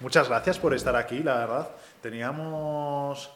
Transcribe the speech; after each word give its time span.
Muchas 0.00 0.30
gracias 0.30 0.58
por 0.58 0.72
estar 0.72 0.96
aquí, 0.96 1.22
la 1.22 1.34
verdad. 1.34 1.68
Teníamos 2.00 3.30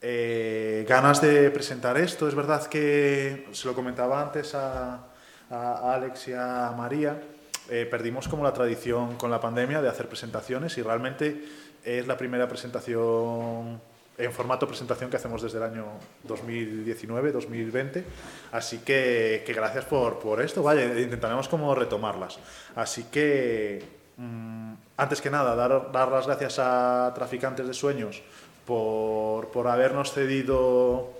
eh, 0.00 0.86
ganas 0.88 1.20
de 1.20 1.50
presentar 1.50 1.98
esto. 1.98 2.26
Es 2.26 2.34
verdad 2.34 2.66
que 2.68 3.46
se 3.52 3.68
lo 3.68 3.74
comentaba 3.74 4.22
antes 4.22 4.54
a, 4.54 5.08
Alex 5.50 6.28
y 6.28 6.32
a 6.32 6.72
María. 6.74 7.20
Eh, 7.68 7.86
perdimos 7.90 8.28
como 8.28 8.44
la 8.44 8.54
tradición 8.54 9.16
con 9.16 9.30
la 9.30 9.40
pandemia 9.42 9.82
de 9.82 9.90
hacer 9.90 10.08
presentaciones 10.08 10.78
y 10.78 10.82
realmente 10.82 11.44
es 11.84 12.06
la 12.06 12.16
primera 12.16 12.48
presentación 12.48 13.78
en 14.16 14.32
formato 14.32 14.66
presentación 14.66 15.10
que 15.10 15.16
hacemos 15.16 15.42
desde 15.42 15.58
el 15.58 15.64
año 15.64 15.84
2019-2020. 16.26 18.04
Así 18.52 18.78
que, 18.78 19.44
gracias 19.46 19.84
por, 19.84 20.18
por, 20.18 20.40
esto. 20.40 20.62
Vaya, 20.62 20.98
intentaremos 20.98 21.46
como 21.46 21.74
retomarlas. 21.74 22.38
Así 22.74 23.04
que, 23.04 23.95
mm, 24.16 24.74
antes 24.96 25.20
que 25.20 25.30
nada, 25.30 25.54
dar, 25.54 25.92
dar, 25.92 26.10
las 26.10 26.26
gracias 26.26 26.58
a 26.58 27.12
Traficantes 27.14 27.66
de 27.66 27.74
Sueños 27.74 28.22
por, 28.66 29.48
por 29.48 29.68
habernos 29.68 30.12
cedido, 30.12 31.10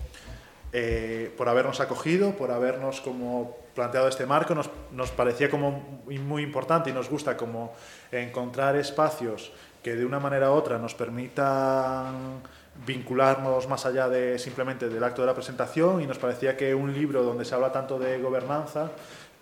eh, 0.73 1.33
por 1.37 1.49
habernos 1.49 1.81
acogido, 1.81 2.33
por 2.33 2.51
habernos 2.51 3.01
como 3.01 3.57
planteado 3.75 4.09
este 4.09 4.27
marco. 4.27 4.55
Nos, 4.55 4.71
nos 4.93 5.11
parecía 5.11 5.51
como 5.51 6.01
muy, 6.05 6.19
muy 6.19 6.43
importante 6.43 6.91
y 6.91 6.93
nos 6.93 7.09
gusta 7.09 7.37
como 7.37 7.73
encontrar 8.11 8.77
espacios 8.77 9.53
que 9.83 9.95
de 9.95 10.05
una 10.05 10.19
manera 10.19 10.51
u 10.51 10.55
otra 10.55 10.79
nos 10.79 10.95
permitan 10.95 12.43
vincularnos 12.85 13.69
más 13.69 13.87
allá 13.87 14.09
de 14.09 14.39
simplemente 14.39 14.89
del 14.89 15.03
acto 15.05 15.23
de 15.23 15.27
la 15.27 15.35
presentación 15.35 16.03
y 16.03 16.07
nos 16.07 16.19
parecía 16.19 16.57
que 16.57 16.75
un 16.75 16.93
libro 16.93 17.23
donde 17.23 17.45
se 17.45 17.55
habla 17.55 17.73
tanto 17.73 17.99
de 17.99 18.19
gobernanza, 18.19 18.91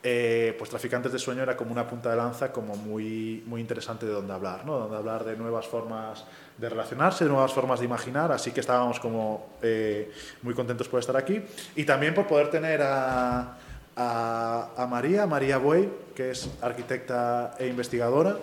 eh, 0.06 0.54
pues 0.58 0.68
Traficantes 0.68 1.12
de 1.12 1.18
Sueño 1.18 1.42
era 1.42 1.56
como 1.56 1.72
una 1.72 1.88
punta 1.88 2.10
de 2.10 2.16
lanza 2.16 2.52
como 2.52 2.76
muy, 2.76 3.42
muy 3.46 3.62
interesante 3.62 4.04
de 4.04 4.12
donde 4.12 4.34
hablar, 4.34 4.66
¿no? 4.66 4.78
donde 4.78 4.98
hablar 4.98 5.24
de 5.24 5.34
nuevas 5.34 5.66
formas 5.66 6.26
de 6.58 6.68
relacionarse, 6.68 7.24
de 7.24 7.30
nuevas 7.30 7.54
formas 7.54 7.80
de 7.80 7.86
imaginar, 7.86 8.30
así 8.30 8.50
que 8.50 8.60
estábamos 8.60 9.00
como 9.00 9.56
eh, 9.62 10.12
muy 10.42 10.52
contentos 10.52 10.88
por 10.88 11.00
estar 11.00 11.16
aquí 11.16 11.40
y 11.74 11.84
también 11.84 12.12
por 12.12 12.26
poder 12.26 12.50
tener 12.50 12.82
a, 12.82 13.56
a, 13.96 14.70
a 14.76 14.86
María, 14.86 15.26
María 15.26 15.56
Buey, 15.56 15.88
que 16.14 16.32
es 16.32 16.50
arquitecta 16.60 17.54
e 17.58 17.66
investigadora, 17.66 18.36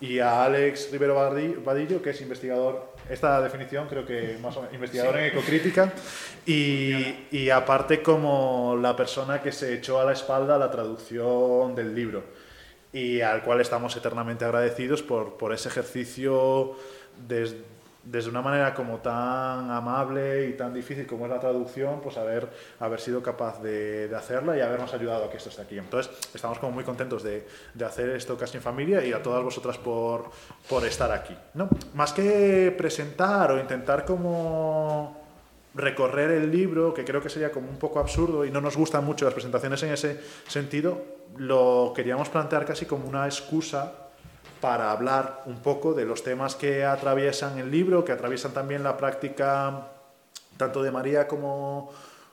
y 0.00 0.20
a 0.20 0.44
Alex 0.44 0.90
Rivero 0.92 1.14
Vadillo, 1.64 2.00
que 2.00 2.10
es 2.10 2.20
investigador 2.20 2.89
esta 3.10 3.40
definición 3.42 3.88
creo 3.88 4.06
que 4.06 4.38
más 4.40 4.56
o 4.56 4.60
menos, 4.60 4.74
investigador 4.74 5.18
en 5.18 5.26
ecocrítica 5.26 5.92
y, 6.46 7.26
y, 7.30 7.50
aparte 7.50 8.02
como 8.02 8.76
la 8.80 8.94
persona 8.94 9.42
que 9.42 9.52
se 9.52 9.74
echó 9.74 10.00
a 10.00 10.04
la 10.04 10.12
espalda 10.12 10.56
la 10.56 10.70
traducción 10.70 11.74
del 11.74 11.94
libro 11.94 12.22
y 12.92 13.20
al 13.20 13.42
cual 13.42 13.60
estamos 13.60 13.96
eternamente 13.96 14.44
agradecidos 14.44 15.02
por, 15.02 15.36
por 15.36 15.52
ese 15.52 15.68
ejercicio 15.68 16.76
desde 17.28 17.69
desde 18.02 18.30
una 18.30 18.42
manera 18.42 18.74
como 18.74 18.98
tan 18.98 19.70
amable 19.70 20.48
y 20.48 20.52
tan 20.54 20.72
difícil 20.72 21.06
como 21.06 21.26
es 21.26 21.30
la 21.30 21.40
traducción, 21.40 22.00
pues 22.00 22.16
haber, 22.16 22.48
haber 22.78 23.00
sido 23.00 23.22
capaz 23.22 23.62
de, 23.62 24.08
de 24.08 24.16
hacerla 24.16 24.56
y 24.56 24.60
habernos 24.60 24.92
ayudado 24.94 25.24
a 25.24 25.30
que 25.30 25.36
esto 25.36 25.50
esté 25.50 25.62
aquí. 25.62 25.78
Entonces, 25.78 26.12
estamos 26.34 26.58
como 26.58 26.72
muy 26.72 26.84
contentos 26.84 27.22
de, 27.22 27.46
de 27.74 27.84
hacer 27.84 28.10
esto 28.10 28.36
casi 28.36 28.56
en 28.56 28.62
familia 28.62 29.04
y 29.04 29.12
a 29.12 29.22
todas 29.22 29.44
vosotras 29.44 29.78
por, 29.78 30.30
por 30.68 30.84
estar 30.84 31.12
aquí. 31.12 31.36
¿no? 31.54 31.68
Más 31.94 32.12
que 32.12 32.74
presentar 32.76 33.52
o 33.52 33.60
intentar 33.60 34.04
como 34.04 35.20
recorrer 35.74 36.30
el 36.32 36.50
libro, 36.50 36.92
que 36.92 37.04
creo 37.04 37.22
que 37.22 37.28
sería 37.28 37.52
como 37.52 37.68
un 37.68 37.78
poco 37.78 38.00
absurdo 38.00 38.44
y 38.44 38.50
no 38.50 38.60
nos 38.60 38.76
gustan 38.76 39.04
mucho 39.04 39.24
las 39.24 39.34
presentaciones 39.34 39.82
en 39.82 39.92
ese 39.92 40.20
sentido, 40.48 41.00
lo 41.36 41.92
queríamos 41.94 42.28
plantear 42.28 42.64
casi 42.64 42.86
como 42.86 43.08
una 43.08 43.26
excusa 43.26 43.99
para 44.60 44.90
hablar 44.90 45.42
un 45.46 45.60
poco 45.60 45.94
de 45.94 46.04
los 46.04 46.22
temas 46.22 46.54
que 46.54 46.84
atraviesan 46.84 47.58
el 47.58 47.70
libro, 47.70 48.04
que 48.04 48.12
atraviesan 48.12 48.52
también 48.52 48.82
la 48.82 48.96
práctica 48.96 49.88
tanto 50.56 50.82
de 50.82 50.90
María 50.90 51.26
como, 51.26 51.90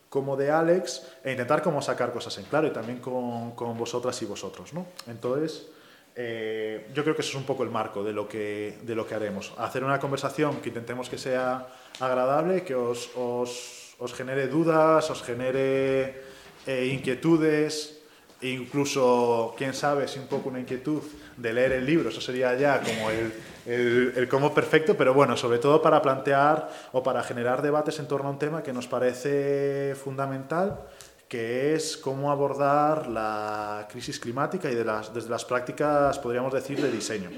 como 0.10 0.36
de 0.36 0.52
Alex, 0.52 1.08
e 1.24 1.32
intentar 1.32 1.62
como 1.62 1.82
sacar 1.82 2.12
cosas 2.12 2.38
en 2.38 2.46
claro 2.46 2.68
y 2.68 2.72
también 2.72 3.00
con, 3.00 3.52
con 3.52 3.78
vosotras 3.78 4.22
y 4.22 4.26
vosotros. 4.26 4.74
¿no? 4.74 4.86
Entonces, 5.08 5.68
eh, 6.16 6.90
yo 6.94 7.04
creo 7.04 7.16
que 7.16 7.22
eso 7.22 7.32
es 7.32 7.36
un 7.38 7.46
poco 7.46 7.64
el 7.64 7.70
marco 7.70 8.04
de 8.04 8.12
lo, 8.12 8.28
que, 8.28 8.80
de 8.82 8.96
lo 8.96 9.08
que 9.08 9.16
haremos. 9.16 9.54
Hacer 9.58 9.84
una 9.84 10.00
conversación 10.00 10.58
que 10.58 10.70
intentemos 10.70 11.10
que 11.10 11.18
sea 11.18 11.68
agradable, 12.00 12.64
que 12.64 12.76
os, 12.76 13.12
os, 13.16 13.96
os 14.00 14.14
genere 14.14 14.48
dudas, 14.48 15.10
os 15.10 15.24
genere 15.24 16.22
eh, 16.66 16.90
inquietudes, 16.92 18.02
e 18.42 18.50
incluso, 18.50 19.56
quién 19.58 19.74
sabe, 19.74 20.08
si 20.08 20.20
un 20.20 20.28
poco 20.28 20.50
una 20.50 20.60
inquietud 20.60 21.02
de 21.38 21.54
leer 21.54 21.72
el 21.74 21.86
libro, 21.86 22.10
eso 22.10 22.20
sería 22.20 22.56
ya 22.56 22.82
como 22.82 23.10
el, 23.10 23.32
el, 23.68 24.28
cómo 24.28 24.54
perfecto, 24.54 24.98
pero 24.98 25.14
bueno, 25.14 25.38
sobre 25.38 25.60
todo 25.60 25.82
para 25.82 26.02
plantear 26.02 26.70
o 26.92 27.04
para 27.04 27.24
generar 27.24 27.62
debates 27.62 28.00
en 28.00 28.08
torno 28.08 28.28
a 28.28 28.32
un 28.32 28.40
tema 28.40 28.64
que 28.64 28.74
nos 28.74 28.88
parece 28.88 29.96
fundamental, 29.96 30.82
que 31.28 31.76
es 31.76 31.98
cómo 31.98 32.32
abordar 32.32 33.08
la 33.08 33.88
crisis 33.92 34.20
climática 34.20 34.72
y 34.72 34.76
de 34.76 34.86
las, 34.86 35.14
desde 35.14 35.30
las 35.30 35.46
prácticas, 35.46 36.18
podríamos 36.20 36.54
decir, 36.54 36.82
de 36.82 36.92
diseño. 36.92 37.30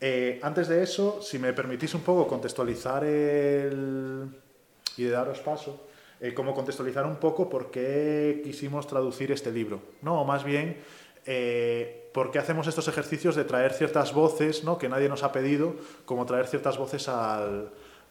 Eh, 0.00 0.40
antes 0.42 0.66
de 0.66 0.82
eso, 0.82 1.22
si 1.22 1.38
me 1.38 1.52
permitís 1.52 1.94
un 1.94 2.00
poco 2.00 2.26
contextualizar 2.26 3.04
el, 3.04 4.26
y 4.96 5.04
de 5.04 5.10
daros 5.10 5.38
paso, 5.40 5.86
eh, 6.20 6.34
como 6.34 6.54
contextualizar 6.54 7.06
un 7.06 7.16
poco 7.16 7.48
por 7.48 7.70
qué 7.70 8.40
quisimos 8.42 8.86
traducir 8.86 9.30
este 9.30 9.52
libro, 9.52 9.80
¿no? 10.02 10.22
O 10.22 10.24
más 10.24 10.42
bien, 10.42 10.78
eh, 11.26 12.01
por 12.12 12.30
qué 12.30 12.38
hacemos 12.38 12.66
estos 12.66 12.88
ejercicios 12.88 13.34
de 13.34 13.44
traer 13.44 13.72
ciertas 13.72 14.12
voces, 14.12 14.64
¿no? 14.64 14.78
Que 14.78 14.88
nadie 14.88 15.08
nos 15.08 15.22
ha 15.22 15.32
pedido, 15.32 15.76
como 16.04 16.26
traer 16.26 16.46
ciertas 16.46 16.78
voces 16.78 17.08
al, 17.08 17.70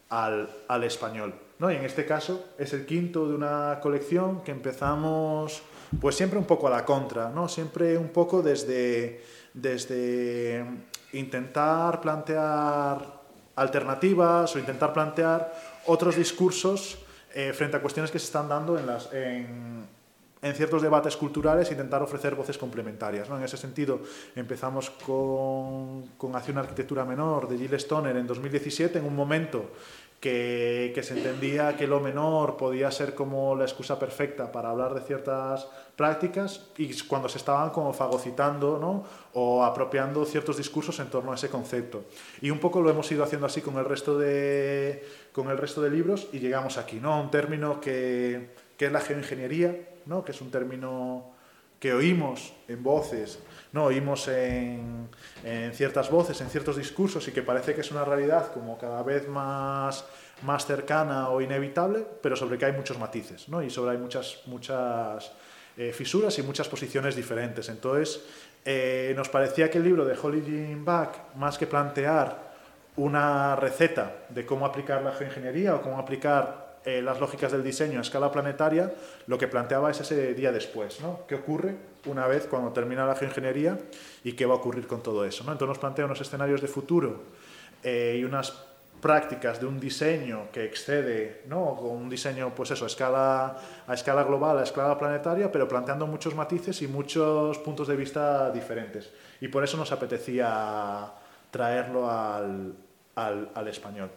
al, 0.09 0.49
al 0.67 0.83
español, 0.83 1.33
¿no? 1.59 1.71
Y 1.71 1.75
en 1.75 1.85
este 1.85 2.05
caso 2.05 2.45
es 2.57 2.73
el 2.73 2.85
quinto 2.85 3.27
de 3.27 3.35
una 3.35 3.79
colección 3.81 4.41
que 4.41 4.51
empezamos, 4.51 5.61
pues 5.99 6.15
siempre 6.15 6.39
un 6.39 6.45
poco 6.45 6.67
a 6.67 6.71
la 6.71 6.85
contra, 6.85 7.29
¿no? 7.29 7.47
Siempre 7.47 7.97
un 7.97 8.09
poco 8.09 8.41
desde, 8.41 9.23
desde 9.53 10.65
intentar 11.13 12.01
plantear 12.01 13.21
alternativas 13.55 14.55
o 14.55 14.59
intentar 14.59 14.93
plantear 14.93 15.53
otros 15.85 16.15
discursos 16.15 16.97
eh, 17.33 17.53
frente 17.53 17.77
a 17.77 17.81
cuestiones 17.81 18.11
que 18.11 18.19
se 18.19 18.25
están 18.25 18.49
dando 18.49 18.77
en, 18.77 18.85
las, 18.85 19.11
en, 19.13 19.85
en 20.41 20.55
ciertos 20.55 20.81
debates 20.81 21.15
culturales, 21.17 21.69
intentar 21.71 22.01
ofrecer 22.01 22.35
voces 22.35 22.57
complementarias. 22.57 23.29
¿no? 23.29 23.37
En 23.37 23.43
ese 23.43 23.57
sentido, 23.57 24.01
empezamos 24.35 24.89
con, 24.89 26.07
con 26.17 26.35
Hacia 26.35 26.51
una 26.51 26.61
arquitectura 26.61 27.05
menor 27.05 27.47
de 27.47 27.57
Gilles 27.57 27.83
Stoner 27.83 28.15
en 28.17 28.25
2017, 28.25 28.99
en 28.99 29.05
un 29.05 29.15
momento 29.15 29.71
que, 30.19 30.91
que, 30.93 31.03
se 31.03 31.17
entendía 31.17 31.75
que 31.75 31.87
lo 31.87 31.99
menor 31.99 32.55
podía 32.55 32.89
ser 32.91 33.13
como 33.15 33.55
la 33.55 33.65
excusa 33.65 33.99
perfecta 33.99 34.51
para 34.51 34.69
hablar 34.69 34.93
de 34.93 35.01
ciertas 35.01 35.67
prácticas 35.95 36.69
y 36.77 36.95
cuando 37.01 37.27
se 37.27 37.39
estaban 37.39 37.71
como 37.71 37.91
fagocitando 37.91 38.77
¿no? 38.79 39.03
o 39.33 39.63
apropiando 39.63 40.23
ciertos 40.25 40.57
discursos 40.57 40.99
en 40.99 41.09
torno 41.09 41.31
a 41.31 41.35
ese 41.35 41.49
concepto. 41.49 42.05
Y 42.41 42.49
un 42.49 42.59
poco 42.59 42.81
lo 42.81 42.89
hemos 42.89 43.11
ido 43.11 43.23
haciendo 43.23 43.47
así 43.47 43.61
con 43.61 43.77
el 43.77 43.85
resto 43.85 44.17
de, 44.17 45.03
con 45.31 45.49
el 45.49 45.57
resto 45.57 45.81
de 45.81 45.89
libros 45.89 46.27
y 46.31 46.39
llegamos 46.39 46.77
aquí, 46.77 46.99
¿no? 46.99 47.19
un 47.19 47.31
término 47.31 47.81
que, 47.81 48.49
que 48.77 48.85
es 48.85 48.91
la 48.91 49.01
geoingeniería, 49.01 49.75
¿no? 50.05 50.23
que 50.23 50.31
es 50.31 50.41
un 50.41 50.51
término 50.51 51.31
que 51.79 51.93
oímos 51.93 52.53
en 52.67 52.83
voces, 52.83 53.39
no 53.71 53.85
oímos 53.85 54.27
en, 54.27 55.09
ciertas 55.73 56.11
voces, 56.11 56.39
en 56.41 56.49
ciertos 56.49 56.77
discursos 56.77 57.27
y 57.27 57.31
que 57.31 57.41
parece 57.41 57.73
que 57.73 57.81
es 57.81 57.89
una 57.89 58.05
realidad 58.05 58.53
como 58.53 58.77
cada 58.77 59.01
vez 59.01 59.27
más, 59.27 60.05
más 60.43 60.67
cercana 60.67 61.29
o 61.29 61.41
inevitable, 61.41 62.05
pero 62.21 62.35
sobre 62.35 62.59
que 62.59 62.65
hay 62.65 62.73
muchos 62.73 62.99
matices 62.99 63.49
¿no? 63.49 63.63
y 63.63 63.71
sobre 63.71 63.93
hay 63.93 63.97
muchas, 63.97 64.41
muchas 64.45 65.31
eh, 65.75 65.91
fisuras 65.91 66.37
y 66.37 66.43
muchas 66.43 66.69
posiciones 66.69 67.15
diferentes. 67.15 67.67
Entonces, 67.69 68.21
eh, 68.63 69.13
nos 69.15 69.29
parecía 69.29 69.71
que 69.71 69.79
el 69.79 69.83
libro 69.83 70.05
de 70.05 70.15
Holly 70.21 70.43
Jean 70.45 70.85
Bach, 70.85 71.33
más 71.35 71.57
que 71.57 71.65
plantear 71.65 72.51
una 72.97 73.55
receta 73.55 74.25
de 74.29 74.45
cómo 74.45 74.67
aplicar 74.67 75.01
la 75.01 75.13
geoingeniería 75.13 75.75
o 75.75 75.81
cómo 75.81 75.97
aplicar 75.97 76.70
eh, 76.83 77.01
las 77.01 77.19
lógicas 77.19 77.51
del 77.51 77.63
diseño 77.63 77.99
a 77.99 78.01
escala 78.01 78.31
planetaria, 78.31 78.91
lo 79.27 79.37
que 79.37 79.47
planteaba 79.47 79.91
es 79.91 80.01
ese 80.01 80.33
día 80.33 80.51
después, 80.51 80.99
¿no? 80.99 81.27
¿Qué 81.27 81.35
ocurre 81.35 81.75
una 82.07 82.25
vez 82.25 82.47
cuando 82.47 82.71
termina 82.71 83.05
la 83.05 83.13
geoingeniería 83.13 83.77
y 84.23 84.33
qué 84.33 84.47
va 84.47 84.55
a 84.55 84.57
ocurrir 84.57 84.87
con 84.87 85.03
todo 85.03 85.23
eso? 85.23 85.43
¿no? 85.43 85.51
Entonces 85.51 85.69
nos 85.69 85.77
plantea 85.77 86.05
unos 86.05 86.19
escenarios 86.19 86.59
de 86.59 86.67
futuro 86.67 87.21
eh, 87.83 88.17
y 88.19 88.23
unas 88.23 88.65
prácticas 88.99 89.59
de 89.59 89.67
un 89.67 89.79
diseño 89.79 90.49
que 90.51 90.65
excede, 90.65 91.43
¿no? 91.47 91.73
Un 91.73 92.09
diseño, 92.09 92.51
pues 92.55 92.71
eso, 92.71 92.85
a 92.85 92.87
escala, 92.87 93.57
a 93.85 93.93
escala 93.93 94.23
global, 94.23 94.57
a 94.57 94.63
escala 94.63 94.97
planetaria, 94.97 95.51
pero 95.51 95.67
planteando 95.67 96.07
muchos 96.07 96.33
matices 96.33 96.81
y 96.81 96.87
muchos 96.87 97.59
puntos 97.59 97.87
de 97.87 97.95
vista 97.95 98.49
diferentes. 98.49 99.11
Y 99.39 99.49
por 99.49 99.63
eso 99.63 99.77
nos 99.77 99.91
apetecía 99.91 101.11
traerlo 101.51 102.09
al, 102.09 102.73
al 103.15 103.67
español. 103.67 104.09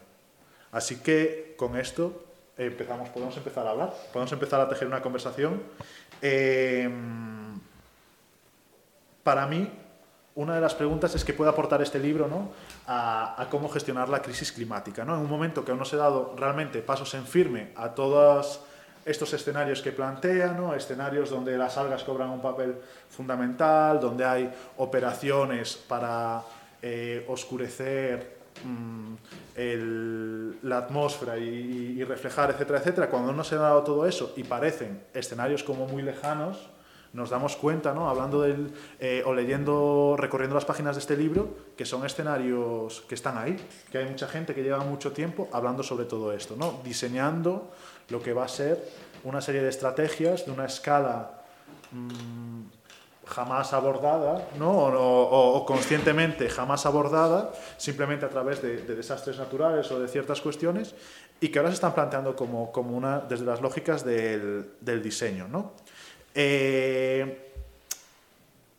Así 0.72 1.02
que 1.02 1.54
con 1.56 1.76
esto 1.76 2.23
empezamos, 2.56 3.08
podemos 3.08 3.36
empezar 3.36 3.66
a 3.66 3.70
hablar, 3.70 3.94
podemos 4.12 4.32
empezar 4.32 4.60
a 4.60 4.68
tejer 4.68 4.86
una 4.86 5.02
conversación. 5.02 5.62
Eh, 6.22 6.88
para 9.22 9.46
mí, 9.46 9.70
una 10.36 10.56
de 10.56 10.60
las 10.60 10.74
preguntas 10.74 11.14
es 11.14 11.24
qué 11.24 11.32
puede 11.32 11.50
aportar 11.50 11.80
este 11.80 11.98
libro 11.98 12.28
¿no? 12.28 12.50
a, 12.86 13.46
cómo 13.50 13.68
gestionar 13.68 14.08
la 14.08 14.20
crisis 14.20 14.52
climática. 14.52 15.04
¿no? 15.04 15.14
En 15.14 15.20
un 15.20 15.30
momento 15.30 15.64
que 15.64 15.70
aún 15.70 15.78
no 15.78 15.84
se 15.84 15.96
ha 15.96 16.00
dado 16.00 16.34
realmente 16.36 16.82
pasos 16.82 17.14
en 17.14 17.26
firme 17.26 17.72
a 17.76 17.90
todos 17.90 18.60
estos 19.04 19.32
escenarios 19.32 19.82
que 19.82 19.92
plantea, 19.92 20.48
¿no? 20.48 20.74
escenarios 20.74 21.30
donde 21.30 21.56
las 21.56 21.76
algas 21.76 22.02
cobran 22.04 22.30
un 22.30 22.40
papel 22.40 22.76
fundamental, 23.08 24.00
donde 24.00 24.24
hay 24.24 24.52
operaciones 24.78 25.76
para 25.76 26.42
eh, 26.82 27.24
oscurecer 27.28 28.43
mm, 28.62 29.14
la 30.62 30.78
atmósfera 30.78 31.38
y, 31.38 31.96
y, 31.98 32.04
reflejar, 32.04 32.50
etcétera, 32.50 32.78
etcétera. 32.78 33.08
Cuando 33.08 33.32
no 33.32 33.44
se 33.44 33.54
ha 33.56 33.58
dado 33.58 33.82
todo 33.82 34.06
eso 34.06 34.32
y 34.36 34.44
parecen 34.44 35.02
escenarios 35.14 35.62
como 35.62 35.86
muy 35.86 36.02
lejanos, 36.02 36.70
nos 37.14 37.30
damos 37.30 37.56
cuenta, 37.56 37.94
¿no? 37.94 38.10
hablando 38.10 38.42
del, 38.42 38.72
eh, 38.98 39.22
o 39.24 39.32
leyendo, 39.32 40.16
recorriendo 40.18 40.56
las 40.56 40.64
páginas 40.64 40.96
de 40.96 41.00
este 41.00 41.16
libro, 41.16 41.48
que 41.76 41.86
son 41.86 42.04
escenarios 42.04 43.04
que 43.08 43.14
están 43.14 43.38
ahí, 43.38 43.56
que 43.90 43.98
hay 43.98 44.06
mucha 44.06 44.26
gente 44.26 44.52
que 44.52 44.64
lleva 44.64 44.80
mucho 44.80 45.12
tiempo 45.12 45.48
hablando 45.52 45.84
sobre 45.84 46.06
todo 46.06 46.32
esto, 46.32 46.56
¿no? 46.56 46.80
diseñando 46.84 47.70
lo 48.08 48.20
que 48.20 48.32
va 48.32 48.44
a 48.44 48.48
ser 48.48 48.84
una 49.22 49.40
serie 49.40 49.62
de 49.62 49.68
estrategias 49.68 50.44
de 50.44 50.50
una 50.50 50.66
escala 50.66 51.44
mmm, 51.92 52.53
jamás 53.26 53.72
abordada, 53.72 54.48
¿no? 54.58 54.70
O, 54.72 55.64
conscientemente 55.66 56.48
jamás 56.48 56.86
abordada, 56.86 57.52
simplemente 57.76 58.26
a 58.26 58.28
través 58.28 58.62
de, 58.62 58.78
desastres 58.82 59.38
naturales 59.38 59.90
o 59.90 60.00
de 60.00 60.08
ciertas 60.08 60.40
cuestiones, 60.40 60.94
y 61.40 61.48
que 61.48 61.58
ahora 61.58 61.70
se 61.70 61.74
están 61.74 61.94
planteando 61.94 62.36
como, 62.36 62.70
como 62.72 62.96
una, 62.96 63.20
desde 63.20 63.44
las 63.44 63.60
lógicas 63.60 64.04
del, 64.04 64.72
del 64.80 65.02
diseño. 65.02 65.48
¿no? 65.48 65.72
Eh, 66.34 67.52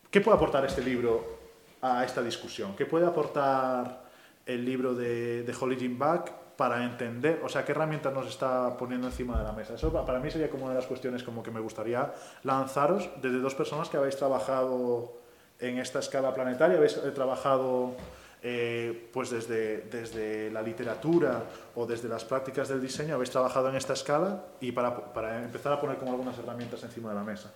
¿Qué 0.09 0.21
puede 0.21 0.37
aportar 0.37 0.65
este 0.65 0.81
libro 0.81 1.37
a 1.81 2.05
esta 2.05 2.21
discusión? 2.21 2.75
¿Qué 2.75 2.85
puede 2.85 3.05
aportar 3.05 4.05
el 4.45 4.63
libro 4.63 4.93
de, 4.93 5.43
de 5.43 5.55
Holly 5.59 5.77
Jim 5.77 5.97
Back 5.97 6.44
para 6.57 6.83
entender, 6.83 7.41
o 7.43 7.49
sea, 7.49 7.65
qué 7.65 7.71
herramientas 7.71 8.13
nos 8.13 8.27
está 8.27 8.77
poniendo 8.77 9.07
encima 9.07 9.37
de 9.37 9.43
la 9.43 9.51
mesa? 9.51 9.73
Eso 9.75 9.91
para 10.05 10.19
mí 10.19 10.31
sería 10.31 10.49
como 10.49 10.65
una 10.65 10.73
de 10.73 10.79
las 10.79 10.87
cuestiones 10.87 11.23
como 11.23 11.43
que 11.43 11.51
me 11.51 11.59
gustaría 11.59 12.13
lanzaros 12.43 13.09
desde 13.21 13.39
dos 13.39 13.55
personas 13.55 13.89
que 13.89 13.97
habéis 13.97 14.15
trabajado 14.15 15.13
en 15.59 15.79
esta 15.79 15.99
escala 15.99 16.33
planetaria, 16.33 16.77
habéis 16.77 16.97
eh, 16.97 17.11
trabajado 17.11 17.95
eh, 18.41 19.09
pues 19.11 19.31
desde, 19.31 19.81
desde 19.81 20.51
la 20.51 20.61
literatura 20.61 21.43
o 21.75 21.85
desde 21.85 22.07
las 22.07 22.23
prácticas 22.23 22.69
del 22.69 22.81
diseño 22.81 23.15
habéis 23.15 23.31
trabajado 23.31 23.69
en 23.69 23.75
esta 23.75 23.93
escala 23.93 24.45
y 24.61 24.71
para, 24.71 25.13
para 25.13 25.43
empezar 25.43 25.73
a 25.73 25.81
poner 25.81 25.97
como 25.97 26.11
algunas 26.11 26.37
herramientas 26.37 26.83
encima 26.83 27.09
de 27.09 27.15
la 27.15 27.23
mesa. 27.23 27.51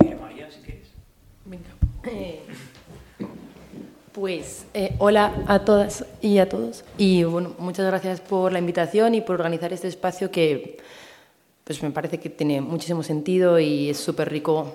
Sí, 0.00 0.14
María, 0.14 0.50
si 0.50 0.60
quieres. 0.62 0.88
Venga. 1.44 1.70
Eh, 4.14 4.20
pues 4.20 4.66
eh, 4.74 4.94
hola 4.98 5.32
a 5.46 5.60
todas 5.60 6.04
y 6.22 6.38
a 6.38 6.48
todos. 6.48 6.84
Y 6.98 7.24
bueno, 7.24 7.54
muchas 7.58 7.86
gracias 7.86 8.20
por 8.20 8.52
la 8.52 8.58
invitación 8.58 9.14
y 9.14 9.20
por 9.20 9.34
organizar 9.34 9.72
este 9.72 9.88
espacio 9.88 10.30
que 10.30 10.78
pues 11.64 11.82
me 11.82 11.90
parece 11.90 12.18
que 12.18 12.30
tiene 12.30 12.60
muchísimo 12.60 13.02
sentido 13.02 13.58
y 13.58 13.90
es 13.90 13.98
súper 13.98 14.30
rico 14.30 14.72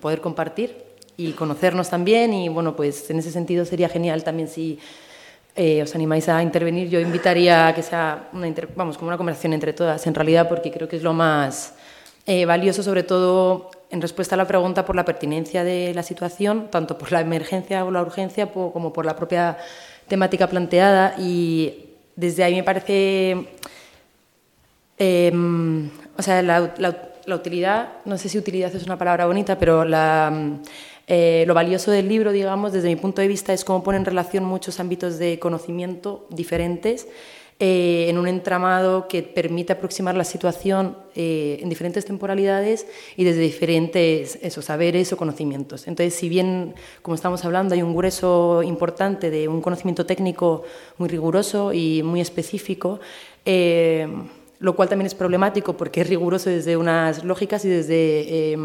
poder 0.00 0.22
compartir 0.22 0.74
y 1.16 1.32
conocernos 1.32 1.90
también. 1.90 2.32
Y 2.32 2.48
bueno, 2.48 2.74
pues 2.74 3.10
en 3.10 3.18
ese 3.18 3.30
sentido 3.30 3.64
sería 3.64 3.88
genial 3.88 4.24
también 4.24 4.48
si 4.48 4.78
eh, 5.54 5.82
os 5.82 5.94
animáis 5.94 6.28
a 6.28 6.42
intervenir. 6.42 6.88
Yo 6.88 6.98
invitaría 6.98 7.68
a 7.68 7.74
que 7.74 7.82
sea 7.82 8.30
una, 8.32 8.52
vamos, 8.74 8.96
como 8.96 9.08
una 9.08 9.18
conversación 9.18 9.52
entre 9.52 9.72
todas, 9.72 10.06
en 10.06 10.14
realidad, 10.14 10.48
porque 10.48 10.70
creo 10.70 10.88
que 10.88 10.96
es 10.96 11.02
lo 11.02 11.12
más 11.12 11.74
eh, 12.26 12.46
valioso, 12.46 12.82
sobre 12.82 13.02
todo 13.02 13.70
en 13.92 14.00
respuesta 14.00 14.34
a 14.34 14.38
la 14.38 14.46
pregunta 14.46 14.86
por 14.86 14.96
la 14.96 15.04
pertinencia 15.04 15.64
de 15.64 15.92
la 15.94 16.02
situación, 16.02 16.68
tanto 16.70 16.96
por 16.96 17.12
la 17.12 17.20
emergencia 17.20 17.84
o 17.84 17.90
la 17.90 18.00
urgencia 18.00 18.50
como 18.50 18.90
por 18.90 19.04
la 19.04 19.14
propia 19.14 19.58
temática 20.08 20.46
planteada. 20.46 21.14
Y 21.18 21.90
desde 22.16 22.42
ahí 22.42 22.54
me 22.54 22.64
parece. 22.64 23.48
Em, 24.96 25.90
o 26.16 26.22
sea, 26.22 26.42
la, 26.42 26.72
utilidad, 27.28 27.90
no 28.06 28.16
sé 28.16 28.30
si 28.30 28.38
utilidad 28.38 28.74
es 28.74 28.84
una 28.84 28.96
palabra 28.96 29.26
bonita, 29.26 29.58
pero 29.58 29.84
eh, 31.06 31.44
lo 31.46 31.54
valioso 31.54 31.90
del 31.90 32.08
libro, 32.08 32.32
digamos, 32.32 32.72
desde 32.72 32.88
mi 32.88 32.96
punto 32.96 33.20
de 33.20 33.28
vista, 33.28 33.52
es 33.52 33.62
cómo 33.62 33.84
pone 33.84 33.98
en 33.98 34.06
relación 34.06 34.44
muchos 34.44 34.80
ámbitos 34.80 35.18
de 35.18 35.38
conocimiento 35.38 36.26
diferentes 36.30 37.06
eh, 37.64 38.08
en 38.08 38.18
un 38.18 38.26
entramado 38.26 39.06
que 39.06 39.22
permite 39.22 39.72
aproximar 39.72 40.16
la 40.16 40.24
situación 40.24 40.96
eh, 41.14 41.60
en 41.62 41.68
diferentes 41.68 42.04
temporalidades 42.04 42.88
y 43.16 43.22
desde 43.22 43.40
diferentes 43.40 44.36
esos 44.42 44.64
saberes 44.64 45.12
o 45.12 45.16
conocimientos. 45.16 45.86
Entonces, 45.86 46.12
si 46.12 46.28
bien, 46.28 46.74
como 47.02 47.14
estamos 47.14 47.44
hablando, 47.44 47.76
hay 47.76 47.82
un 47.82 47.94
grueso 47.94 48.64
importante 48.64 49.30
de 49.30 49.46
un 49.46 49.62
conocimiento 49.62 50.04
técnico 50.04 50.64
muy 50.98 51.08
riguroso 51.08 51.72
y 51.72 52.02
muy 52.02 52.20
específico, 52.20 52.98
lo 54.58 54.74
cual 54.74 54.88
también 54.88 55.06
es 55.06 55.14
problemático 55.14 55.76
porque 55.76 56.00
es 56.00 56.08
riguroso 56.08 56.50
desde 56.50 56.76
unas 56.76 57.22
lógicas 57.22 57.64
y 57.64 57.68
desde 57.68 58.58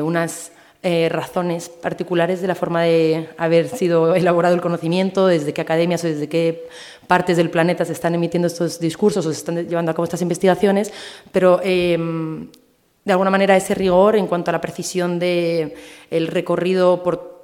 unas 0.00 0.52
eh, 0.82 1.08
razones 1.08 1.68
particulares 1.68 2.40
de 2.40 2.46
la 2.46 2.54
forma 2.54 2.82
de 2.82 3.28
haber 3.36 3.68
sido 3.68 4.14
elaborado 4.14 4.54
el 4.54 4.60
conocimiento, 4.60 5.26
desde 5.26 5.52
qué 5.52 5.60
academias 5.60 6.04
o 6.04 6.06
desde 6.06 6.28
qué 6.28 6.68
partes 7.08 7.36
del 7.36 7.50
planeta 7.50 7.84
se 7.84 7.92
están 7.92 8.14
emitiendo 8.14 8.46
estos 8.46 8.78
discursos 8.78 9.26
o 9.26 9.32
se 9.32 9.38
están 9.38 9.56
llevando 9.66 9.90
a 9.90 9.94
cabo 9.94 10.04
estas 10.04 10.22
investigaciones, 10.22 10.92
pero 11.32 11.60
em, 11.64 12.48
de 13.04 13.12
alguna 13.12 13.30
manera 13.30 13.56
ese 13.56 13.74
rigor 13.74 14.14
en 14.14 14.28
cuanto 14.28 14.50
a 14.50 14.52
la 14.52 14.60
precisión 14.60 15.18
del 15.18 15.74
el 16.10 16.28
recorrido 16.28 17.02
por 17.02 17.37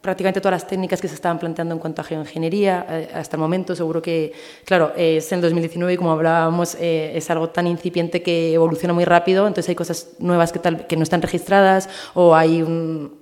prácticamente 0.00 0.40
todas 0.40 0.62
las 0.62 0.66
técnicas 0.66 1.00
que 1.00 1.08
se 1.08 1.14
estaban 1.14 1.38
planteando 1.38 1.74
en 1.74 1.80
cuanto 1.80 2.00
a 2.00 2.04
geoingeniería 2.04 2.86
eh, 2.88 3.08
hasta 3.12 3.36
el 3.36 3.40
momento. 3.40 3.74
Seguro 3.76 4.00
que, 4.00 4.32
claro, 4.64 4.92
es 4.96 5.30
en 5.32 5.40
2019 5.40 5.92
y 5.92 5.96
como 5.96 6.12
hablábamos, 6.12 6.76
eh, 6.80 7.12
es 7.14 7.30
algo 7.30 7.50
tan 7.50 7.66
incipiente 7.66 8.22
que 8.22 8.54
evoluciona 8.54 8.94
muy 8.94 9.04
rápido, 9.04 9.46
entonces 9.46 9.68
hay 9.68 9.74
cosas 9.74 10.14
nuevas 10.18 10.52
que, 10.52 10.58
tal, 10.58 10.86
que 10.86 10.96
no 10.96 11.02
están 11.02 11.20
registradas 11.20 11.88
o 12.14 12.34
hay 12.34 12.62
un, 12.62 13.18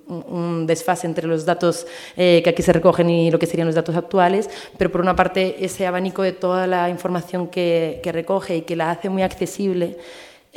desfase 0.65 1.05
entre 1.05 1.27
los 1.27 1.45
datos 1.45 1.85
eh, 2.15 2.41
que 2.41 2.49
aquí 2.49 2.61
se 2.61 2.71
recogen 2.71 3.09
y 3.09 3.29
lo 3.29 3.39
que 3.39 3.45
serían 3.45 3.67
los 3.67 3.75
datos 3.75 3.95
actuales, 3.97 4.49
pero 4.77 4.89
por 4.89 5.01
una 5.01 5.17
parte 5.17 5.65
ese 5.65 5.85
abanico 5.85 6.21
de 6.21 6.31
toda 6.31 6.65
la 6.65 6.89
información 6.89 7.47
que, 7.47 7.99
que 8.01 8.13
recoge 8.13 8.57
y 8.57 8.61
que 8.61 8.77
la 8.77 8.91
hace 8.91 9.09
muy 9.09 9.23
accesible 9.23 9.97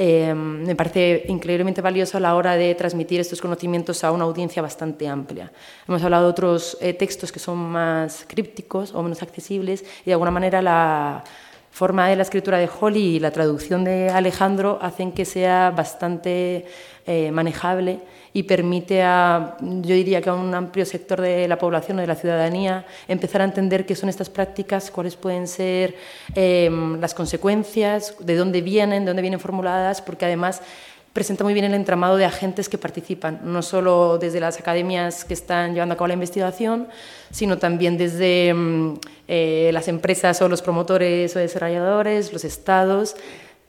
eh, 0.03 0.33
me 0.35 0.75
parece 0.75 1.25
increíblemente 1.29 1.83
valioso 1.83 2.17
a 2.17 2.21
la 2.21 2.35
hora 2.35 2.57
de 2.57 2.75
transmitir 2.75 3.21
estos 3.21 3.43
conocimientos 3.43 4.03
a 4.03 4.13
una 4.13 4.25
audiencia 4.25 4.63
bastante 4.63 5.07
amplia. 5.07 5.53
Hemos 5.87 6.03
hablado 6.03 6.25
de 6.25 6.31
otros 6.31 6.79
eh, 6.81 6.95
textos 6.95 7.31
que 7.31 7.39
son 7.39 7.59
más 7.59 8.25
crípticos 8.27 8.95
o 8.95 9.03
menos 9.03 9.23
accesibles 9.23 9.85
y 10.01 10.07
de 10.07 10.13
alguna 10.13 10.31
manera 10.31 10.63
la 10.63 11.23
forma 11.71 12.09
de 12.09 12.17
la 12.17 12.23
escritura 12.23 12.57
de 12.57 12.71
Holly 12.81 13.17
y 13.17 13.21
la 13.21 13.31
traducción 13.31 13.85
de 13.85 14.09
Alejandro 14.09 14.79
hacen 14.81 15.13
que 15.13 15.27
sea 15.27 15.71
bastante 15.71 16.65
eh, 17.07 17.31
manejable 17.31 18.01
y 18.33 18.45
permite 18.45 19.03
a, 19.03 19.57
yo 19.61 19.95
diría 19.95 20.23
que 20.23 20.31
a 20.31 20.35
un 20.35 20.55
amplio 20.55 20.85
sector 20.85 21.21
de 21.21 21.49
la 21.49 21.59
población 21.59 21.99
o 21.99 22.01
de 22.01 22.07
la 22.07 22.15
ciudadanía 22.15 22.87
empezar 23.09 23.41
a 23.41 23.45
entender 23.45 23.87
qué 23.87 23.97
son 23.97 24.09
estas 24.09 24.31
prácticas, 24.31 24.91
cuáles 24.91 25.17
pueden 25.17 25.49
ser 25.49 25.97
em, 26.35 27.01
las 27.01 27.15
consecuencias, 27.15 28.15
de 28.21 28.37
dónde 28.37 28.61
vienen, 28.61 29.05
de 29.05 29.11
dónde 29.11 29.23
vienen 29.23 29.41
formuladas, 29.41 30.01
porque 30.01 30.27
además 30.27 30.63
presenta 31.13 31.43
muy 31.43 31.55
bien 31.55 31.67
el 31.67 31.75
entramado 31.75 32.17
de 32.17 32.25
agentes 32.25 32.69
que 32.69 32.79
participan, 32.79 33.41
no 33.43 33.63
solo 33.63 34.17
desde 34.19 34.39
las 34.39 34.61
academias 34.61 35.25
que 35.25 35.35
están 35.35 35.75
llevando 35.75 35.95
a 35.95 35.97
cabo 35.97 36.07
la 36.07 36.15
investigación, 36.15 36.87
sino 37.33 37.59
también 37.59 37.99
desde 37.99 38.49
em, 38.49 38.97
eh, 39.27 39.71
las 39.73 39.89
empresas 39.89 40.41
o 40.41 40.49
los 40.49 40.63
promotores 40.63 41.35
o 41.35 41.41
desarrolladores, 41.41 42.33
los 42.33 42.45
estados. 42.45 43.17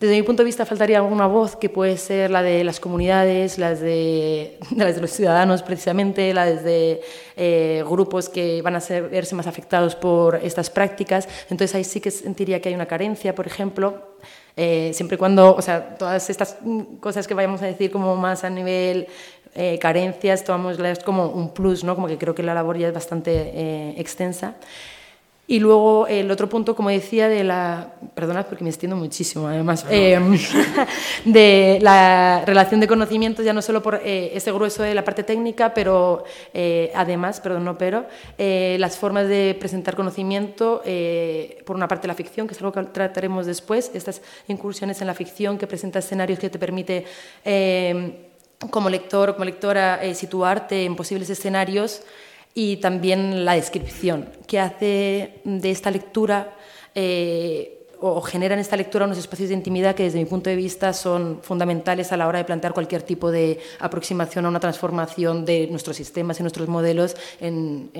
Desde 0.02 0.16
mi 0.16 0.24
punto 0.24 0.42
de 0.42 0.46
vista 0.46 0.66
faltaría 0.66 0.98
alguna 0.98 1.28
voz 1.28 1.56
que 1.56 1.70
puede 1.70 1.96
ser 1.96 2.32
la 2.32 2.42
de 2.42 2.64
las 2.64 2.80
comunidades, 2.80 3.60
las 3.60 3.80
de, 3.82 4.58
las 4.76 4.96
de 4.96 5.02
los 5.02 5.12
ciudadanos 5.12 5.62
precisamente, 5.62 6.34
la 6.34 6.48
de 6.48 7.02
eh, 7.38 7.84
grupos 7.88 8.28
que 8.28 8.64
van 8.64 8.76
a 8.76 8.80
ser, 8.80 9.10
verse 9.10 9.36
más 9.36 9.46
afectados 9.46 9.96
por 9.96 10.38
estas 10.38 10.72
prácticas. 10.72 11.30
Entonces 11.52 11.76
ahí 11.76 11.84
sí 11.84 12.02
que 12.02 12.10
sentiría 12.10 12.60
que 12.60 12.70
hay 12.70 12.74
una 12.74 12.88
carencia, 12.88 13.36
por 13.36 13.46
ejemplo, 13.46 14.16
eh, 14.58 14.90
siempre 14.96 15.18
y 15.18 15.18
cuando, 15.20 15.54
o 15.54 15.62
sea, 15.62 15.96
todas 15.96 16.32
estas 16.32 16.58
cosas 17.00 17.28
que 17.28 17.36
vayamos 17.36 17.62
a 17.62 17.68
decir 17.68 17.92
como 17.92 18.16
más 18.16 18.44
a 18.44 18.50
nivel 18.50 19.06
eh, 19.54 19.78
carencias, 19.78 20.44
tomámoslas 20.44 20.98
como 21.04 21.28
un 21.28 21.54
plus, 21.54 21.84
¿no? 21.84 21.94
como 21.94 22.08
que 22.08 22.18
creo 22.18 22.34
que 22.34 22.42
la 22.42 22.56
labor 22.56 22.76
ya 22.76 22.88
es 22.88 22.94
bastante 22.96 23.94
extensa. 24.02 24.56
Y 25.52 25.60
luego 25.60 26.08
el 26.08 26.32
otro 26.32 26.48
punto, 26.48 26.78
como 26.78 26.90
decía, 26.92 27.28
de 27.28 27.44
la. 27.44 27.96
Perdonad 28.16 28.46
porque 28.46 28.64
me 28.64 28.70
extiendo 28.70 28.96
muchísimo, 28.96 29.50
además. 29.50 29.86
Em, 29.90 30.40
de 31.26 31.78
la 31.82 32.44
relación 32.46 32.80
de 32.80 32.88
conocimientos, 32.88 33.44
ya 33.44 33.52
no 33.52 33.62
solo 33.62 33.84
por 33.84 33.96
eh, 33.96 34.32
ese 34.34 34.54
grueso 34.54 34.82
de 34.82 34.96
la 34.96 35.04
parte 35.04 35.24
técnica, 35.24 35.74
pero 35.74 36.24
eh, 36.54 36.90
además, 36.96 37.42
perdón, 37.42 37.66
no 37.66 37.78
pero, 37.78 38.06
eh, 38.38 38.78
las 38.80 38.96
formas 38.96 39.28
de 39.28 39.58
presentar 39.60 39.98
conocimiento, 39.98 40.84
por 41.66 41.76
una 41.76 41.90
parte 41.90 42.08
la 42.08 42.16
ficción, 42.16 42.48
que 42.48 42.54
es 42.54 42.60
algo 42.62 42.72
que 42.72 42.84
trataremos 42.84 43.46
después, 43.46 43.92
estas 43.94 44.22
incursiones 44.48 45.02
en 45.02 45.08
la 45.08 45.14
ficción 45.14 45.58
que 45.58 45.68
presenta 45.68 46.00
escenarios 46.00 46.40
que 46.40 46.50
te 46.50 46.60
permite 46.60 47.06
como 48.70 48.90
lector 48.90 49.30
o 49.30 49.34
como 49.34 49.46
lectora 49.46 50.04
eh, 50.04 50.14
situarte 50.14 50.86
en 50.86 50.96
posibles 50.96 51.30
escenarios 51.30 52.04
y 52.54 52.78
también 52.78 53.46
la 53.46 53.54
descripción, 53.54 54.30
que 54.48 54.60
hace 54.60 55.42
de 55.44 55.72
esta 55.72 55.92
lectura 55.92 56.56
eh, 56.96 57.81
o 58.04 58.20
generan 58.22 58.58
esta 58.58 58.76
lectura 58.76 59.06
unos 59.06 59.20
espacios 59.20 59.50
de 59.50 59.56
intimidad 59.56 59.94
que 59.94 60.04
desde 60.04 60.18
mi 60.18 60.26
punto 60.26 60.50
de 60.50 60.56
vista 60.56 60.92
son 60.92 61.40
fundamentales 61.44 62.12
a 62.12 62.18
la 62.18 62.28
hora 62.28 62.40
de 62.40 62.46
plantear 62.46 62.74
cualquier 62.74 63.04
tipo 63.04 63.30
de 63.30 63.60
aproximación 63.80 64.44
a 64.46 64.50
una 64.50 64.60
transformación 64.60 65.46
de 65.46 65.68
nuestros 65.68 65.98
sistemas 65.98 66.40
y 66.40 66.44
nuestros 66.44 66.68
modelos 66.68 67.16
en, 67.40 67.92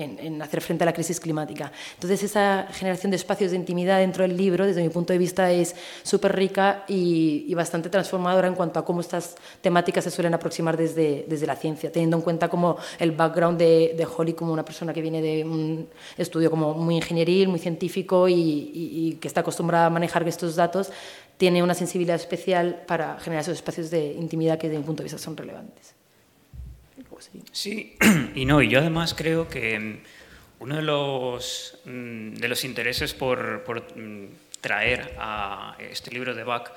hacer 0.42 0.60
frente 0.60 0.82
a 0.82 0.86
la 0.86 0.92
crisis 0.92 1.20
climática. 1.20 1.70
Entonces 1.94 2.24
esa 2.24 2.66
generación 2.72 3.10
de 3.10 3.16
espacios 3.16 3.52
de 3.52 3.56
intimidad 3.56 3.98
dentro 3.98 4.22
del 4.22 4.36
libro 4.36 4.66
desde 4.66 4.82
mi 4.82 4.88
punto 4.88 5.12
de 5.12 5.20
vista 5.20 5.52
es 5.52 5.76
súper 6.02 6.34
rica 6.34 6.84
y, 6.88 7.52
bastante 7.54 7.90
transformadora 7.90 8.48
en 8.48 8.54
cuanto 8.54 8.80
a 8.80 8.84
cómo 8.84 9.02
estas 9.02 9.36
temáticas 9.60 10.02
se 10.02 10.10
suelen 10.10 10.34
aproximar 10.34 10.76
desde, 10.76 11.26
desde 11.28 11.46
la 11.46 11.54
ciencia, 11.54 11.92
teniendo 11.92 12.16
en 12.16 12.22
cuenta 12.22 12.48
como 12.48 12.76
el 12.98 13.12
background 13.12 13.56
de, 13.56 13.94
de 13.96 14.04
Holly 14.04 14.32
como 14.32 14.52
una 14.52 14.64
persona 14.64 14.92
que 14.92 15.00
viene 15.00 15.22
de 15.22 15.44
un 15.44 15.86
estudio 16.16 16.50
como 16.50 16.74
muy 16.74 16.96
ingenieril, 16.96 17.48
muy 17.48 17.60
científico 17.60 18.26
y, 18.26 18.34
y 18.34 19.18
que 19.20 19.28
está 19.28 19.42
acostumbrada 19.42 19.91
manejar 19.92 20.26
estos 20.26 20.56
datos, 20.56 20.90
tiene 21.36 21.62
una 21.62 21.74
sensibilidad 21.74 22.16
especial 22.16 22.82
para 22.86 23.18
generar 23.20 23.42
esos 23.42 23.54
espacios 23.54 23.90
de 23.90 24.12
intimidad 24.12 24.58
que 24.58 24.68
desde 24.68 24.78
mi 24.78 24.84
punto 24.84 25.02
de 25.02 25.04
vista 25.04 25.18
son 25.18 25.36
relevantes. 25.36 25.94
Sí, 27.52 27.96
y 28.34 28.44
no, 28.44 28.62
y 28.62 28.68
yo 28.68 28.80
además 28.80 29.14
creo 29.14 29.48
que 29.48 29.78
mm, 29.78 29.98
uno 30.60 30.76
de 30.76 30.82
los, 30.82 31.78
mm, 31.84 32.34
de 32.34 32.48
los 32.48 32.64
intereses 32.64 33.14
por, 33.14 33.64
por 33.64 33.96
mm, 33.96 34.28
traer 34.60 35.14
a 35.18 35.76
este 35.78 36.10
libro 36.10 36.34
de 36.34 36.44
Bach 36.44 36.72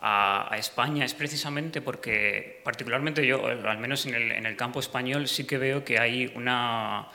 a, 0.00 0.56
España 0.58 1.04
es 1.04 1.14
precisamente 1.14 1.80
porque, 1.80 2.60
particularmente 2.64 3.26
yo, 3.26 3.46
al 3.46 3.78
menos 3.78 4.06
en 4.06 4.14
el, 4.14 4.32
en 4.32 4.46
el 4.46 4.56
campo 4.56 4.80
español, 4.80 5.28
sí 5.28 5.44
que 5.44 5.58
veo 5.58 5.84
que 5.84 5.98
hay 5.98 6.32
una... 6.34 7.08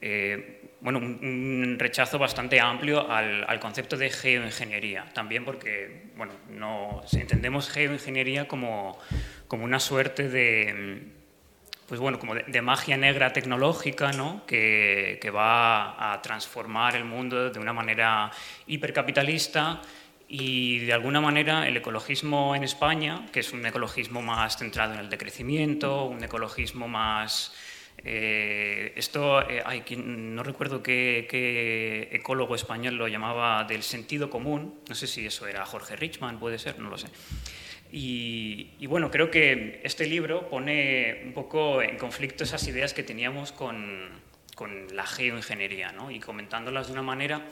Eh, 0.00 0.57
bueno, 0.80 0.98
un, 0.98 1.76
rechazo 1.78 2.18
bastante 2.18 2.60
amplio 2.60 3.10
al, 3.10 3.60
concepto 3.60 3.96
de 3.96 4.10
geoingeniería, 4.10 5.06
también 5.12 5.44
porque 5.44 6.10
bueno, 6.16 6.32
no, 6.50 7.02
entendemos 7.12 7.68
geoingeniería 7.68 8.46
como, 8.46 8.98
como 9.48 9.64
una 9.64 9.80
suerte 9.80 10.28
de, 10.28 11.08
pues 11.88 12.00
bueno, 12.00 12.18
como 12.18 12.34
de, 12.34 12.62
magia 12.62 12.96
negra 12.96 13.32
tecnológica 13.32 14.12
¿no? 14.12 14.44
que, 14.46 15.18
que, 15.20 15.30
va 15.30 16.12
a 16.12 16.22
transformar 16.22 16.94
el 16.96 17.04
mundo 17.04 17.50
de 17.50 17.58
una 17.58 17.72
manera 17.72 18.30
hipercapitalista 18.66 19.80
y 20.28 20.80
de 20.80 20.92
alguna 20.92 21.20
manera 21.20 21.66
el 21.66 21.76
ecologismo 21.76 22.54
en 22.54 22.62
España, 22.62 23.26
que 23.32 23.40
es 23.40 23.52
un 23.52 23.64
ecologismo 23.64 24.20
más 24.20 24.58
centrado 24.58 24.92
en 24.92 25.00
el 25.00 25.08
decrecimiento, 25.08 26.04
un 26.04 26.22
ecologismo 26.22 26.86
más 26.86 27.54
eh, 28.04 28.92
esto, 28.96 29.48
eh, 29.48 29.62
no 29.96 30.42
recuerdo 30.42 30.82
qué, 30.82 32.08
ecólogo 32.12 32.54
español 32.54 32.94
lo 32.96 33.08
llamaba 33.08 33.64
del 33.64 33.82
sentido 33.82 34.30
común, 34.30 34.80
no 34.88 34.94
sé 34.94 35.06
si 35.06 35.26
eso 35.26 35.46
era 35.46 35.66
Jorge 35.66 35.96
Richman, 35.96 36.38
puede 36.38 36.58
ser, 36.58 36.78
no 36.78 36.90
lo 36.90 36.98
sé. 36.98 37.08
Y, 37.90 38.86
bueno, 38.86 39.10
creo 39.10 39.30
que 39.30 39.80
este 39.82 40.06
libro 40.06 40.48
pone 40.48 41.22
un 41.24 41.32
poco 41.32 41.82
en 41.82 41.96
conflicto 41.96 42.44
esas 42.44 42.66
ideas 42.68 42.92
que 42.92 43.02
teníamos 43.02 43.52
con, 43.52 44.10
con 44.54 44.94
la 44.94 45.06
geoingeniería, 45.06 45.92
¿no? 45.92 46.10
y 46.10 46.20
comentándolas 46.20 46.88
de 46.88 46.92
una 46.92 47.02
manera 47.02 47.46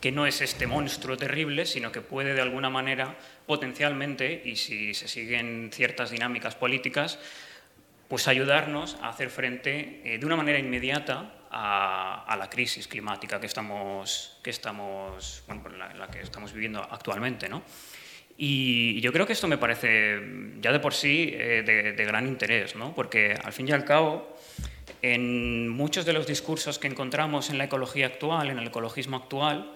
que 0.00 0.12
no 0.12 0.26
es 0.26 0.40
este 0.40 0.66
monstruo 0.66 1.16
terrible, 1.16 1.66
sino 1.66 1.92
que 1.92 2.00
puede 2.00 2.34
de 2.34 2.40
alguna 2.40 2.70
manera 2.70 3.16
potencialmente, 3.46 4.42
y 4.44 4.56
si 4.56 4.94
se 4.94 5.08
siguen 5.08 5.70
ciertas 5.72 6.10
dinámicas 6.10 6.54
políticas, 6.54 7.18
pues 8.08 8.26
ayudarnos 8.26 8.96
a 9.02 9.10
hacer 9.10 9.28
frente 9.28 10.00
eh, 10.04 10.18
de 10.18 10.26
una 10.26 10.36
manera 10.36 10.58
inmediata 10.58 11.34
a, 11.50 12.36
la 12.38 12.50
crisis 12.50 12.88
climática 12.88 13.40
que 13.40 13.46
estamos, 13.46 14.38
que 14.42 14.50
estamos, 14.50 15.42
bueno, 15.46 15.68
la, 15.68 16.08
que 16.08 16.20
estamos 16.20 16.52
viviendo 16.52 16.80
actualmente. 16.80 17.48
¿no? 17.48 17.62
Y 18.36 19.00
yo 19.00 19.12
creo 19.12 19.26
que 19.26 19.32
esto 19.32 19.48
me 19.48 19.58
parece 19.58 20.20
ya 20.60 20.72
de 20.72 20.80
por 20.80 20.94
sí 20.94 21.30
eh, 21.32 21.62
de, 21.96 22.04
gran 22.04 22.26
interés, 22.26 22.76
¿no? 22.76 22.94
porque 22.94 23.34
al 23.42 23.52
fin 23.52 23.68
y 23.68 23.72
al 23.72 23.84
cabo, 23.84 24.36
en 25.02 25.68
muchos 25.68 26.04
de 26.04 26.12
los 26.12 26.26
discursos 26.26 26.78
que 26.78 26.86
encontramos 26.86 27.50
en 27.50 27.58
la 27.58 27.64
ecología 27.64 28.06
actual, 28.06 28.50
en 28.50 28.58
el 28.58 28.68
ecologismo 28.68 29.16
actual, 29.16 29.74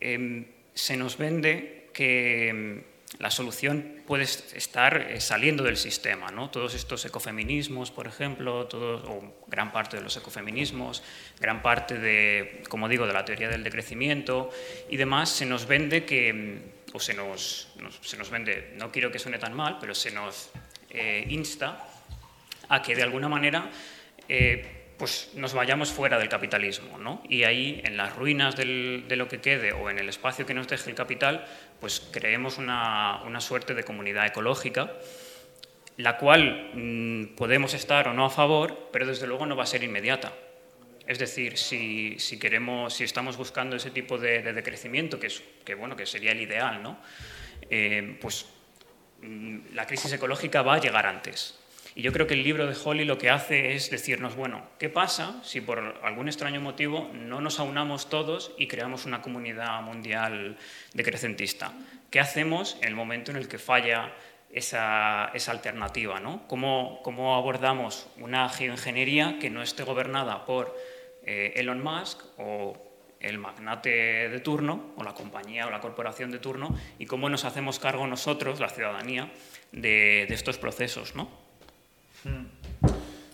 em, 0.00 0.46
se 0.74 0.96
nos 0.96 1.16
vende 1.18 1.88
que 1.92 2.84
la 3.18 3.30
solución 3.30 4.02
puede 4.06 4.24
estar 4.24 4.96
eh, 4.96 5.20
saliendo 5.20 5.64
del 5.64 5.76
sistema. 5.76 6.30
¿no? 6.30 6.50
Todos 6.50 6.74
estos 6.74 7.04
ecofeminismos, 7.04 7.90
por 7.90 8.06
ejemplo, 8.06 8.68
o 8.72 9.44
gran 9.46 9.72
parte 9.72 9.96
de 9.96 10.02
los 10.02 10.16
ecofeminismos, 10.16 11.02
gran 11.40 11.62
parte 11.62 11.98
de, 11.98 12.62
como 12.68 12.88
digo, 12.88 13.06
de 13.06 13.12
la 13.12 13.24
teoría 13.24 13.48
del 13.48 13.64
decrecimiento 13.64 14.50
y 14.90 14.96
demás, 14.96 15.30
se 15.30 15.46
nos 15.46 15.66
vende 15.66 16.04
que, 16.04 16.32
mm, 16.32 16.94
o 16.94 17.00
se 17.00 17.14
nos, 17.14 17.68
se 18.02 18.16
nos 18.16 18.30
vende, 18.30 18.74
no 18.76 18.90
quiero 18.92 19.10
que 19.10 19.18
suene 19.18 19.38
tan 19.38 19.54
mal, 19.54 19.78
pero 19.80 19.94
se 19.94 20.10
nos 20.10 20.50
eh, 20.90 21.26
insta 21.28 21.88
a 22.68 22.82
que 22.82 22.96
de 22.96 23.02
alguna 23.02 23.28
manera 23.28 23.70
eh, 24.28 24.75
pues 24.98 25.30
nos 25.34 25.52
vayamos 25.52 25.92
fuera 25.92 26.18
del 26.18 26.28
capitalismo. 26.28 26.98
¿no? 26.98 27.22
Y 27.28 27.44
ahí, 27.44 27.80
en 27.84 27.96
las 27.96 28.14
ruinas 28.16 28.56
de 28.56 29.16
lo 29.16 29.28
que 29.28 29.40
quede 29.40 29.72
o 29.72 29.90
en 29.90 29.98
el 29.98 30.08
espacio 30.08 30.46
que 30.46 30.54
nos 30.54 30.68
deje 30.68 30.90
el 30.90 30.96
capital, 30.96 31.44
pues 31.80 32.00
creemos 32.12 32.58
una, 32.58 33.22
suerte 33.40 33.74
de 33.74 33.84
comunidad 33.84 34.26
ecológica, 34.26 34.92
la 35.96 36.18
cual 36.18 36.70
mm, 36.74 37.36
podemos 37.36 37.74
estar 37.74 38.08
o 38.08 38.14
no 38.14 38.24
a 38.24 38.30
favor, 38.30 38.90
pero 38.92 39.06
desde 39.06 39.26
luego 39.26 39.46
no 39.46 39.56
va 39.56 39.64
a 39.64 39.66
ser 39.66 39.82
inmediata. 39.84 40.32
Es 41.06 41.18
decir, 41.18 41.56
si, 41.56 42.18
queremos, 42.40 42.94
si 42.94 43.04
estamos 43.04 43.36
buscando 43.36 43.76
ese 43.76 43.90
tipo 43.90 44.18
de, 44.18 44.42
decrecimiento, 44.52 45.20
que, 45.20 45.28
es, 45.28 45.42
que, 45.64 45.74
bueno, 45.74 45.94
que 45.94 46.04
sería 46.04 46.32
el 46.32 46.40
ideal, 46.40 46.82
¿no? 46.82 46.98
Eh, 47.70 48.18
pues 48.20 48.46
mm, 49.22 49.74
la 49.74 49.86
crisis 49.86 50.12
ecológica 50.12 50.62
va 50.62 50.74
a 50.74 50.80
llegar 50.80 51.06
antes. 51.06 51.58
Y 51.96 52.02
yo 52.02 52.12
creo 52.12 52.26
que 52.26 52.34
el 52.34 52.42
libro 52.42 52.66
de 52.66 52.76
Holly 52.84 53.06
lo 53.06 53.16
que 53.16 53.30
hace 53.30 53.72
es 53.72 53.88
decirnos, 53.90 54.36
bueno, 54.36 54.68
¿qué 54.78 54.90
pasa 54.90 55.42
si 55.42 55.62
por 55.62 55.78
algún 56.02 56.28
extraño 56.28 56.60
motivo 56.60 57.10
no 57.14 57.40
nos 57.40 57.58
aunamos 57.58 58.10
todos 58.10 58.52
y 58.58 58.66
creamos 58.66 59.06
una 59.06 59.22
comunidad 59.22 59.80
mundial 59.80 60.58
decrecentista? 60.92 61.72
¿Qué 62.10 62.20
hacemos 62.20 62.76
en 62.82 62.88
el 62.88 62.94
momento 62.94 63.30
en 63.30 63.38
el 63.38 63.48
que 63.48 63.56
falla 63.56 64.12
esa, 64.50 65.24
alternativa? 65.24 66.20
¿no? 66.20 66.46
¿Cómo, 66.48 67.00
¿Cómo, 67.02 67.34
abordamos 67.34 68.08
una 68.18 68.46
geoingeniería 68.50 69.38
que 69.40 69.48
no 69.48 69.62
esté 69.62 69.82
gobernada 69.82 70.44
por 70.44 70.76
eh, 71.24 71.54
Elon 71.56 71.82
Musk 71.82 72.20
o 72.36 72.76
el 73.20 73.38
magnate 73.38 74.28
de 74.28 74.40
turno, 74.40 74.92
o 74.98 75.02
la 75.02 75.14
compañía 75.14 75.66
o 75.66 75.70
la 75.70 75.80
corporación 75.80 76.30
de 76.30 76.40
turno, 76.40 76.78
y 76.98 77.06
cómo 77.06 77.30
nos 77.30 77.46
hacemos 77.46 77.78
cargo 77.78 78.06
nosotros, 78.06 78.60
la 78.60 78.68
ciudadanía, 78.68 79.32
de, 79.72 80.26
de 80.28 80.34
estos 80.34 80.58
procesos? 80.58 81.14
¿no? 81.14 81.45
Mm. 82.26 82.46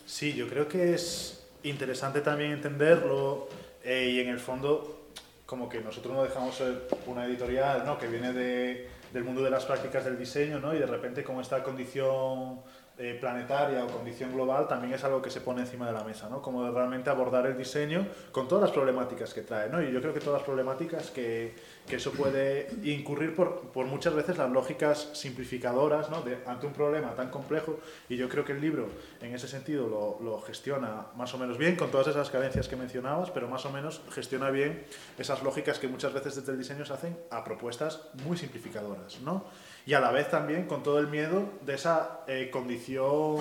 Sí, 0.07 0.35
yo 0.35 0.49
creo 0.49 0.69
que 0.69 0.95
es 0.95 1.47
interesante 1.63 2.21
también 2.21 2.53
entenderlo 2.53 3.49
eh, 3.83 4.11
y 4.13 4.21
en 4.21 4.29
el 4.29 4.39
fondo 4.39 5.09
como 5.47 5.69
que 5.69 5.81
nosotros 5.81 6.15
no 6.15 6.23
dejamos 6.23 6.57
ser 6.57 6.89
una 7.07 7.25
editorial 7.25 7.85
¿no? 7.85 7.99
que 7.99 8.07
viene 8.07 8.33
de, 8.33 8.89
del 9.13 9.25
mundo 9.25 9.43
de 9.43 9.51
las 9.51 9.65
prácticas 9.65 10.05
del 10.05 10.19
diseño 10.19 10.61
¿no? 10.61 10.75
y 10.75 10.79
de 10.79 10.87
repente 10.87 11.25
con 11.25 11.41
esta 11.41 11.63
condición 11.63 12.61
eh, 12.99 13.17
planetaria 13.19 13.83
o 13.85 13.89
condición 13.89 14.33
global 14.33 14.69
también 14.69 14.93
es 14.93 15.03
algo 15.03 15.23
que 15.23 15.31
se 15.31 15.41
pone 15.41 15.63
encima 15.63 15.87
de 15.87 15.93
la 15.93 16.05
mesa, 16.05 16.29
¿no? 16.29 16.43
Como 16.43 16.71
realmente 16.71 17.09
abordar 17.09 17.47
el 17.47 17.57
diseño 17.57 18.07
con 18.33 18.49
todas 18.49 18.63
las 18.63 18.71
problemáticas 18.71 19.33
que 19.33 19.41
trae, 19.41 19.71
¿no? 19.71 19.83
Y 19.83 19.91
yo 19.91 20.01
creo 20.03 20.13
que 20.13 20.21
todas 20.21 20.41
las 20.41 20.43
problemáticas 20.45 21.11
que, 21.11 21.55
que 21.87 21.97
eso 21.97 22.13
puede 22.13 22.69
incurrir 22.85 23.35
por, 23.35 23.71
por, 23.71 23.87
muchas 23.87 24.15
veces 24.15 24.37
las 24.37 24.51
lógicas 24.51 25.09
simplificadoras, 25.15 26.11
¿no? 26.11 26.23
Ante 26.47 26.67
un 26.67 26.75
problema 26.75 27.15
tan 27.15 27.31
complejo 27.31 27.81
y 28.11 28.17
yo 28.19 28.29
creo 28.29 28.45
que 28.45 28.53
el 28.53 28.61
libro 28.61 28.89
en 29.23 29.35
ese 29.35 29.49
sentido 29.49 29.89
lo, 29.89 30.19
lo, 30.23 30.43
gestiona 30.43 31.07
más 31.17 31.33
o 31.33 31.39
menos 31.39 31.57
bien 31.57 31.77
con 31.77 31.91
todas 31.91 32.09
esas 32.09 32.29
carencias 32.29 32.69
que 32.69 32.77
mencionabas, 32.77 33.31
pero 33.31 33.49
más 33.49 33.65
o 33.65 33.71
menos 33.71 34.03
gestiona 34.11 34.51
bien 34.51 34.85
esas 35.17 35.43
lógicas 35.43 35.79
que 35.79 35.89
muchas 35.89 36.13
veces 36.13 36.37
desde 36.37 36.53
el 36.53 36.59
diseño 36.59 36.85
se 36.85 36.93
hacen 36.93 37.19
a 37.31 37.43
propuestas 37.43 38.03
muy 38.27 38.37
simplificadoras, 38.37 39.19
¿no? 39.23 39.47
Y 39.87 39.95
a 39.95 40.01
la 40.01 40.11
vez 40.11 40.31
también 40.31 40.67
con 40.67 40.83
todo 40.83 40.99
el 40.99 41.09
miedo 41.09 41.51
de 41.63 41.75
esa 41.75 42.21
eh, 42.27 42.51
condición, 42.53 43.39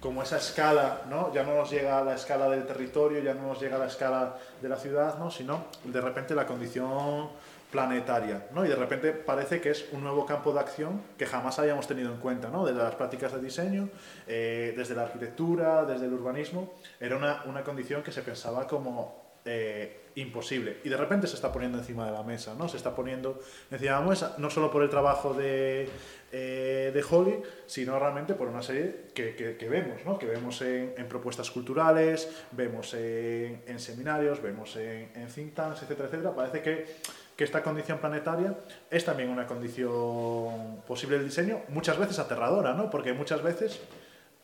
como 0.00 0.22
esa 0.22 0.36
escala, 0.36 1.02
¿no? 1.08 1.32
Ya 1.32 1.44
no 1.44 1.54
nos 1.54 1.70
llega 1.70 1.98
a 1.98 2.04
la 2.04 2.14
escala 2.14 2.48
del 2.50 2.66
territorio, 2.66 3.22
ya 3.22 3.32
no 3.32 3.48
nos 3.48 3.60
llega 3.60 3.76
a 3.76 3.78
la 3.78 3.86
escala 3.86 4.36
de 4.60 4.68
la 4.68 4.76
ciudad, 4.76 5.18
¿no? 5.18 5.30
Sino 5.30 5.64
de 5.82 6.00
repente 6.00 6.34
la 6.34 6.46
condición 6.46 7.30
planetaria, 7.72 8.46
¿no? 8.52 8.64
Y 8.64 8.68
de 8.68 8.76
repente 8.76 9.12
parece 9.12 9.60
que 9.60 9.70
es 9.70 9.86
un 9.92 10.04
nuevo 10.04 10.26
campo 10.26 10.52
de 10.52 10.60
acción 10.60 11.00
que 11.16 11.26
jamás 11.26 11.58
habíamos 11.58 11.88
tenido 11.88 12.12
en 12.12 12.20
cuenta, 12.20 12.48
¿no? 12.48 12.66
Desde 12.66 12.82
las 12.82 12.94
prácticas 12.94 13.32
de 13.32 13.40
diseño, 13.40 13.88
eh, 14.26 14.74
desde 14.76 14.94
la 14.94 15.04
arquitectura, 15.04 15.86
desde 15.86 16.04
el 16.04 16.12
urbanismo, 16.12 16.74
era 17.00 17.16
una, 17.16 17.42
una 17.46 17.64
condición 17.64 18.02
que 18.02 18.12
se 18.12 18.20
pensaba 18.20 18.66
como 18.66 19.23
eh, 19.44 20.00
imposible. 20.16 20.78
Y 20.84 20.88
de 20.88 20.96
repente 20.96 21.26
se 21.26 21.34
está 21.34 21.52
poniendo 21.52 21.78
encima 21.78 22.06
de 22.06 22.12
la 22.12 22.22
mesa, 22.22 22.54
¿no? 22.54 22.68
Se 22.68 22.76
está 22.76 22.94
poniendo 22.94 23.40
encima 23.70 23.96
de 23.96 24.00
la 24.00 24.08
mesa, 24.08 24.34
no 24.38 24.48
solo 24.48 24.70
por 24.70 24.82
el 24.82 24.88
trabajo 24.88 25.34
de, 25.34 25.88
eh, 26.30 26.90
de 26.94 27.04
Holly, 27.08 27.42
sino 27.66 27.98
realmente 27.98 28.34
por 28.34 28.48
una 28.48 28.62
serie 28.62 29.06
que, 29.12 29.34
que, 29.34 29.68
vemos, 29.68 30.04
¿no? 30.04 30.18
Que 30.18 30.26
vemos 30.26 30.62
en, 30.62 30.94
propuestas 31.08 31.50
culturales, 31.50 32.28
vemos 32.52 32.94
en, 32.94 33.62
en 33.66 33.78
seminarios, 33.80 34.40
vemos 34.40 34.76
en, 34.76 35.10
en, 35.14 35.26
think 35.26 35.54
tanks, 35.54 35.82
etcétera, 35.82 36.08
etcétera. 36.08 36.34
Parece 36.34 36.62
que, 36.62 36.86
que 37.36 37.44
esta 37.44 37.62
condición 37.62 37.98
planetaria 37.98 38.56
es 38.90 39.04
también 39.04 39.28
una 39.28 39.46
condición 39.46 40.82
posible 40.86 41.16
del 41.18 41.26
diseño, 41.26 41.62
muchas 41.68 41.98
veces 41.98 42.18
aterradora, 42.18 42.74
¿no? 42.74 42.88
Porque 42.88 43.12
muchas 43.12 43.42
veces 43.42 43.80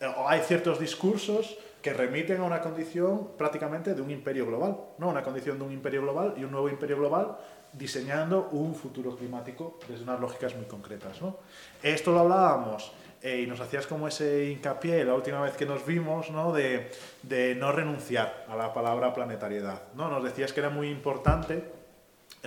eh, 0.00 0.12
hay 0.26 0.40
ciertos 0.40 0.80
discursos 0.80 1.57
que 1.82 1.92
remiten 1.92 2.40
a 2.40 2.44
una 2.44 2.60
condición 2.60 3.30
prácticamente 3.38 3.94
de 3.94 4.02
un 4.02 4.10
imperio 4.10 4.46
global, 4.46 4.76
¿no? 4.99 5.08
Una 5.08 5.22
condición 5.22 5.58
de 5.58 5.64
un 5.64 5.72
imperio 5.72 6.02
global 6.02 6.34
y 6.37 6.44
un 6.44 6.50
nuevo 6.50 6.68
imperio 6.68 6.96
global 6.99 7.37
diseñando 7.72 8.49
un 8.52 8.75
futuro 8.75 9.16
climático 9.16 9.78
desde 9.88 10.02
unas 10.02 10.20
lógicas 10.20 10.54
muy 10.56 10.66
concretas, 10.66 11.22
¿no? 11.22 11.38
Esto 11.82 12.12
lo 12.12 12.20
hablábamos 12.20 12.92
eh, 13.22 13.42
y 13.42 13.46
nos 13.46 13.60
hacías 13.60 13.87
como 13.87 14.08
ese 14.08 14.46
hincapié 14.50 15.04
la 15.04 15.14
última 15.14 15.40
vez 15.40 15.56
que 15.56 15.66
nos 15.66 15.87
vimos, 15.87 16.30
¿no? 16.30 16.52
De, 16.52 16.90
de, 17.22 17.54
no 17.54 17.72
renunciar 17.72 18.44
a 18.49 18.56
la 18.56 18.75
palabra 18.75 19.14
planetariedad, 19.14 19.82
¿no? 19.94 20.08
Nos 20.08 20.25
decías 20.25 20.52
que 20.52 20.60
era 20.60 20.70
muy 20.70 20.90
importante 20.90 21.64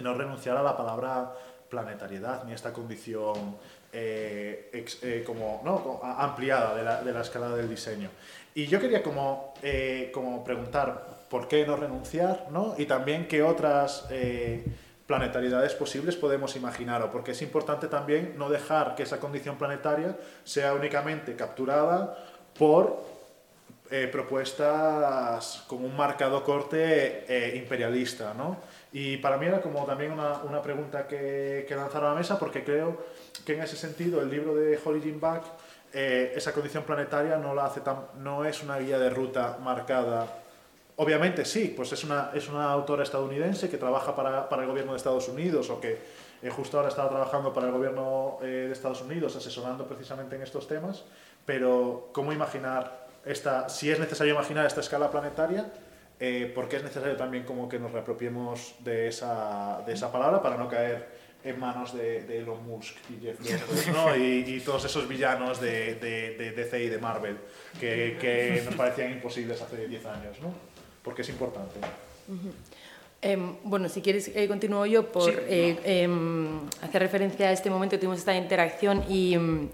no 0.02 0.14
renunciar 0.14 0.58
a 0.58 0.64
la 0.64 0.76
palabra 0.76 1.34
planetariedad 1.70 2.44
ni 2.44 2.52
a 2.52 2.56
esta 2.56 2.74
condición 2.74 3.58
eh, 3.92 4.70
eh, 4.74 5.24
como, 5.26 5.62
¿no? 5.64 6.02
ampliada 6.04 6.76
de 6.76 6.84
la, 6.84 7.04
de 7.04 7.14
la 7.14 7.22
escala 7.22 7.50
del 7.50 7.70
diseño. 7.70 8.10
Y 8.56 8.68
yo 8.68 8.80
quería 8.80 9.02
como, 9.02 9.54
eh, 9.64 10.12
como 10.14 10.44
preguntar 10.44 11.08
por 11.30 11.48
qué 11.48 11.66
no 11.66 11.76
renunciar, 11.76 12.48
¿no? 12.52 12.76
Y 12.78 12.86
también 12.86 13.28
qué 13.28 13.42
otras 13.42 14.06
eh, 14.12 14.64
planetariedades 15.08 15.74
posibles 15.74 16.16
podemos 16.16 16.56
imaginar, 16.56 17.02
o 17.02 17.12
porque 17.12 17.32
es 17.32 17.42
importante 17.42 17.88
también 17.88 18.36
no 18.38 18.50
dejar 18.50 18.96
que 18.96 19.04
esa 19.04 19.20
condición 19.20 19.58
planetaria 19.58 20.16
sea 20.44 20.74
únicamente 20.74 21.36
capturada 21.36 22.18
por 22.58 23.04
eh, 23.90 24.08
propuestas 24.12 25.64
con 25.68 25.84
un 25.84 25.96
marcado 25.96 26.44
corte 26.44 27.26
eh, 27.28 27.58
imperialista, 27.58 28.34
¿no? 28.34 28.58
Y 28.92 29.18
para 29.18 29.38
mí 29.38 29.48
era 29.48 29.62
como 29.62 29.86
también 29.86 30.12
una, 30.12 30.44
una 30.44 30.62
pregunta 30.62 31.08
que, 31.08 31.66
que 31.68 31.76
lanzar 31.76 32.04
a 32.04 32.10
la 32.10 32.16
mesa, 32.16 32.38
porque 32.40 32.64
creo 32.64 32.98
que 33.46 33.56
en 33.56 33.64
ese 33.64 33.76
sentido 33.76 34.22
el 34.22 34.30
libro 34.30 34.56
de 34.56 34.80
Holly 34.84 35.02
Jim 35.02 35.20
Back 35.20 35.44
eh, 35.94 36.34
esa 36.36 36.54
condición 36.54 36.84
planetaria 36.84 37.38
no, 37.38 37.54
la 37.54 37.66
hace 37.66 37.82
tan, 37.82 38.08
no 38.18 38.46
es 38.46 38.64
una 38.64 38.80
guía 38.80 38.98
de 38.98 39.12
ruta 39.12 39.60
marcada. 39.62 40.26
Obviamente 40.96 41.46
sí, 41.46 41.72
pues 41.76 41.92
es 41.92 42.04
una, 42.04 42.32
es 42.34 42.50
una 42.50 42.72
autora 42.72 43.04
estadounidense 43.04 43.70
que 43.70 43.78
trabaja 43.78 44.16
para, 44.16 44.50
para 44.50 44.64
el 44.64 44.68
gobierno 44.68 44.94
de 44.94 44.98
Estados 44.98 45.28
Unidos 45.28 45.70
o 45.70 45.80
que 45.80 46.00
eh, 46.42 46.50
justo 46.50 46.78
ahora 46.78 46.90
está 46.90 47.08
trabajando 47.08 47.54
para 47.54 47.68
el 47.68 47.74
gobierno 47.74 48.40
eh, 48.42 48.66
de 48.68 48.72
Estados 48.72 49.02
Unidos, 49.04 49.36
asesorando 49.36 49.86
precisamente 49.88 50.36
en 50.36 50.42
estos 50.42 50.68
temas, 50.68 51.04
pero 51.46 52.10
¿cómo 52.12 52.34
imaginar 52.34 53.08
esta, 53.24 53.70
si 53.70 53.92
es 53.92 54.00
necesario 54.00 54.34
imaginar 54.34 54.66
esta 54.66 54.82
escala 54.82 55.12
planetaria, 55.12 55.72
porque 56.56 56.78
es 56.78 56.84
necesario 56.84 57.18
también 57.18 57.44
como 57.44 57.68
que 57.68 57.78
nos 57.78 57.92
reapropiemos 57.92 58.76
de 58.80 59.10
esa, 59.10 59.82
de 59.86 59.92
esa 59.92 60.10
palabra 60.10 60.42
para 60.42 60.56
no 60.56 60.70
caer 60.70 61.06
en 61.44 61.60
manos 61.60 61.94
de, 61.94 62.24
de 62.24 62.38
Elon 62.40 62.66
Musk 62.66 62.96
y 63.10 63.26
Jeff 63.26 63.40
Bezos, 63.44 63.88
¿no? 63.94 64.16
y, 64.16 64.44
y, 64.48 64.60
todos 64.62 64.86
esos 64.86 65.08
villanos 65.08 65.60
de, 65.60 65.96
de, 65.96 66.36
de, 66.38 66.52
DC 66.52 66.84
y 66.84 66.90
de 66.90 66.98
Marvel 66.98 67.38
que, 67.80 68.18
que 68.20 68.62
nos 68.66 68.76
parecían 68.76 69.12
imposibles 69.12 69.62
hace 69.62 69.88
10 69.88 70.06
años, 70.06 70.38
¿no? 70.42 70.54
Porque 71.04 71.22
es 71.22 71.30
importante. 71.30 71.80
Uh 72.30 72.34
-huh. 72.34 72.52
eh, 73.22 73.38
bueno, 73.64 73.90
si 73.90 74.02
quieres, 74.02 74.32
eh, 74.34 74.48
continúo 74.48 74.86
yo 74.86 75.12
por 75.12 75.32
sí, 75.32 75.38
eh, 75.48 75.80
eh, 75.84 76.10
hacer 76.82 77.02
referencia 77.02 77.50
a 77.50 77.52
este 77.52 77.70
momento 77.70 77.96
que 77.96 78.00
tuvimos 78.00 78.20
esta 78.20 78.36
interacción 78.36 79.04
y 79.10 79.36
um, 79.36 79.70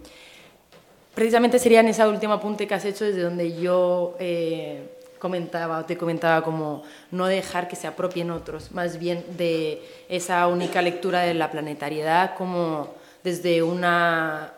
precisamente 1.13 1.59
sería 1.59 1.81
en 1.81 1.89
esa 1.89 2.07
última 2.07 2.35
apunte 2.35 2.67
que 2.67 2.73
has 2.73 2.85
hecho 2.85 3.05
desde 3.05 3.21
donde 3.21 3.59
yo 3.59 4.15
eh, 4.19 4.98
comentaba 5.19 5.79
o 5.79 5.85
te 5.85 5.97
comentaba 5.97 6.43
como 6.43 6.83
no 7.11 7.27
dejar 7.27 7.67
que 7.67 7.75
se 7.75 7.87
apropien 7.87 8.31
otros, 8.31 8.71
más 8.71 8.97
bien 8.97 9.23
de 9.37 9.81
esa 10.07 10.47
única 10.47 10.81
lectura 10.81 11.21
de 11.21 11.33
la 11.33 11.51
planetariedad 11.51 12.35
como 12.35 12.93
desde 13.23 13.61
una 13.61 14.53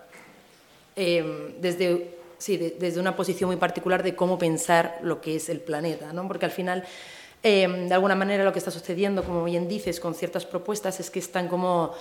eh, 0.96 1.56
desde 1.60 2.16
sí, 2.38 2.58
de, 2.58 2.76
desde 2.80 3.00
una 3.00 3.16
posición 3.16 3.50
muy 3.50 3.58
particular 3.58 4.04
de 4.04 4.16
cómo 4.16 4.38
pensar 4.38 5.00
lo 5.02 5.22
que 5.22 5.36
es 5.36 5.50
el 5.50 5.60
planeta, 5.60 6.14
¿no? 6.14 6.28
Porque 6.28 6.46
al 6.46 6.52
final 6.52 6.84
eh, 7.44 7.68
de 7.88 7.94
alguna 7.94 8.16
manera 8.16 8.44
lo 8.44 8.54
que 8.54 8.60
está 8.60 8.72
sucediendo, 8.72 9.24
como 9.24 9.44
bien 9.44 9.68
dices, 9.68 10.00
con 10.00 10.14
ciertas 10.14 10.46
propuestas 10.46 11.00
es 11.00 11.10
que 11.10 11.20
están 11.20 11.48
como 11.48 11.94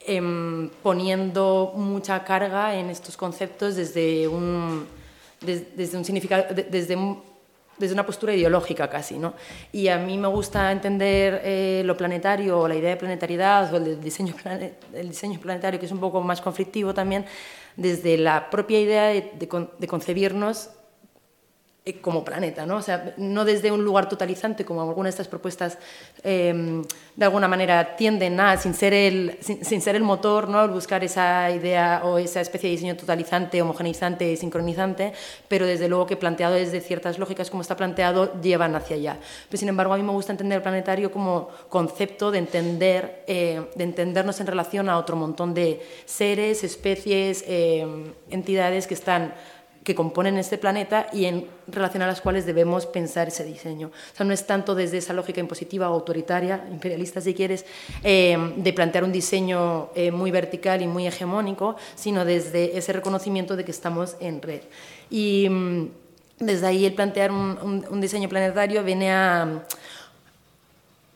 eh, 0.00 0.70
poniendo 0.82 1.72
mucha 1.76 2.24
carga 2.24 2.74
en 2.74 2.88
estos 2.88 3.16
conceptos 3.16 3.76
desde 3.76 4.26
un 4.26 4.86
desde, 5.42 5.68
desde 5.74 5.98
un 5.98 6.04
significado 6.04 6.44
desde 6.54 6.96
un 6.96 7.29
desde 7.80 7.94
una 7.94 8.06
postura 8.06 8.34
ideológica 8.34 8.88
casi. 8.88 9.18
¿no? 9.18 9.34
Y 9.72 9.88
a 9.88 9.98
mí 9.98 10.16
me 10.18 10.28
gusta 10.28 10.70
entender 10.70 11.40
eh, 11.42 11.82
lo 11.84 11.96
planetario, 11.96 12.60
o 12.60 12.68
la 12.68 12.76
idea 12.76 12.90
de 12.90 12.96
planetariedad, 12.96 13.72
o 13.74 13.78
el 13.78 14.00
diseño, 14.00 14.34
planetario, 15.40 15.80
que 15.80 15.86
es 15.86 15.92
un 15.92 16.00
poco 16.00 16.20
más 16.20 16.40
conflictivo 16.40 16.94
también, 16.94 17.24
desde 17.76 18.18
la 18.18 18.50
propia 18.50 18.78
idea 18.80 19.06
de, 19.06 19.32
de, 19.38 19.68
de 19.78 19.86
concebirnos 19.88 20.70
eh, 21.82 21.98
como 22.00 22.22
planeta, 22.22 22.66
¿no? 22.66 22.76
O 22.76 22.82
sea, 22.82 23.14
no 23.16 23.46
desde 23.46 23.72
un 23.72 23.82
lugar 23.82 24.06
totalizante, 24.06 24.66
como 24.66 24.82
algunas 24.82 25.14
de 25.14 25.22
estas 25.22 25.28
propuestas 25.28 25.78
eh, 26.22 26.82
de 27.16 27.24
alguna 27.24 27.48
manera 27.48 27.96
tienden 27.96 28.38
a, 28.38 28.58
sin 28.58 28.74
ser, 28.74 28.92
el, 28.92 29.38
sin, 29.40 29.64
sin, 29.64 29.80
ser 29.80 29.96
el 29.96 30.02
motor, 30.02 30.48
¿no? 30.48 30.68
buscar 30.68 31.02
esa 31.04 31.50
idea 31.50 32.02
o 32.04 32.18
esa 32.18 32.42
especie 32.42 32.68
de 32.68 32.76
diseño 32.76 32.96
totalizante, 32.96 33.62
homogeneizante, 33.62 34.36
sincronizante, 34.36 35.14
pero 35.48 35.64
desde 35.64 35.88
luego 35.88 36.04
que 36.04 36.16
planteado 36.16 36.54
desde 36.54 36.82
ciertas 36.82 37.18
lógicas 37.18 37.48
como 37.48 37.62
está 37.62 37.78
planteado, 37.78 38.38
llevan 38.42 38.76
hacia 38.76 38.96
allá. 38.96 39.18
Pero 39.48 39.58
sin 39.58 39.70
embargo, 39.70 39.94
a 39.94 39.96
mí 39.96 40.02
me 40.02 40.12
gusta 40.12 40.32
entender 40.32 40.56
el 40.56 40.62
planetario 40.62 41.10
como 41.10 41.48
concepto 41.70 42.30
de, 42.30 42.38
entender, 42.38 43.24
eh, 43.26 43.70
de 43.74 43.84
entendernos 43.84 44.38
en 44.40 44.46
relación 44.46 44.90
a 44.90 44.98
otro 44.98 45.16
montón 45.16 45.54
de 45.54 45.80
seres, 46.04 46.62
especies, 46.62 47.42
eh, 47.46 47.86
entidades 48.28 48.86
que 48.86 48.92
están 48.94 49.32
que 49.84 49.94
componen 49.94 50.36
este 50.36 50.58
planeta 50.58 51.06
y 51.12 51.24
en 51.24 51.46
relación 51.66 52.02
a 52.02 52.06
las 52.06 52.20
cuales 52.20 52.44
debemos 52.44 52.86
pensar 52.86 53.28
ese 53.28 53.44
diseño. 53.44 53.88
O 53.88 54.16
sea, 54.16 54.26
no 54.26 54.32
es 54.32 54.46
tanto 54.46 54.74
desde 54.74 54.98
esa 54.98 55.12
lógica 55.12 55.40
impositiva 55.40 55.90
o 55.90 55.94
autoritaria, 55.94 56.64
imperialista 56.70 57.20
si 57.20 57.34
quieres, 57.34 57.64
eh, 58.02 58.36
de 58.56 58.72
plantear 58.72 59.04
un 59.04 59.12
diseño 59.12 59.90
eh, 59.94 60.10
muy 60.10 60.30
vertical 60.30 60.82
y 60.82 60.86
muy 60.86 61.06
hegemónico, 61.06 61.76
sino 61.94 62.24
desde 62.24 62.76
ese 62.76 62.92
reconocimiento 62.92 63.56
de 63.56 63.64
que 63.64 63.70
estamos 63.70 64.16
en 64.20 64.42
red. 64.42 64.60
Y 65.08 65.48
mm, 65.48 65.88
desde 66.40 66.66
ahí 66.66 66.84
el 66.84 66.94
plantear 66.94 67.30
un, 67.30 67.58
un, 67.62 67.86
un 67.88 68.00
diseño 68.00 68.28
planetario 68.28 68.82
viene 68.84 69.12
a 69.12 69.64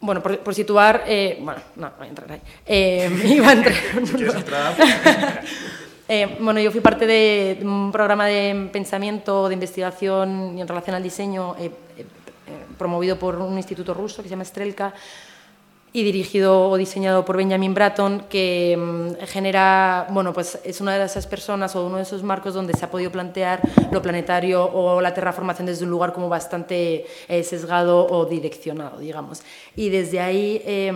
bueno, 0.05 0.23
por, 0.23 0.39
por 0.41 0.55
situar, 0.55 1.05
eh, 1.07 1.39
bueno, 1.41 1.61
no, 1.77 1.87
no 1.89 1.97
voy 1.97 2.07
a 2.07 2.11
entrar 2.11 2.33
ahí. 2.33 2.41
Eh, 2.67 3.11
iba 3.37 3.49
a 3.49 3.53
entrar. 3.53 3.75
Eh, 6.07 6.37
bueno, 6.39 6.61
yo 6.61 6.71
fui 6.71 6.83
parte 6.83 7.07
de 7.07 7.59
un 7.63 7.91
programa 7.91 8.27
de 8.27 8.69
pensamiento, 8.71 9.49
de 9.49 9.55
investigación 9.55 10.59
en 10.59 10.69
relación 10.69 10.95
al 10.95 11.03
diseño 11.03 11.57
eh, 11.59 11.71
eh, 11.97 12.05
promovido 12.77 13.19
por 13.19 13.37
un 13.37 13.57
instituto 13.57 13.95
ruso 13.95 14.23
que 14.23 14.29
se 14.29 14.35
llama 14.35 14.45
Strelka 14.45 14.93
y 15.95 16.03
dirigido 16.03 16.69
o 16.69 16.77
diseñado 16.77 17.25
por 17.25 17.37
Benjamin 17.37 17.73
Bratton, 17.73 18.25
que 18.29 18.77
mmm, 18.77 19.25
genera, 19.27 20.09
bueno, 20.11 20.33
pues 20.33 20.59
es 20.65 20.81
una 20.81 20.99
de 20.99 21.05
esas 21.05 21.27
personas 21.27 21.77
o 21.77 21.87
uno 21.87 21.99
de 21.99 22.03
esos 22.03 22.25
marcos 22.25 22.53
donde 22.53 22.75
se 22.75 22.85
ha 22.85 22.91
podido 22.91 23.13
plantear 23.13 23.63
lo 23.93 24.03
planetario 24.03 24.65
o 24.65 25.01
la 25.01 25.15
terraformación 25.15 25.67
desde 25.67 25.85
un 25.85 25.91
lugar 25.91 26.13
como 26.13 26.29
bastante 26.29 27.07
eh, 27.29 27.45
sesgado 27.45 28.09
o 28.09 28.27
direccionado, 28.27 28.99
digamos. 28.99 29.43
Y 29.77 29.89
desde 29.89 30.19
ahí 30.19 30.61
eh, 30.67 30.93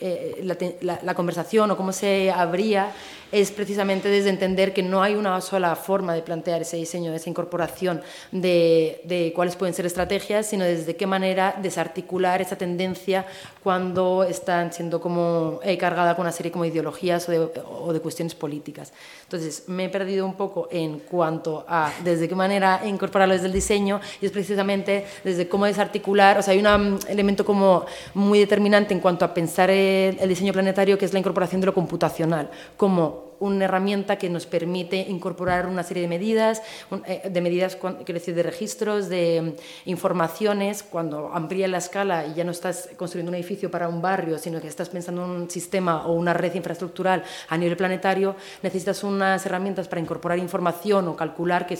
eh, 0.00 0.40
la, 0.42 0.56
la, 0.80 0.98
la 1.02 1.14
conversación 1.14 1.70
o 1.70 1.76
cómo 1.76 1.92
se 1.92 2.32
abría 2.32 2.92
es 3.32 3.50
precisamente 3.50 4.08
desde 4.08 4.30
entender 4.30 4.72
que 4.72 4.82
no 4.82 5.02
hay 5.02 5.14
una 5.14 5.40
sola 5.40 5.76
forma 5.76 6.14
de 6.14 6.22
plantear 6.22 6.62
ese 6.62 6.76
diseño, 6.76 7.12
esa 7.12 7.30
incorporación 7.30 8.02
de, 8.32 9.32
cuáles 9.34 9.56
pueden 9.56 9.74
ser 9.74 9.86
estrategias, 9.86 10.46
sino 10.46 10.64
desde 10.64 10.96
qué 10.96 11.06
manera 11.06 11.56
desarticular 11.60 12.40
esa 12.40 12.56
tendencia 12.56 13.26
cuando 13.62 14.24
están 14.24 14.72
siendo 14.72 15.00
como 15.00 15.60
eh, 15.62 15.78
cargada 15.78 16.16
con 16.16 16.22
una 16.22 16.32
serie 16.32 16.52
como 16.52 16.64
ideologías 16.64 17.28
o 17.28 17.32
de, 17.32 17.38
o 17.38 17.92
de 17.92 18.00
cuestiones 18.00 18.34
políticas. 18.34 18.92
Entonces, 19.30 19.62
me 19.68 19.84
he 19.84 19.88
perdido 19.88 20.26
un 20.26 20.34
poco 20.34 20.66
en 20.72 20.98
cuanto 20.98 21.64
a 21.68 21.92
desde 22.02 22.28
qué 22.28 22.34
manera 22.34 22.80
incorporarlo 22.84 23.32
desde 23.32 23.46
el 23.46 23.52
diseño 23.52 24.00
y 24.20 24.26
es 24.26 24.32
precisamente 24.32 25.06
desde 25.22 25.48
cómo 25.48 25.66
desarticular, 25.66 26.36
o 26.36 26.42
sea, 26.42 26.52
hay 26.52 26.58
un 26.58 26.66
um, 26.66 26.98
elemento 27.06 27.44
como 27.44 27.86
muy 28.12 28.40
determinante 28.40 28.92
en 28.92 28.98
cuanto 28.98 29.24
a 29.24 29.32
pensar 29.32 29.70
el, 29.70 30.18
el 30.18 30.28
diseño 30.28 30.52
planetario 30.52 30.98
que 30.98 31.04
es 31.04 31.12
la 31.12 31.20
incorporación 31.20 31.60
de 31.60 31.68
lo 31.68 31.74
computacional, 31.74 32.50
como 32.76 33.29
una 33.40 33.64
herramienta 33.64 34.16
que 34.16 34.30
nos 34.30 34.46
permite 34.46 34.96
incorporar 35.08 35.66
una 35.66 35.82
serie 35.82 36.02
de 36.02 36.08
medidas, 36.08 36.62
eh, 37.06 37.28
de 37.28 37.40
medidas, 37.40 37.76
decir, 38.06 38.34
de 38.34 38.42
registros, 38.42 39.08
de 39.08 39.42
mm, 39.42 39.90
informaciones, 39.90 40.82
cuando 40.82 41.32
amplía 41.32 41.66
la 41.66 41.78
escala 41.78 42.26
y 42.26 42.34
ya 42.34 42.44
no 42.44 42.52
estás 42.52 42.90
construyendo 42.96 43.30
un 43.30 43.36
edificio 43.36 43.70
para 43.70 43.88
un 43.88 44.00
barrio, 44.00 44.38
sino 44.38 44.60
que 44.60 44.68
estás 44.68 44.90
pensando 44.90 45.24
en 45.24 45.30
un 45.30 45.50
sistema 45.50 46.06
o 46.06 46.12
una 46.12 46.34
red 46.34 46.54
infraestructural 46.54 47.24
a 47.48 47.56
nivel 47.56 47.76
planetario, 47.76 48.36
necesitas 48.62 49.02
unas 49.02 49.44
herramientas 49.46 49.88
para 49.88 50.00
incorporar 50.00 50.38
información 50.38 51.08
o 51.08 51.16
calcular 51.16 51.66
que 51.66 51.78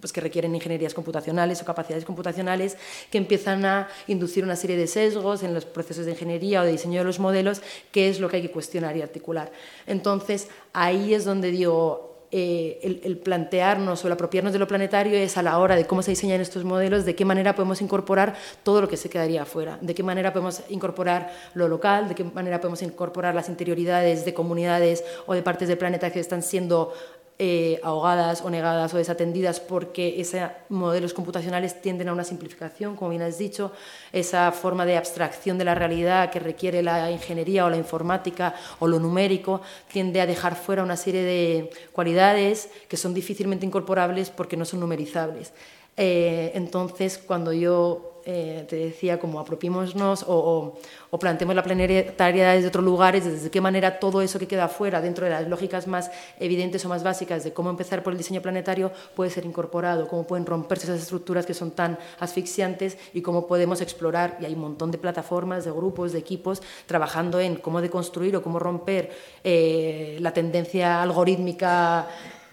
pues 0.00 0.12
que 0.12 0.20
requieren 0.20 0.54
ingenierías 0.54 0.94
computacionales 0.94 1.62
o 1.62 1.64
capacidades 1.64 2.04
computacionales 2.04 2.76
que 3.10 3.18
empiezan 3.18 3.64
a 3.64 3.88
inducir 4.06 4.44
una 4.44 4.56
serie 4.56 4.76
de 4.76 4.86
sesgos 4.86 5.42
en 5.42 5.54
los 5.54 5.64
procesos 5.64 6.04
de 6.04 6.12
ingeniería 6.12 6.62
o 6.62 6.64
de 6.64 6.72
diseño 6.72 7.00
de 7.00 7.04
los 7.04 7.18
modelos, 7.18 7.62
que 7.92 8.08
es 8.08 8.20
lo 8.20 8.28
que 8.28 8.36
hay 8.36 8.42
que 8.42 8.50
cuestionar 8.50 8.96
y 8.96 9.02
articular. 9.02 9.50
Entonces, 9.86 10.48
ahí 10.72 11.14
es 11.14 11.24
donde 11.24 11.50
digo, 11.50 12.16
eh, 12.32 13.00
el, 13.04 13.18
plantearnos 13.18 14.02
o 14.02 14.08
el 14.08 14.12
apropiarnos 14.12 14.52
de 14.52 14.58
lo 14.58 14.66
planetario 14.66 15.16
es 15.16 15.36
a 15.36 15.42
la 15.42 15.58
hora 15.58 15.76
de 15.76 15.86
cómo 15.86 16.02
se 16.02 16.10
diseñan 16.10 16.40
estos 16.40 16.64
modelos, 16.64 17.04
de 17.04 17.14
qué 17.14 17.24
manera 17.24 17.54
podemos 17.54 17.80
incorporar 17.80 18.34
todo 18.64 18.80
lo 18.80 18.88
que 18.88 18.96
se 18.96 19.08
quedaría 19.08 19.42
afuera, 19.42 19.78
de 19.80 19.94
qué 19.94 20.02
manera 20.02 20.32
podemos 20.32 20.62
incorporar 20.68 21.32
lo 21.54 21.68
local, 21.68 22.08
de 22.08 22.16
qué 22.16 22.24
manera 22.24 22.60
podemos 22.60 22.82
incorporar 22.82 23.34
las 23.34 23.48
interioridades 23.48 24.24
de 24.24 24.34
comunidades 24.34 25.04
o 25.26 25.34
de 25.34 25.42
partes 25.42 25.68
del 25.68 25.78
planeta 25.78 26.10
que 26.10 26.18
están 26.18 26.42
siendo 26.42 26.92
eh, 27.38 27.80
ahogadas 27.82 28.40
o 28.40 28.48
negadas 28.48 28.94
o 28.94 28.96
desatendidas 28.96 29.60
porque 29.60 30.18
esos 30.20 30.40
modelos 30.70 31.12
computacionales 31.12 31.82
tienden 31.82 32.08
a 32.08 32.14
una 32.14 32.24
simplificación, 32.24 32.96
como 32.96 33.10
bien 33.10 33.20
has 33.20 33.36
dicho, 33.36 33.72
esa 34.12 34.52
forma 34.52 34.86
de 34.86 34.96
abstracción 34.96 35.58
de 35.58 35.66
la 35.66 35.74
realidad 35.74 36.30
que 36.30 36.40
requiere 36.40 36.82
la 36.82 37.10
ingeniería 37.10 37.66
o 37.66 37.70
la 37.70 37.76
informática 37.76 38.54
o 38.78 38.88
lo 38.88 38.98
numérico 38.98 39.60
tiende 39.92 40.22
a 40.22 40.26
dejar 40.26 40.56
fuera 40.56 40.82
una 40.82 40.96
serie 40.96 41.22
de 41.22 41.70
cualidades 41.92 42.70
que 42.88 42.96
son 42.96 43.12
difícilmente 43.12 43.66
incorporables 43.66 44.30
porque 44.30 44.56
no 44.56 44.64
son 44.64 44.80
numerizables. 44.80 45.52
Eh, 45.98 46.52
entonces, 46.54 47.18
cuando 47.18 47.52
yo 47.52 48.15
eh, 48.28 48.66
te 48.68 48.74
decía, 48.74 49.20
como 49.20 49.38
apropiémonos 49.38 50.24
o, 50.26 50.74
o, 51.10 51.18
planteemos 51.18 51.54
la 51.54 51.62
planetaria 51.62 52.50
desde 52.50 52.66
otros 52.66 52.84
lugares, 52.84 53.24
desde 53.24 53.50
qué 53.50 53.60
manera 53.60 54.00
todo 54.00 54.20
eso 54.20 54.40
que 54.40 54.48
queda 54.48 54.64
afuera, 54.64 55.00
dentro 55.00 55.24
de 55.24 55.30
las 55.30 55.46
lógicas 55.46 55.86
más 55.86 56.10
evidentes 56.40 56.84
o 56.84 56.88
más 56.88 57.04
básicas 57.04 57.44
de 57.44 57.52
cómo 57.52 57.70
empezar 57.70 58.02
por 58.02 58.12
el 58.12 58.18
diseño 58.18 58.42
planetario, 58.42 58.90
puede 59.14 59.30
ser 59.30 59.46
incorporado, 59.46 60.08
cómo 60.08 60.26
pueden 60.26 60.44
romperse 60.44 60.86
esas 60.86 61.02
estructuras 61.02 61.46
que 61.46 61.54
son 61.54 61.70
tan 61.70 61.98
asfixiantes 62.18 62.98
y 63.14 63.22
cómo 63.22 63.46
podemos 63.46 63.80
explorar, 63.80 64.36
y 64.40 64.44
hay 64.44 64.54
un 64.54 64.60
montón 64.60 64.90
de 64.90 64.98
plataformas, 64.98 65.64
de 65.64 65.70
grupos, 65.70 66.12
de 66.12 66.18
equipos, 66.18 66.62
trabajando 66.86 67.38
en 67.38 67.54
cómo 67.54 67.80
deconstruir 67.80 68.36
o 68.36 68.42
cómo 68.42 68.58
romper 68.58 69.10
eh, 69.44 70.18
la 70.20 70.32
tendencia 70.32 71.00
algorítmica 71.00 72.08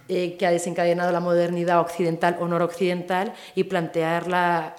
eh, 0.09 0.35
que 0.37 0.45
ha 0.45 0.51
desencadenado 0.51 1.11
la 1.11 1.21
modernidad 1.21 1.79
occidental 1.79 2.37
o 2.39 2.47
noroccidental 2.47 3.33
y 3.55 3.63
plantear 3.63 4.27
la, 4.27 4.75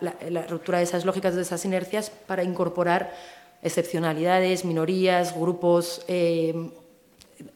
ruptura 0.48 0.78
de 0.78 0.84
esas 0.84 1.06
lógicas, 1.06 1.34
de 1.34 1.42
esas 1.42 1.64
inercias, 1.64 2.10
para 2.10 2.42
incorporar 2.42 3.14
excepcionalidades, 3.62 4.66
minorías, 4.66 5.34
grupos, 5.34 6.04
eh, 6.08 6.70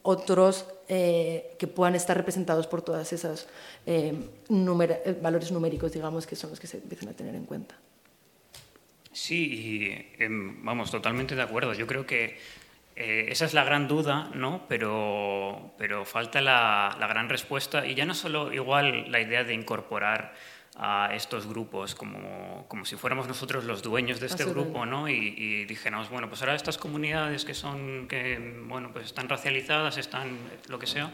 otros 0.02 0.64
eh, 0.88 1.54
que 1.58 1.66
puedan 1.66 1.94
estar 1.94 2.16
representados 2.16 2.66
por 2.66 2.80
todos 2.80 3.12
esos 3.12 3.46
valores 5.20 5.52
numéricos, 5.52 5.92
digamos, 5.92 6.26
que 6.26 6.36
son 6.36 6.50
los 6.50 6.60
que 6.60 6.66
se 6.66 6.78
empiezan 6.78 7.10
a 7.10 7.12
tener 7.12 7.34
en 7.34 7.44
cuenta. 7.44 7.74
Sí, 9.12 10.06
em, 10.18 10.64
vamos, 10.64 10.90
totalmente 10.90 11.34
de 11.34 11.42
acuerdo. 11.42 11.74
Yo 11.74 11.86
creo 11.86 12.06
que 12.06 12.38
eh, 13.00 13.30
esa 13.30 13.44
es 13.44 13.54
la 13.54 13.62
gran 13.62 13.86
duda, 13.86 14.28
¿no? 14.34 14.66
pero, 14.68 15.72
pero 15.78 16.04
falta 16.04 16.40
la, 16.40 16.96
gran 16.98 17.28
respuesta 17.28 17.86
y 17.86 17.94
ya 17.94 18.04
no 18.04 18.12
solo 18.12 18.52
igual 18.52 19.12
la 19.12 19.20
idea 19.20 19.44
de 19.44 19.54
incorporar 19.54 20.34
a 20.74 21.10
estos 21.14 21.46
grupos 21.46 21.94
como, 21.94 22.66
como 22.66 22.84
si 22.84 22.96
fuéramos 22.96 23.28
nosotros 23.28 23.62
los 23.62 23.82
dueños 23.82 24.18
de 24.18 24.26
este 24.26 24.44
grupo 24.44 24.84
¿no? 24.84 25.08
y, 25.08 25.12
y, 25.14 25.64
dijéramos, 25.66 26.10
bueno, 26.10 26.28
pues 26.28 26.40
ahora 26.40 26.56
estas 26.56 26.76
comunidades 26.76 27.44
que, 27.44 27.54
son, 27.54 28.08
que 28.08 28.64
bueno, 28.66 28.90
pues 28.92 29.06
están 29.06 29.28
racializadas, 29.28 29.96
están 29.96 30.36
lo 30.66 30.80
que 30.80 30.88
sea, 30.88 31.12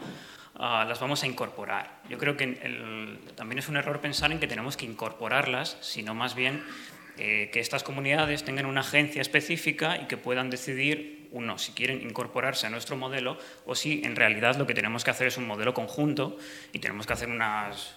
ah, 0.55 0.85
las 0.89 0.99
vamos 0.99 1.21
a 1.21 1.27
incorporar. 1.27 2.01
Yo 2.09 2.17
creo 2.17 2.35
que 2.35 3.19
también 3.35 3.59
es 3.59 3.69
un 3.69 3.77
error 3.77 4.01
pensar 4.01 4.31
en 4.31 4.39
que 4.39 4.47
tenemos 4.47 4.75
que 4.75 4.85
incorporarlas, 4.85 5.77
sino 5.81 6.15
más 6.15 6.33
bien 6.33 6.63
eh, 7.19 7.51
que 7.53 7.59
estas 7.59 7.83
comunidades 7.83 8.43
tengan 8.43 8.65
una 8.65 8.81
agencia 8.81 9.21
específica 9.21 9.99
y 10.01 10.05
que 10.07 10.17
puedan 10.17 10.49
decidir 10.49 11.14
uno, 11.31 11.57
si 11.57 11.71
quieren 11.73 12.01
incorporarse 12.01 12.67
a 12.67 12.69
nuestro 12.69 12.97
modelo 12.97 13.37
o 13.65 13.75
si 13.75 14.01
en 14.03 14.15
realidad 14.15 14.55
lo 14.55 14.67
que 14.67 14.73
tenemos 14.73 15.03
que 15.03 15.11
hacer 15.11 15.27
es 15.27 15.37
un 15.37 15.47
modelo 15.47 15.73
conjunto 15.73 16.37
y 16.73 16.79
tenemos 16.79 17.05
que 17.05 17.13
hacer 17.13 17.29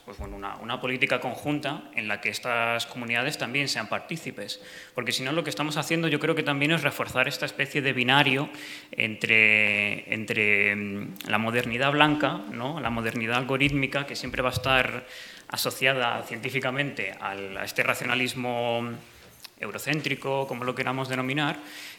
pues 0.05 0.19
una, 0.21 0.57
una, 0.57 0.81
política 0.81 1.21
conjunta 1.21 1.91
en 1.95 2.09
la 2.09 2.21
que 2.21 2.29
estas 2.29 2.87
comunidades 2.87 3.39
también 3.39 3.69
sean 3.69 3.89
partícipes. 3.89 4.61
Porque 4.95 5.13
si 5.13 5.23
no, 5.23 5.33
lo 5.33 5.45
que 5.45 5.51
estamos 5.51 5.77
haciendo 5.77 6.09
yo 6.09 6.19
creo 6.19 6.35
que 6.35 6.43
también 6.43 6.73
es 6.73 6.83
reforzar 6.83 7.29
esta 7.29 7.47
especie 7.47 7.83
de 7.83 7.93
binario 7.93 8.49
entre, 8.93 10.13
entre 10.13 10.75
mm, 10.75 11.15
la 11.29 11.39
modernidad 11.39 11.93
blanca, 11.93 12.41
¿no? 12.53 12.81
la 12.81 12.91
modernidad 12.91 13.37
algorítmica, 13.37 14.07
que 14.07 14.17
siempre 14.17 14.43
va 14.43 14.51
a 14.51 14.53
estar 14.53 15.07
asociada 15.49 16.23
científicamente 16.25 17.15
a 17.21 17.65
este 17.65 17.83
racionalismo 17.83 18.83
eurocéntrico, 19.61 20.47
como 20.47 20.65
lo 20.65 20.75
queramos 20.75 21.09
denominar, 21.09 21.59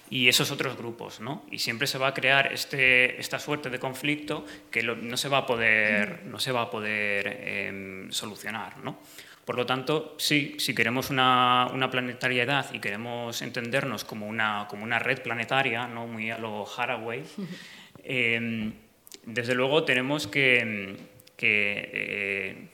y 0.10 0.28
esos 0.28 0.52
otros 0.52 0.78
grupos. 0.78 1.20
¿no? 1.20 1.46
Y 1.52 1.60
siempre 1.60 1.88
se 1.88 1.98
va 1.98 2.08
a 2.08 2.14
crear 2.14 2.52
este, 2.52 3.20
esta 3.20 3.40
suerte 3.40 3.70
de 3.70 3.80
conflicto 3.80 4.46
que 4.72 4.84
no 4.84 5.18
se 5.18 5.30
va 5.30 5.40
a 5.40 5.46
poder, 5.46 6.24
no 6.26 6.40
se 6.40 6.52
va 6.52 6.64
a 6.64 6.70
poder 6.70 7.28
em, 7.44 8.12
solucionar. 8.12 8.78
¿no? 8.80 9.00
Por 9.46 9.56
lo 9.56 9.66
tanto, 9.66 10.16
sí, 10.20 10.56
si 10.60 10.76
queremos 10.76 11.10
una, 11.10 11.68
una, 11.74 11.90
planetariedad 11.90 12.72
y 12.72 12.80
queremos 12.80 13.42
entendernos 13.42 14.04
como 14.04 14.28
una, 14.28 14.68
como 14.70 14.84
una 14.84 15.00
red 15.00 15.22
planetaria, 15.22 15.88
¿no? 15.88 16.06
muy 16.06 16.30
a 16.30 16.38
lo 16.38 16.68
Haraway, 16.68 17.24
em, 18.04 18.74
desde 19.26 19.56
luego 19.56 19.84
tenemos 19.84 20.28
que, 20.28 20.98
que 21.36 21.90
eh, 21.94 22.68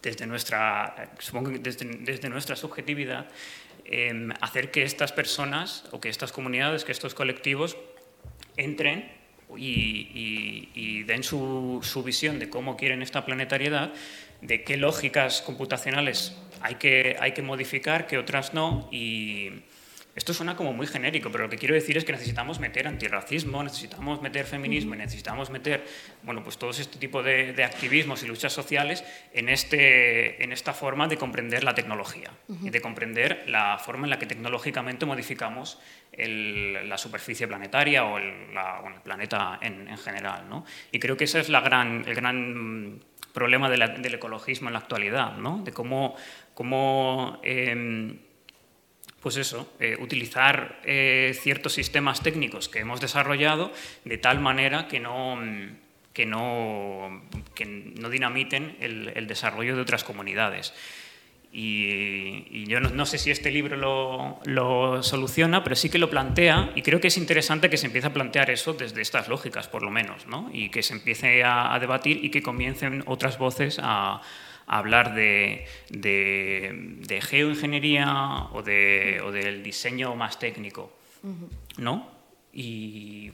desde, 0.00 0.26
nuestra, 0.26 1.10
supongo 1.18 1.50
que 1.50 1.58
desde, 1.58 1.86
desde 2.00 2.28
nuestra 2.28 2.56
subjetividad, 2.56 3.26
Em, 3.86 4.30
hacer 4.40 4.70
que 4.70 4.82
estas 4.82 5.12
personas 5.12 5.84
o 5.92 6.00
que 6.00 6.08
estas 6.08 6.32
comunidades, 6.32 6.84
que 6.84 6.92
estos 6.92 7.14
colectivos 7.14 7.76
entren 8.56 9.12
y, 9.56 11.02
den 11.04 11.22
su, 11.22 11.80
su, 11.82 12.02
visión 12.02 12.38
de 12.38 12.48
cómo 12.48 12.76
quieren 12.76 13.02
esta 13.02 13.26
planetariedad, 13.26 13.92
de 14.40 14.64
qué 14.64 14.78
lógicas 14.78 15.42
computacionales 15.42 16.34
hay 16.62 16.76
que, 16.76 17.16
hay 17.20 17.32
que 17.32 17.42
modificar, 17.42 18.06
qué 18.06 18.16
otras 18.16 18.54
no, 18.54 18.88
y, 18.90 19.50
esto 20.14 20.32
suena 20.32 20.54
como 20.54 20.72
muy 20.72 20.86
genérico, 20.86 21.30
pero 21.30 21.44
lo 21.44 21.50
que 21.50 21.58
quiero 21.58 21.74
decir 21.74 21.96
es 21.96 22.04
que 22.04 22.12
necesitamos 22.12 22.60
meter 22.60 22.86
antirracismo, 22.86 23.62
necesitamos 23.64 24.22
meter 24.22 24.46
feminismo 24.46 24.94
y 24.94 24.98
necesitamos 24.98 25.50
meter 25.50 25.84
bueno, 26.22 26.42
pues 26.44 26.56
todo 26.56 26.70
este 26.70 26.98
tipo 26.98 27.22
de, 27.22 27.64
activismos 27.64 28.22
y 28.22 28.26
luchas 28.26 28.52
sociales 28.52 29.04
en, 29.32 29.48
este, 29.48 30.42
en 30.42 30.52
esta 30.52 30.72
forma 30.72 31.08
de 31.08 31.16
comprender 31.16 31.64
la 31.64 31.74
tecnología 31.74 32.30
y 32.62 32.70
de 32.70 32.80
comprender 32.80 33.44
la 33.48 33.78
forma 33.78 34.06
en 34.06 34.10
la 34.10 34.18
que 34.18 34.26
tecnológicamente 34.26 35.04
modificamos 35.04 35.78
la 36.16 36.98
superficie 36.98 37.48
planetaria 37.48 38.04
o 38.04 38.18
el, 38.18 38.32
planeta 39.02 39.58
en, 39.60 39.96
general. 39.98 40.48
¿no? 40.48 40.64
Y 40.92 41.00
creo 41.00 41.16
que 41.16 41.24
ese 41.24 41.40
es 41.40 41.48
la 41.48 41.60
gran, 41.60 42.04
el 42.06 42.14
gran 42.14 43.00
problema 43.32 43.68
del 43.68 44.14
ecologismo 44.14 44.68
en 44.68 44.74
la 44.74 44.78
actualidad, 44.78 45.36
¿no? 45.36 45.58
de 45.64 45.72
cómo, 45.72 46.14
cómo 46.54 47.40
em, 47.42 48.18
pues 49.24 49.38
eso, 49.38 49.66
eh, 49.80 49.96
utilizar 50.00 50.80
eh, 50.84 51.34
ciertos 51.40 51.72
sistemas 51.72 52.22
técnicos 52.22 52.68
que 52.68 52.80
hemos 52.80 53.00
desarrollado 53.00 53.72
de 54.04 54.18
tal 54.18 54.38
manera 54.38 54.86
que 54.86 55.00
no, 55.00 55.38
que 56.12 56.26
no, 56.26 57.22
no 57.58 58.10
dinamiten 58.10 58.76
el, 58.80 59.26
desarrollo 59.26 59.76
de 59.76 59.80
otras 59.80 60.04
comunidades. 60.04 60.74
Y, 61.54 62.66
yo 62.66 62.80
no, 62.80 63.06
sé 63.06 63.16
si 63.16 63.30
este 63.30 63.50
libro 63.50 63.78
lo, 63.78 64.40
lo, 64.44 65.02
soluciona, 65.02 65.64
pero 65.64 65.74
sí 65.74 65.88
que 65.88 65.98
lo 65.98 66.10
plantea 66.10 66.72
y 66.74 66.82
creo 66.82 67.00
que 67.00 67.08
es 67.08 67.16
interesante 67.16 67.70
que 67.70 67.78
se 67.78 67.86
empiece 67.86 68.08
a 68.08 68.12
plantear 68.12 68.50
eso 68.50 68.74
desde 68.74 69.00
estas 69.00 69.28
lógicas, 69.28 69.68
por 69.68 69.82
lo 69.82 69.90
menos, 69.90 70.26
¿no? 70.26 70.50
y 70.52 70.68
que 70.68 70.82
se 70.82 70.92
empiece 70.92 71.44
a 71.44 71.78
debatir 71.80 72.22
y 72.22 72.28
que 72.28 72.42
comiencen 72.42 73.02
otras 73.06 73.38
voces 73.38 73.80
a, 73.82 74.20
hablar 74.66 75.14
de, 75.14 75.66
de, 75.90 77.20
geoingeniería 77.20 78.48
o, 78.52 78.62
de, 78.62 79.20
o, 79.24 79.30
del 79.30 79.62
diseño 79.62 80.14
más 80.16 80.38
técnico, 80.38 80.92
¿no? 81.78 82.08
Y... 82.52 83.32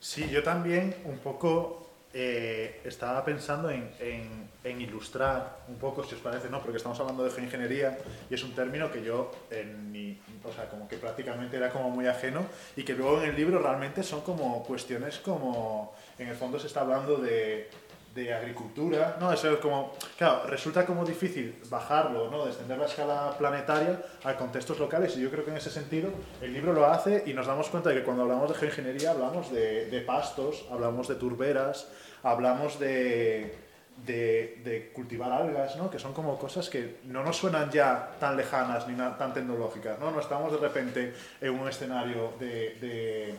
Sí, 0.00 0.28
yo 0.30 0.42
también 0.42 0.94
un 1.04 1.18
poco 1.18 1.84
eh, 2.16 2.80
estaba 2.84 3.24
pensando 3.24 3.70
en, 3.70 3.90
en, 3.98 4.80
ilustrar 4.80 5.64
un 5.66 5.76
poco, 5.76 6.04
si 6.04 6.14
os 6.14 6.20
parece, 6.20 6.48
¿no? 6.48 6.60
Porque 6.60 6.76
estamos 6.76 6.98
hablando 7.00 7.24
de 7.24 7.30
geoingeniería 7.30 7.98
y 8.30 8.34
es 8.34 8.44
un 8.44 8.54
término 8.54 8.92
que 8.92 9.02
yo, 9.02 9.32
en 9.50 9.90
mi, 9.90 10.20
o 10.44 10.52
sea, 10.52 10.68
como 10.70 10.86
que 10.86 10.96
prácticamente 10.96 11.56
era 11.56 11.70
como 11.70 11.90
muy 11.90 12.06
ajeno 12.06 12.46
y 12.76 12.84
que 12.84 12.94
luego 12.94 13.20
en 13.20 13.30
el 13.30 13.36
libro 13.36 13.58
realmente 13.58 14.04
son 14.04 14.20
como 14.20 14.62
cuestiones 14.62 15.18
como, 15.18 15.92
en 16.16 16.28
el 16.28 16.36
fondo 16.36 16.60
se 16.60 16.68
está 16.68 16.82
hablando 16.82 17.16
de, 17.16 17.68
de 18.14 18.32
agricultura, 18.32 19.16
¿no? 19.20 19.32
Eso 19.32 19.50
es 19.50 19.58
como, 19.58 19.92
claro, 20.16 20.46
resulta 20.46 20.86
como 20.86 21.04
difícil 21.04 21.54
bajarlo, 21.68 22.30
¿no? 22.30 22.46
Descender 22.46 22.78
la 22.78 22.86
escala 22.86 23.34
planetaria 23.36 24.00
a 24.22 24.36
contextos 24.36 24.78
locales 24.78 25.16
y 25.16 25.20
yo 25.20 25.30
creo 25.30 25.44
que 25.44 25.50
en 25.50 25.56
ese 25.56 25.70
sentido 25.70 26.10
el 26.40 26.52
libro 26.52 26.72
lo 26.72 26.86
hace 26.86 27.24
y 27.26 27.34
nos 27.34 27.46
damos 27.46 27.68
cuenta 27.68 27.90
de 27.90 27.96
que 27.96 28.02
cuando 28.02 28.22
hablamos 28.22 28.50
de 28.50 28.54
geoingeniería 28.54 29.10
hablamos 29.10 29.52
de, 29.52 29.86
de 29.86 30.00
pastos, 30.02 30.64
hablamos 30.70 31.08
de 31.08 31.16
turberas, 31.16 31.88
hablamos 32.22 32.78
de, 32.78 33.54
de, 33.96 34.90
cultivar 34.92 35.32
algas, 35.32 35.76
¿no? 35.76 35.90
que 35.90 35.98
son 35.98 36.12
como 36.12 36.38
cosas 36.38 36.68
que 36.68 36.96
no 37.04 37.22
nos 37.22 37.36
suenan 37.36 37.70
ya 37.70 38.16
tan 38.18 38.36
lejanas 38.36 38.86
ni 38.88 38.94
tan 38.96 39.32
tecnológicas. 39.32 39.98
¿no? 39.98 40.10
no 40.10 40.20
estamos 40.20 40.52
de 40.52 40.58
repente 40.58 41.14
en 41.40 41.50
un 41.50 41.68
escenario 41.68 42.32
de, 42.38 43.36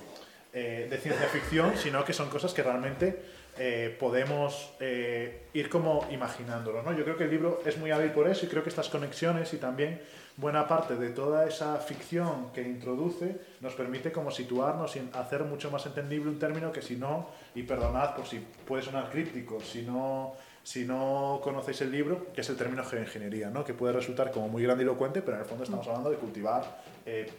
eh, 0.54 0.88
de, 0.90 0.98
ciencia 0.98 1.28
ficción, 1.28 1.74
sino 1.78 2.04
que 2.06 2.14
son 2.14 2.30
cosas 2.30 2.54
que 2.54 2.64
realmente 2.64 3.35
eh, 3.58 3.96
podemos 4.00 4.74
eh, 4.80 5.48
ir 5.54 5.70
como 5.70 6.06
imaginándolo. 6.12 6.82
¿no? 6.84 6.92
Yo 6.94 7.04
creo 7.04 7.18
que 7.18 7.24
el 7.24 7.30
libro 7.30 7.62
es 7.66 7.78
muy 7.78 7.92
hábil 7.92 8.12
por 8.12 8.28
eso 8.28 8.46
y 8.46 8.50
creo 8.50 8.64
que 8.64 8.70
estas 8.70 8.90
conexiones 8.90 9.54
y 9.54 9.58
también 9.58 10.02
buena 10.38 10.68
parte 10.68 10.96
de 10.96 11.10
toda 11.12 11.48
esa 11.48 11.78
ficción 11.78 12.52
que 12.54 12.62
introduce 12.62 13.40
nos 13.62 13.74
permite 13.74 14.12
como 14.12 14.32
situarnos 14.32 14.96
y 14.98 15.10
hacer 15.14 15.44
mucho 15.46 15.72
más 15.72 15.86
entendible 15.86 16.30
un 16.30 16.40
término 16.40 16.72
que 16.74 16.82
si 16.82 16.98
no, 16.98 17.30
y 17.56 17.64
perdonad 17.64 18.16
por 18.16 18.26
si 18.26 18.40
puede 18.68 18.84
sonar 18.84 19.10
críptico, 19.10 19.62
si 19.62 19.84
no, 19.84 20.34
si 20.62 20.84
no 20.84 21.40
conocéis 21.42 21.82
el 21.82 21.92
libro, 21.92 22.34
que 22.34 22.42
es 22.42 22.50
el 22.50 22.58
término 22.58 22.84
geoingeniería, 22.84 23.50
¿no? 23.50 23.64
que 23.64 23.74
puede 23.74 23.94
resultar 23.94 24.32
como 24.32 24.50
muy 24.50 24.64
grandilocuente, 24.64 25.22
pero 25.22 25.38
en 25.38 25.44
el 25.44 25.48
fondo 25.48 25.64
estamos 25.64 25.88
hablando 25.88 26.10
de 26.10 26.18
cultivar 26.18 26.82
eh, 27.06 27.32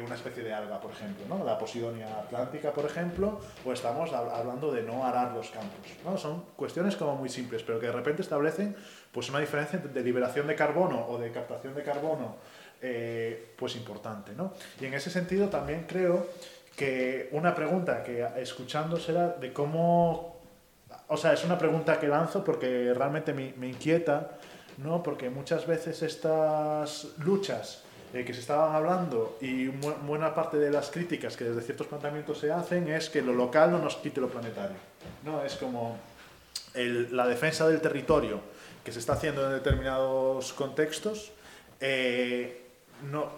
una 0.00 0.14
especie 0.14 0.42
de 0.42 0.52
alga, 0.52 0.80
por 0.80 0.90
ejemplo, 0.90 1.24
¿no? 1.28 1.44
la 1.44 1.58
Posidonia 1.58 2.06
atlántica, 2.20 2.72
por 2.72 2.84
ejemplo, 2.84 3.40
o 3.64 3.72
estamos 3.72 4.12
hablando 4.12 4.72
de 4.72 4.82
no 4.82 5.04
arar 5.04 5.32
los 5.32 5.50
campos. 5.50 5.86
¿no? 6.04 6.16
Son 6.16 6.44
cuestiones 6.56 6.96
como 6.96 7.16
muy 7.16 7.28
simples, 7.28 7.62
pero 7.62 7.78
que 7.80 7.86
de 7.86 7.92
repente 7.92 8.22
establecen 8.22 8.76
pues, 9.12 9.28
una 9.30 9.40
diferencia 9.40 9.78
de 9.78 10.02
liberación 10.02 10.46
de 10.46 10.54
carbono 10.54 11.06
o 11.08 11.18
de 11.18 11.30
captación 11.30 11.74
de 11.74 11.82
carbono 11.82 12.36
eh, 12.82 13.54
pues 13.56 13.76
importante. 13.76 14.32
¿no? 14.36 14.52
Y 14.80 14.86
en 14.86 14.94
ese 14.94 15.10
sentido 15.10 15.48
también 15.48 15.86
creo 15.88 16.26
que 16.76 17.28
una 17.32 17.54
pregunta 17.54 18.02
que 18.04 18.26
escuchando 18.36 18.98
será 18.98 19.28
de 19.28 19.52
cómo, 19.52 20.40
o 21.08 21.16
sea, 21.16 21.32
es 21.32 21.44
una 21.44 21.58
pregunta 21.58 21.98
que 21.98 22.08
lanzo 22.08 22.44
porque 22.44 22.92
realmente 22.94 23.32
me, 23.32 23.54
me 23.56 23.68
inquieta, 23.68 24.32
¿no? 24.78 25.02
porque 25.02 25.30
muchas 25.30 25.66
veces 25.66 26.02
estas 26.02 27.06
luchas 27.18 27.85
eh, 28.14 28.24
que 28.24 28.32
se 28.34 28.40
estaban 28.40 28.74
hablando 28.74 29.38
y 29.40 29.68
buena 29.68 30.34
parte 30.34 30.56
de 30.56 30.70
las 30.70 30.90
críticas 30.90 31.36
que 31.36 31.44
desde 31.44 31.62
ciertos 31.62 31.86
planteamientos 31.86 32.38
se 32.38 32.52
hacen 32.52 32.88
es 32.88 33.10
que 33.10 33.22
lo 33.22 33.32
local 33.32 33.70
no 33.70 33.78
nos 33.78 33.96
quite 33.96 34.20
lo 34.20 34.28
planetario. 34.28 34.76
¿no? 35.24 35.42
Es 35.42 35.56
como 35.56 35.98
la 36.74 37.26
defensa 37.26 37.66
del 37.68 37.80
territorio 37.80 38.40
que 38.84 38.92
se 38.92 39.00
está 39.00 39.14
haciendo 39.14 39.44
en 39.46 39.52
determinados 39.52 40.52
contextos, 40.52 41.32
eh, 41.80 42.66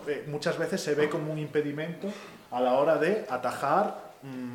eh, 0.06 0.24
muchas 0.28 0.58
veces 0.58 0.80
se 0.80 0.94
ve 0.94 1.08
como 1.08 1.32
un 1.32 1.38
impedimento 1.38 2.08
a 2.50 2.60
la 2.60 2.74
hora 2.74 2.96
de 2.96 3.26
atajar 3.28 4.07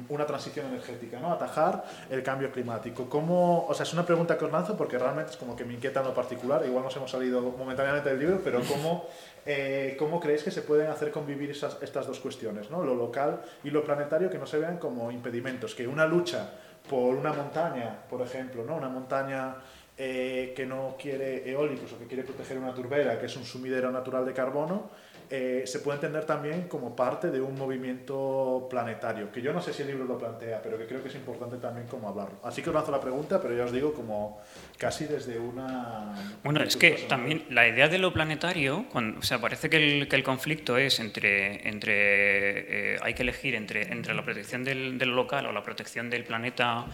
una 0.10 0.26
transición 0.26 0.67
energética, 0.67 1.19
¿no? 1.19 1.32
Atajar 1.32 1.84
el 2.10 2.21
cambio 2.21 2.52
climático. 2.52 3.10
¿Cómo, 3.10 3.65
o 3.65 3.73
sea, 3.73 3.84
es 3.84 3.93
una 3.93 4.06
pregunta 4.06 4.38
que 4.38 4.45
os 4.45 4.52
lanzo 4.52 4.76
porque 4.76 4.97
realmente 4.97 5.32
es 5.32 5.38
como 5.38 5.56
que 5.56 5.63
me 5.65 5.73
inquieta 5.73 6.02
en 6.02 6.08
lo 6.08 6.13
particular, 6.13 6.65
igual 6.65 6.84
nos 6.84 6.95
hemos 6.95 7.10
salido 7.10 7.41
momentáneamente 7.41 8.10
del 8.10 8.19
libro, 8.19 8.41
pero 8.43 8.62
¿cómo, 8.62 9.08
eh, 9.45 9.95
¿cómo 9.97 10.19
creéis 10.19 10.43
que 10.43 10.52
se 10.52 10.62
pueden 10.62 10.88
hacer 10.88 11.12
convivir 11.12 11.52
estas 11.52 12.08
dos 12.08 12.19
cuestiones, 12.19 12.69
¿no? 12.69 12.84
Lo 12.84 12.95
local 12.95 13.41
y 13.63 13.69
lo 13.69 13.84
planetario, 13.84 14.30
que 14.30 14.38
no 14.38 14.45
se 14.45 14.60
vean 14.60 14.78
como 14.78 15.12
impedimentos, 15.12 15.76
que 15.76 15.88
una 15.88 16.06
lucha 16.06 16.52
por 16.89 17.15
una 17.15 17.32
montaña, 17.32 18.04
por 18.10 18.21
ejemplo, 18.21 18.63
¿no? 18.65 18.76
Una 18.76 18.89
montaña 18.89 19.56
eh, 19.97 20.54
que 20.56 20.65
no 20.65 20.95
quiere 20.99 21.49
eólicos 21.49 21.93
o 21.93 21.99
que 21.99 22.08
quiere 22.08 22.23
proteger 22.23 22.58
una 22.58 22.73
turbera, 22.73 23.19
que 23.19 23.28
es 23.28 23.38
un 23.38 23.45
sumidero 23.45 23.91
natural 23.91 24.26
de 24.26 24.34
carbono, 24.34 24.89
eh, 25.29 25.63
se 25.65 25.79
puede 25.79 25.97
entender 25.97 26.25
también 26.25 26.67
como 26.67 26.95
parte 26.95 27.31
de 27.31 27.41
un 27.41 27.57
movimiento 27.57 28.67
planetario, 28.69 29.31
que 29.31 29.41
yo 29.41 29.53
no 29.53 29.62
sé 29.62 29.73
si 29.73 29.81
el 29.81 29.89
libro 29.89 30.05
lo 30.05 30.17
plantea, 30.17 30.62
pero 30.62 30.77
que 30.77 30.86
creo 30.86 31.01
que 31.01 31.09
es 31.09 31.15
importante 31.15 31.57
también 31.57 31.88
como 31.88 32.09
hablarlo. 32.09 32.38
Así 32.43 32.62
que 32.62 32.69
os 32.69 32.75
lanzo 32.75 32.91
la 32.91 33.01
pregunta, 33.01 33.41
pero 33.41 33.55
ya 33.55 33.65
os 33.65 33.71
digo 33.71 33.93
como 33.93 34.41
casi 34.77 35.05
desde 35.05 35.39
una... 35.39 36.13
Bueno, 36.43 36.62
es 36.62 36.77
que 36.77 37.05
también 37.07 37.45
la 37.49 37.67
idea 37.67 37.88
de 37.88 37.97
lo 37.97 38.13
planetario, 38.13 38.86
o 38.93 39.21
sea, 39.21 39.39
parece 39.39 39.69
que 39.69 39.77
el, 39.77 40.23
conflicto 40.23 40.77
es 40.77 40.99
entre, 40.99 41.67
entre 41.67 42.93
eh, 42.93 42.97
hay 43.01 43.13
que 43.13 43.23
elegir 43.23 43.55
entre, 43.55 43.91
entre 43.91 44.13
la 44.13 44.23
protección 44.23 44.63
del 44.63 44.97
local 44.99 45.45
o 45.45 45.51
la 45.51 45.63
protección 45.63 46.09
del 46.09 46.23
planeta 46.23 46.86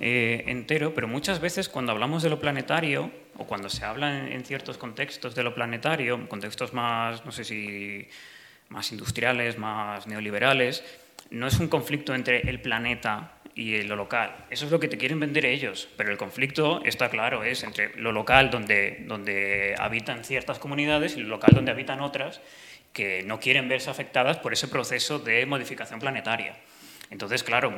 eh, 0.00 0.44
entero, 0.46 0.94
pero 0.94 1.06
muchas 1.06 1.40
veces 1.40 1.68
cuando 1.68 1.92
hablamos 1.92 2.22
de 2.22 2.30
lo 2.30 2.40
planetario, 2.40 3.10
o 3.36 3.44
cuando 3.46 3.68
se 3.68 3.84
habla 3.84 4.28
en, 4.28 4.44
ciertos 4.44 4.78
contextos 4.78 5.34
de 5.34 5.42
lo 5.42 5.54
planetario, 5.54 6.28
contextos 6.28 6.72
más, 6.72 7.24
no 7.26 7.32
sé 7.32 7.44
si, 7.44 8.08
más 8.70 8.90
industriales, 8.92 9.58
más 9.58 10.06
neoliberales, 10.06 10.82
no 11.30 11.46
es 11.46 11.58
un 11.60 11.68
conflicto 11.68 12.14
entre 12.14 12.48
el 12.48 12.60
planeta 12.60 13.34
y 13.54 13.82
lo 13.82 13.94
local. 13.94 14.46
Eso 14.48 14.64
es 14.64 14.72
lo 14.72 14.80
que 14.80 14.88
te 14.88 14.96
quieren 14.96 15.20
vender 15.20 15.44
ellos, 15.44 15.88
pero 15.96 16.10
el 16.10 16.16
conflicto 16.16 16.82
está 16.84 17.10
claro, 17.10 17.44
es 17.44 17.62
entre 17.62 17.94
lo 17.96 18.10
local 18.10 18.50
donde, 18.50 19.04
donde 19.06 19.74
habitan 19.78 20.24
ciertas 20.24 20.58
comunidades 20.58 21.16
y 21.16 21.20
lo 21.20 21.28
local 21.28 21.50
donde 21.54 21.72
habitan 21.72 22.00
otras 22.00 22.40
que 22.92 23.22
no 23.22 23.38
quieren 23.38 23.68
verse 23.68 23.90
afectadas 23.90 24.38
por 24.38 24.52
ese 24.52 24.66
proceso 24.66 25.18
de 25.18 25.44
modificación 25.46 26.00
planetaria. 26.00 26.56
Entonces, 27.10 27.42
claro, 27.42 27.74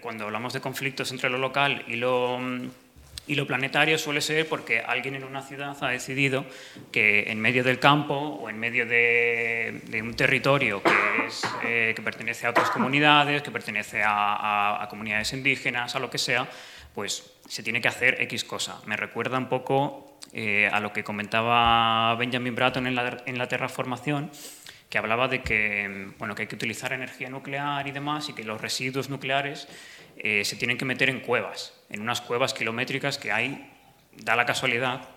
cuando 0.00 0.24
hablamos 0.24 0.52
de 0.52 0.60
conflictos 0.60 1.12
entre 1.12 1.30
lo 1.30 1.38
local 1.38 1.84
y 1.86 1.94
lo, 1.96 3.46
planetario 3.46 3.96
suele 3.96 4.20
ser 4.20 4.48
porque 4.48 4.80
alguien 4.80 5.14
en 5.14 5.22
una 5.22 5.42
ciudad 5.42 5.76
ha 5.80 5.88
decidido 5.88 6.44
que 6.90 7.30
en 7.30 7.40
medio 7.40 7.62
del 7.62 7.78
campo 7.78 8.14
o 8.14 8.50
en 8.50 8.58
medio 8.58 8.86
de, 8.86 10.00
un 10.02 10.14
territorio 10.14 10.82
eh, 11.64 11.92
que, 11.94 12.02
pertenece 12.02 12.48
a 12.48 12.50
otras 12.50 12.70
comunidades, 12.70 13.42
que 13.42 13.52
pertenece 13.52 14.02
a, 14.04 14.84
comunidades 14.90 15.32
indígenas, 15.32 15.94
a 15.94 16.00
lo 16.00 16.10
que 16.10 16.18
sea, 16.18 16.48
pues 16.94 17.32
se 17.48 17.62
tiene 17.62 17.80
que 17.80 17.86
hacer 17.86 18.20
X 18.22 18.42
cosa. 18.42 18.80
Me 18.86 18.96
recuerda 18.96 19.38
un 19.38 19.48
poco 19.48 20.18
eh, 20.32 20.68
a 20.72 20.80
lo 20.80 20.92
que 20.92 21.04
comentaba 21.04 22.16
Benjamin 22.16 22.56
Bratton 22.56 22.88
en 22.88 22.96
la, 22.96 23.22
en 23.26 23.38
la 23.38 23.46
terraformación, 23.46 24.32
que 24.88 24.98
hablaba 24.98 25.28
de 25.28 25.42
que, 25.42 26.12
bueno, 26.18 26.34
que 26.34 26.42
hay 26.42 26.48
que 26.48 26.54
utilizar 26.54 26.92
energía 26.92 27.28
nuclear 27.28 27.86
y 27.86 27.92
demás 27.92 28.28
y 28.28 28.32
que 28.32 28.44
los 28.44 28.60
residuos 28.60 29.10
nucleares 29.10 29.68
eh, 30.16 30.44
se 30.44 30.56
tienen 30.56 30.78
que 30.78 30.84
meter 30.84 31.10
en 31.10 31.20
cuevas, 31.20 31.74
en 31.90 32.00
unas 32.00 32.20
cuevas 32.20 32.54
kilométricas 32.54 33.18
que 33.18 33.30
hay, 33.30 33.70
da 34.16 34.34
la 34.34 34.46
casualidad, 34.46 35.08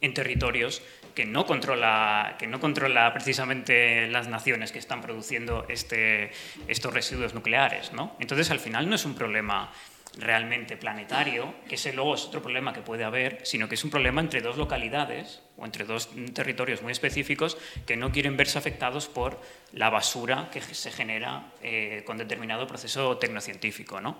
en 0.00 0.12
territorios 0.12 0.82
que 1.14 1.24
no 1.24 1.46
controla, 1.46 2.36
que 2.38 2.46
no 2.46 2.60
controla 2.60 3.12
precisamente 3.14 4.06
las 4.08 4.28
naciones 4.28 4.70
que 4.70 4.78
están 4.78 5.00
produciendo 5.00 5.64
este, 5.68 6.30
estos 6.68 6.92
residuos 6.92 7.32
nucleares. 7.32 7.92
¿no? 7.92 8.14
Entonces, 8.20 8.50
al 8.50 8.60
final 8.60 8.88
no 8.88 8.96
es 8.96 9.04
un 9.06 9.14
problema 9.14 9.72
realmente 10.16 10.76
planetario, 10.76 11.54
que 11.68 11.74
ese 11.74 11.92
luego 11.92 12.14
es 12.14 12.24
otro 12.24 12.40
problema 12.40 12.72
que 12.72 12.80
puede 12.80 13.04
haber, 13.04 13.40
sino 13.44 13.68
que 13.68 13.74
es 13.74 13.84
un 13.84 13.90
problema 13.90 14.20
entre 14.20 14.40
dos 14.40 14.56
localidades 14.56 15.42
o 15.56 15.64
entre 15.64 15.84
dos 15.84 16.08
territorios 16.32 16.82
muy 16.82 16.92
específicos 16.92 17.58
que 17.86 17.96
no 17.96 18.12
quieren 18.12 18.36
verse 18.36 18.58
afectados 18.58 19.08
por 19.08 19.40
la 19.72 19.90
basura 19.90 20.48
que 20.50 20.60
se 20.62 20.90
genera 20.90 21.52
eh, 21.62 22.02
con 22.06 22.16
determinado 22.16 22.66
proceso 22.66 23.18
tecnocientífico. 23.18 24.00
¿no? 24.00 24.18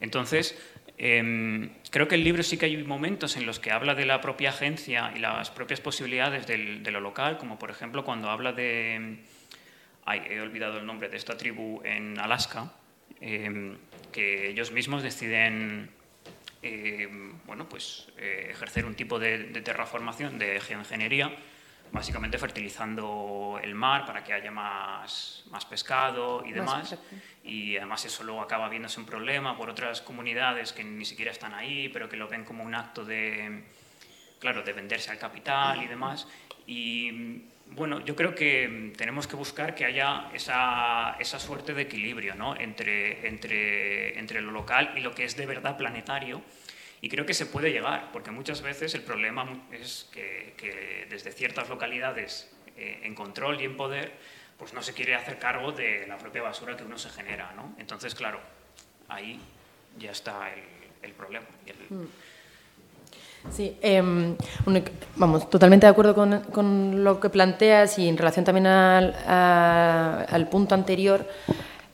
Entonces, 0.00 0.58
em, 0.98 1.70
creo 1.90 2.08
que 2.08 2.16
el 2.16 2.24
libro 2.24 2.42
sí 2.42 2.58
que 2.58 2.66
hay 2.66 2.82
momentos 2.82 3.36
en 3.36 3.46
los 3.46 3.60
que 3.60 3.70
habla 3.70 3.94
de 3.94 4.06
la 4.06 4.20
propia 4.20 4.50
agencia 4.50 5.12
y 5.14 5.20
las 5.20 5.50
propias 5.50 5.80
posibilidades 5.80 6.46
de 6.46 6.90
lo 6.90 7.00
local, 7.00 7.38
como 7.38 7.58
por 7.58 7.70
ejemplo 7.70 8.04
cuando 8.04 8.30
habla 8.30 8.52
de... 8.52 9.18
Ay, 10.08 10.22
he 10.30 10.40
olvidado 10.40 10.78
el 10.78 10.86
nombre 10.86 11.08
de 11.08 11.16
esta 11.16 11.36
tribu 11.36 11.82
en 11.84 12.16
Alaska, 12.20 12.72
em, 13.20 13.76
que 14.16 14.48
ellos 14.48 14.72
mismos 14.72 15.02
deciden 15.02 15.90
eh, 16.62 17.06
bueno, 17.44 17.68
pues, 17.68 18.08
eh, 18.16 18.48
ejercer 18.50 18.86
un 18.86 18.94
tipo 18.94 19.18
de, 19.18 19.38
terraformación, 19.60 20.38
de 20.38 20.58
geoingeniería, 20.58 21.36
básicamente 21.92 22.38
fertilizando 22.38 23.60
el 23.62 23.74
mar 23.74 24.06
para 24.06 24.24
que 24.24 24.32
haya 24.32 24.50
más, 24.50 25.44
más 25.50 25.66
pescado 25.66 26.42
y 26.46 26.52
demás. 26.52 26.96
y 27.44 27.76
además 27.76 28.06
eso 28.06 28.24
luego 28.24 28.40
acaba 28.40 28.70
viéndose 28.70 28.98
un 28.98 29.04
problema 29.04 29.54
por 29.54 29.68
otras 29.68 30.00
comunidades 30.00 30.72
que 30.72 30.82
ni 30.82 31.04
siquiera 31.04 31.30
están 31.30 31.52
ahí, 31.52 31.90
pero 31.90 32.08
que 32.08 32.16
lo 32.16 32.26
ven 32.26 32.42
como 32.42 32.64
un 32.64 32.74
acto 32.74 33.04
de, 33.04 33.64
claro, 34.40 34.62
de 34.62 34.72
venderse 34.72 35.10
al 35.10 35.18
capital 35.18 35.82
y 35.82 35.88
demás. 35.88 36.26
Y 36.66 37.42
Bueno, 37.70 38.00
yo 38.00 38.14
creo 38.14 38.34
que 38.34 38.68
mm, 38.68 38.92
tenemos 38.92 39.26
que 39.26 39.36
buscar 39.36 39.74
que 39.74 39.84
haya 39.84 40.30
esa, 40.32 41.16
esa 41.18 41.38
suerte 41.38 41.74
de 41.74 41.82
equilibrio 41.82 42.34
¿no? 42.34 42.56
entre, 42.56 43.26
entre, 43.26 44.18
entre 44.18 44.40
lo 44.40 44.52
local 44.52 44.94
y 44.96 45.00
lo 45.00 45.14
que 45.14 45.24
es 45.24 45.36
de 45.36 45.46
verdad 45.46 45.76
planetario. 45.76 46.42
Y 47.00 47.08
creo 47.08 47.26
que 47.26 47.34
se 47.34 47.46
puede 47.46 47.70
llegar, 47.70 48.10
porque 48.12 48.30
muchas 48.30 48.62
veces 48.62 48.94
el 48.94 49.02
problema 49.02 49.66
es 49.70 50.08
que, 50.12 51.06
desde 51.10 51.30
ciertas 51.30 51.68
localidades 51.68 52.50
eh, 52.76 53.00
en 53.02 53.14
control 53.14 53.60
y 53.60 53.64
en 53.64 53.76
poder, 53.76 54.12
pues 54.56 54.72
no 54.72 54.82
se 54.82 54.94
quiere 54.94 55.14
hacer 55.14 55.38
cargo 55.38 55.72
de 55.72 56.06
la 56.06 56.16
propia 56.16 56.42
basura 56.42 56.76
que 56.76 56.84
uno 56.84 56.96
se 56.96 57.10
genera. 57.10 57.52
¿no? 57.54 57.76
Entonces, 57.78 58.14
claro, 58.14 58.40
ahí 59.08 59.38
ya 59.98 60.10
está 60.12 60.52
el, 60.54 60.62
el 61.02 61.12
problema. 61.12 61.46
Mm. 61.90 62.04
Sí, 63.50 63.76
em, 63.80 64.36
vamos, 65.16 65.48
totalmente 65.48 65.86
de 65.86 65.90
acuerdo 65.90 66.14
con, 66.14 67.04
lo 67.04 67.20
que 67.20 67.30
planteas 67.30 67.98
y 67.98 68.08
en 68.08 68.16
relación 68.16 68.44
también 68.44 68.66
al, 68.66 70.48
punto 70.50 70.74
anterior, 70.74 71.26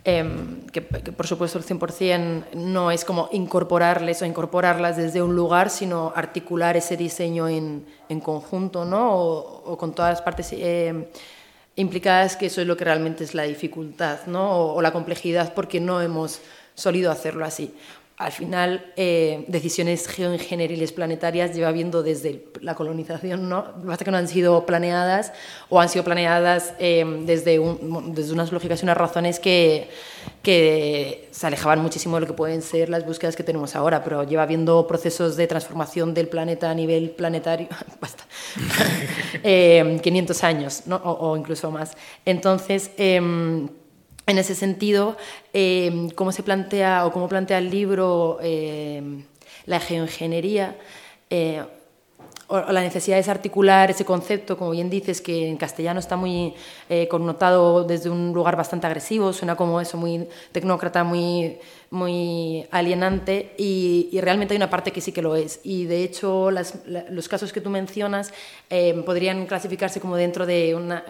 em, 0.04 0.66
que, 0.66 0.82
por 0.82 1.26
supuesto 1.26 1.58
el 1.58 1.64
100% 1.64 2.44
no 2.54 2.90
es 2.90 3.04
como 3.04 3.28
incorporarles 3.32 4.22
o 4.22 4.26
incorporarlas 4.26 4.96
desde 4.96 5.22
un 5.22 5.36
lugar, 5.36 5.70
sino 5.70 6.12
articular 6.16 6.76
ese 6.76 6.96
diseño 6.96 7.48
en, 7.48 7.86
en 8.08 8.20
conjunto, 8.20 8.84
¿no? 8.84 9.14
O, 9.16 9.76
con 9.78 9.94
todas 9.94 10.12
las 10.12 10.22
partes 10.22 10.52
em, 10.52 11.04
implicadas, 11.76 12.36
que 12.36 12.46
eso 12.46 12.60
es 12.60 12.66
lo 12.66 12.76
que 12.76 12.84
realmente 12.84 13.24
es 13.24 13.34
la 13.34 13.44
dificultad, 13.44 14.26
¿no? 14.26 14.74
O 14.74 14.82
la 14.82 14.92
complejidad, 14.92 15.54
porque 15.54 15.80
no 15.80 16.00
hemos 16.00 16.40
solido 16.74 17.10
hacerlo 17.10 17.44
así 17.44 17.74
al 18.22 18.32
final 18.32 18.92
eh, 18.96 19.44
decisiones 19.48 20.06
geoingenieriles 20.06 20.92
planetarias 20.92 21.54
lleva 21.54 21.72
viendo 21.72 22.02
desde 22.04 22.44
la 22.60 22.76
colonización, 22.76 23.48
¿no? 23.48 23.66
Basta 23.82 24.04
que 24.04 24.12
no 24.12 24.16
han 24.16 24.28
sido 24.28 24.64
planeadas 24.64 25.32
o 25.68 25.80
han 25.80 25.88
sido 25.88 26.04
planeadas 26.04 26.72
eh, 26.78 27.04
desde, 27.24 27.60
desde 28.06 28.32
unas 28.32 28.52
lógicas 28.52 28.80
y 28.80 28.84
unas 28.84 28.96
razones 28.96 29.40
que, 29.40 29.90
que 30.42 31.28
se 31.32 31.46
alejaban 31.48 31.80
muchísimo 31.80 32.16
de 32.16 32.20
lo 32.20 32.26
que 32.28 32.32
pueden 32.32 32.62
ser 32.62 32.88
las 32.88 33.04
búsquedas 33.04 33.34
que 33.34 33.42
tenemos 33.42 33.74
ahora, 33.74 34.04
pero 34.04 34.22
lleva 34.22 34.44
habiendo 34.44 34.86
procesos 34.86 35.36
de 35.36 35.48
transformación 35.48 36.14
del 36.14 36.28
planeta 36.28 36.70
a 36.70 36.74
nivel 36.74 37.10
planetario, 37.10 37.66
basta, 38.00 38.24
500 39.42 39.42
eh, 39.42 40.46
años 40.46 40.82
¿no? 40.86 40.96
o, 40.96 41.36
incluso 41.36 41.72
más. 41.72 41.96
Entonces, 42.24 42.92
em, 42.96 43.68
en 44.26 44.38
ese 44.38 44.54
sentido, 44.54 45.16
em, 45.52 46.10
cómo 46.10 46.32
se 46.32 46.42
plantea 46.42 47.06
o 47.06 47.12
cómo 47.12 47.28
plantea 47.28 47.58
el 47.58 47.70
libro 47.70 48.38
em, 48.42 49.24
la 49.66 49.80
geoingeniería 49.80 50.76
eh, 51.30 51.62
o, 52.48 52.60
la 52.72 52.82
necesidad 52.82 53.22
de 53.22 53.30
articular 53.30 53.90
ese 53.90 54.04
concepto, 54.04 54.58
como 54.58 54.72
bien 54.72 54.90
dices, 54.90 55.20
que 55.22 55.48
en 55.48 55.56
castellano 55.56 56.00
está 56.00 56.16
muy 56.16 56.54
eh, 56.88 57.08
connotado 57.08 57.84
desde 57.84 58.10
un 58.10 58.32
lugar 58.32 58.56
bastante 58.56 58.86
agresivo, 58.86 59.32
suena 59.32 59.56
como 59.56 59.80
eso, 59.80 59.96
muy 59.96 60.28
tecnócrata, 60.52 61.02
muy, 61.02 61.58
muy 61.90 62.66
alienante, 62.70 63.54
y, 63.56 64.18
realmente 64.20 64.52
hay 64.52 64.56
una 64.56 64.70
parte 64.70 64.92
que 64.92 65.00
sí 65.00 65.12
que 65.12 65.22
lo 65.22 65.34
es. 65.34 65.60
Y 65.64 65.86
de 65.86 66.04
hecho, 66.04 66.50
los 66.50 67.28
casos 67.28 67.52
que 67.52 67.62
tú 67.62 67.70
mencionas 67.70 68.32
em, 68.68 69.02
podrían 69.02 69.46
clasificarse 69.46 70.00
como 70.00 70.16
dentro 70.16 70.44
de 70.44 70.74
una 70.74 71.04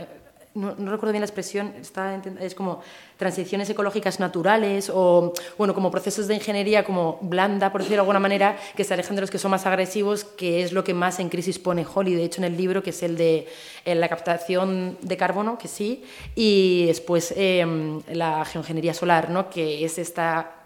no, 0.55 0.75
recuerdo 0.75 1.12
bien 1.12 1.21
la 1.21 1.27
expresión, 1.27 1.75
está, 1.81 2.21
es 2.41 2.55
como 2.55 2.83
transiciones 3.17 3.71
ecológicas 3.71 4.21
naturales 4.21 4.91
o 4.93 5.33
bueno, 5.57 5.75
como 5.75 5.91
procesos 5.91 6.29
de 6.29 6.35
ingeniería 6.35 6.85
como 6.85 7.19
blanda, 7.23 7.73
por 7.73 7.81
decirlo 7.81 7.97
de 7.97 8.01
alguna 8.01 8.21
manera, 8.21 8.59
que 8.77 8.85
se 8.85 8.93
alejan 8.93 9.17
de 9.17 9.23
los 9.23 9.31
que 9.31 9.38
son 9.38 9.51
más 9.51 9.65
agresivos, 9.67 10.25
que 10.25 10.62
es 10.62 10.73
lo 10.73 10.85
que 10.85 10.93
más 10.93 11.21
en 11.21 11.31
crisis 11.31 11.59
pone 11.59 11.87
Holly, 11.87 12.15
de 12.15 12.25
hecho 12.25 12.41
en 12.41 12.45
el 12.45 12.57
libro, 12.57 12.83
que 12.83 12.91
es 12.91 13.03
el 13.03 13.17
de 13.17 13.49
la 13.87 14.09
captación 14.09 14.99
de 15.01 15.17
carbono, 15.17 15.57
que 15.57 15.69
sí, 15.69 16.05
y 16.35 16.87
después 16.87 17.33
em, 17.37 18.03
la 18.12 18.45
geoingeniería 18.45 18.95
solar, 18.95 19.31
¿no? 19.31 19.49
que 19.49 19.85
es 19.85 19.99
esta 19.99 20.57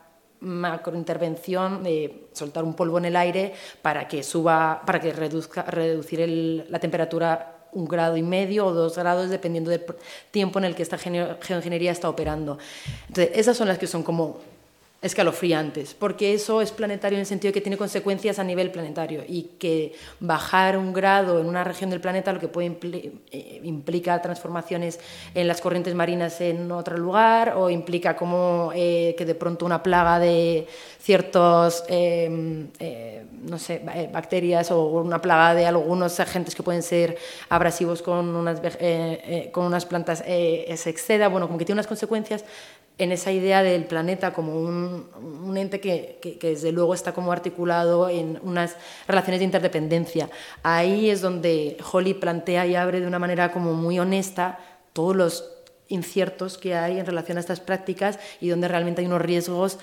macrointervención 0.40 1.83
de 1.83 2.29
soltar 2.33 2.64
un 2.64 2.75
polvo 2.75 2.99
en 2.99 3.07
el 3.07 3.16
aire 3.16 3.55
para 3.83 4.07
que 4.09 4.22
suba, 4.22 4.83
para 4.85 5.01
que 5.01 5.12
reduzca, 5.12 5.62
reducir 5.62 6.66
la 6.68 6.79
temperatura 6.79 7.56
un 7.72 7.87
grado 7.87 8.16
y 8.16 8.22
medio 8.22 8.66
o 8.66 8.72
dos 8.72 8.96
grados, 8.96 9.31
dependiendo 9.31 9.70
del 9.70 9.85
tiempo 10.31 10.59
en 10.59 10.66
el 10.66 10.74
que 10.74 10.83
esta 10.83 10.98
geoingeniería 10.98 11.92
está 11.92 12.09
operando. 12.09 12.59
Entonces, 13.09 13.37
esas 13.37 13.57
son 13.57 13.68
las 13.68 13.79
que 13.79 13.87
son 13.87 14.02
como 14.02 14.38
escalofriantes, 15.02 15.94
porque 15.94 16.32
eso 16.32 16.62
es 16.62 16.72
planetario 16.72 17.16
en 17.16 17.20
el 17.20 17.26
sentido 17.26 17.50
de 17.50 17.54
que 17.54 17.61
tiene 17.61 17.76
consecuencias 17.76 18.38
a 18.38 18.44
nivel 18.44 18.70
planetario 18.70 19.24
y 19.28 19.42
que 19.59 19.92
bajar 20.20 20.78
un 20.78 20.94
grado 20.94 21.38
en 21.38 21.46
una 21.46 21.64
región 21.64 21.90
del 21.90 22.00
planeta 22.00 22.32
lo 22.32 22.40
que 22.40 22.48
puede 22.48 22.78
eh, 23.30 23.61
implica 23.62 24.20
transformaciones 24.22 24.98
en 25.35 25.48
las 25.48 25.61
corrientes 25.61 25.94
marinas 25.94 26.40
en 26.40 26.72
otro 26.72 26.96
lugar 26.96 27.54
o 27.56 27.68
implica 27.68 28.16
como 28.16 28.72
eh, 28.74 29.14
que 29.18 29.26
de 29.26 29.35
pronto 29.35 29.66
una 29.66 29.82
plaga 29.82 30.18
de 30.18 30.66
ciertos 30.98 31.85
em, 31.88 32.68
eh, 32.78 33.24
no 33.42 33.59
sé, 33.59 33.82
bacterias 34.12 34.70
o 34.70 34.87
una 34.87 35.20
plaga 35.20 35.54
de 35.54 35.66
algunos 35.66 36.18
agentes 36.20 36.54
que 36.54 36.62
pueden 36.62 36.82
ser 36.82 37.16
abrasivos 37.50 38.02
con 38.02 38.35
unas, 38.35 38.61
con 39.52 39.66
unas 39.66 39.85
plantas 39.85 40.24
se 40.26 40.90
exceda, 40.90 41.28
bueno, 41.28 41.46
como 41.46 41.59
que 41.59 41.64
tiene 41.64 41.76
unas 41.76 41.87
consecuencias 41.87 42.44
en 42.98 43.12
esa 43.12 43.30
idea 43.30 43.62
del 43.62 43.85
planeta 43.85 44.32
como 44.32 44.59
un, 44.59 45.56
ente 45.56 45.80
que, 45.80 46.38
desde 46.40 46.72
luego 46.72 46.94
está 46.94 47.12
como 47.12 47.32
articulado 47.32 48.09
en 48.09 48.38
unas 48.42 48.76
relaciones 49.06 49.40
de 49.40 49.44
interdependencia. 49.44 50.30
Ahí 50.62 51.11
es 51.11 51.20
donde 51.20 51.76
Holly 51.92 52.14
plantea 52.14 52.66
y 52.66 52.74
abre 52.74 53.00
de 53.00 53.06
una 53.06 53.18
manera 53.18 53.52
como 53.52 53.74
muy 53.74 53.98
honesta 53.98 54.59
todos 54.92 55.14
los 55.14 55.52
inciertos 55.88 56.59
que 56.59 56.74
hay 56.74 56.98
en 56.98 57.06
relación 57.06 57.37
a 57.37 57.40
estas 57.40 57.61
prácticas 57.61 58.18
y 58.40 58.48
donde 58.48 58.68
realmente 58.68 59.02
hay 59.02 59.06
unos 59.06 59.22
riesgos 59.22 59.78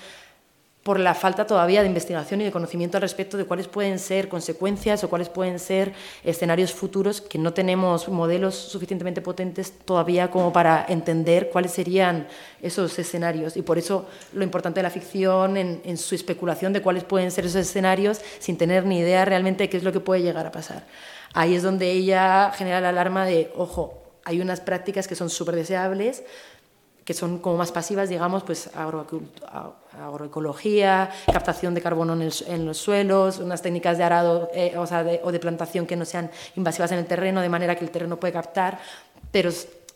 por 0.84 1.00
la 1.00 1.14
falta 1.14 1.46
todavía 1.46 1.80
de 1.80 1.88
investigación 1.88 2.42
y 2.42 2.44
de 2.44 2.52
conocimiento 2.52 2.98
al 2.98 3.02
respecto 3.02 3.38
de 3.38 3.46
cuáles 3.46 3.68
pueden 3.68 3.98
ser 3.98 4.28
consecuencias 4.28 5.02
o 5.02 5.08
cuáles 5.08 5.30
pueden 5.30 5.58
ser 5.58 5.94
escenarios 6.22 6.74
futuros 6.74 7.22
que 7.22 7.38
no 7.38 7.54
tenemos 7.54 8.06
modelos 8.08 8.54
suficientemente 8.54 9.22
potentes 9.22 9.72
todavía 9.72 10.30
como 10.30 10.52
para 10.52 10.84
entender 10.86 11.48
cuáles 11.48 11.72
serían 11.72 12.28
esos 12.60 12.98
escenarios. 12.98 13.56
Y 13.56 13.62
por 13.62 13.78
eso 13.78 14.06
lo 14.34 14.44
importante 14.44 14.80
de 14.80 14.82
la 14.82 14.90
ficción 14.90 15.56
en, 15.56 15.96
su 15.96 16.14
especulación 16.14 16.74
de 16.74 16.82
cuáles 16.82 17.04
pueden 17.04 17.30
ser 17.30 17.46
esos 17.46 17.62
escenarios 17.62 18.20
sin 18.38 18.58
tener 18.58 18.84
ni 18.84 18.98
idea 18.98 19.24
realmente 19.24 19.64
de 19.64 19.70
qué 19.70 19.78
es 19.78 19.84
lo 19.84 19.92
que 19.92 20.00
puede 20.00 20.20
llegar 20.20 20.46
a 20.46 20.52
pasar. 20.52 20.84
Ahí 21.32 21.54
es 21.54 21.62
donde 21.62 21.90
ella 21.90 22.52
genera 22.54 22.82
la 22.82 22.90
alarma 22.90 23.24
de, 23.24 23.50
ojo, 23.56 24.02
hay 24.26 24.40
unas 24.40 24.60
prácticas 24.60 25.08
que 25.08 25.14
son 25.14 25.30
súper 25.30 25.54
deseables, 25.54 26.24
que 27.04 27.14
son 27.14 27.38
como 27.38 27.56
más 27.56 27.72
pasivas, 27.72 28.08
digamos, 28.08 28.42
pues 28.42 28.70
agroecología, 28.74 31.10
captación 31.32 31.74
de 31.74 31.82
carbono 31.82 32.14
en, 32.14 32.66
los 32.66 32.78
suelos, 32.78 33.38
unas 33.38 33.62
técnicas 33.62 33.98
de 33.98 34.04
arado 34.04 34.50
eh, 34.54 34.74
o, 34.76 34.86
sea, 34.86 35.04
de, 35.04 35.20
o 35.22 35.30
de 35.30 35.38
plantación 35.38 35.86
que 35.86 35.96
no 35.96 36.04
sean 36.04 36.30
invasivas 36.56 36.90
en 36.92 36.98
el 36.98 37.06
terreno, 37.06 37.40
de 37.40 37.48
manera 37.48 37.76
que 37.76 37.84
el 37.84 37.90
terreno 37.90 38.18
puede 38.18 38.32
captar, 38.32 38.80
pero 39.30 39.50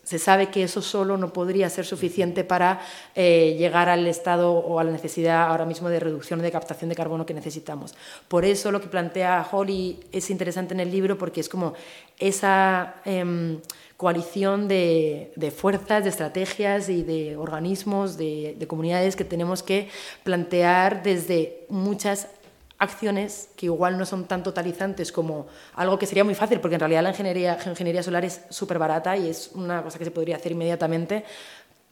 se 0.09 0.17
sabe 0.17 0.49
que 0.49 0.63
eso 0.63 0.81
solo 0.81 1.17
no 1.17 1.31
podría 1.31 1.69
ser 1.69 1.85
suficiente 1.85 2.43
para 2.43 2.81
eh, 3.13 3.55
llegar 3.59 3.89
al 3.89 4.07
estado 4.07 4.53
o 4.53 4.79
a 4.79 4.83
la 4.83 4.89
necesidad 4.89 5.43
ahora 5.43 5.65
mismo 5.65 5.87
de 5.87 5.99
reducción 5.99 6.41
de 6.41 6.51
captación 6.51 6.89
de 6.89 6.95
carbono 6.95 7.27
que 7.27 7.35
necesitamos. 7.35 7.93
Por 8.27 8.43
eso 8.43 8.71
lo 8.71 8.81
que 8.81 8.87
plantea 8.87 9.47
Holly 9.51 9.99
es 10.11 10.31
interesante 10.31 10.73
en 10.73 10.79
el 10.79 10.89
libro 10.89 11.17
porque 11.17 11.41
es 11.41 11.49
como 11.49 11.75
esa... 12.17 12.95
Em, 13.05 13.59
coalición 13.99 14.69
de, 14.69 15.53
fuerzas, 15.53 16.05
de 16.05 16.09
estrategias 16.09 16.87
y 16.87 17.03
de 17.03 17.35
organismos, 17.35 18.15
de, 18.15 18.55
comunidades 18.65 19.17
que 19.17 19.25
tenemos 19.25 19.61
que 19.61 19.89
plantear 20.23 21.03
desde 21.03 21.65
muchas 21.67 22.29
acciones 22.77 23.49
que 23.57 23.65
igual 23.65 23.97
no 23.97 24.05
son 24.05 24.23
tan 24.23 24.41
totalizantes 24.41 25.11
como 25.11 25.47
algo 25.75 25.99
que 25.99 26.05
sería 26.05 26.23
muy 26.23 26.33
fácil, 26.33 26.61
porque 26.61 26.75
en 26.75 26.79
realidad 26.79 27.03
la 27.03 27.09
ingeniería, 27.09 27.59
ingeniería 27.65 28.01
solar 28.01 28.23
es 28.23 28.39
súper 28.49 28.79
barata 28.79 29.17
y 29.17 29.27
es 29.27 29.51
una 29.53 29.83
cosa 29.83 29.99
que 29.99 30.05
se 30.05 30.11
podría 30.11 30.37
hacer 30.37 30.53
inmediatamente, 30.53 31.25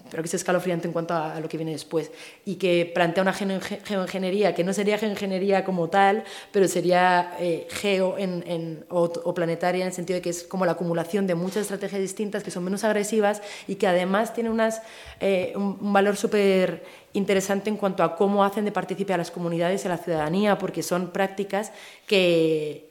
pero 0.10 0.24
que 0.24 0.28
es 0.28 0.34
escalofriante 0.34 0.88
en 0.88 0.94
cuanto 0.94 1.14
a, 1.14 1.40
lo 1.40 1.48
que 1.48 1.58
viene 1.58 1.72
después, 1.72 2.12
y 2.46 2.56
que 2.56 2.92
plantea 2.94 3.22
una 3.24 3.34
geoingeniería 3.34 4.56
que 4.56 4.64
no 4.64 4.74
sería 4.74 4.98
geoingeniería 4.98 5.64
como 5.64 5.90
tal, 5.90 6.24
pero 6.52 6.68
sería 6.68 7.36
eh, 7.40 7.68
geo 7.70 8.18
en, 8.18 8.86
o, 8.90 9.34
planetaria 9.34 9.82
en 9.82 9.88
el 9.88 9.94
sentido 9.94 10.16
de 10.16 10.22
que 10.22 10.30
es 10.30 10.44
como 10.44 10.66
la 10.66 10.74
acumulación 10.74 11.28
de 11.28 11.36
muchas 11.36 11.64
estrategias 11.64 12.02
distintas 12.02 12.44
que 12.44 12.52
son 12.52 12.64
menos 12.64 12.84
agresivas 12.84 13.42
y 13.68 13.76
que 13.76 13.88
además 13.88 14.34
tienen 14.34 14.52
unas, 14.52 14.82
eh, 15.20 15.54
un, 15.56 15.94
valor 15.94 16.16
súper 16.16 16.84
interesante 17.14 17.70
en 17.70 17.78
cuanto 17.78 18.04
a 18.04 18.16
cómo 18.16 18.44
hacen 18.44 18.66
de 18.66 18.72
partícipe 18.72 19.14
a 19.14 19.18
las 19.18 19.32
comunidades 19.32 19.84
y 19.84 19.88
a 19.88 19.92
la 19.92 19.98
ciudadanía, 19.98 20.58
porque 20.58 20.84
son 20.84 21.12
prácticas 21.12 21.72
que, 22.06 22.88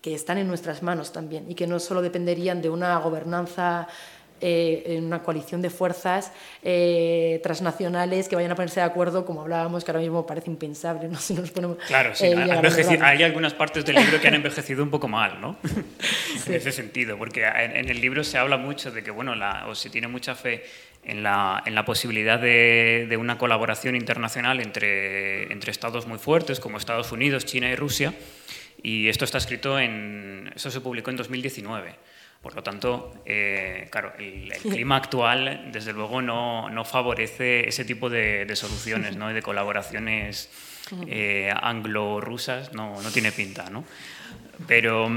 que 0.00 0.14
están 0.14 0.38
en 0.38 0.48
nuestras 0.48 0.82
manos 0.82 1.12
también 1.12 1.50
y 1.50 1.54
que 1.54 1.66
no 1.66 1.78
solo 1.78 2.02
dependerían 2.02 2.62
de 2.62 2.70
una 2.70 2.98
gobernanza 2.98 3.88
eh, 4.40 4.84
en 4.86 5.04
una 5.04 5.22
coalición 5.22 5.60
de 5.62 5.70
fuerzas 5.70 6.32
eh, 6.62 7.40
transnacionales 7.42 8.28
que 8.28 8.36
vayan 8.36 8.52
a 8.52 8.54
ponerse 8.54 8.80
de 8.80 8.86
acuerdo, 8.86 9.24
como 9.24 9.42
hablábamos, 9.42 9.84
que 9.84 9.90
ahora 9.90 10.00
mismo 10.00 10.26
parece 10.26 10.50
impensable, 10.50 11.08
¿no? 11.08 11.18
Si 11.28 11.34
nos 11.34 11.50
ponemos, 11.50 11.78
claro, 11.86 12.14
sí, 12.14 12.26
hay 12.26 13.22
algunas 13.22 13.52
partes 13.54 13.84
del 13.84 13.96
libro 13.96 14.20
que 14.20 14.28
han 14.28 14.34
envejecido 14.42 14.82
un 14.82 14.90
poco 14.90 15.08
mal, 15.08 15.40
¿no? 15.40 15.58
en 16.46 16.54
ese 16.54 16.72
sentido, 16.72 17.18
porque 17.18 17.44
en, 17.44 17.88
el 17.88 18.00
libro 18.00 18.24
se 18.24 18.38
habla 18.38 18.56
mucho 18.56 18.90
de 18.90 19.02
que, 19.02 19.10
bueno, 19.10 19.34
la, 19.34 19.66
o 19.68 19.74
se 19.74 19.90
tiene 19.90 20.08
mucha 20.08 20.34
fe 20.34 20.64
en 21.04 21.22
la, 21.22 21.62
en 21.66 21.74
la 21.74 21.84
posibilidad 21.84 22.38
de, 22.38 23.06
de, 23.08 23.16
una 23.16 23.38
colaboración 23.38 23.96
internacional 23.96 24.60
entre, 24.60 25.52
entre 25.52 25.70
estados 25.70 26.06
muy 26.06 26.18
fuertes 26.18 26.60
como 26.60 26.78
Estados 26.78 27.12
Unidos, 27.12 27.44
China 27.44 27.70
y 27.70 27.76
Rusia, 27.76 28.14
y 28.82 29.08
esto 29.08 29.24
está 29.24 29.38
escrito 29.38 29.78
en, 29.78 30.50
eso 30.54 30.70
se 30.70 30.80
publicó 30.80 31.10
en 31.10 31.16
2019. 31.16 32.07
Por 32.48 32.56
lo 32.56 32.62
tanto, 32.62 33.12
eh, 33.26 33.88
claro, 33.90 34.14
el, 34.18 34.50
clima 34.62 34.96
actual, 34.96 35.68
desde 35.70 35.92
luego, 35.92 36.22
no, 36.22 36.70
no 36.70 36.82
favorece 36.82 37.68
ese 37.68 37.84
tipo 37.84 38.08
de, 38.08 38.50
soluciones 38.56 39.16
¿no? 39.16 39.30
y 39.30 39.34
de 39.34 39.42
colaboraciones 39.42 40.48
eh, 41.06 41.52
anglo-rusas, 41.54 42.72
no, 42.72 43.02
no, 43.02 43.10
tiene 43.10 43.32
pinta. 43.32 43.68
¿no? 43.68 43.84
Pero, 44.66 45.10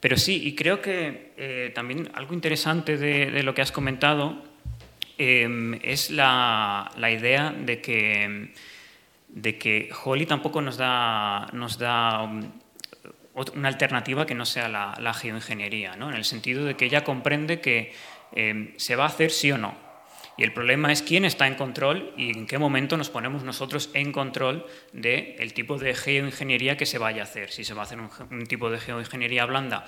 pero 0.00 0.16
sí, 0.16 0.48
y 0.48 0.56
creo 0.56 0.82
que 0.82 1.30
eh, 1.36 1.70
también 1.72 2.10
algo 2.12 2.34
interesante 2.34 2.96
de, 2.96 3.30
de, 3.30 3.44
lo 3.44 3.54
que 3.54 3.62
has 3.62 3.70
comentado 3.70 4.42
es 5.16 6.10
la, 6.10 6.90
la, 6.96 7.10
idea 7.12 7.54
de 7.56 7.80
que, 7.80 8.52
de 9.28 9.58
que 9.58 9.90
Holly 10.04 10.26
tampoco 10.26 10.60
nos 10.60 10.76
da, 10.76 11.46
nos 11.52 11.78
da 11.78 12.28
una 13.34 13.68
alternativa 13.68 14.26
que 14.26 14.34
no 14.34 14.46
sea 14.46 14.68
la, 14.68 15.14
geoingeniería, 15.14 15.96
¿no? 15.96 16.08
en 16.10 16.16
el 16.16 16.24
sentido 16.24 16.64
de 16.64 16.76
que 16.76 16.84
ella 16.86 17.04
comprende 17.04 17.60
que 17.60 17.92
eh, 18.32 18.74
se 18.76 18.96
va 18.96 19.04
a 19.04 19.08
hacer 19.08 19.30
sí 19.30 19.50
o 19.52 19.58
no. 19.58 19.74
Y 20.36 20.42
el 20.42 20.52
problema 20.52 20.90
es 20.90 21.02
quién 21.02 21.24
está 21.24 21.46
en 21.46 21.54
control 21.54 22.12
y 22.16 22.36
en 22.36 22.46
qué 22.46 22.58
momento 22.58 22.96
nos 22.96 23.08
ponemos 23.08 23.44
nosotros 23.44 23.90
en 23.94 24.10
control 24.10 24.66
del 24.92 25.54
tipo 25.54 25.78
de 25.78 25.94
geoingeniería 25.94 26.76
que 26.76 26.86
se 26.86 26.98
vaya 26.98 27.22
a 27.22 27.24
hacer. 27.24 27.50
Si 27.50 27.62
se 27.62 27.72
va 27.72 27.82
a 27.82 27.84
hacer 27.84 27.98
un, 28.00 28.46
tipo 28.46 28.68
de 28.68 28.80
geoingeniería 28.80 29.46
blanda 29.46 29.84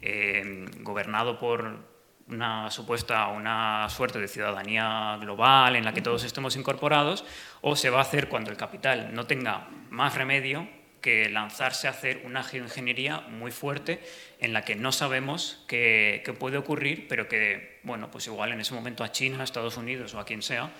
eh, 0.00 0.64
gobernado 0.78 1.38
por 1.38 1.80
una 2.28 2.70
supuesta, 2.70 3.28
una 3.28 3.88
suerte 3.90 4.18
de 4.18 4.28
ciudadanía 4.28 5.18
global 5.20 5.76
en 5.76 5.84
la 5.84 5.92
que 5.92 6.00
todos 6.00 6.24
estemos 6.24 6.56
incorporados, 6.56 7.24
o 7.60 7.76
se 7.76 7.90
va 7.90 7.98
a 7.98 8.02
hacer 8.02 8.28
cuando 8.28 8.50
el 8.50 8.56
capital 8.56 9.12
no 9.12 9.26
tenga 9.26 9.68
más 9.90 10.14
remedio 10.14 10.66
que 11.00 11.28
lanzarse 11.28 11.86
a 11.86 11.90
hacer 11.90 12.22
una 12.24 12.42
geoingeniería 12.42 13.20
muy 13.20 13.50
fuerte 13.50 14.00
en 14.38 14.52
la 14.52 14.64
que 14.64 14.76
no 14.76 14.92
sabemos 14.92 15.62
qué, 15.66 16.22
puede 16.38 16.56
ocurrir, 16.56 17.06
pero 17.08 17.28
que, 17.28 17.80
bueno, 17.82 18.10
pues 18.10 18.26
igual 18.26 18.52
en 18.52 18.60
ese 18.60 18.74
momento 18.74 19.04
a 19.04 19.12
China, 19.12 19.40
a 19.40 19.44
Estados 19.44 19.76
Unidos 19.76 20.14
o 20.14 20.20
a 20.20 20.24
quien 20.24 20.42
sea, 20.42 20.70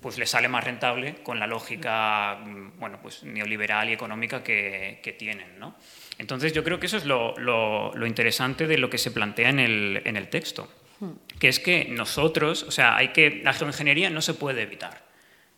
pues 0.00 0.18
le 0.18 0.26
sale 0.26 0.48
más 0.48 0.64
rentable 0.64 1.16
con 1.22 1.38
la 1.38 1.46
lógica, 1.46 2.40
mm, 2.44 2.78
bueno, 2.78 2.98
pues 3.00 3.22
neoliberal 3.22 3.88
y 3.88 3.92
económica 3.92 4.42
que, 4.42 5.16
tienen, 5.18 5.58
¿no? 5.58 5.76
Entonces 6.18 6.52
yo 6.52 6.64
creo 6.64 6.80
que 6.80 6.86
eso 6.86 6.96
es 6.96 7.04
lo, 7.04 7.36
lo, 7.38 8.06
interesante 8.06 8.66
de 8.66 8.78
lo 8.78 8.90
que 8.90 8.98
se 8.98 9.10
plantea 9.10 9.48
en 9.48 9.60
el, 9.60 10.02
en 10.04 10.16
el 10.16 10.28
texto, 10.28 10.70
hmm. 11.00 11.38
que 11.38 11.48
es 11.48 11.60
que 11.60 11.84
nosotros, 11.84 12.64
o 12.64 12.70
sea, 12.70 12.96
hay 12.96 13.08
que, 13.08 13.40
la 13.42 13.52
geoingeniería 13.52 14.10
no 14.10 14.20
se 14.20 14.34
puede 14.34 14.62
evitar. 14.62 15.11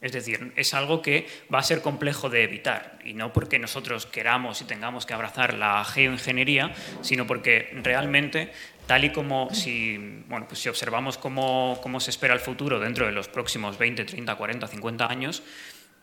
Es 0.04 0.12
decir, 0.12 0.52
es 0.54 0.74
algo 0.74 1.00
que 1.00 1.26
va 1.52 1.60
a 1.60 1.62
ser 1.62 1.80
complejo 1.80 2.28
de 2.28 2.44
evitar, 2.44 2.98
y 3.06 3.14
no 3.14 3.32
porque 3.32 3.58
nosotros 3.58 4.04
queramos 4.04 4.60
y 4.60 4.66
tengamos 4.66 5.06
que 5.06 5.14
abrazar 5.14 5.54
la 5.54 5.82
geoingeniería, 5.82 6.74
sino 7.00 7.26
porque 7.26 7.70
realmente, 7.82 8.52
tal 8.86 9.06
y 9.06 9.12
como 9.12 9.48
si, 9.54 10.22
pues 10.46 10.66
observamos 10.66 11.16
cómo, 11.16 11.80
cómo 11.82 12.00
se 12.00 12.10
espera 12.10 12.34
el 12.34 12.40
futuro 12.40 12.80
dentro 12.80 13.06
de 13.06 13.12
los 13.12 13.28
próximos 13.28 13.78
20, 13.78 14.04
30, 14.04 14.36
40, 14.36 14.66
50 14.66 15.10
años, 15.10 15.42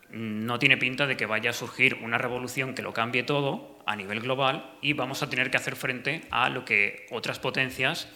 no 0.09 0.57
tiene 0.57 0.77
pinta 0.77 1.05
de 1.05 1.15
que 1.15 1.27
vaya 1.27 1.51
a 1.51 1.53
surgir 1.53 1.99
una 2.01 2.17
revolución 2.17 2.73
que 2.73 2.81
lo 2.81 2.93
cambie 2.93 3.21
todo 3.21 3.83
a 3.85 3.95
nivel 3.95 4.21
global 4.21 4.79
y 4.81 4.93
vamos 4.93 5.21
a 5.21 5.29
tener 5.29 5.51
que 5.51 5.57
hacer 5.57 5.75
frente 5.75 6.21
a 6.31 6.49
lo 6.49 6.65
que 6.65 7.05
otras 7.11 7.37
potencias 7.37 8.07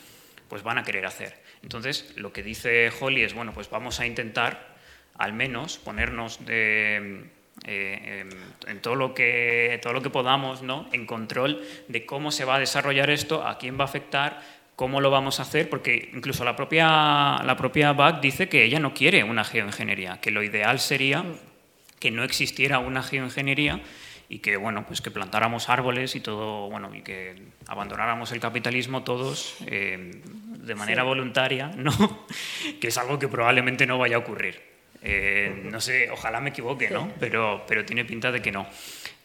pues 0.47 0.63
van 0.63 0.79
a 0.79 0.83
querer 0.83 1.05
hacer. 1.05 1.39
Entonces, 1.61 2.11
lo 2.15 2.33
que 2.33 2.41
dice 2.41 2.91
Holly 2.99 3.23
es, 3.23 3.35
bueno, 3.35 3.53
pues 3.53 3.69
vamos 3.69 3.99
a 3.99 4.07
intentar 4.07 4.74
al 5.17 5.33
menos 5.33 5.77
ponernos 5.77 6.39
eh, 6.47 7.23
en 7.65 8.81
todo 8.81 8.95
lo, 8.95 9.13
que, 9.13 9.79
todo 9.81 9.93
lo 9.93 10.01
que 10.01 10.09
podamos 10.09 10.61
¿no? 10.61 10.87
en 10.91 11.05
control 11.05 11.63
de 11.87 12.05
cómo 12.05 12.31
se 12.31 12.45
va 12.45 12.55
a 12.55 12.59
desarrollar 12.59 13.09
esto, 13.09 13.45
a 13.45 13.57
quién 13.57 13.79
va 13.79 13.83
a 13.83 13.87
afectar, 13.87 14.41
cómo 14.75 15.01
lo 15.01 15.09
vamos 15.09 15.39
a 15.39 15.43
hacer, 15.43 15.69
porque 15.69 16.09
incluso 16.13 16.43
la 16.43 16.55
propia, 16.55 17.41
la 17.43 17.55
propia 17.57 17.93
BAC 17.93 18.21
dice 18.21 18.49
que 18.49 18.63
ella 18.63 18.79
no 18.79 18.93
quiere 18.93 19.23
una 19.23 19.43
geoingeniería, 19.43 20.19
que 20.19 20.31
lo 20.31 20.43
ideal 20.43 20.79
sería 20.79 21.23
que 21.99 22.11
no 22.11 22.23
existiera 22.23 22.79
una 22.79 23.01
geoingeniería 23.01 23.81
y 24.27 24.39
que 24.39 24.57
bueno 24.57 24.85
pues 24.85 25.01
que 25.01 25.11
plantáramos 25.11 25.69
árboles 25.69 26.15
y 26.15 26.19
todo 26.19 26.69
bueno 26.69 26.93
y 26.93 27.01
que 27.01 27.35
abandonáramos 27.67 28.31
el 28.31 28.39
capitalismo 28.39 29.03
todos 29.03 29.55
eh, 29.67 30.21
de 30.23 30.75
manera 30.75 31.03
voluntaria 31.03 31.71
no 31.77 32.25
que 32.81 32.87
es 32.87 32.97
algo 32.97 33.19
que 33.19 33.27
probablemente 33.27 33.85
no 33.85 33.97
vaya 33.97 34.17
a 34.17 34.19
ocurrir 34.19 34.74
eh, 35.07 35.61
no 35.63 35.79
sé, 35.79 36.09
ojalá 36.09 36.41
me 36.41 36.49
equivoque, 36.49 36.89
¿no? 36.89 37.11
Pero, 37.19 37.63
pero 37.67 37.85
tiene 37.85 38.05
pinta 38.05 38.31
de 38.31 38.41
que 38.41 38.51
no. 38.51 38.65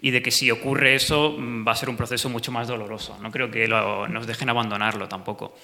Y 0.03 0.11
de 0.11 0.21
que 0.21 0.31
si 0.31 0.51
ocurre 0.51 0.95
eso 0.95 1.37
mm, 1.39 1.67
va 1.67 1.73
a 1.73 1.77
ser 1.77 1.89
un 1.89 1.97
proceso 1.97 2.29
mucho 2.29 2.53
más 2.53 2.69
doloroso. 2.69 3.19
No 3.23 3.31
creo 3.31 3.51
que 3.51 3.67
nos 3.67 4.27
dejen 4.27 4.51
abandonarlo 4.51 5.09
tampoco. 5.09 5.57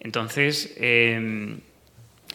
Entonces, 0.00 0.74
em, 0.78 1.60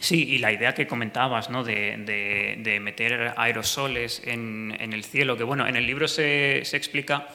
sí, 0.00 0.28
y 0.28 0.38
la 0.38 0.52
idea 0.52 0.74
que 0.74 0.88
comentabas, 0.88 1.50
¿no? 1.50 1.62
De, 1.62 2.58
de, 2.58 2.80
meter 2.80 3.32
aerosoles 3.36 4.22
en, 4.24 4.76
en, 4.80 4.92
el 4.92 5.04
cielo, 5.04 5.36
que 5.36 5.44
bueno, 5.44 5.68
en 5.68 5.76
el 5.76 5.86
libro 5.86 6.08
se, 6.08 6.62
se 6.64 6.76
explica 6.76 7.28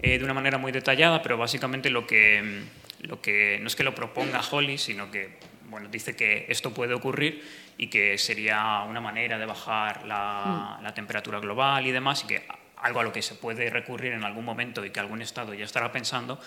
eh, 0.00 0.16
de 0.16 0.24
una 0.24 0.32
manera 0.32 0.56
muy 0.56 0.72
detallada, 0.72 1.20
pero 1.20 1.36
básicamente 1.36 1.90
lo 1.90 2.06
que, 2.06 2.62
lo 3.02 3.20
que 3.20 3.58
no 3.60 3.66
es 3.66 3.76
que 3.76 3.84
lo 3.84 3.94
proponga 3.94 4.40
Holly, 4.50 4.78
sino 4.78 5.10
que 5.10 5.52
bueno, 5.72 5.88
dice 5.88 6.14
que 6.14 6.44
esto 6.48 6.72
puede 6.72 6.92
ocurrir 6.92 7.42
y 7.78 7.88
que 7.88 8.18
sería 8.18 8.84
una 8.88 9.00
manera 9.00 9.38
de 9.38 9.46
bajar 9.46 10.04
la, 10.06 10.78
mm. 10.80 10.94
temperatura 10.94 11.40
global 11.40 11.86
y 11.86 11.92
demás, 11.92 12.24
y 12.24 12.26
que 12.26 12.46
algo 12.76 13.00
a 13.00 13.02
lo 13.02 13.12
que 13.12 13.22
se 13.22 13.34
puede 13.34 13.70
recurrir 13.70 14.12
en 14.12 14.24
algún 14.24 14.44
momento 14.44 14.84
y 14.84 14.90
que 14.90 15.00
algún 15.00 15.22
Estado 15.22 15.54
ya 15.54 15.64
estará 15.64 15.92
pensando, 15.92 16.40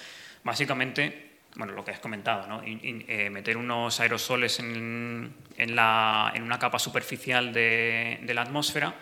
básicamente, 0.44 1.32
bueno, 1.56 1.74
lo 1.74 1.86
que 1.86 1.92
has 1.92 2.00
comentado, 2.00 2.48
¿no? 2.48 2.62
Eh, 2.66 3.30
meter 3.30 3.58
unos 3.58 4.00
aerosoles 4.00 4.60
en, 4.60 5.34
en, 5.58 5.76
la, 5.76 6.32
en, 6.36 6.44
una 6.44 6.60
capa 6.60 6.80
superficial 6.80 7.54
de, 7.54 8.20
de, 8.22 8.34
la 8.34 8.42
atmósfera 8.42 8.94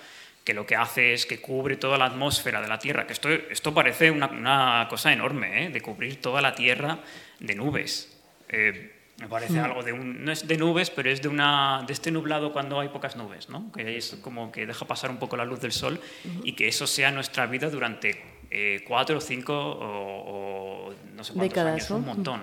que 0.44 0.54
lo 0.54 0.66
que 0.66 0.76
hace 0.76 1.14
es 1.14 1.26
que 1.26 1.40
cubre 1.40 1.78
toda 1.78 1.98
la 1.98 2.06
atmósfera 2.06 2.62
de 2.62 2.68
la 2.68 2.78
Tierra, 2.78 3.08
que 3.08 3.14
esto, 3.14 3.30
esto 3.30 3.74
parece 3.74 4.12
una, 4.12 4.28
una 4.28 4.88
cosa 4.90 5.14
enorme, 5.14 5.66
¿eh? 5.66 5.70
de 5.70 5.82
cubrir 5.82 6.22
toda 6.22 6.42
la 6.42 6.54
Tierra 6.54 7.00
de 7.40 7.56
nubes. 7.56 8.18
Eh, 8.50 8.93
me 9.24 9.30
parece 9.30 9.54
mm. 9.54 9.64
algo 9.64 9.84
de 9.84 9.94
un, 9.94 10.26
no 10.26 10.34
es 10.34 10.46
de 10.46 10.58
nubes, 10.58 10.90
pero 10.90 11.10
es 11.10 11.22
de, 11.22 11.30
una, 11.30 11.86
de 11.88 11.94
este 11.94 12.12
nublado 12.12 12.52
cuando 12.52 12.78
hay 12.82 12.90
pocas 12.90 13.16
nubes, 13.16 13.48
¿no? 13.48 13.72
que 13.72 13.96
es 13.96 14.18
como 14.22 14.52
que 14.52 14.66
deja 14.66 14.86
pasar 14.86 15.10
un 15.12 15.18
poco 15.18 15.38
la 15.38 15.46
luz 15.46 15.62
del 15.62 15.72
sol 15.72 15.98
y 16.44 16.52
que 16.52 16.68
eso 16.68 16.86
sea 16.86 17.10
nuestra 17.10 17.46
vida 17.46 17.70
durante 17.70 18.22
eh, 18.52 18.84
cuatro 18.86 19.20
o 19.20 19.22
cinco 19.22 19.54
o, 19.56 20.94
no 21.16 21.24
sé 21.24 21.32
cuántos 21.32 21.50
décadas, 21.50 21.74
años, 21.74 21.92
un 21.92 22.06
montón, 22.06 22.42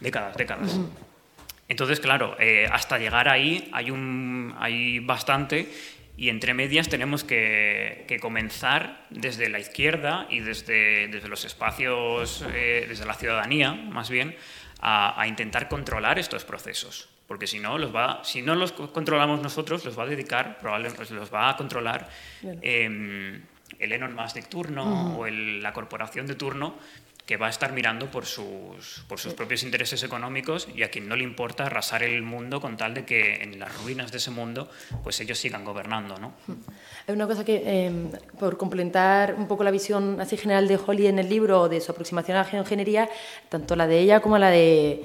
décadas, 0.00 0.34
décadas. 0.38 0.80
Entonces, 1.68 2.00
claro, 2.00 2.34
eh, 2.40 2.66
hasta 2.72 2.96
llegar 2.96 3.28
ahí 3.28 3.68
hay, 3.74 3.90
un, 3.90 4.54
hay 4.58 5.00
bastante 5.00 5.70
y 6.16 6.30
entre 6.30 6.54
medias 6.54 6.88
tenemos 6.88 7.24
que, 7.24 8.06
que, 8.08 8.18
comenzar 8.20 9.04
desde 9.10 9.50
la 9.50 9.58
izquierda 9.58 10.26
y 10.30 10.40
desde, 10.40 11.08
desde 11.08 11.28
los 11.28 11.44
espacios, 11.44 12.42
eh, 12.54 12.86
desde 12.88 13.04
la 13.04 13.12
ciudadanía, 13.12 13.74
más 13.74 14.08
bien, 14.08 14.34
a, 14.80 15.26
intentar 15.26 15.68
controlar 15.68 16.18
estos 16.18 16.44
procesos. 16.44 17.08
Porque 17.26 17.46
si 17.46 17.58
no, 17.58 17.76
los 17.76 17.94
va, 17.94 18.20
si 18.22 18.42
no 18.42 18.54
los 18.54 18.72
controlamos 18.72 19.42
nosotros, 19.42 19.84
los 19.84 19.98
va 19.98 20.04
a 20.04 20.06
dedicar, 20.06 20.58
probablemente 20.58 21.12
los 21.12 21.32
va 21.32 21.50
a 21.50 21.56
controlar 21.56 22.08
eh, 22.62 23.40
el 23.78 23.92
Elon 23.92 24.14
Musk 24.14 24.36
de 24.36 24.42
turno 24.42 25.18
o 25.18 25.26
la 25.26 25.72
corporación 25.72 26.26
de 26.26 26.36
turno 26.36 26.76
que 27.26 27.36
va 27.36 27.48
a 27.48 27.50
estar 27.50 27.72
mirando 27.72 28.08
por 28.08 28.24
sus, 28.24 29.04
por 29.08 29.18
sus 29.18 29.34
propios 29.34 29.64
intereses 29.64 30.02
económicos 30.04 30.68
y 30.74 30.84
a 30.84 30.90
quien 30.90 31.08
no 31.08 31.16
le 31.16 31.24
importa 31.24 31.66
arrasar 31.66 32.04
el 32.04 32.22
mundo 32.22 32.60
con 32.60 32.76
tal 32.76 32.94
de 32.94 33.04
que 33.04 33.42
en 33.42 33.58
las 33.58 33.76
ruinas 33.82 34.12
de 34.12 34.18
ese 34.18 34.30
mundo 34.30 34.70
pues 35.02 35.20
ellos 35.20 35.36
sigan 35.36 35.64
gobernando. 35.64 36.18
¿no? 36.18 36.34
Hay 37.08 37.14
una 37.14 37.26
cosa 37.26 37.44
que, 37.44 37.86
em, 37.86 38.10
por 38.38 38.56
complementar 38.56 39.34
un 39.36 39.48
poco 39.48 39.64
la 39.64 39.72
visión 39.72 40.20
así 40.20 40.36
general 40.36 40.68
de 40.68 40.78
Holly 40.78 41.08
en 41.08 41.18
el 41.18 41.28
libro, 41.28 41.68
de 41.68 41.80
su 41.80 41.90
aproximación 41.90 42.36
a 42.36 42.42
la 42.42 42.46
geoingeniería, 42.46 43.10
tanto 43.48 43.74
la 43.74 43.88
de 43.88 43.98
ella 43.98 44.20
como 44.20 44.38
la 44.38 44.50
de 44.50 45.02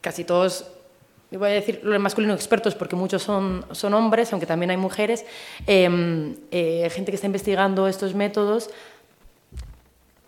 casi 0.00 0.24
todos 0.24 0.66
voy 1.38 1.50
a 1.50 1.52
decir 1.52 1.80
los 1.84 2.00
masculinos 2.00 2.36
expertos 2.36 2.74
porque 2.74 2.96
muchos 2.96 3.22
son, 3.22 3.64
son 3.70 3.94
hombres, 3.94 4.32
aunque 4.32 4.46
también 4.46 4.70
hay 4.70 4.76
mujeres, 4.76 5.24
em, 5.66 6.34
eh, 6.50 6.90
gente 6.90 7.12
que 7.12 7.16
está 7.16 7.26
investigando 7.26 7.86
estos 7.86 8.14
métodos, 8.14 8.70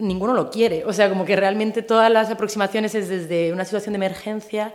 ninguno 0.02 0.34
lo 0.34 0.50
quiere. 0.50 0.84
O 0.84 0.92
sea, 0.92 1.08
como 1.08 1.24
que 1.24 1.36
realmente 1.36 1.82
todas 1.82 2.10
las 2.10 2.30
aproximaciones 2.30 2.94
es 2.94 3.08
desde 3.08 3.52
una 3.52 3.64
situación 3.64 3.92
de 3.94 3.96
emergencia 3.96 4.74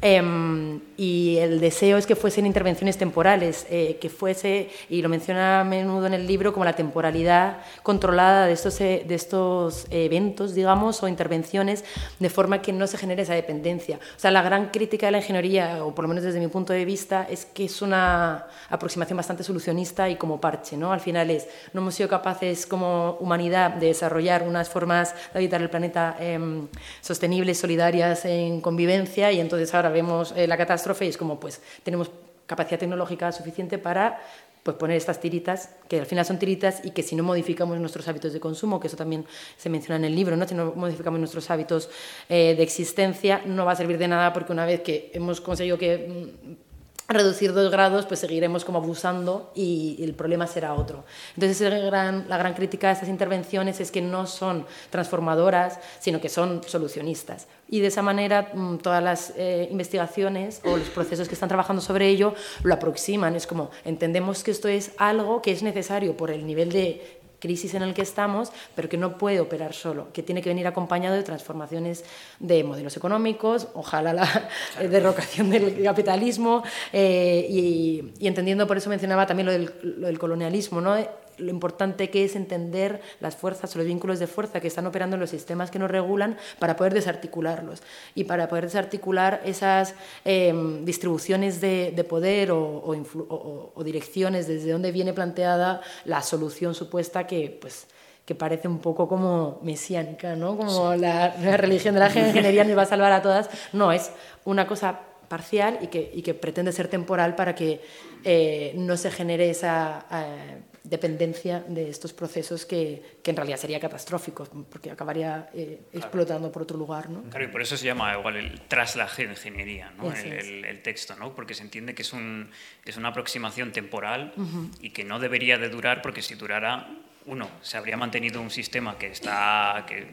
Em, 0.00 0.80
y 0.96 1.38
el 1.38 1.60
deseo 1.60 1.96
es 1.98 2.06
que 2.06 2.16
fuesen 2.16 2.46
intervenciones 2.46 2.98
temporales, 2.98 3.66
eh, 3.70 3.98
que 4.00 4.08
fuese, 4.08 4.70
y 4.88 5.02
lo 5.02 5.08
menciona 5.08 5.60
a 5.60 5.64
menudo 5.64 6.06
en 6.06 6.14
el 6.14 6.26
libro, 6.26 6.52
como 6.52 6.64
la 6.64 6.74
temporalidad 6.74 7.58
controlada 7.82 8.46
de 8.46 8.52
estos, 8.52 8.80
eh, 8.80 9.04
de 9.06 9.14
estos 9.14 9.86
eventos, 9.90 10.54
digamos, 10.54 11.02
o 11.02 11.08
intervenciones, 11.08 11.84
de 12.18 12.30
forma 12.30 12.62
que 12.62 12.72
no 12.72 12.86
se 12.86 12.98
genere 12.98 13.22
esa 13.22 13.34
dependencia. 13.34 13.98
O 14.16 14.20
sea, 14.20 14.30
la 14.30 14.42
gran 14.42 14.70
crítica 14.70 15.06
de 15.06 15.12
la 15.12 15.18
ingeniería, 15.18 15.84
o 15.84 15.94
por 15.94 16.04
lo 16.04 16.08
menos 16.08 16.24
desde 16.24 16.40
mi 16.40 16.48
punto 16.48 16.72
de 16.72 16.84
vista, 16.84 17.26
es 17.28 17.44
que 17.44 17.64
es 17.64 17.82
una 17.82 18.46
aproximación 18.68 19.16
bastante 19.16 19.42
solucionista 19.42 20.08
y 20.08 20.16
como 20.16 20.40
parche. 20.40 20.76
¿no? 20.76 20.92
Al 20.92 21.00
final 21.00 21.30
es, 21.30 21.46
no 21.72 21.80
hemos 21.80 21.94
sido 21.94 22.08
capaces 22.08 22.66
como 22.66 23.16
humanidad 23.20 23.70
de 23.74 23.88
desarrollar 23.88 24.42
unas 24.42 24.68
formas 24.68 25.14
de 25.32 25.38
habitar 25.38 25.60
el 25.60 25.70
planeta 25.70 26.16
em, 26.20 26.68
sostenibles, 27.00 27.58
solidarias, 27.58 28.24
en 28.24 28.60
convivencia, 28.60 29.32
y 29.32 29.40
entonces 29.40 29.74
ahora 29.78 29.90
vemos 29.90 30.32
eh, 30.36 30.46
la 30.46 30.56
catástrofe 30.56 31.06
y 31.06 31.08
es 31.08 31.16
como, 31.16 31.40
pues, 31.40 31.60
tenemos 31.82 32.10
capacidad 32.46 32.78
tecnológica 32.78 33.30
suficiente 33.32 33.78
para 33.78 34.20
pues 34.62 34.76
poner 34.76 34.96
estas 34.96 35.20
tiritas, 35.20 35.70
que 35.88 36.00
al 36.00 36.06
final 36.06 36.26
son 36.26 36.38
tiritas 36.38 36.84
y 36.84 36.90
que 36.90 37.02
si 37.02 37.16
no 37.16 37.22
modificamos 37.22 37.78
nuestros 37.78 38.06
hábitos 38.08 38.32
de 38.34 38.40
consumo, 38.40 38.80
que 38.80 38.88
eso 38.88 38.96
también 38.96 39.24
se 39.56 39.70
menciona 39.70 39.96
en 39.96 40.04
el 40.04 40.14
libro, 40.14 40.36
¿no? 40.36 40.46
si 40.46 40.54
no 40.54 40.72
modificamos 40.74 41.18
nuestros 41.18 41.50
hábitos 41.50 41.88
eh, 42.28 42.54
de 42.54 42.62
existencia, 42.62 43.40
no 43.46 43.64
va 43.64 43.72
a 43.72 43.76
servir 43.76 43.96
de 43.96 44.08
nada 44.08 44.32
porque 44.32 44.52
una 44.52 44.66
vez 44.66 44.80
que 44.82 45.10
hemos 45.14 45.40
conseguido 45.40 45.78
que 45.78 46.34
mm, 46.44 46.67
reducir 47.08 47.54
dos 47.54 47.70
grados, 47.70 48.04
pues 48.04 48.20
seguiremos 48.20 48.66
como 48.66 48.78
abusando 48.78 49.50
y, 49.54 49.96
el 50.02 50.14
problema 50.14 50.46
será 50.46 50.74
otro. 50.74 51.04
Entonces, 51.34 51.60
la 51.70 52.36
gran 52.38 52.54
crítica 52.54 52.90
a 52.90 52.92
estas 52.92 53.08
intervenciones 53.08 53.80
es 53.80 53.90
que 53.90 54.02
no 54.02 54.26
son 54.26 54.66
transformadoras, 54.90 55.78
sino 56.00 56.20
que 56.20 56.28
son 56.28 56.62
solucionistas. 56.66 57.48
Y 57.70 57.80
de 57.80 57.88
esa 57.88 58.02
manera, 58.02 58.50
mm, 58.54 58.78
todas 58.78 59.02
las 59.02 59.32
eh, 59.36 59.68
investigaciones 59.70 60.60
o 60.64 60.76
los 60.76 60.88
procesos 60.88 61.28
que 61.28 61.34
están 61.34 61.48
trabajando 61.48 61.82
sobre 61.82 62.08
ello 62.08 62.34
lo 62.62 62.74
aproximan. 62.74 63.36
Es 63.36 63.46
como, 63.46 63.70
entendemos 63.84 64.44
que 64.44 64.50
esto 64.50 64.68
es 64.68 64.92
algo 64.98 65.40
que 65.42 65.52
es 65.52 65.62
necesario 65.62 66.16
por 66.16 66.30
el 66.30 66.46
nivel 66.46 66.70
de 66.70 67.17
crisis 67.38 67.74
en 67.74 67.82
el 67.82 67.94
que 67.94 68.02
estamos, 68.02 68.50
pero 68.74 68.88
que 68.88 68.96
no 68.96 69.18
puede 69.18 69.40
operar 69.40 69.74
solo, 69.74 70.12
que 70.12 70.22
tiene 70.22 70.42
que 70.42 70.48
venir 70.48 70.66
acompañado 70.66 71.16
de 71.16 71.22
transformaciones 71.22 72.04
de 72.38 72.64
modelos 72.64 72.96
económicos, 72.96 73.68
ojalá 73.74 74.12
la 74.12 74.48
derrocación 74.88 75.50
del 75.50 75.82
capitalismo, 75.82 76.62
eh, 76.92 77.46
y, 77.48 78.12
entendiendo, 78.26 78.66
por 78.66 78.76
eso 78.76 78.90
mencionaba 78.90 79.26
también 79.26 79.46
lo 79.46 79.52
del, 79.52 79.72
lo 79.82 80.06
del 80.06 80.18
colonialismo, 80.18 80.80
¿no? 80.80 80.96
Lo 81.38 81.50
importante 81.50 82.10
que 82.10 82.24
es 82.24 82.36
entender 82.36 83.00
las 83.20 83.36
fuerzas 83.36 83.74
o 83.74 83.78
los 83.78 83.86
vínculos 83.86 84.18
de 84.18 84.26
fuerza 84.26 84.60
que 84.60 84.68
están 84.68 84.86
operando 84.86 85.16
en 85.16 85.20
los 85.20 85.30
sistemas 85.30 85.70
que 85.70 85.78
nos 85.78 85.90
regulan 85.90 86.36
para 86.58 86.76
poder 86.76 86.94
desarticularlos 86.94 87.82
y 88.14 88.24
para 88.24 88.48
poder 88.48 88.64
desarticular 88.64 89.40
esas 89.44 89.94
em, 90.24 90.84
distribuciones 90.84 91.60
de, 91.60 92.06
poder 92.08 92.50
o, 92.52 93.82
direcciones 93.84 94.46
desde 94.46 94.72
donde 94.72 94.92
viene 94.92 95.12
planteada 95.12 95.80
la 96.04 96.22
solución 96.22 96.74
supuesta 96.74 97.26
que 97.26 97.56
pues 97.60 97.86
que 98.24 98.34
parece 98.34 98.68
un 98.68 98.80
poco 98.80 99.08
como 99.08 99.58
mesiánica, 99.62 100.36
¿no? 100.36 100.54
Como 100.54 100.94
la, 100.94 101.30
religión 101.56 101.94
de 101.94 102.00
la 102.00 102.08
ingeniería 102.08 102.62
nos 102.62 102.76
va 102.76 102.82
a 102.82 102.84
salvar 102.84 103.10
a 103.10 103.22
todas. 103.22 103.48
No, 103.72 103.90
es 103.90 104.10
una 104.44 104.66
cosa 104.66 105.00
parcial 105.28 105.78
y 105.80 105.86
que, 105.86 106.10
y 106.12 106.20
que 106.20 106.34
pretende 106.34 106.72
ser 106.72 106.88
temporal 106.88 107.34
para 107.34 107.54
que 107.54 107.80
eh, 108.24 108.72
no 108.76 108.98
se 108.98 109.10
genere 109.10 109.48
esa 109.48 110.06
eh, 110.10 110.62
dependencia 110.88 111.60
de 111.68 111.90
estos 111.90 112.12
procesos 112.12 112.64
que, 112.64 113.18
que, 113.22 113.30
en 113.30 113.36
realidad 113.36 113.58
sería 113.58 113.78
catastrófico, 113.78 114.44
porque 114.70 114.90
acabaría 114.90 115.50
eh, 115.52 115.80
explotando 115.92 116.50
por 116.50 116.62
otro 116.62 116.78
lugar. 116.78 117.10
¿no? 117.10 117.22
Claro, 117.30 117.44
y 117.44 117.48
por 117.48 117.60
eso 117.60 117.76
se 117.76 117.84
llama 117.84 118.16
igual 118.16 118.36
el 118.36 118.60
tras 118.62 118.96
la 118.96 119.06
geoingeniería, 119.06 119.92
¿no? 119.96 120.12
el, 120.12 120.64
el, 120.64 120.82
texto, 120.82 121.14
¿no? 121.16 121.34
porque 121.34 121.54
se 121.54 121.62
entiende 121.62 121.94
que 121.94 122.02
es, 122.02 122.12
un, 122.12 122.50
es 122.84 122.96
una 122.96 123.08
aproximación 123.08 123.72
temporal 123.72 124.32
y 124.80 124.90
que 124.90 125.04
no 125.04 125.18
debería 125.18 125.58
de 125.58 125.68
durar, 125.68 126.00
porque 126.00 126.22
si 126.22 126.34
durara, 126.34 126.88
uno, 127.26 127.50
se 127.60 127.76
habría 127.76 127.96
mantenido 127.96 128.40
un 128.40 128.50
sistema 128.50 128.96
que 128.96 129.08
está, 129.08 129.84
que, 129.86 130.06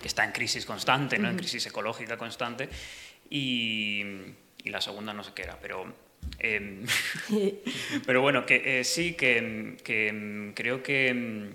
que 0.00 0.06
está 0.08 0.24
en 0.24 0.32
crisis 0.32 0.64
constante, 0.64 1.18
¿no? 1.18 1.28
en 1.28 1.36
crisis 1.36 1.66
ecológica 1.66 2.16
constante, 2.16 2.68
y, 3.28 4.02
y 4.62 4.70
la 4.70 4.80
segunda 4.80 5.12
no 5.12 5.24
sé 5.24 5.32
qué 5.34 5.42
era, 5.42 5.58
pero 5.60 6.09
Em, 6.38 6.86
pero 8.06 8.22
bueno, 8.22 8.46
que 8.46 8.80
eh, 8.80 8.84
sí, 8.84 9.14
que, 9.14 9.76
creo 10.54 10.82
que 10.82 11.50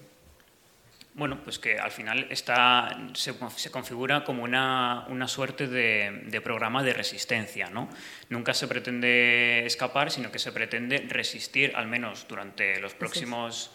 bueno, 1.15 1.41
pues 1.41 1.59
que 1.59 1.79
al 1.79 1.91
final 1.91 2.27
está, 2.29 2.89
se, 3.13 3.71
configura 3.71 4.25
como 4.25 4.43
una, 4.43 5.05
una 5.07 5.29
suerte 5.29 5.65
de, 5.67 6.41
programa 6.43 6.83
de 6.83 6.91
resistencia. 6.91 7.69
¿no? 7.69 7.89
Nunca 8.29 8.53
se 8.53 8.67
pretende 8.67 9.65
escapar, 9.65 10.11
sino 10.11 10.29
que 10.29 10.39
se 10.39 10.51
pretende 10.51 11.05
resistir, 11.07 11.71
al 11.77 11.87
menos 11.87 12.27
durante 12.27 12.81
los 12.81 12.93
próximos, 12.95 13.71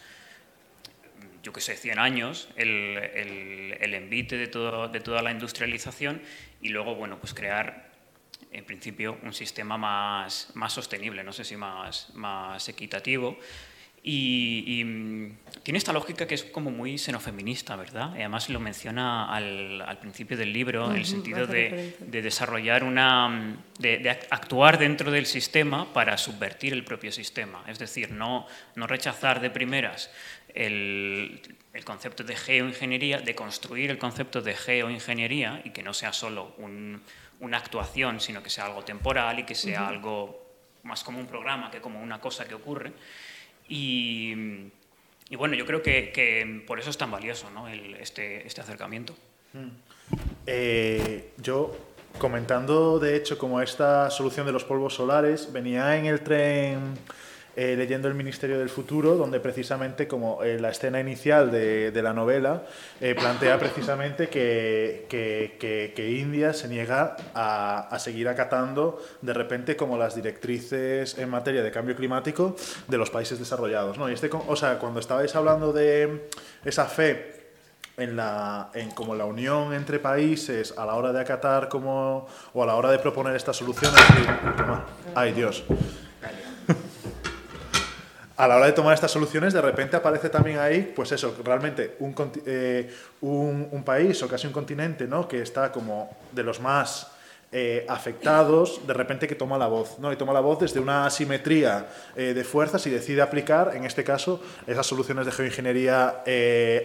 yo 1.42 1.50
que 1.54 1.62
sé, 1.62 1.76
100 1.76 1.98
años, 1.98 2.50
el, 2.56 2.98
el, 3.14 3.78
el 3.80 3.94
envite 3.94 4.36
de, 4.36 4.46
todo, 4.46 4.88
de 4.88 5.00
toda 5.00 5.22
la 5.22 5.30
industrialización 5.30 6.20
y 6.60 6.68
luego, 6.68 6.94
bueno, 6.94 7.18
pues 7.20 7.32
crear 7.32 7.89
en 8.52 8.64
principio, 8.64 9.18
un 9.22 9.32
sistema 9.32 9.76
más, 9.76 10.50
más 10.54 10.72
sostenible, 10.72 11.22
no 11.22 11.32
sé 11.32 11.44
si 11.44 11.56
más, 11.56 12.08
más 12.14 12.68
equitativo. 12.68 13.38
Y, 14.02 14.82
mm, 14.82 15.62
tiene 15.62 15.76
esta 15.76 15.92
lógica 15.92 16.26
que 16.26 16.34
es 16.34 16.44
como 16.44 16.70
muy 16.70 16.96
xenofeminista, 16.96 17.76
¿verdad? 17.76 18.14
Y 18.14 18.20
además 18.20 18.48
lo 18.48 18.58
menciona 18.58 19.30
al, 19.30 19.82
al 19.82 19.98
principio 19.98 20.38
del 20.38 20.54
libro, 20.54 20.90
en 20.90 20.96
el 20.96 21.04
sentido 21.04 21.46
de, 21.46 21.96
de, 21.98 22.22
desarrollar 22.22 22.82
una. 22.82 23.28
Mm, 23.28 23.56
de, 23.78 23.98
de, 23.98 24.10
actuar 24.30 24.78
dentro 24.78 25.10
del 25.10 25.26
sistema 25.26 25.92
para 25.92 26.16
subvertir 26.16 26.72
el 26.72 26.82
propio 26.82 27.12
sistema. 27.12 27.62
Es 27.68 27.78
decir, 27.78 28.10
no, 28.10 28.46
no 28.74 28.86
rechazar 28.86 29.40
de 29.40 29.50
primeras 29.50 30.10
el, 30.54 31.40
el 31.74 31.84
concepto 31.84 32.24
de 32.24 32.36
geoingeniería, 32.36 33.20
de 33.20 33.34
construir 33.34 33.90
el 33.90 33.98
concepto 33.98 34.40
de 34.40 34.54
geoingeniería 34.54 35.60
y 35.64 35.70
que 35.70 35.82
no 35.82 35.92
sea 35.92 36.12
solo 36.12 36.54
un, 36.58 37.02
una 37.40 37.58
actuación, 37.58 38.20
sino 38.20 38.42
que 38.42 38.50
sea 38.50 38.66
algo 38.66 38.82
temporal 38.82 39.38
y 39.38 39.44
que 39.44 39.54
sea 39.54 39.88
algo 39.88 40.40
más 40.82 41.04
como 41.04 41.18
un 41.18 41.26
programa 41.26 41.70
que 41.70 41.80
como 41.80 42.00
una 42.00 42.20
cosa 42.20 42.46
que 42.46 42.54
ocurre. 42.54 42.92
Y, 43.68 44.34
bueno, 45.36 45.54
yo 45.54 45.64
creo 45.64 45.82
que, 45.82 46.62
por 46.66 46.78
eso 46.78 46.90
es 46.90 46.98
tan 46.98 47.10
valioso 47.10 47.50
¿no? 47.50 47.68
este, 47.68 48.46
este, 48.46 48.60
acercamiento. 48.60 49.14
Mm. 49.52 49.68
Eh, 50.46 51.32
yo, 51.38 51.76
comentando 52.18 52.98
de 52.98 53.16
hecho 53.16 53.38
como 53.38 53.60
esta 53.60 54.10
solución 54.10 54.46
de 54.46 54.52
los 54.52 54.64
polvos 54.64 54.94
solares, 54.94 55.52
venía 55.52 55.96
en 55.96 56.06
el 56.06 56.22
tren 56.22 56.94
eh, 57.60 57.76
leyendo 57.76 58.08
El 58.08 58.14
Ministerio 58.14 58.58
del 58.58 58.70
Futuro, 58.70 59.16
donde 59.16 59.38
precisamente 59.38 60.08
como 60.08 60.42
eh, 60.42 60.58
la 60.58 60.70
escena 60.70 60.98
inicial 60.98 61.50
de, 61.50 61.90
de 61.90 62.02
la 62.02 62.14
novela 62.14 62.62
eh, 63.02 63.14
plantea 63.14 63.58
precisamente 63.58 64.30
que, 64.30 65.04
que, 65.10 65.92
que, 65.94 66.10
India 66.10 66.54
se 66.54 66.68
niega 66.68 67.18
a, 67.34 67.80
a, 67.94 67.98
seguir 67.98 68.28
acatando 68.28 69.02
de 69.20 69.34
repente 69.34 69.76
como 69.76 69.98
las 69.98 70.14
directrices 70.14 71.18
en 71.18 71.28
materia 71.28 71.62
de 71.62 71.70
cambio 71.70 71.94
climático 71.94 72.56
de 72.88 72.96
los 72.96 73.10
países 73.10 73.38
desarrollados. 73.38 73.98
¿no? 73.98 74.08
Y 74.08 74.14
este, 74.14 74.30
o 74.32 74.56
sea, 74.56 74.78
cuando 74.78 74.98
estabais 74.98 75.36
hablando 75.36 75.70
de 75.74 76.30
esa 76.64 76.86
fe 76.86 77.42
en, 77.98 78.16
la, 78.16 78.70
en 78.72 78.90
como 78.92 79.14
la 79.14 79.26
unión 79.26 79.74
entre 79.74 79.98
países 79.98 80.72
a 80.78 80.86
la 80.86 80.94
hora 80.94 81.12
de 81.12 81.20
acatar 81.20 81.68
como, 81.68 82.26
o 82.54 82.62
a 82.62 82.66
la 82.66 82.76
hora 82.76 82.90
de 82.90 82.98
proponer 83.00 83.36
estas 83.36 83.58
soluciones. 83.58 84.00
ay 85.14 85.32
Dios 85.32 85.62
a 88.40 88.48
la 88.48 88.56
hora 88.56 88.66
de 88.66 88.72
tomar 88.72 88.94
estas 88.94 89.10
soluciones, 89.10 89.52
de 89.52 89.60
repente 89.60 89.96
aparece 89.96 90.30
también 90.30 90.58
ahí, 90.58 90.94
pues 90.96 91.12
eso, 91.12 91.36
realmente 91.44 91.96
un, 92.00 92.14
eh, 92.46 92.90
país 93.84 94.22
o 94.22 94.28
casi 94.28 94.46
un 94.46 94.52
continente, 94.54 95.06
¿no? 95.06 95.28
Que 95.28 95.42
está 95.42 95.70
como 95.70 96.16
de 96.32 96.42
los 96.42 96.58
más 96.58 97.12
eh, 97.52 97.84
afectados, 97.86 98.80
de 98.86 98.94
repente 98.94 99.28
que 99.28 99.34
toma 99.34 99.58
la 99.58 99.66
voz, 99.66 99.98
¿no? 99.98 100.10
Y 100.10 100.16
toma 100.16 100.32
la 100.32 100.40
voz 100.40 100.58
desde 100.58 100.80
una 100.80 101.04
asimetría 101.04 101.86
eh, 102.16 102.32
de 102.32 102.42
fuerzas 102.42 102.86
y 102.86 102.90
decide 102.90 103.20
aplicar, 103.20 103.72
en 103.76 103.84
este 103.84 104.04
caso, 104.04 104.40
esas 104.66 104.86
soluciones 104.86 105.26
de 105.26 105.32
geoingeniería 105.32 106.22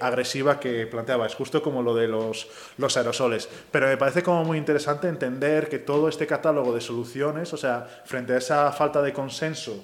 agresiva 0.01 0.60
que 0.60 0.86
planteaba. 0.88 1.26
Es 1.26 1.36
justo 1.36 1.64
como 1.64 1.82
lo 1.82 1.95
de 1.95 2.10
los, 2.10 2.49
los 2.78 2.97
aerosoles. 2.97 3.47
Pero 3.72 3.88
me 3.88 3.95
parece 3.95 4.24
como 4.24 4.43
muy 4.43 4.58
interesante 4.58 5.08
entender 5.08 5.70
que 5.70 5.80
todo 5.80 6.10
este 6.10 6.28
catálogo 6.28 6.76
de 6.76 6.82
soluciones, 6.82 7.53
o 7.53 7.58
sea, 7.58 7.88
frente 8.03 8.34
a 8.34 8.39
esa 8.39 8.72
falta 8.74 9.01
de 9.01 9.14
consenso, 9.14 9.82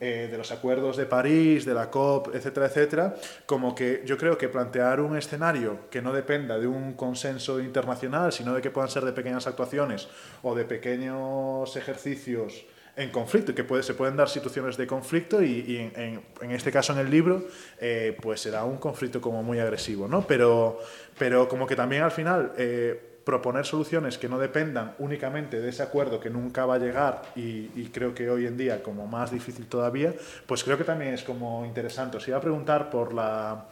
eh, 0.00 0.28
de 0.30 0.36
los 0.36 0.50
acuerdos 0.50 0.96
de 0.96 1.06
París, 1.06 1.64
de 1.64 1.72
la 1.72 1.90
COP, 1.90 2.34
etcétera, 2.34 2.66
etcétera, 2.66 3.14
como 3.46 3.74
que 3.74 4.02
yo 4.04 4.18
creo 4.18 4.36
que 4.36 4.48
plantear 4.48 5.00
un 5.00 5.16
escenario 5.16 5.88
que 5.90 6.02
no 6.02 6.12
dependa 6.12 6.58
de 6.58 6.66
un 6.66 6.94
consenso 6.94 7.60
internacional, 7.60 8.32
sino 8.32 8.54
de 8.54 8.60
que 8.60 8.70
puedan 8.70 8.90
ser 8.90 9.04
de 9.04 9.12
pequeñas 9.12 9.46
actuaciones 9.46 10.08
o 10.42 10.54
de 10.54 10.64
pequeños 10.64 11.76
ejercicios 11.76 12.66
en 12.96 13.10
conflicto, 13.10 13.54
que 13.54 13.64
puede, 13.64 13.82
se 13.82 13.94
pueden 13.94 14.16
dar 14.16 14.28
situaciones 14.28 14.76
de 14.76 14.86
conflicto 14.86 15.42
y, 15.42 15.76
en, 15.94 16.50
este 16.50 16.70
caso 16.70 16.92
en 16.92 17.00
el 17.00 17.10
libro 17.10 17.44
eh, 17.80 18.16
pues 18.20 18.40
será 18.40 18.64
un 18.64 18.78
conflicto 18.78 19.20
como 19.20 19.42
muy 19.42 19.58
agresivo, 19.58 20.06
¿no? 20.06 20.26
Pero, 20.26 20.80
pero 21.18 21.48
como 21.48 21.66
que 21.66 21.76
también 21.76 22.02
al 22.02 22.12
final... 22.12 22.52
Eh, 22.56 23.13
proponer 23.24 23.64
soluciones 23.64 24.18
que 24.18 24.28
no 24.28 24.38
dependan 24.38 24.94
únicamente 24.98 25.60
de 25.60 25.70
ese 25.70 25.82
acuerdo 25.82 26.20
que 26.20 26.30
nunca 26.30 26.66
va 26.66 26.74
a 26.74 26.78
llegar 26.78 27.22
y, 27.34 27.64
creo 27.94 28.14
que 28.14 28.28
hoy 28.28 28.46
en 28.46 28.56
día 28.56 28.82
como 28.82 29.06
más 29.06 29.30
difícil 29.30 29.66
todavía, 29.66 30.12
pues 30.46 30.64
creo 30.64 30.76
que 30.76 30.84
también 30.84 31.14
es 31.14 31.22
como 31.22 31.64
interesante. 31.64 32.16
Os 32.16 32.26
iba 32.26 32.38
a 32.38 32.40
preguntar 32.40 32.90
por 32.90 33.14
la 33.14 33.66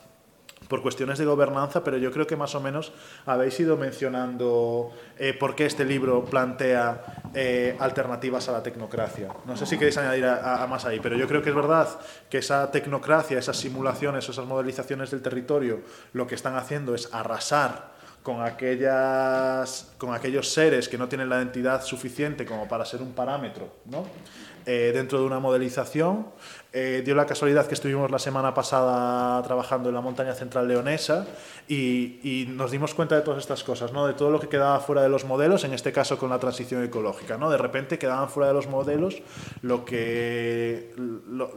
por 0.69 0.81
cuestiones 0.81 1.19
de 1.19 1.25
gobernanza, 1.25 1.83
pero 1.83 1.99
yo 1.99 2.13
creo 2.13 2.27
que 2.27 2.37
más 2.37 2.55
o 2.55 2.61
menos 2.61 2.93
habéis 3.27 3.59
ido 3.61 3.77
mencionando 3.77 4.93
eh, 5.19 5.35
por 5.35 5.55
qué 5.55 5.67
este 5.67 5.85
libro 5.85 6.25
plantea 6.25 7.31
eh, 7.35 7.77
alternativas 7.81 8.49
a 8.49 8.53
la 8.53 8.63
tecnocracia. 8.63 9.29
No 9.45 9.57
sé 9.57 9.67
si 9.67 9.77
queréis 9.77 9.99
añadir 9.99 10.25
a, 10.25 10.67
más 10.69 10.85
ahí, 10.85 11.01
pero 11.01 11.17
yo 11.17 11.27
creo 11.27 11.43
que 11.43 11.51
es 11.51 11.57
verdad 11.57 11.89
que 12.31 12.39
esa 12.39 12.71
tecnocracia, 12.71 13.39
esas 13.39 13.57
simulaciones, 13.57 14.29
esas 14.29 14.47
modelizaciones 14.47 15.11
del 15.11 15.21
territorio, 15.21 15.81
lo 16.13 16.27
que 16.27 16.37
están 16.37 16.57
haciendo 16.57 16.95
es 16.95 17.13
arrasar 17.13 17.92
con, 18.23 18.43
aquellas, 18.43 19.93
con 19.99 20.15
aquellos 20.15 20.49
seres 20.49 20.89
que 20.89 20.99
no 20.99 21.09
tienen 21.09 21.29
la 21.29 21.37
identidad 21.39 21.83
suficiente 21.83 22.45
como 22.45 22.69
para 22.69 22.85
ser 22.85 23.03
un 23.03 23.13
parámetro 23.13 23.69
¿no? 23.87 24.05
Eh, 24.65 24.93
dentro 24.95 25.19
de 25.19 25.27
una 25.27 25.41
modelización. 25.41 26.27
Eh, 26.75 27.03
dio 27.05 27.15
la 27.15 27.27
casualidad 27.27 27.67
que 27.67 27.75
estuvimos 27.75 28.11
la 28.11 28.19
semana 28.19 28.55
pasada 28.55 29.43
trabajando 29.43 29.91
en 29.91 29.95
la 29.95 30.01
montaña 30.01 30.33
central 30.33 30.67
leonesa 30.67 31.27
y, 31.69 32.49
nos 32.49 32.71
dimos 32.71 32.95
cuenta 32.95 33.15
de 33.15 33.21
todas 33.21 33.41
estas 33.41 33.63
cosas, 33.63 33.93
¿no? 33.93 34.07
de 34.07 34.15
todo 34.15 34.31
lo 34.31 34.41
que 34.41 34.49
quedaba 34.49 34.81
fuera 34.81 35.03
de 35.03 35.11
los 35.11 35.27
modelos, 35.27 35.65
en 35.65 35.75
este 35.75 35.93
caso 35.93 36.17
con 36.17 36.31
la 36.31 36.39
transición 36.39 36.83
ecológica. 36.83 37.37
¿no? 37.37 37.51
De 37.51 37.59
repente 37.59 37.99
quedaban 37.99 38.31
fuera 38.31 38.49
de 38.49 38.55
los 38.55 38.69
modelos 38.69 39.21
lo 39.61 39.85
que 39.85 40.95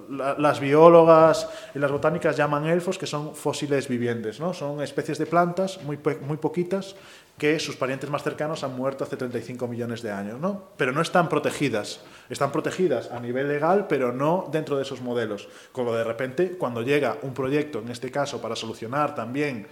las 0.09 0.59
biólogas 0.59 1.49
y 1.73 1.79
las 1.79 1.91
botánicas 1.91 2.35
llaman 2.35 2.65
elfos, 2.65 2.97
que 2.97 3.07
son 3.07 3.35
fósiles 3.35 3.87
vivientes. 3.87 4.41
¿no? 4.41 4.53
Son 4.53 4.81
especies 4.81 5.17
de 5.17 5.27
plantas 5.27 5.81
muy, 5.83 5.97
muy 6.27 6.37
poquitas 6.37 6.95
que 7.37 7.59
sus 7.59 7.75
parientes 7.75 8.09
más 8.09 8.23
cercanos 8.23 8.63
han 8.63 8.75
muerto 8.75 9.03
hace 9.03 9.17
35 9.17 9.67
millones 9.67 10.01
de 10.01 10.11
años, 10.11 10.39
¿no? 10.39 10.69
Pero 10.77 10.93
no 10.93 11.01
están 11.01 11.27
protegidas. 11.27 11.99
Están 12.29 12.51
protegidas 12.51 13.11
a 13.11 13.19
nivel 13.19 13.49
legal, 13.49 13.87
pero 13.87 14.13
no 14.13 14.47
dentro 14.51 14.77
de 14.77 14.83
esos 14.83 15.01
modelos. 15.01 15.49
Como 15.71 15.93
de 15.93 16.03
repente, 16.03 16.57
cuando 16.57 16.81
llega 16.81 17.17
un 17.23 17.33
proyecto, 17.33 17.79
en 17.79 17.89
este 17.89 18.09
caso, 18.09 18.41
para 18.41 18.55
solucionar 18.55 19.15
también 19.15 19.67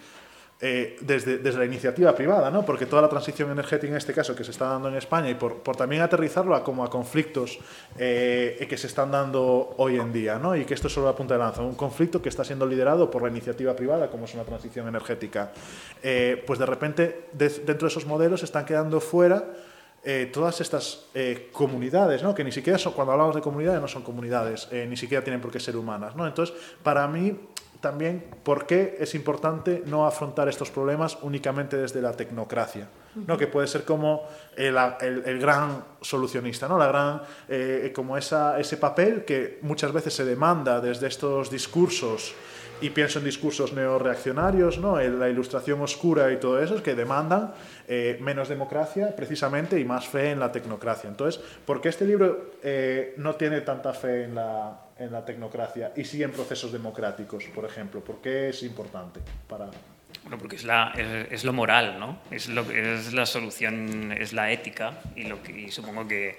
eh, 0.65 0.95
desde, 1.01 1.39
desde, 1.39 1.59
la 1.59 1.65
iniciativa 1.65 2.15
privada, 2.15 2.49
¿no? 2.49 2.65
porque 2.65 2.85
toda 2.85 3.01
la 3.01 3.09
transición 3.09 3.51
energética 3.51 3.91
en 3.91 3.97
este 3.97 4.13
caso 4.13 4.33
que 4.33 4.45
se 4.45 4.51
está 4.51 4.69
dando 4.69 4.87
en 4.87 4.95
España 4.95 5.29
y 5.29 5.33
por, 5.33 5.57
por 5.57 5.75
también 5.75 6.01
aterrizarlo 6.01 6.55
a, 6.55 6.63
como 6.63 6.85
a 6.85 6.89
conflictos 6.89 7.59
eh, 7.97 8.65
que 8.69 8.77
se 8.77 8.87
están 8.87 9.11
dando 9.11 9.73
hoy 9.75 9.97
en 9.97 10.13
día 10.13 10.39
¿no? 10.39 10.55
y 10.55 10.63
que 10.63 10.73
esto 10.73 10.87
es 10.87 10.93
solo 10.93 11.07
la 11.07 11.17
punta 11.17 11.33
de 11.33 11.41
lanza, 11.41 11.61
un 11.63 11.75
conflicto 11.75 12.21
que 12.21 12.29
está 12.29 12.45
siendo 12.45 12.65
liderado 12.65 13.11
por 13.11 13.23
la 13.23 13.27
iniciativa 13.27 13.75
privada 13.75 14.09
como 14.09 14.23
es 14.23 14.33
una 14.35 14.45
transición 14.45 14.87
energética, 14.87 15.51
eh, 16.01 16.41
pues 16.47 16.59
de 16.59 16.65
repente 16.65 17.25
dentro 17.33 17.79
de 17.79 17.87
esos 17.87 18.05
modelos 18.05 18.41
están 18.41 18.63
quedando 18.63 19.01
fuera 19.01 19.43
todas 20.33 20.59
estas 20.59 21.07
comunidades, 21.53 22.23
¿no? 22.23 22.35
que 22.35 22.43
ni 22.43 22.51
siquiera 22.51 22.77
son, 22.77 22.91
cuando 22.91 23.13
hablamos 23.13 23.35
de 23.35 23.41
comunidades 23.41 23.81
no 23.81 23.87
son 23.87 24.01
comunidades, 24.01 24.67
ni 24.71 24.97
siquiera 24.97 25.23
tienen 25.23 25.39
por 25.39 25.49
qué 25.49 25.61
ser 25.61 25.77
humanas. 25.77 26.13
¿no? 26.13 26.27
Entonces, 26.27 26.53
para 26.83 27.07
mí, 27.07 27.37
también 27.83 28.23
por 28.43 28.65
qué 28.65 28.95
es 29.01 29.13
importante 29.13 29.83
no 29.85 30.07
afrontar 30.07 30.47
estos 30.47 30.71
problemas 30.71 31.17
únicamente 31.21 31.75
desde 31.75 32.01
la 32.01 32.13
tecnocracia, 32.13 32.87
¿no? 33.27 33.37
que 33.37 33.47
puede 33.47 33.67
ser 33.67 33.83
como 33.83 34.23
el, 34.55 34.77
el, 35.01 35.37
gran 35.37 35.83
solucionista, 35.99 36.69
¿no? 36.69 36.77
la 36.77 36.87
gran, 36.87 37.21
eh, 37.49 37.91
como 37.93 38.17
esa, 38.17 38.57
ese 38.57 38.77
papel 38.77 39.25
que 39.25 39.59
muchas 39.63 39.91
veces 39.91 40.13
se 40.13 40.23
demanda 40.23 40.79
desde 40.79 41.07
estos 41.07 41.51
discursos 41.51 42.33
y 42.83 42.89
pienso 42.89 43.19
en 43.19 43.25
discursos 43.25 43.71
neoreaccionarios, 43.71 44.77
¿no? 44.77 44.99
La 44.99 45.29
ilustración 45.29 45.79
oscura 45.81 46.29
y 46.33 46.37
todo 46.37 46.61
eso, 46.61 46.83
que 46.83 46.95
demandan 46.95 47.53
eh, 47.87 48.17
menos 48.19 48.49
democracia 48.49 49.15
precisamente 49.15 49.79
y 49.79 49.85
más 49.85 50.05
fe 50.05 50.31
en 50.31 50.39
la 50.41 50.51
tecnocracia. 50.51 51.09
Entonces, 51.09 51.41
¿por 51.65 51.79
qué 51.79 51.87
este 51.87 52.05
libro 52.05 52.51
eh, 52.61 53.13
no 53.15 53.35
tiene 53.35 53.61
tanta 53.61 53.93
fe 53.93 54.25
en 54.25 54.35
la, 54.35 54.81
en 54.97 55.13
la 55.13 55.23
tecnocracia 55.23 55.93
y 55.95 56.03
sí 56.03 56.21
en 56.23 56.31
procesos 56.31 56.73
democráticos, 56.73 57.45
por 57.55 57.63
ejemplo? 57.63 58.01
¿Por 58.01 58.21
qué 58.21 58.49
es 58.49 58.63
importante 58.63 59.21
para...? 59.47 59.69
Bueno, 60.23 60.37
porque 60.37 60.57
es, 60.57 60.65
la, 60.65 60.91
es, 61.31 61.45
lo 61.45 61.53
moral, 61.53 61.97
¿no? 62.01 62.19
Es, 62.31 62.49
lo, 62.49 62.69
es 62.69 63.13
la 63.13 63.25
solución, 63.25 64.11
es 64.11 64.33
la 64.33 64.51
ética 64.51 64.99
y, 65.15 65.23
lo 65.23 65.41
que, 65.41 65.53
y 65.53 65.71
supongo 65.71 66.05
que 66.05 66.37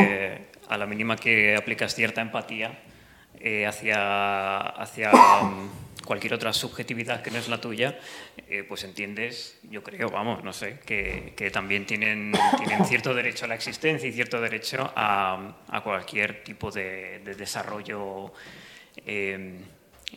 eh, 0.00 0.46
a 0.68 0.78
la 0.78 0.86
mínima 0.86 1.16
que 1.16 1.56
aplicas 1.56 1.94
cierta 1.94 2.22
empatía 2.22 2.72
eh, 3.40 3.66
hacia, 3.66 4.58
hacia 4.60 5.12
um, 5.12 5.68
cualquier 6.04 6.34
otra 6.34 6.52
subjetividad 6.52 7.22
que 7.22 7.30
no 7.30 7.38
es 7.38 7.48
la 7.48 7.60
tuya, 7.60 7.98
eh, 8.48 8.64
pues 8.66 8.82
entiendes, 8.82 9.58
yo 9.70 9.84
creo, 9.84 10.08
vamos, 10.10 10.42
no 10.42 10.52
sé, 10.52 10.80
que, 10.84 11.50
también 11.52 11.86
tienen, 11.86 12.32
tienen, 12.56 12.84
cierto 12.84 13.14
derecho 13.14 13.44
a 13.44 13.48
la 13.48 13.54
existencia 13.54 14.08
y 14.08 14.12
cierto 14.12 14.40
derecho 14.40 14.92
a, 14.96 15.54
cualquier 15.84 16.42
tipo 16.42 16.70
de, 16.70 17.20
de 17.24 17.34
desarrollo. 17.34 18.32
Eh, 19.06 19.58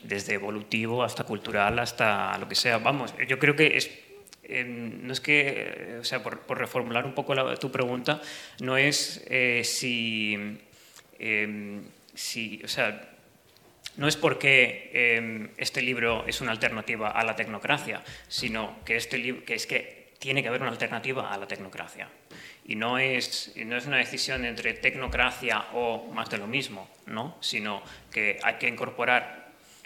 desde 0.04 0.36
evolutivo 0.36 1.04
hasta 1.04 1.26
cultural, 1.26 1.78
hasta 1.78 2.38
lo 2.38 2.48
que 2.48 2.56
sea. 2.56 2.78
Vamos, 2.78 3.14
yo 3.28 3.38
creo 3.38 3.58
que 3.58 3.76
es, 3.76 3.92
no 4.66 5.12
es 5.12 5.20
que, 5.20 5.98
o 6.00 6.04
sea, 6.06 6.24
por, 6.24 6.58
reformular 6.58 7.06
un 7.06 7.14
poco 7.14 7.36
tu 7.56 7.70
pregunta, 7.72 8.22
no 8.62 8.78
es 8.78 9.22
si, 9.64 10.58
si, 12.16 12.62
o 12.64 12.68
sea, 12.70 13.11
no 13.98 14.08
es 14.08 14.16
porque 14.16 14.90
em, 14.94 15.50
este 15.58 15.82
libro 15.82 16.26
es 16.28 16.42
una 16.42 16.52
alternativa 16.52 17.10
a 17.10 17.24
la 17.24 17.36
tecnocracia, 17.36 18.04
sino 18.28 18.80
que, 18.86 18.96
este 18.96 19.44
que 19.44 19.54
es 19.54 19.68
que 19.68 20.02
tiene 20.20 20.44
que 20.44 20.50
haber 20.50 20.62
una 20.62 20.72
alternativa 20.72 21.34
a 21.34 21.38
la 21.38 21.48
tecnocracia. 21.48 22.08
Y 22.64 22.76
no 22.76 23.00
es, 23.00 23.54
no 23.56 23.76
es 23.76 23.88
una 23.88 23.98
decisión 23.98 24.46
entre 24.46 24.74
tecnocracia 24.74 25.66
o 25.74 26.12
más 26.14 26.30
de 26.30 26.38
lo 26.38 26.46
mismo, 26.46 26.88
¿no? 27.08 27.38
sino 27.42 27.82
que 28.12 28.38
hay 28.44 28.56
que 28.56 28.68
incorporar 28.68 29.42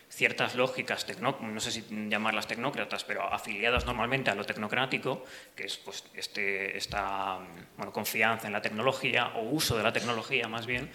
ciertas 0.09 0.55
lógicas, 0.55 1.05
no 1.19 1.59
sé 1.59 1.71
si 1.71 1.83
llamarlas 2.09 2.47
tecnócratas, 2.47 3.03
pero 3.03 3.23
afiliadas 3.33 3.85
normalmente 3.85 4.29
a 4.29 4.35
lo 4.35 4.45
tecnocrático, 4.45 5.25
que 5.55 5.65
es 5.65 5.77
pues, 5.77 6.05
este, 6.13 6.77
esta 6.77 7.39
bueno, 7.77 7.91
confianza 7.91 8.47
en 8.47 8.53
la 8.53 8.61
tecnología 8.61 9.27
o 9.35 9.43
uso 9.43 9.75
de 9.77 9.83
la 9.83 9.91
tecnología 9.91 10.47
más 10.47 10.65
bien, 10.65 10.89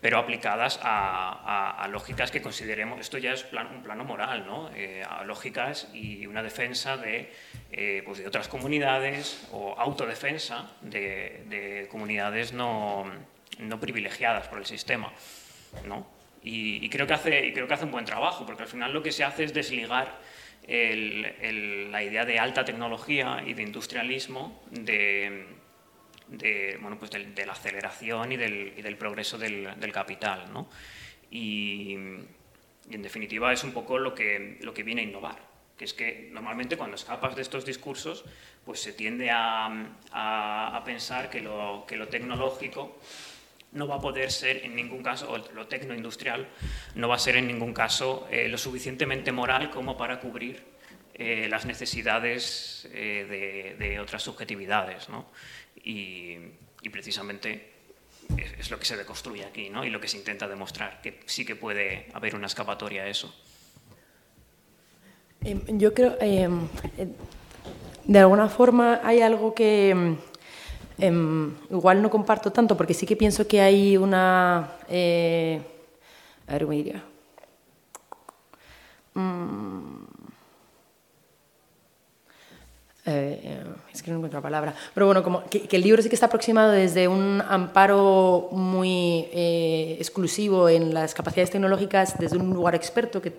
pero 0.00 0.18
aplicadas 0.18 0.78
a, 0.82 1.86
lógicas 1.90 2.30
que 2.30 2.40
consideremos, 2.40 3.00
esto 3.00 3.18
ya 3.18 3.32
es 3.32 3.46
un 3.52 3.82
plano 3.82 4.04
moral, 4.04 4.46
¿no? 4.46 4.70
Eh, 4.74 5.02
a 5.08 5.24
lógicas 5.24 5.88
y 5.92 6.26
una 6.26 6.42
defensa 6.42 6.96
de, 6.96 7.32
eh, 7.72 8.02
pues 8.04 8.18
de 8.18 8.26
otras 8.26 8.48
comunidades 8.48 9.48
o 9.52 9.74
autodefensa 9.78 10.70
de, 10.82 11.88
comunidades 11.90 12.52
no, 12.52 13.10
no, 13.58 13.80
privilegiadas 13.80 14.46
por 14.48 14.58
el 14.58 14.66
sistema. 14.66 15.12
¿no? 15.84 16.06
Y, 16.42 16.88
creo 16.88 17.06
que 17.06 17.14
hace, 17.14 17.46
y 17.46 17.52
creo 17.52 17.66
que 17.66 17.74
hace 17.74 17.84
un 17.84 17.90
buen 17.90 18.04
trabajo, 18.04 18.46
porque 18.46 18.62
al 18.62 18.68
final 18.68 18.92
lo 18.92 19.02
que 19.02 19.12
se 19.12 19.24
hace 19.24 19.44
es 19.44 19.52
desligar 19.52 20.18
la 20.68 22.02
idea 22.02 22.24
de 22.26 22.38
alta 22.38 22.64
tecnología 22.64 23.42
y 23.44 23.54
de 23.54 23.62
industrialismo 23.62 24.62
de 24.70 25.57
de, 26.28 26.78
pues 26.98 27.10
de, 27.10 27.46
la 27.46 27.52
aceleración 27.52 28.32
y 28.32 28.36
del, 28.36 28.74
del 28.82 28.96
progreso 28.96 29.38
del, 29.38 29.78
del 29.78 29.92
capital. 29.92 30.46
Y, 31.30 31.96
en 32.90 33.02
definitiva 33.02 33.52
es 33.52 33.64
un 33.64 33.72
poco 33.72 33.98
lo 33.98 34.14
que, 34.14 34.58
viene 34.84 35.02
a 35.02 35.04
innovar, 35.04 35.38
que 35.76 35.84
es 35.84 35.92
que 35.92 36.30
normalmente 36.32 36.76
cuando 36.76 36.96
escapas 36.96 37.36
de 37.36 37.42
estos 37.42 37.64
discursos 37.64 38.24
pues 38.64 38.80
se 38.80 38.92
tiende 38.92 39.30
a, 39.30 40.82
pensar 40.84 41.28
que 41.30 41.40
lo, 41.40 41.84
tecnológico 42.10 42.98
no 43.72 43.86
va 43.86 43.96
a 43.96 44.00
poder 44.00 44.30
ser 44.30 44.64
en 44.64 44.74
ningún 44.74 45.02
caso, 45.02 45.30
o 45.30 45.36
lo 45.52 45.66
tecnoindustrial, 45.66 46.48
no 46.94 47.08
va 47.08 47.16
a 47.16 47.18
ser 47.18 47.36
en 47.36 47.46
ningún 47.46 47.74
caso 47.74 48.26
eh, 48.30 48.48
lo 48.48 48.56
suficientemente 48.56 49.30
moral 49.30 49.70
como 49.70 49.94
para 49.94 50.20
cubrir 50.20 50.64
eh, 51.14 51.48
las 51.50 51.66
necesidades 51.66 52.88
eh, 52.92 53.76
de, 53.78 54.00
otras 54.00 54.22
subjetividades. 54.22 55.08
Y, 55.84 56.38
precisamente 56.90 57.72
es, 58.36 58.70
lo 58.70 58.78
que 58.78 58.86
se 58.86 58.96
deconstruye 58.96 59.44
aquí 59.44 59.68
¿no? 59.68 59.84
y 59.84 59.90
lo 59.90 60.00
que 60.00 60.08
se 60.08 60.16
intenta 60.16 60.48
demostrar, 60.48 61.00
que 61.02 61.20
sí 61.26 61.44
que 61.44 61.54
puede 61.54 62.06
haber 62.14 62.34
una 62.34 62.46
escapatoria 62.46 63.02
a 63.02 63.08
eso. 63.08 63.34
Em, 65.44 65.60
yo 65.78 65.94
creo, 65.94 66.16
em, 66.20 66.66
eh, 66.96 67.08
de 68.04 68.18
alguna 68.18 68.48
forma 68.48 69.00
hay 69.04 69.20
algo 69.20 69.54
que 69.54 70.16
em, 70.98 71.54
igual 71.70 72.02
no 72.02 72.10
comparto 72.10 72.50
tanto, 72.50 72.76
porque 72.76 72.94
sí 72.94 73.06
que 73.06 73.16
pienso 73.16 73.46
que 73.46 73.60
hay 73.60 73.96
una... 73.96 74.72
Eh, 74.88 75.60
a 76.48 76.52
ver, 76.52 76.68
diría? 76.68 77.04
Mm, 79.14 80.04
eh, 83.06 83.64
es 83.98 84.02
que 84.02 84.10
no 84.10 84.16
encuentro 84.18 84.38
la 84.38 84.42
palabra, 84.42 84.74
pero 84.94 85.06
bueno, 85.06 85.22
como 85.22 85.44
que, 85.44 85.68
el 85.70 85.82
libro 85.82 86.02
sí 86.02 86.08
que 86.08 86.14
está 86.14 86.26
aproximado 86.26 86.72
desde 86.72 87.08
un 87.08 87.42
amparo 87.46 88.48
muy 88.52 89.28
eh, 89.32 89.96
exclusivo 89.98 90.68
en 90.68 90.94
las 90.94 91.14
capacidades 91.14 91.50
tecnológicas, 91.50 92.18
desde 92.18 92.36
un 92.36 92.54
lugar 92.54 92.74
experto, 92.74 93.20
que 93.20 93.30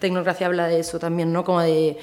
Tecnocracia 0.00 0.46
habla 0.46 0.66
de 0.66 0.80
eso 0.80 0.98
también, 0.98 1.32
¿no? 1.32 1.44
como 1.44 1.60
de 1.60 1.96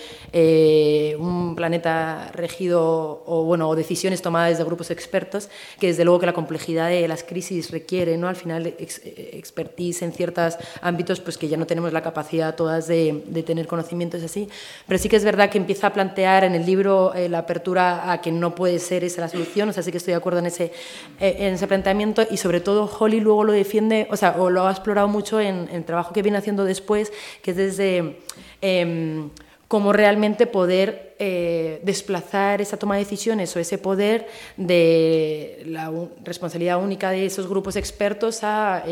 un 1.20 1.56
planeta 1.56 2.32
regido 2.34 3.24
o, 3.26 3.44
bueno, 3.44 3.70
o 3.70 3.76
decisiones 3.76 4.22
tomadas 4.22 4.52
desde 4.52 4.64
grupos 4.64 4.92
expertos, 4.92 5.50
que 5.80 5.88
desde 5.88 6.06
luego 6.06 6.20
que 6.20 6.26
la 6.26 6.34
complejidad 6.34 6.90
de 6.90 7.08
las 7.08 7.24
crisis 7.24 7.72
requiere, 7.72 8.18
¿no? 8.18 8.28
al 8.28 8.36
final, 8.36 8.68
expertise 8.78 10.02
en 10.02 10.12
ciertos 10.14 10.58
ámbitos, 10.82 11.20
pues 11.20 11.38
que 11.38 11.48
ya 11.48 11.58
no 11.58 11.66
tenemos 11.66 11.92
la 11.94 12.02
capacidad 12.02 12.56
todas 12.56 12.88
de, 12.88 13.44
tener 13.46 13.68
conocimientos 13.68 14.24
así, 14.24 14.50
pero 14.88 14.98
sí 14.98 15.10
que 15.10 15.16
es 15.16 15.24
verdad 15.24 15.50
que 15.50 15.58
empieza 15.58 15.88
a 15.88 15.94
plantear 15.94 16.44
en 16.44 16.56
el 16.56 16.66
libro 16.66 17.14
eh, 17.14 17.30
la 17.30 17.40
apertura 17.40 17.97
a 18.12 18.22
que 18.22 18.32
no 18.32 18.56
puede 18.56 18.80
ser 18.80 19.04
esa 19.04 19.22
la 19.22 19.28
solución, 19.28 19.70
o 19.70 19.74
sea, 19.74 19.84
sí 19.84 19.92
que 19.92 19.98
estoy 19.98 20.12
de 20.12 20.18
acuerdo 20.18 20.40
en 20.40 20.48
ese, 20.48 20.72
eh, 21.20 21.36
en 21.40 21.54
ese 21.54 21.68
planteamiento 21.68 22.24
y 22.30 22.38
sobre 22.38 22.60
todo 22.60 22.90
Holly 23.00 23.20
luego 23.20 23.44
lo 23.44 23.54
defiende, 23.54 24.08
o 24.10 24.18
sea, 24.18 24.36
o 24.38 24.50
lo 24.50 24.68
ha 24.68 24.72
explorado 24.72 25.08
mucho 25.08 25.40
en, 25.40 25.70
el 25.72 25.84
trabajo 25.86 26.14
que 26.14 26.22
viene 26.22 26.38
haciendo 26.38 26.64
después, 26.64 27.12
que 27.42 27.52
es 27.52 27.58
desde 27.58 28.20
eh, 28.62 29.28
cómo 29.68 29.94
realmente 29.94 30.48
poder 30.48 31.16
eh, 31.20 31.82
desplazar 31.84 32.62
esa 32.62 32.78
toma 32.78 32.96
de 32.96 33.04
decisiones 33.04 33.56
o 33.56 33.60
ese 33.60 33.78
poder 33.78 34.28
de 34.56 35.64
la 35.66 35.92
responsabilidad 36.24 36.82
única 36.82 37.12
de 37.12 37.26
esos 37.26 37.48
grupos 37.48 37.76
expertos 37.76 38.44
a 38.44 38.84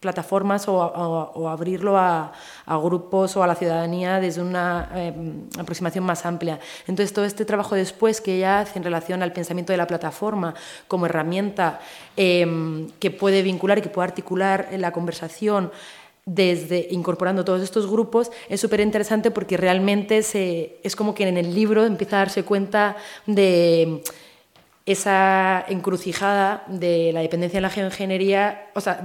plataformas 0.00 0.66
o, 0.66 1.48
abrirlo 1.48 1.98
a, 1.98 2.32
grupos 2.66 3.36
o 3.36 3.42
a 3.42 3.46
la 3.46 3.54
ciudadanía 3.54 4.18
desde 4.18 4.40
una 4.40 4.90
eh, 4.94 5.12
aproximación 5.58 6.04
más 6.04 6.24
amplia. 6.24 6.58
Entonces, 6.86 7.12
todo 7.12 7.26
este 7.26 7.44
trabajo 7.44 7.74
después 7.74 8.20
que 8.20 8.36
ella 8.36 8.60
hace 8.60 8.78
en 8.78 8.84
relación 8.84 9.22
al 9.22 9.32
pensamiento 9.32 9.72
de 9.72 9.76
la 9.76 9.86
plataforma 9.86 10.54
como 10.88 11.06
herramienta 11.06 11.80
em, 12.16 12.88
que 12.98 13.10
puede 13.10 13.42
vincular 13.42 13.78
y 13.78 13.82
que 13.82 13.90
puede 13.90 14.08
articular 14.08 14.68
la 14.78 14.90
conversación 14.92 15.70
desde 16.24 16.88
incorporando 16.90 17.44
todos 17.44 17.62
estos 17.62 17.90
grupos 17.90 18.30
es 18.48 18.60
súper 18.60 18.80
interesante 18.80 19.30
porque 19.30 19.56
realmente 19.56 20.22
se, 20.22 20.76
es 20.82 20.94
como 20.94 21.14
que 21.14 21.26
en 21.26 21.38
el 21.38 21.54
libro 21.54 21.84
empieza 21.84 22.16
a 22.16 22.18
darse 22.20 22.44
cuenta 22.44 22.96
de 23.26 24.02
esa 24.86 25.64
encrucijada 25.68 26.64
de 26.68 27.12
la 27.12 27.20
dependencia 27.20 27.58
en 27.58 27.62
la 27.62 27.70
geoingeniería, 27.70 28.70
o 28.74 28.80
sea, 28.80 29.04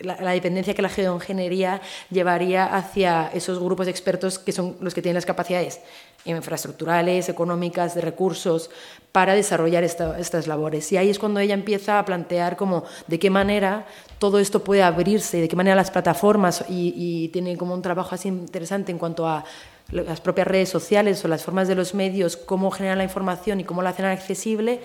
la, 0.00 0.32
dependencia 0.32 0.74
que 0.74 0.82
la 0.82 0.88
geoingeniería 0.88 1.80
llevaría 2.10 2.64
hacia 2.64 3.28
esos 3.32 3.58
grupos 3.58 3.88
expertos 3.88 4.38
que 4.38 4.52
son 4.52 4.76
los 4.80 4.94
que 4.94 5.02
tienen 5.02 5.16
las 5.16 5.26
capacidades 5.26 5.80
infraestructurales, 6.24 7.28
económicas, 7.28 7.94
de 7.94 8.00
recursos 8.00 8.70
para 9.12 9.34
desarrollar 9.34 9.84
estas 9.84 10.46
labores. 10.46 10.90
Y 10.92 10.96
ahí 10.96 11.08
es 11.08 11.18
cuando 11.18 11.40
ella 11.40 11.54
empieza 11.54 11.98
a 11.98 12.04
plantear 12.04 12.56
como 12.56 12.84
de 13.06 13.18
qué 13.18 13.30
manera 13.30 13.86
todo 14.18 14.38
esto 14.38 14.64
puede 14.64 14.82
abrirse, 14.82 15.40
de 15.40 15.48
qué 15.48 15.56
manera 15.56 15.76
las 15.76 15.90
plataformas, 15.90 16.64
y, 16.68 17.28
tiene 17.32 17.56
como 17.56 17.74
un 17.74 17.82
trabajo 17.82 18.14
así 18.14 18.28
interesante 18.28 18.92
en 18.92 18.98
cuanto 18.98 19.26
a 19.26 19.44
las 19.90 20.20
propias 20.20 20.48
redes 20.48 20.68
sociales 20.68 21.24
o 21.24 21.28
las 21.28 21.44
formas 21.44 21.68
de 21.68 21.76
los 21.76 21.94
medios, 21.94 22.36
cómo 22.36 22.70
generan 22.70 22.98
la 22.98 23.04
información 23.04 23.60
y 23.60 23.64
cómo 23.64 23.82
la 23.82 23.90
hacen 23.90 24.06
accesible, 24.06 24.80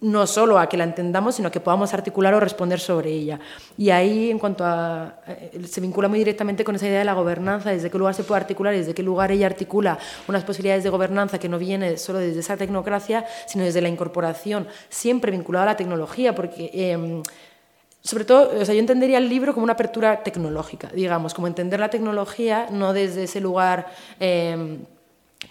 no 0.00 0.26
solo 0.26 0.58
a 0.58 0.68
que 0.68 0.76
la 0.76 0.84
entendamos, 0.84 1.34
sino 1.34 1.50
que 1.50 1.60
podamos 1.60 1.92
articular 1.92 2.32
o 2.32 2.40
responder 2.40 2.80
sobre 2.80 3.10
ella. 3.10 3.38
Y 3.76 3.90
ahí, 3.90 4.30
en 4.30 4.38
cuanto 4.38 4.64
a. 4.64 5.16
Eh, 5.26 5.62
se 5.68 5.80
vincula 5.80 6.08
muy 6.08 6.18
directamente 6.18 6.64
con 6.64 6.74
esa 6.74 6.86
idea 6.86 7.00
de 7.00 7.04
la 7.04 7.12
gobernanza, 7.12 7.70
desde 7.70 7.90
qué 7.90 7.98
lugar 7.98 8.14
se 8.14 8.24
puede 8.24 8.40
articular 8.40 8.74
y 8.74 8.78
desde 8.78 8.94
qué 8.94 9.02
lugar 9.02 9.30
ella 9.30 9.46
articula 9.46 9.98
unas 10.26 10.44
posibilidades 10.44 10.84
de 10.84 10.90
gobernanza 10.90 11.38
que 11.38 11.48
no 11.48 11.58
viene 11.58 11.98
solo 11.98 12.18
desde 12.18 12.40
esa 12.40 12.56
tecnocracia, 12.56 13.26
sino 13.46 13.64
desde 13.64 13.82
la 13.82 13.88
incorporación, 13.88 14.68
siempre 14.88 15.30
vinculada 15.30 15.64
a 15.64 15.66
la 15.72 15.76
tecnología, 15.76 16.34
porque. 16.34 16.70
Em, 16.72 17.22
sobre 18.02 18.24
todo, 18.24 18.58
o 18.58 18.64
sea, 18.64 18.74
yo 18.74 18.80
entendería 18.80 19.18
el 19.18 19.28
libro 19.28 19.52
como 19.52 19.64
una 19.64 19.74
apertura 19.74 20.22
tecnológica, 20.22 20.88
digamos, 20.88 21.34
como 21.34 21.48
entender 21.48 21.80
la 21.80 21.90
tecnología 21.90 22.66
no 22.70 22.94
desde 22.94 23.24
ese 23.24 23.42
lugar 23.42 23.92
eh, 24.18 24.78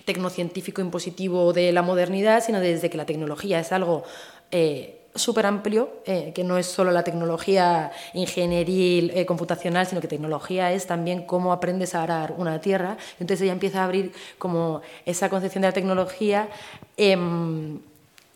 tecnocientífico 0.06 0.82
impositivo 0.82 1.54
de 1.54 1.72
la 1.72 1.82
modernidad, 1.82 2.44
sino 2.44 2.60
desde 2.60 2.90
que 2.90 2.98
la 2.98 3.06
tecnología 3.06 3.60
es 3.60 3.72
algo 3.72 4.04
eh, 4.52 5.00
súper 5.16 5.46
amplio, 5.46 6.02
eh, 6.06 6.32
que 6.34 6.44
no 6.44 6.58
es 6.58 6.66
solo 6.66 6.92
la 6.92 7.04
tecnología 7.04 7.92
ingenieril, 8.14 9.12
eh, 9.14 9.26
computacional, 9.26 9.86
sino 9.86 10.02
que 10.02 10.08
tecnología 10.08 10.72
es 10.72 10.88
también 10.88 11.24
cómo 11.26 11.52
aprendes 11.52 11.96
a 11.96 12.04
arar 12.04 12.34
una 12.38 12.62
tierra. 12.62 12.98
Entonces 13.20 13.42
ella 13.42 13.54
empieza 13.54 13.82
a 13.82 13.86
abrir 13.86 14.12
como 14.38 14.82
esa 15.06 15.30
concepción 15.30 15.62
de 15.62 15.68
la 15.68 15.74
tecnología 15.74 16.50
em, 16.98 17.80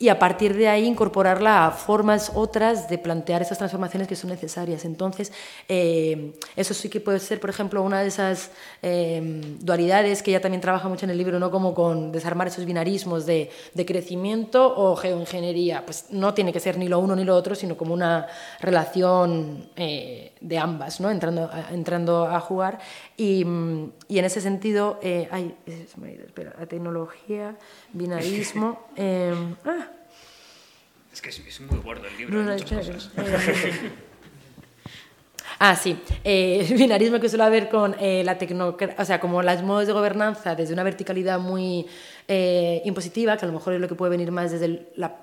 y 0.04 0.10
a 0.10 0.20
partir 0.20 0.54
de 0.58 0.68
ahí 0.68 0.86
incorporarla 0.86 1.66
a 1.66 1.72
formas 1.72 2.30
otras 2.36 2.89
de 2.89 2.97
plantear 2.97 3.41
esas 3.41 3.58
transformaciones 3.58 4.06
que 4.06 4.18
son 4.18 4.32
necesarias. 4.32 4.84
Entonces, 4.84 5.32
eh, 5.70 6.34
eso 6.58 6.74
sí 6.74 6.89
que 6.89 6.99
puede 6.99 7.20
ser, 7.20 7.39
por 7.39 7.49
ejemplo, 7.49 7.82
una 7.82 8.01
de 8.01 8.10
esas 8.10 8.51
eh, 8.82 9.22
dualidades 9.62 10.22
que 10.22 10.32
ella 10.32 10.41
también 10.41 10.60
trabaja 10.60 10.89
mucho 10.89 11.06
en 11.06 11.12
el 11.12 11.18
libro, 11.18 11.39
¿no? 11.39 11.49
como 11.49 11.74
con 11.74 12.12
desarmar 12.12 12.47
esos 12.47 12.66
binarismos 12.66 13.26
de, 13.26 13.49
crecimiento 13.88 14.74
o 14.76 14.97
geoingeniería. 14.97 15.86
Pues 15.86 16.08
no 16.10 16.34
tiene 16.34 16.51
que 16.51 16.60
ser 16.60 16.78
ni 16.78 16.89
lo 16.89 16.99
uno 16.99 17.16
ni 17.16 17.24
lo 17.24 17.34
otro, 17.34 17.56
sino 17.56 17.78
como 17.78 17.93
una 17.93 18.28
relación 18.60 19.70
eh, 19.78 20.33
de 20.44 20.60
ambas, 20.60 21.00
¿no? 21.00 21.10
entrando, 21.10 21.50
a, 21.52 21.72
entrando 21.72 22.28
a 22.28 22.39
jugar. 22.39 22.80
Y, 23.18 23.46
y 24.08 24.20
en 24.20 24.26
ese 24.26 24.41
sentido, 24.41 25.00
hay, 25.32 25.56
espera, 25.66 26.54
la 26.60 26.68
tecnología, 26.68 27.58
binarismo. 27.94 28.88
ah, 29.66 29.88
es 31.12 31.22
que 31.22 31.30
es, 31.30 31.62
muy 31.62 31.80
gordo 31.80 32.08
el 32.08 32.18
libro. 32.18 32.44
Ah, 35.60 35.76
sí. 35.76 35.98
Eh, 36.26 36.68
el 36.70 36.78
binarismo 36.78 37.20
que 37.20 37.30
suele 37.30 37.46
haber 37.46 37.70
con 37.70 37.96
eh, 38.00 38.22
la 38.26 38.38
tecnología, 38.38 38.96
o 38.98 39.06
sea, 39.06 39.20
como 39.20 39.41
las 39.41 39.64
modos 39.64 39.88
de 39.88 39.94
gobernanza 39.94 40.56
desde 40.56 40.74
una 40.74 40.84
verticalidad 40.84 41.39
muy 41.39 41.86
eh, 42.28 42.82
impositiva, 42.84 43.38
que 43.38 43.46
a 43.46 43.48
lo 43.48 43.54
mejor 43.54 43.74
es 43.74 43.80
lo 43.80 43.88
que 43.88 43.96
puede 43.96 44.10
venir 44.12 44.32
más 44.32 44.52
desde 44.52 44.91
la 44.96 45.16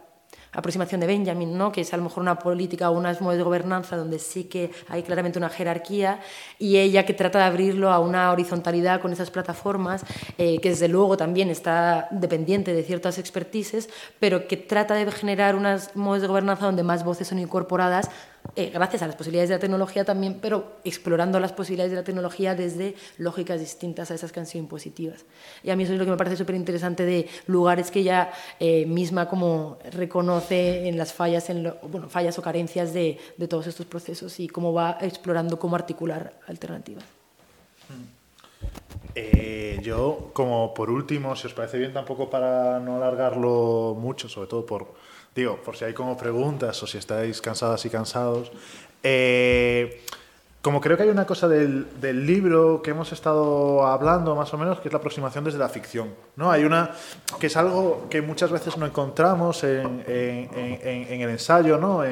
aproximación 0.52 1.00
de 1.00 1.06
Benjamin, 1.06 1.56
¿no? 1.56 1.72
que 1.72 1.82
es 1.82 1.92
a 1.94 1.96
lo 1.96 2.04
mejor 2.04 2.22
una 2.22 2.38
política 2.38 2.90
o 2.90 2.96
unas 2.96 3.20
modos 3.20 3.36
de 3.36 3.42
gobernanza 3.42 3.96
donde 3.96 4.18
sí 4.18 4.44
que 4.44 4.70
hay 4.88 5.02
claramente 5.02 5.38
una 5.38 5.48
jerarquía 5.48 6.20
y 6.58 6.78
ella 6.78 7.06
que 7.06 7.14
trata 7.14 7.38
de 7.38 7.44
abrirlo 7.44 7.90
a 7.90 8.00
una 8.00 8.32
horizontalidad 8.32 9.00
con 9.00 9.12
esas 9.12 9.30
plataformas, 9.30 10.04
eh, 10.38 10.60
que 10.60 10.70
desde 10.70 10.88
luego 10.88 11.16
también 11.16 11.50
está 11.50 12.08
dependiente 12.10 12.72
de 12.72 12.82
ciertas 12.82 13.18
expertices, 13.18 13.88
pero 14.18 14.48
que 14.48 14.56
trata 14.56 14.94
de 14.94 15.10
generar 15.10 15.54
unas 15.54 15.94
modos 15.96 16.22
de 16.22 16.28
gobernanza 16.28 16.66
donde 16.66 16.82
más 16.82 17.04
voces 17.04 17.28
son 17.28 17.38
incorporadas 17.38 18.10
eh, 18.56 18.70
gracias 18.72 19.02
a 19.02 19.06
las 19.06 19.16
posibilidades 19.16 19.48
de 19.48 19.56
la 19.56 19.60
tecnología 19.60 20.04
también, 20.04 20.38
pero 20.40 20.72
explorando 20.84 21.38
las 21.38 21.52
posibilidades 21.52 21.92
de 21.92 21.98
la 21.98 22.04
tecnología 22.04 22.54
desde 22.54 22.96
lógicas 23.18 23.60
distintas 23.60 24.10
a 24.10 24.14
esas 24.14 24.32
que 24.32 24.40
han 24.40 24.46
sido 24.46 24.64
impositivas. 24.64 25.24
Y 25.62 25.70
a 25.70 25.76
mí 25.76 25.84
eso 25.84 25.92
es 25.92 25.98
lo 25.98 26.04
que 26.04 26.10
me 26.10 26.16
parece 26.16 26.36
súper 26.36 26.56
interesante 26.56 27.04
de 27.04 27.28
lugares 27.46 27.90
que 27.90 28.00
ella 28.00 28.32
eh, 28.58 28.86
misma 28.86 29.28
como 29.28 29.78
reconoce 29.92 30.88
en 30.88 30.98
las 30.98 31.12
fallas, 31.12 31.48
en 31.50 31.72
fallas 32.08 32.38
o 32.38 32.42
carencias 32.42 32.92
de, 32.92 33.18
todos 33.48 33.66
estos 33.66 33.86
procesos 33.86 34.38
y 34.40 34.48
cómo 34.48 34.72
va 34.72 34.98
explorando 35.00 35.58
cómo 35.58 35.76
articular 35.76 36.32
alternativas. 36.46 37.04
Eh, 39.14 39.80
yo, 39.82 40.30
como 40.32 40.72
por 40.72 40.90
último, 40.90 41.34
si 41.36 41.46
os 41.46 41.54
parece 41.54 41.78
bien, 41.78 41.92
tampoco 41.92 42.30
para 42.30 42.78
no 42.80 42.96
alargarlo 42.96 43.96
mucho, 43.98 44.28
sobre 44.28 44.48
todo 44.48 44.66
por 44.66 44.94
digo, 45.40 45.56
por 45.56 45.76
si 45.76 45.84
hay 45.84 45.94
como 45.94 46.16
preguntas 46.16 46.82
o 46.82 46.86
si 46.86 46.98
estáis 46.98 47.40
cansadas 47.40 47.84
y 47.84 47.90
cansados, 47.90 48.52
eh, 49.02 50.02
como 50.62 50.80
creo 50.80 50.96
que 50.96 51.04
hay 51.04 51.08
una 51.08 51.24
cosa 51.24 51.48
del, 51.48 51.86
del, 52.00 52.26
libro 52.26 52.82
que 52.82 52.90
hemos 52.90 53.12
estado 53.12 53.86
hablando 53.86 54.34
más 54.36 54.52
o 54.52 54.58
menos, 54.58 54.78
que 54.80 54.88
es 54.88 54.92
la 54.92 54.98
aproximación 54.98 55.42
desde 55.42 55.58
la 55.58 55.70
ficción. 55.70 56.14
¿no? 56.36 56.50
Hay 56.50 56.64
una 56.64 56.90
que 57.38 57.46
es 57.46 57.56
algo 57.56 58.06
que 58.10 58.20
muchas 58.20 58.50
veces 58.50 58.76
no 58.76 58.84
encontramos 58.84 59.64
en, 59.64 60.04
en, 60.06 60.50
en, 60.54 61.20
el 61.22 61.30
ensayo 61.30 61.78
¿no? 61.78 62.02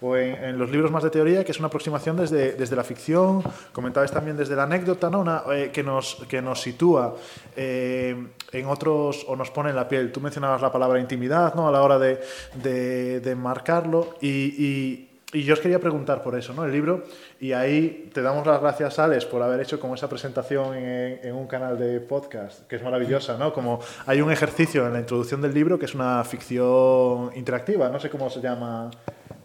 o 0.00 0.16
en, 0.16 0.58
los 0.58 0.70
libros 0.70 0.90
más 0.90 1.02
de 1.02 1.10
teoría, 1.10 1.44
que 1.44 1.52
es 1.52 1.58
una 1.58 1.68
aproximación 1.68 2.16
desde, 2.16 2.52
desde 2.52 2.74
la 2.74 2.84
ficción, 2.84 3.42
comentabais 3.72 4.10
también 4.10 4.36
desde 4.36 4.56
la 4.56 4.62
anécdota, 4.62 5.10
¿no? 5.10 5.20
Una, 5.20 5.42
eh, 5.52 5.70
que, 5.70 5.82
nos, 5.82 6.24
que 6.26 6.40
nos 6.40 6.62
sitúa 6.62 7.16
eh, 7.54 8.16
en 8.52 8.66
otros 8.66 9.26
o 9.28 9.36
nos 9.36 9.50
pone 9.50 9.70
en 9.70 9.76
la 9.76 9.86
piel. 9.86 10.10
Tú 10.10 10.20
mencionabas 10.20 10.62
la 10.62 10.72
palabra 10.72 11.00
intimidad 11.00 11.54
¿no? 11.54 11.68
a 11.68 11.70
la 11.70 11.82
hora 11.82 11.98
de, 11.98 12.20
de, 12.62 13.20
de 13.20 13.34
marcarlo 13.34 14.14
y 14.22 14.50
y 14.60 15.09
yo 15.32 15.54
os 15.54 15.60
quería 15.60 15.78
preguntar 15.78 16.22
por 16.22 16.36
eso, 16.36 16.52
¿no? 16.52 16.64
El 16.64 16.72
libro, 16.72 17.04
y 17.38 17.52
ahí 17.52 18.10
te 18.12 18.20
damos 18.20 18.46
las 18.46 18.60
gracias, 18.60 18.98
Alex, 18.98 19.26
por 19.26 19.42
haber 19.42 19.60
hecho 19.60 19.78
como 19.78 19.94
esa 19.94 20.08
presentación 20.08 20.74
en, 20.76 21.34
un 21.34 21.46
canal 21.46 21.78
de 21.78 22.00
podcast, 22.00 22.66
que 22.66 22.76
es 22.76 22.82
maravillosa, 22.82 23.38
¿no? 23.38 23.52
Como 23.52 23.80
hay 24.06 24.20
un 24.20 24.32
ejercicio 24.32 24.86
en 24.86 24.92
la 24.92 25.00
introducción 25.00 25.40
del 25.40 25.54
libro 25.54 25.78
que 25.78 25.84
es 25.84 25.94
una 25.94 26.24
ficción 26.24 27.30
interactiva, 27.36 27.88
no 27.88 28.00
sé 28.00 28.10
cómo 28.10 28.28
se 28.28 28.40
llama 28.40 28.90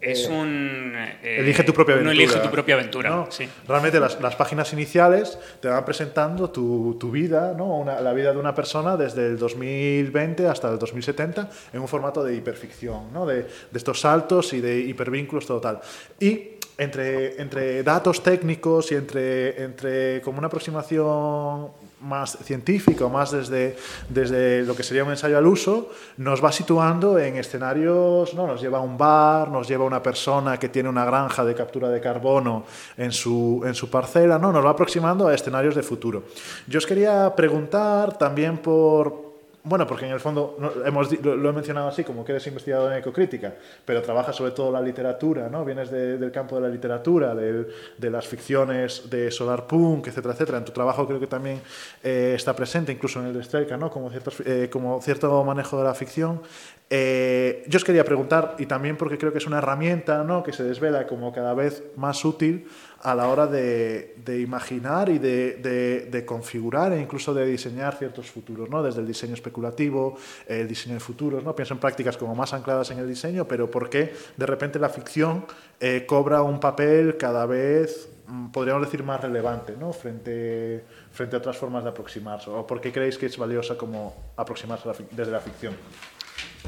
Es 0.00 0.28
un... 0.28 0.94
elige 1.22 1.62
tu 1.62 1.72
propia 1.72 1.94
aventura. 1.94 2.14
elige 2.14 2.38
tu 2.38 2.50
propia 2.50 2.74
aventura, 2.74 3.28
Realmente 3.66 3.98
las, 3.98 4.20
las, 4.20 4.36
páginas 4.36 4.72
iniciales 4.72 5.38
te 5.60 5.68
van 5.68 5.84
presentando 5.84 6.50
tu, 6.50 6.96
tu 7.00 7.10
vida, 7.10 7.54
¿no? 7.56 7.84
la 7.84 8.12
vida 8.12 8.32
de 8.32 8.38
una 8.38 8.54
persona 8.54 8.96
desde 8.96 9.26
el 9.26 9.38
2020 9.38 10.46
hasta 10.48 10.70
el 10.70 10.78
2070 10.78 11.48
en 11.72 11.80
un 11.80 11.88
formato 11.88 12.22
de 12.22 12.34
hiperficción, 12.34 13.12
¿no? 13.12 13.26
de, 13.26 13.42
de 13.42 13.78
estos 13.78 14.00
saltos 14.00 14.52
y 14.52 14.60
de 14.60 14.80
hipervínculos 14.80 15.46
total. 15.46 15.80
Y 16.20 16.56
entre, 16.78 17.40
entre 17.40 17.82
datos 17.82 18.22
técnicos 18.22 18.92
y 18.92 18.96
entre, 18.96 19.62
entre 19.62 20.20
como 20.20 20.38
una 20.38 20.48
aproximación 20.48 21.70
más 22.06 22.38
científica, 22.42 23.08
más 23.08 23.32
desde, 23.32 23.76
desde 24.08 24.62
lo 24.62 24.74
que 24.74 24.82
sería 24.82 25.04
un 25.04 25.10
ensayo 25.10 25.36
al 25.36 25.46
uso, 25.46 25.90
nos 26.16 26.42
va 26.44 26.52
situando 26.52 27.18
en 27.18 27.36
escenarios, 27.36 28.34
¿no? 28.34 28.46
nos 28.46 28.60
lleva 28.60 28.78
a 28.78 28.80
un 28.80 28.96
bar, 28.96 29.50
nos 29.50 29.68
lleva 29.68 29.84
a 29.84 29.86
una 29.86 30.02
persona 30.02 30.58
que 30.58 30.68
tiene 30.68 30.88
una 30.88 31.04
granja 31.04 31.44
de 31.44 31.54
captura 31.54 31.88
de 31.88 32.00
carbono 32.00 32.64
en 32.96 33.12
su, 33.12 33.62
en 33.66 33.74
su 33.74 33.90
parcela, 33.90 34.38
¿no? 34.38 34.52
nos 34.52 34.64
va 34.64 34.70
aproximando 34.70 35.28
a 35.28 35.34
escenarios 35.34 35.74
de 35.74 35.82
futuro. 35.82 36.24
Yo 36.66 36.78
os 36.78 36.86
quería 36.86 37.34
preguntar 37.34 38.16
también 38.16 38.58
por, 38.58 39.25
bueno, 39.66 39.84
porque 39.86 40.06
en 40.06 40.12
el 40.12 40.20
fondo 40.20 40.56
hemos, 40.84 41.12
lo, 41.24 41.50
he 41.50 41.52
mencionado 41.52 41.88
así, 41.88 42.04
como 42.04 42.24
que 42.24 42.32
eres 42.32 42.46
investigador 42.46 42.92
en 42.92 42.98
ecocrítica, 42.98 43.52
pero 43.84 44.00
trabajas 44.00 44.36
sobre 44.36 44.52
todo 44.52 44.70
la 44.70 44.80
literatura, 44.80 45.48
¿no? 45.48 45.64
Vienes 45.64 45.90
del 45.90 46.30
campo 46.30 46.54
de 46.54 46.62
la 46.62 46.68
literatura, 46.68 47.34
de, 47.34 48.10
las 48.10 48.28
ficciones 48.28 49.10
de 49.10 49.30
Solarpunk, 49.30 50.06
etcétera, 50.06 50.34
etcétera. 50.34 50.58
En 50.58 50.64
tu 50.64 50.72
trabajo 50.72 51.04
creo 51.06 51.18
que 51.18 51.26
también 51.26 51.60
eh, 52.04 52.34
está 52.36 52.54
presente, 52.54 52.92
incluso 52.92 53.20
en 53.20 53.26
el 53.26 53.34
de 53.34 53.42
Strelka, 53.42 53.76
¿no? 53.76 53.90
Como, 53.90 54.10
eh, 54.44 54.68
como 54.70 55.02
cierto 55.02 55.42
manejo 55.42 55.78
de 55.78 55.84
la 55.84 55.94
ficción. 55.94 56.42
Eh, 56.88 57.64
yo 57.66 57.78
os 57.78 57.84
quería 57.84 58.04
preguntar, 58.04 58.54
y 58.58 58.66
también 58.66 58.96
porque 58.96 59.18
creo 59.18 59.32
que 59.32 59.38
es 59.38 59.46
una 59.46 59.58
herramienta 59.58 60.22
¿no? 60.22 60.44
que 60.44 60.52
se 60.52 60.62
desvela 60.62 61.08
como 61.08 61.32
cada 61.32 61.52
vez 61.52 61.82
más 61.96 62.24
útil 62.24 62.68
a 63.02 63.14
la 63.14 63.28
hora 63.28 63.46
de, 63.46 64.14
imaginar 64.40 65.08
y 65.08 65.18
de, 65.18 66.24
configurar 66.26 66.92
e 66.92 67.00
incluso 67.00 67.34
de 67.34 67.46
diseñar 67.46 67.96
ciertos 67.96 68.30
futuros, 68.30 68.68
¿no? 68.70 68.82
desde 68.82 69.00
el 69.00 69.06
diseño 69.06 69.34
especulativo, 69.34 70.16
el 70.46 70.66
diseño 70.66 70.94
de 70.94 71.00
futuros. 71.00 71.44
¿no? 71.44 71.54
Pienso 71.54 71.74
en 71.74 71.80
prácticas 71.80 72.16
como 72.16 72.34
más 72.34 72.52
ancladas 72.52 72.90
en 72.90 72.98
el 72.98 73.08
diseño, 73.08 73.46
pero 73.46 73.70
por 73.70 73.90
qué 73.90 74.12
de 74.36 74.46
repente 74.46 74.78
la 74.78 74.88
ficción 74.88 75.46
eh, 75.80 76.04
cobra 76.06 76.42
un 76.42 76.58
papel 76.58 77.16
cada 77.16 77.46
vez, 77.46 78.08
mm, 78.26 78.48
podríamos 78.48 78.82
decir, 78.82 79.02
más 79.02 79.20
relevante 79.20 79.74
¿no? 79.78 79.92
frente, 79.92 80.84
frente 81.12 81.36
a 81.36 81.38
otras 81.38 81.56
formas 81.56 81.84
de 81.84 81.90
aproximarse. 81.90 82.50
¿O 82.50 82.66
por 82.66 82.80
qué 82.80 82.92
creéis 82.92 83.18
que 83.18 83.26
es 83.26 83.36
valiosa 83.36 83.76
como 83.76 84.32
aproximarse 84.36 84.88
desde 85.12 85.30
la 85.30 85.40
ficción? 85.40 85.74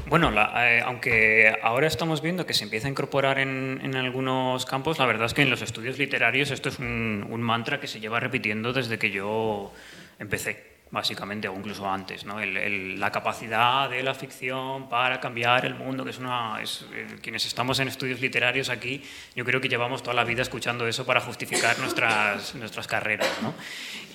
Bueno, 0.07 0.31
eh, 0.33 0.81
aunque 0.83 1.55
ahora 1.61 1.87
estamos 1.87 2.21
viendo 2.21 2.45
que 2.45 2.53
se 2.53 2.63
empieza 2.63 2.87
a 2.87 2.91
incorporar 2.91 3.39
en, 3.39 3.95
algunos 3.95 4.65
campos, 4.65 4.97
la 4.99 5.05
verdad 5.05 5.25
es 5.27 5.33
que 5.33 5.41
en 5.41 5.49
los 5.49 5.61
estudios 5.61 5.97
literarios 5.97 6.51
esto 6.51 6.69
es 6.69 6.79
un, 6.79 7.41
mantra 7.41 7.79
que 7.79 7.87
se 7.87 7.99
lleva 7.99 8.19
repitiendo 8.19 8.73
desde 8.73 8.97
que 8.97 9.11
yo 9.11 9.71
empecé, 10.17 10.79
básicamente, 10.91 11.47
o 11.47 11.55
incluso 11.55 11.89
antes. 11.89 12.25
¿no? 12.25 12.39
la 12.39 13.11
capacidad 13.11 13.89
de 13.89 14.01
la 14.01 14.13
ficción 14.13 14.89
para 14.89 15.19
cambiar 15.19 15.65
el 15.65 15.75
mundo, 15.75 16.03
que 16.03 16.11
es 16.11 16.19
una... 16.19 16.61
Es, 16.61 16.85
eh, 16.93 17.17
quienes 17.21 17.45
estamos 17.45 17.79
en 17.79 17.87
estudios 17.87 18.19
literarios 18.19 18.69
aquí, 18.69 19.03
yo 19.35 19.45
creo 19.45 19.61
que 19.61 19.69
llevamos 19.69 20.01
toda 20.01 20.15
la 20.15 20.23
vida 20.23 20.41
escuchando 20.41 20.87
eso 20.87 21.05
para 21.05 21.21
justificar 21.21 21.77
nuestras, 21.79 22.55
nuestras 22.55 22.87
carreras. 22.87 23.29
¿no? 23.41 23.53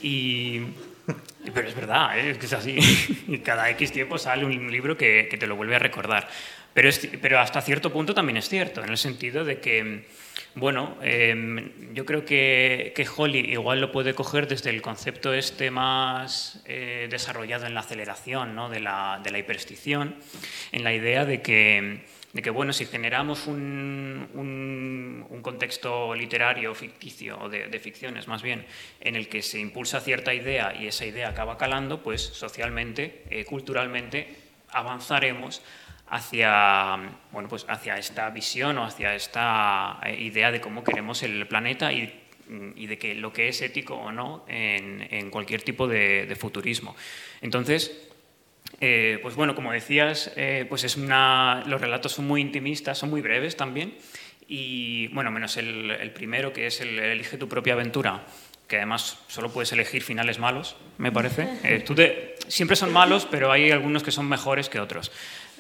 Y 0.03 0.63
pero 1.55 1.69
es 1.69 1.75
verdad, 1.75 2.19
¿eh? 2.19 2.31
es 2.31 2.39
que 2.39 2.47
es 2.47 2.53
así. 2.53 2.79
Y 3.29 3.39
cada 3.39 3.69
X 3.71 3.93
tiempo 3.93 4.19
sale 4.19 4.45
un 4.45 4.71
libro 4.71 4.97
que, 4.97 5.29
que 5.31 5.37
te 5.37 5.47
lo 5.47 5.57
vuelve 5.57 5.77
a 5.77 5.79
recordar. 5.79 6.29
Pero, 6.75 6.91
pero, 7.23 7.39
hasta 7.39 7.61
cierto 7.61 7.93
punto 7.93 8.15
también 8.15 8.37
es 8.37 8.49
cierto, 8.49 8.83
en 8.83 8.91
el 8.91 8.99
sentido 8.99 9.45
de 9.45 9.61
que, 9.61 10.07
bueno, 10.57 10.99
em, 11.03 11.95
yo 11.95 12.05
creo 12.05 12.25
que, 12.25 12.93
que, 12.97 13.07
Holly 13.17 13.53
igual 13.53 13.81
lo 13.81 13.93
puede 13.93 14.13
coger 14.15 14.49
desde 14.49 14.71
el 14.71 14.83
concepto 14.83 15.33
este 15.33 15.71
más 15.71 16.63
eh, 16.67 17.07
desarrollado 17.09 17.67
en 17.67 17.75
la 17.75 17.81
aceleración, 17.81 18.57
¿no? 18.57 18.71
de, 18.71 18.81
la, 18.81 19.21
de 19.23 19.31
la 19.31 19.39
hiperstición, 19.39 20.17
en 20.73 20.83
la 20.83 20.93
idea 20.93 21.25
de 21.25 21.43
que 21.43 22.01
de 22.35 22.43
que 22.43 22.51
bueno, 22.51 22.73
si 22.73 22.85
generamos 22.85 23.47
un, 23.47 24.29
un, 24.35 25.41
contexto 25.41 26.15
literario 26.15 26.75
ficticio, 26.75 27.39
o 27.39 27.49
de, 27.51 27.79
ficciones 27.79 28.29
más 28.29 28.43
bien, 28.43 28.65
en 29.01 29.15
el 29.15 29.29
que 29.29 29.43
se 29.43 29.61
impulsa 29.61 30.01
cierta 30.01 30.33
idea 30.33 30.75
y 30.75 30.87
esa 30.87 31.05
idea 31.05 31.29
acaba 31.29 31.59
calando, 31.59 32.03
pues 32.03 32.23
socialmente, 32.23 33.25
eh, 33.31 33.45
culturalmente, 33.45 34.37
avanzaremos 34.71 35.63
hacia, 36.09 36.97
bueno, 37.31 37.49
pues 37.49 37.67
hacia 37.69 37.99
esta 37.99 38.31
visión 38.31 38.79
o 38.79 38.85
hacia 38.85 39.15
esta 39.15 40.01
eh, 40.03 40.17
idea 40.19 40.51
de 40.51 40.63
cómo 40.63 40.83
queremos 40.83 41.23
el 41.23 41.47
planeta 41.47 41.93
y, 41.93 42.23
y 42.75 42.87
de 42.87 42.99
que 42.99 43.15
lo 43.15 43.35
que 43.35 43.49
es 43.49 43.61
ético 43.61 43.97
o 43.97 44.11
no 44.11 44.47
en, 44.49 45.07
en 45.11 45.31
cualquier 45.31 45.63
tipo 45.63 45.87
de, 45.87 46.25
de 46.27 46.37
futurismo. 46.37 46.97
Entonces, 47.43 48.14
eh, 48.81 49.19
pues 49.23 49.35
bueno, 49.35 49.55
como 49.55 49.73
decías, 49.73 50.33
eh, 50.37 50.67
pues 50.69 50.85
es 50.85 50.97
una, 50.97 51.63
los 51.67 51.81
relatos 51.81 52.13
son 52.13 52.27
muy 52.27 52.41
intimistas, 52.41 52.99
son 52.99 53.11
muy 53.11 53.21
breves 53.21 53.57
también. 53.57 53.95
Y 54.47 55.09
bueno, 55.09 55.31
menos 55.31 55.57
el, 55.57 56.11
primero, 56.15 56.53
que 56.53 56.67
es 56.67 56.81
el 56.81 56.99
Elige 56.99 57.39
tu 57.39 57.49
propia 57.49 57.73
aventura, 57.73 58.25
que 58.69 58.77
además 58.77 59.19
solo 59.29 59.51
puedes 59.51 59.73
elegir 59.73 60.03
finales 60.03 60.39
malos, 60.39 60.77
me 60.99 61.11
parece. 61.11 61.49
Eh, 61.65 62.37
siempre 62.49 62.77
son 62.77 62.93
malos, 62.93 63.27
pero 63.31 63.51
hay 63.51 63.71
algunos 63.71 64.03
que 64.03 64.11
son 64.11 64.29
mejores 64.29 64.69
que 64.69 64.81
otros. 64.81 65.13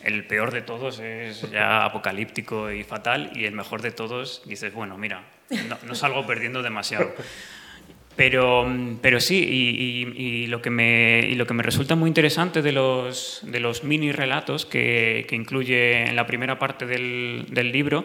El 0.02 0.26
peor 0.26 0.52
de 0.52 0.60
todos 0.60 0.98
es 0.98 1.50
ya 1.50 1.84
apocalíptico 1.84 2.70
y 2.70 2.84
fatal, 2.84 3.32
y 3.34 3.46
el 3.46 3.52
mejor 3.52 3.80
de 3.80 3.90
todos 3.90 4.42
dices, 4.44 4.74
bueno, 4.74 4.98
mira, 4.98 5.24
no 5.86 5.94
salgo 5.94 6.26
perdiendo 6.26 6.62
demasiado. 6.62 7.14
Pero, 8.16 8.66
pero 9.00 9.18
sí, 9.18 9.36
y, 9.36 10.46
lo 10.46 10.62
que 10.62 10.70
me, 10.70 11.26
y 11.28 11.34
lo 11.34 11.46
que 11.46 11.54
me 11.54 11.62
resulta 11.64 11.96
muy 11.96 12.08
interesante 12.08 12.62
de 12.62 12.70
los, 12.70 13.40
de 13.42 13.58
los 13.58 13.82
mini 13.82 14.12
relatos 14.12 14.66
que, 14.66 15.26
que 15.28 15.34
incluye 15.34 16.02
en 16.02 16.14
la 16.14 16.26
primera 16.26 16.58
parte 16.58 16.86
del, 16.86 17.46
del, 17.50 17.72
libro 17.72 18.04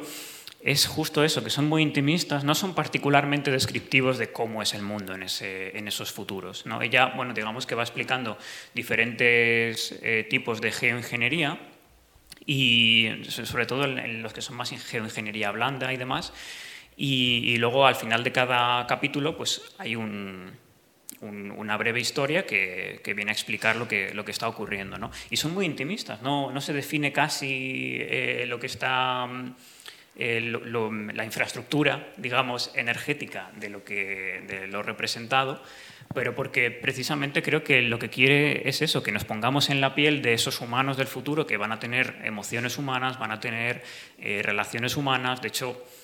es 0.61 0.87
justo 0.87 1.23
eso, 1.23 1.43
que 1.43 1.51
son 1.51 1.67
muy 1.67 1.83
intimistas, 1.83 2.43
no 2.43 2.55
son 2.55 2.73
particularmente 2.73 3.51
descriptivos 3.51 4.17
de 4.17 4.31
cómo 4.31 4.61
es 4.61 4.73
el 4.73 4.81
mundo 4.81 5.13
en, 5.13 5.23
ese, 5.23 5.77
en 5.77 5.87
esos 5.87 6.11
futuros. 6.11 6.65
¿no? 6.65 6.81
Ella, 6.81 7.13
bueno, 7.15 7.33
digamos 7.33 7.67
que 7.67 7.75
va 7.75 7.83
explicando 7.83 8.37
diferentes 8.73 9.97
eh, 10.01 10.25
tipos 10.27 10.59
de 10.59 10.71
geoingeniería 10.71 11.59
y 12.45 13.09
sobre 13.27 13.67
todo 13.67 13.85
en 13.85 14.23
los 14.23 14.33
que 14.33 14.41
son 14.41 14.57
más 14.57 14.71
geoingeniería 14.71 15.51
blanda 15.51 15.93
y 15.93 15.97
demás, 15.97 16.33
y, 17.01 17.55
luego 17.57 17.87
al 17.87 17.95
final 17.95 18.25
de 18.25 18.33
cada 18.33 18.85
capítulo 18.85 19.37
pues 19.37 19.61
hay 19.77 19.95
una 19.95 21.77
breve 21.77 22.01
historia 22.01 22.45
que, 22.45 23.01
viene 23.15 23.31
a 23.31 23.33
explicar 23.33 23.77
lo 23.77 23.87
que, 23.87 24.13
que 24.25 24.31
está 24.31 24.49
ocurriendo. 24.49 24.97
¿no? 24.97 25.09
Y 25.29 25.37
son 25.37 25.53
muy 25.53 25.65
intimistas, 25.65 26.21
no, 26.21 26.51
no 26.51 26.59
se 26.59 26.73
define 26.73 27.13
casi 27.13 27.97
eh, 28.01 28.45
lo 28.47 28.59
que 28.59 28.67
está... 28.67 29.27
Eh, 30.21 30.41
la 30.41 31.23
infraestructura, 31.23 32.09
digamos, 32.17 32.71
energética 32.75 33.51
de 33.55 33.69
lo, 33.69 33.85
que, 33.85 34.67
representado, 34.83 35.63
pero 36.13 36.35
porque 36.35 36.71
precisamente 36.71 37.41
creo 37.41 37.63
que 37.63 37.81
lo 37.81 37.99
que 37.99 38.09
quiere 38.09 38.67
es 38.67 38.81
eso, 38.81 39.01
que 39.01 39.13
nos 39.13 39.23
pongamos 39.23 39.69
en 39.69 39.79
la 39.79 39.95
piel 39.95 40.21
de 40.21 40.33
esos 40.33 40.59
humanos 40.59 40.97
del 40.97 41.07
futuro 41.07 41.47
que 41.47 41.55
van 41.55 41.71
a 41.71 41.79
tener 41.79 42.17
emociones 42.25 42.77
humanas, 42.77 43.17
van 43.17 43.31
a 43.31 43.39
tener 43.39 43.81
eh, 44.17 44.41
relaciones 44.43 44.97
humanas, 44.97 45.41
de 45.41 45.47
hecho, 45.47 45.81
Mm, 45.81 45.98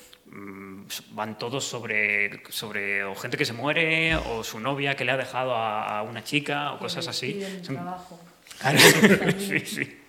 van 1.12 1.38
todos 1.38 1.64
sobre, 1.64 2.42
sobre 2.50 3.04
o 3.04 3.16
gente 3.16 3.38
que 3.38 3.46
se 3.46 3.54
muere 3.54 4.16
o 4.16 4.44
su 4.44 4.60
novia 4.60 4.96
que 4.96 5.06
le 5.06 5.12
ha 5.12 5.18
dejado 5.18 5.56
a, 5.56 6.02
una 6.04 6.24
chica 6.24 6.74
o 6.74 6.80
cosas 6.80 7.08
así. 7.08 7.42
Son, 7.62 7.78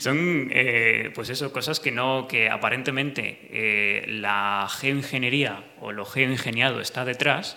Son 0.00 0.48
eh, 0.50 1.12
pues 1.14 1.30
eso, 1.30 1.52
cosas 1.52 1.78
que 1.78 1.92
no, 1.92 2.26
que 2.28 2.50
aparentemente 2.50 3.48
eh, 3.50 4.04
la 4.08 4.66
geoingeniería 4.68 5.64
o 5.80 5.92
lo 5.92 6.04
geoingeniado 6.04 6.80
está 6.80 7.04
detrás 7.04 7.56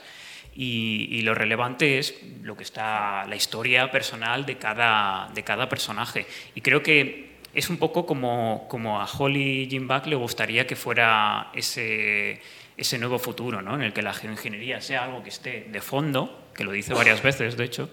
y, 0.55 1.21
lo 1.21 1.33
relevante 1.33 1.99
es 1.99 2.15
lo 2.41 2.57
que 2.57 2.63
está 2.63 3.25
la 3.27 3.35
historia 3.35 3.91
personal 3.91 4.45
de 4.45 4.57
cada, 4.57 5.29
de 5.33 5.43
cada 5.43 5.69
personaje. 5.69 6.25
Y 6.53 6.61
creo 6.61 6.83
que 6.83 7.28
es 7.53 7.69
un 7.69 7.77
poco 7.77 8.05
como, 8.05 8.67
como 8.69 9.01
a 9.01 9.05
Holly 9.05 9.67
Jim 9.69 9.87
Buck 9.87 10.05
le 10.05 10.15
gustaría 10.15 10.67
que 10.67 10.75
fuera 10.75 11.51
ese, 11.53 12.41
ese 12.77 12.97
nuevo 12.97 13.19
futuro, 13.19 13.61
¿no? 13.61 13.75
en 13.75 13.81
el 13.81 13.93
que 13.93 14.01
la 14.01 14.13
geoingeniería 14.13 14.81
sea 14.81 15.05
algo 15.05 15.23
que 15.23 15.29
esté 15.29 15.67
de 15.69 15.81
fondo, 15.81 16.49
que 16.53 16.63
lo 16.63 16.71
dice 16.71 16.93
varias 16.93 17.21
veces, 17.23 17.57
de 17.57 17.65
hecho, 17.65 17.89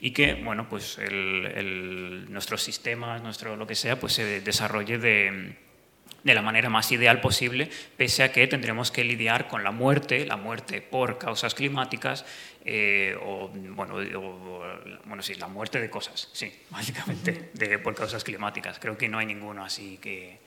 y 0.00 0.12
que 0.12 0.34
bueno, 0.34 0.68
pues 0.68 0.98
el, 0.98 2.26
nuestros 2.30 2.62
sistemas, 2.62 3.22
nuestro 3.22 3.56
lo 3.56 3.66
que 3.66 3.74
sea, 3.74 3.98
pues 3.98 4.12
se 4.12 4.40
desarrolle 4.40 4.98
de, 4.98 5.56
de 6.24 6.34
la 6.34 6.42
manera 6.42 6.68
más 6.68 6.90
ideal 6.92 7.20
posible, 7.20 7.70
pese 7.96 8.22
a 8.22 8.32
que 8.32 8.46
tendremos 8.46 8.90
que 8.90 9.04
lidiar 9.04 9.48
con 9.48 9.62
la 9.62 9.70
muerte, 9.70 10.26
la 10.26 10.36
muerte 10.36 10.82
por 10.82 11.18
causas 11.18 11.54
climáticas, 11.54 12.24
eh, 12.64 13.16
o, 13.22 13.48
bueno, 13.48 13.94
bueno, 15.04 15.22
sí, 15.22 15.34
la 15.34 15.48
muerte 15.48 15.80
de 15.80 15.88
cosas, 15.88 16.28
sí, 16.32 16.52
básicamente, 16.70 17.50
de, 17.54 17.78
por 17.78 17.94
causas 17.94 18.24
climáticas. 18.24 18.78
Creo 18.78 18.98
que 18.98 19.08
no 19.08 19.18
hay 19.18 19.26
ninguno 19.26 19.64
así 19.64 19.98
que, 19.98 20.38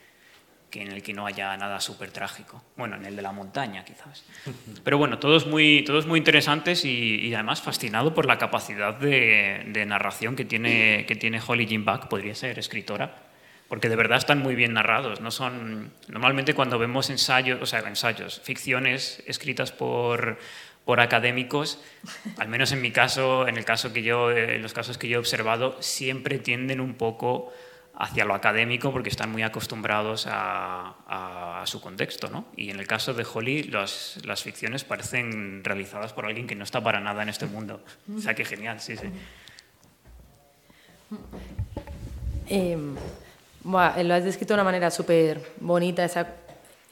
que 0.70 0.82
en 0.82 0.92
el 0.92 1.02
que 1.02 1.14
no 1.14 1.26
haya 1.26 1.56
nada 1.58 1.80
súper 1.80 2.12
trágico. 2.12 2.64
Bueno, 2.76 2.98
en 2.98 3.06
el 3.06 3.16
de 3.16 3.22
la 3.22 3.32
montaña 3.32 3.86
quizás. 3.86 4.26
Pero 4.84 4.98
bueno, 4.98 5.20
todos 5.20 5.48
muy, 5.48 5.84
todos 5.84 6.06
muy 6.06 6.20
interesantes 6.20 6.84
y, 6.86 7.34
además 7.34 7.62
fascinado 7.62 8.14
por 8.14 8.26
la 8.26 8.38
capacidad 8.38 8.94
de, 8.94 9.86
narración 9.88 10.36
que 10.36 10.46
tiene, 10.46 11.06
que 11.08 11.16
tiene 11.16 11.42
Holly 11.46 11.66
Jim 11.66 11.86
Buck, 11.86 12.08
podría 12.08 12.36
ser 12.36 12.60
escritora, 12.60 13.31
porque 13.72 13.88
de 13.88 13.96
verdad 13.96 14.18
están 14.18 14.40
muy 14.40 14.54
bien 14.54 14.74
narrados. 14.74 15.22
No 15.22 15.32
son, 15.32 15.94
normalmente 16.10 16.54
cuando 16.54 16.78
vemos 16.78 17.10
ensayos, 17.10 17.62
o 17.62 17.66
sea, 17.66 17.80
ensayos, 17.80 18.42
ficciones 18.44 19.24
escritas 19.28 19.72
por, 19.72 20.40
por 20.84 21.00
académicos, 21.00 21.80
al 22.38 22.50
menos 22.50 22.74
en 22.74 22.82
mi 22.82 22.92
caso, 22.92 23.48
en 23.48 23.56
el 23.56 23.64
caso 23.64 23.94
que 23.94 24.04
yo, 24.04 24.30
en 24.30 24.62
los 24.62 24.74
casos 24.74 24.98
que 24.98 25.08
yo 25.08 25.16
he 25.16 25.20
observado, 25.20 25.82
siempre 25.82 26.38
tienden 26.38 26.82
un 26.82 26.96
poco 26.96 27.54
hacia 27.96 28.26
lo 28.26 28.34
académico 28.34 28.92
porque 28.92 29.08
están 29.08 29.32
muy 29.32 29.42
acostumbrados 29.42 30.28
a, 30.30 31.64
su 31.64 31.80
contexto. 31.80 32.30
¿no? 32.30 32.48
Y 32.58 32.72
en 32.72 32.80
el 32.82 32.88
caso 32.88 33.14
de 33.14 33.26
Holly, 33.26 33.64
las, 33.64 34.20
las 34.26 34.44
ficciones 34.44 34.84
parecen 34.84 35.64
realizadas 35.64 36.12
por 36.12 36.26
alguien 36.26 36.46
que 36.46 36.56
no 36.56 36.66
está 36.66 36.84
para 36.84 37.00
nada 37.00 37.24
en 37.24 37.30
este 37.30 37.46
mundo. 37.46 37.82
O 38.14 38.20
sea, 38.20 38.34
que 38.34 38.44
genial, 38.44 38.82
sí, 38.82 38.98
sí. 38.98 39.08
Eh, 42.50 42.78
lo 43.64 44.14
has 44.14 44.24
descrito 44.24 44.54
de 44.54 44.56
una 44.56 44.64
manera 44.64 44.92
súper 44.92 45.54
bonita, 45.60 46.04
esa 46.04 46.36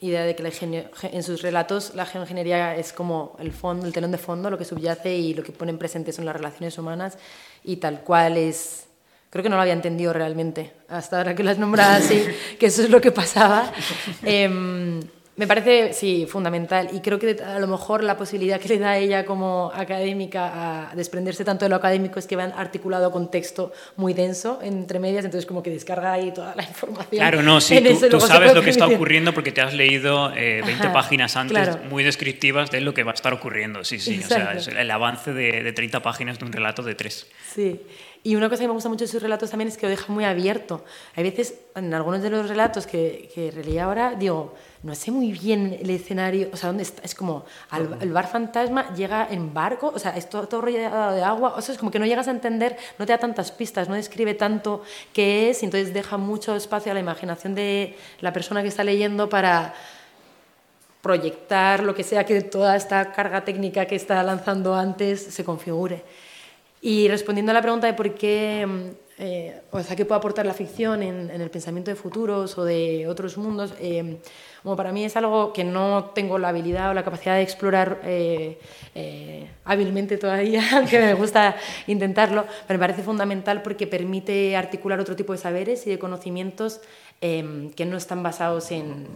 idea 0.00 0.22
de 0.24 0.34
que 0.34 0.86
en 1.02 1.22
sus 1.22 1.42
relatos 1.42 1.94
la 1.94 2.06
geoingeniería 2.06 2.74
es 2.76 2.92
como 2.92 3.36
el, 3.38 3.52
fondo, 3.52 3.86
el 3.86 3.92
telón 3.92 4.12
de 4.12 4.18
fondo, 4.18 4.50
lo 4.50 4.56
que 4.56 4.64
subyace 4.64 5.14
y 5.14 5.34
lo 5.34 5.42
que 5.42 5.52
pone 5.52 5.72
en 5.72 5.78
presente 5.78 6.12
son 6.12 6.24
las 6.24 6.34
relaciones 6.34 6.78
humanas 6.78 7.18
y 7.64 7.76
tal 7.76 8.00
cual 8.00 8.36
es 8.38 8.86
Creo 9.30 9.44
que 9.44 9.48
no 9.48 9.54
lo 9.54 9.62
había 9.62 9.74
entendido 9.74 10.12
realmente, 10.12 10.72
hasta 10.88 11.18
ahora 11.18 11.36
que 11.36 11.44
lo 11.44 11.50
has 11.50 11.58
nombrado 11.58 11.92
así, 11.92 12.24
que 12.58 12.66
eso 12.66 12.82
es 12.82 12.90
lo 12.90 13.00
que 13.00 13.12
pasaba. 13.12 13.72
Em, 14.24 15.00
me 15.40 15.46
parece, 15.46 15.94
sí, 15.94 16.26
fundamental. 16.28 16.90
Y 16.92 17.00
creo 17.00 17.18
que 17.18 17.42
a 17.42 17.58
lo 17.58 17.66
mejor 17.66 18.04
la 18.04 18.18
posibilidad 18.18 18.60
que 18.60 18.68
le 18.68 18.78
da 18.78 18.90
a 18.90 18.98
ella 18.98 19.24
como 19.24 19.72
académica 19.74 20.90
a 20.90 20.94
desprenderse 20.94 21.46
tanto 21.46 21.64
de 21.64 21.70
lo 21.70 21.76
académico 21.76 22.18
es 22.18 22.26
que 22.26 22.36
van 22.36 22.52
articulado 22.52 23.10
con 23.10 23.30
texto 23.30 23.72
muy 23.96 24.12
denso 24.12 24.58
entre 24.60 24.98
medias, 24.98 25.24
entonces 25.24 25.46
como 25.46 25.62
que 25.62 25.70
descarga 25.70 26.12
ahí 26.12 26.30
toda 26.30 26.54
la 26.54 26.62
información. 26.62 27.08
Claro, 27.08 27.40
no, 27.40 27.58
sí, 27.62 27.82
tú, 28.10 28.20
sabes 28.20 28.52
lo 28.52 28.60
que 28.60 28.68
está 28.68 28.86
ocurriendo 28.86 29.32
porque 29.32 29.50
te 29.50 29.62
has 29.62 29.72
leído 29.72 30.28
20 30.28 30.68
eh, 30.68 30.90
páginas 30.92 31.34
antes 31.36 31.84
muy 31.88 32.04
descriptivas 32.04 32.70
de 32.70 32.82
lo 32.82 32.92
que 32.92 33.02
va 33.02 33.12
a 33.12 33.14
estar 33.14 33.32
ocurriendo. 33.32 33.82
Sí, 33.82 33.98
sí, 33.98 34.20
o 34.22 34.28
sea, 34.28 34.52
es 34.52 34.68
el 34.68 34.90
avance 34.90 35.32
de, 35.32 35.62
de 35.62 35.72
30 35.72 36.02
páginas 36.02 36.38
de 36.38 36.44
un 36.44 36.52
relato 36.52 36.82
de 36.82 36.94
tres. 36.94 37.26
Sí. 37.54 37.80
Y 38.22 38.36
una 38.36 38.50
cosa 38.50 38.62
que 38.62 38.68
me 38.68 38.74
gusta 38.74 38.90
mucho 38.90 39.04
de 39.04 39.08
sus 39.08 39.22
relatos 39.22 39.48
también 39.48 39.68
es 39.68 39.78
que 39.78 39.86
lo 39.86 39.90
deja 39.90 40.12
muy 40.12 40.24
abierto. 40.24 40.84
Hay 41.16 41.24
veces, 41.24 41.54
en 41.74 41.94
algunos 41.94 42.20
de 42.20 42.28
los 42.28 42.48
relatos 42.48 42.86
que, 42.86 43.30
que 43.34 43.80
ahora, 43.80 44.14
digo, 44.14 44.54
no 44.82 44.94
sé 44.94 45.10
muy 45.10 45.32
bien 45.32 45.78
el 45.80 45.88
escenario, 45.88 46.50
o 46.52 46.56
sea, 46.56 46.68
¿dónde 46.68 46.82
está? 46.82 47.00
Es 47.02 47.14
como, 47.14 47.46
el 48.00 48.12
bar 48.12 48.28
fantasma 48.28 48.94
llega 48.94 49.26
en 49.30 49.54
barco, 49.54 49.90
o 49.94 49.98
sea, 49.98 50.14
es 50.16 50.28
todo, 50.28 50.48
todo 50.48 50.60
rodeado 50.60 51.14
de 51.14 51.22
agua, 51.22 51.54
o 51.56 51.62
sea, 51.62 51.72
es 51.72 51.78
como 51.78 51.90
que 51.90 51.98
no 51.98 52.04
llegas 52.04 52.28
a 52.28 52.30
entender, 52.30 52.76
no 52.98 53.06
te 53.06 53.12
da 53.12 53.18
tantas 53.18 53.52
pistas, 53.52 53.88
no 53.88 53.94
describe 53.94 54.34
tanto 54.34 54.82
qué 55.14 55.48
es, 55.48 55.62
y 55.62 55.64
entonces 55.66 55.94
deja 55.94 56.18
mucho 56.18 56.54
espacio 56.54 56.92
a 56.92 56.94
la 56.94 57.00
imaginación 57.00 57.54
de 57.54 57.96
la 58.20 58.34
persona 58.34 58.60
que 58.60 58.68
está 58.68 58.84
leyendo 58.84 59.30
para 59.30 59.74
proyectar 61.00 61.82
lo 61.82 61.94
que 61.94 62.04
sea 62.04 62.24
que 62.24 62.42
toda 62.42 62.76
esta 62.76 63.12
carga 63.12 63.44
técnica 63.44 63.86
que 63.86 63.96
está 63.96 64.22
lanzando 64.22 64.74
antes 64.74 65.22
se 65.22 65.42
configure. 65.42 66.04
Y 66.82 67.08
respondiendo 67.08 67.50
a 67.50 67.54
la 67.54 67.62
pregunta 67.62 67.86
de 67.86 67.92
por 67.92 68.14
qué, 68.14 68.66
mm, 68.66 68.90
eh, 69.18 69.60
o 69.70 69.82
sea, 69.82 69.96
qué 69.96 70.06
puede 70.06 70.18
aportar 70.18 70.46
la 70.46 70.54
ficción 70.54 71.02
en, 71.02 71.30
el 71.30 71.50
pensamiento 71.50 71.90
de 71.90 71.94
futuros 71.94 72.56
o 72.56 72.64
de 72.64 73.06
otros 73.06 73.36
mundos, 73.36 73.74
eh, 73.78 74.18
como 74.62 74.76
para 74.76 74.92
mí 74.92 75.04
es 75.04 75.14
algo 75.14 75.52
que 75.52 75.62
no 75.62 76.12
tengo 76.14 76.38
la 76.38 76.48
habilidad 76.48 76.90
o 76.90 76.94
la 76.94 77.04
capacidad 77.04 77.34
de 77.34 77.42
explorar 77.42 78.00
eh, 78.04 78.58
hábilmente 79.64 80.16
todavía, 80.16 80.62
aunque 80.72 80.98
me 81.00 81.12
gusta 81.12 81.54
intentarlo, 81.86 82.46
pero 82.66 82.78
me 82.78 82.86
parece 82.86 83.02
fundamental 83.02 83.60
porque 83.60 83.86
permite 83.86 84.56
articular 84.56 85.00
otro 85.00 85.16
tipo 85.16 85.32
de 85.32 85.38
saberes 85.38 85.86
y 85.86 85.90
de 85.90 85.98
conocimientos 85.98 86.80
que 87.20 87.84
no 87.86 87.98
están 87.98 88.22
basados 88.22 88.70
en 88.70 89.06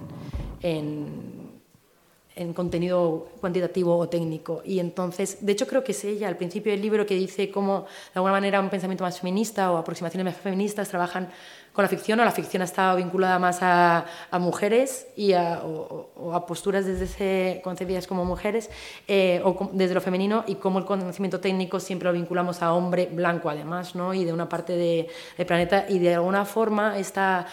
contenido 2.53 3.28
cuantitativo 3.41 3.97
o 3.97 4.09
técnico. 4.09 4.62
Y 4.64 4.80
entonces, 4.80 5.39
de 5.41 5.53
hecho 5.53 5.66
creo 5.66 5.85
que 5.85 5.93
es 5.93 6.05
ella 6.05 6.28
al 6.28 6.37
principio 6.37 6.72
del 6.72 6.82
libro 6.82 7.07
que 7.07 7.14
dice 7.14 7.51
cómo 7.51 7.82
de 7.82 8.18
alguna 8.18 8.32
manera 8.32 8.61
un 8.61 8.70
pensamiento 8.70 9.05
más 9.05 9.20
feminista 9.20 9.70
o 9.70 9.76
aproximaciones 9.76 10.24
más 10.24 10.43
feministas 10.43 10.89
trabajan 10.89 11.28
con 11.74 11.82
la 11.82 11.89
ficción 11.89 12.20
o 12.20 12.24
la 12.24 12.30
ficción 12.30 12.62
ha 12.62 12.66
estado 12.66 12.97
vinculada 12.97 13.39
más 13.41 13.59
a, 13.61 14.07
mujeres 14.39 15.09
y 15.16 15.32
a, 15.32 15.61
o, 15.64 16.32
a 16.32 16.47
posturas 16.47 16.87
desde 16.87 17.05
ese, 17.05 17.61
concebidas 17.64 18.07
como 18.07 18.24
mujeres 18.24 18.70
eh, 19.09 19.41
o 19.45 19.70
desde 19.72 19.95
lo 19.95 20.01
femenino 20.01 20.45
y 20.47 20.55
cómo 20.55 20.78
el 20.78 20.85
conocimiento 20.85 21.41
técnico 21.41 21.80
siempre 21.80 22.09
lo 22.09 22.12
vinculamos 22.12 22.62
a 22.62 22.72
hombre 22.72 23.07
blanco 23.07 23.51
además 23.51 23.97
¿no? 23.97 24.14
y 24.14 24.24
de 24.24 24.32
una 24.32 24.49
parte 24.49 24.74
del 24.74 25.09
de 25.37 25.45
planeta 25.45 25.87
y 25.89 25.99
de 25.99 26.14
alguna 26.14 26.45
forma 26.45 26.97
esta 26.97 27.47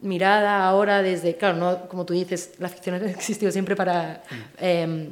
mirada 0.00 0.66
ahora 0.66 1.02
desde, 1.02 1.36
claro, 1.36 1.56
no, 1.56 1.88
como 1.88 2.04
tú 2.04 2.12
dices, 2.12 2.52
la 2.58 2.68
ficción 2.68 2.96
ha 2.96 3.10
existido 3.10 3.50
siempre 3.50 3.74
para, 3.74 4.22
em, 4.58 5.10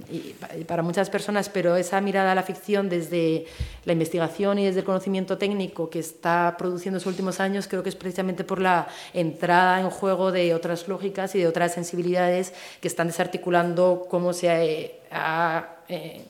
para 0.66 0.82
muchas 0.82 1.09
personas, 1.09 1.49
pero 1.49 1.76
esa 1.76 2.01
mirada 2.01 2.32
a 2.32 2.35
la 2.35 2.43
ficción 2.43 2.91
desde 2.91 3.47
la 3.87 3.93
investigación 3.93 4.59
y 4.59 4.66
desde 4.66 4.80
el 4.80 4.85
conocimiento 4.85 5.39
técnico 5.39 5.89
que 5.89 6.01
está 6.01 6.57
produciendo 6.59 6.99
en 6.99 7.01
los 7.01 7.07
últimos 7.07 7.41
años, 7.41 7.66
creo 7.66 7.82
que 7.82 7.89
es 7.89 7.97
precisamente 7.97 8.45
por 8.45 8.61
la 8.61 8.87
entrada 9.14 9.80
en 9.80 9.89
juego 9.89 10.32
de 10.32 10.55
otras 10.55 10.87
lógicas 10.87 11.35
y 11.35 11.39
de 11.39 11.47
otras 11.47 11.72
sensibilidades 11.72 12.53
que 12.80 12.89
están 12.89 13.07
desarticulando 13.07 14.07
cómo 14.09 14.32
se 14.32 15.01
ha... 15.11 15.68
Eh, 15.89 16.26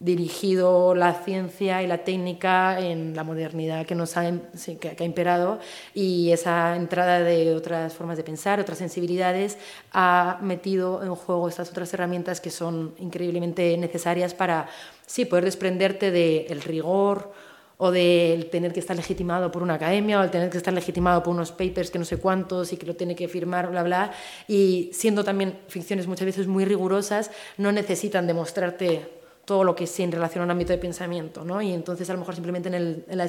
dirigido 0.00 0.94
la 0.94 1.12
ciencia 1.12 1.82
y 1.82 1.86
la 1.86 1.98
técnica 1.98 2.80
en 2.80 3.14
la 3.14 3.22
modernidad 3.22 3.84
que 3.84 3.94
nos 3.94 4.16
ha, 4.16 4.32
que, 4.80 4.96
ha 4.98 5.04
imperado 5.04 5.60
y 5.92 6.30
esa 6.32 6.74
entrada 6.74 7.20
de 7.20 7.54
otras 7.54 7.92
formas 7.92 8.16
de 8.16 8.24
pensar, 8.24 8.58
otras 8.58 8.78
sensibilidades, 8.78 9.58
ha 9.92 10.38
metido 10.40 11.04
en 11.04 11.14
juego 11.14 11.48
estas 11.50 11.68
otras 11.68 11.92
herramientas 11.92 12.40
que 12.40 12.50
son 12.50 12.94
increíblemente 12.98 13.76
necesarias 13.76 14.32
para 14.32 14.68
sí, 15.04 15.26
poder 15.26 15.44
desprenderte 15.44 16.10
del 16.10 16.62
rigor 16.62 17.32
o 17.76 17.90
del 17.90 18.48
tener 18.48 18.72
que 18.72 18.80
estar 18.80 18.96
legitimado 18.96 19.52
por 19.52 19.62
una 19.62 19.74
academia 19.74 20.18
o 20.18 20.24
el 20.24 20.30
tener 20.30 20.48
que 20.48 20.56
estar 20.56 20.72
legitimado 20.72 21.22
por 21.22 21.34
unos 21.34 21.52
papers 21.52 21.90
que 21.90 21.98
no 21.98 22.06
sé 22.06 22.16
cuántos 22.16 22.72
y 22.72 22.78
que 22.78 22.86
lo 22.86 22.96
tiene 22.96 23.14
que 23.14 23.28
firmar, 23.28 23.70
bla, 23.70 23.82
bla. 23.82 24.12
Y 24.48 24.90
siendo 24.94 25.24
también 25.24 25.58
ficciones 25.68 26.06
muchas 26.06 26.26
veces 26.26 26.46
muy 26.46 26.64
rigurosas, 26.64 27.30
no 27.58 27.70
necesitan 27.70 28.26
demostrarte 28.26 29.19
todo 29.50 29.64
lo 29.64 29.74
que 29.74 29.88
sí 29.88 30.04
en 30.04 30.12
relación 30.12 30.42
a 30.42 30.44
un 30.44 30.52
ámbito 30.52 30.72
de 30.72 30.78
pensamiento, 30.78 31.44
¿no? 31.44 31.60
Y 31.60 31.72
entonces 31.72 32.08
a 32.08 32.12
lo 32.12 32.20
mejor 32.20 32.36
simplemente 32.36 32.68
en, 32.68 33.04
la 33.08 33.26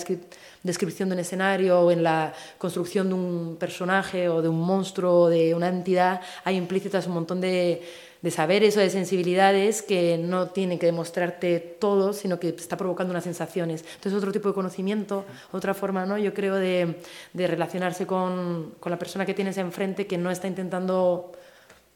descripción 0.62 1.10
de 1.10 1.16
un 1.16 1.20
escenario 1.20 1.82
o 1.82 1.90
en 1.90 2.04
la 2.04 2.32
construcción 2.60 3.08
de 3.08 3.16
un 3.16 3.58
personaje 3.60 4.30
o 4.30 4.44
de 4.44 4.48
un 4.48 4.62
monstruo 4.62 5.22
o 5.22 5.30
de 5.30 5.56
una 5.56 5.70
entidad 5.70 6.22
hay 6.44 6.58
implícitas 6.58 7.08
un 7.08 7.16
montón 7.16 7.42
de, 7.42 7.82
saberes 8.30 8.78
o 8.78 8.82
de 8.82 8.92
sensibilidades 8.92 9.82
que 9.82 10.20
no 10.20 10.50
tienen 10.50 10.78
que 10.78 10.86
demostrarte 10.86 11.60
todo, 11.60 12.14
sino 12.14 12.40
que 12.40 12.50
está 12.50 12.78
provocando 12.78 13.10
unas 13.10 13.24
sensaciones. 13.24 13.84
Entonces 13.96 14.14
otro 14.14 14.32
tipo 14.32 14.48
de 14.48 14.54
conocimiento, 14.54 15.26
otra 15.52 15.74
forma, 15.74 16.06
¿no? 16.06 16.20
Yo 16.20 16.36
creo 16.36 16.58
de, 16.58 16.98
relacionarse 17.34 18.06
con, 18.06 18.76
la 18.86 19.00
persona 19.00 19.26
que 19.26 19.34
tienes 19.34 19.58
enfrente 19.58 20.06
que 20.06 20.20
no 20.20 20.30
está 20.30 20.48
intentando 20.48 21.32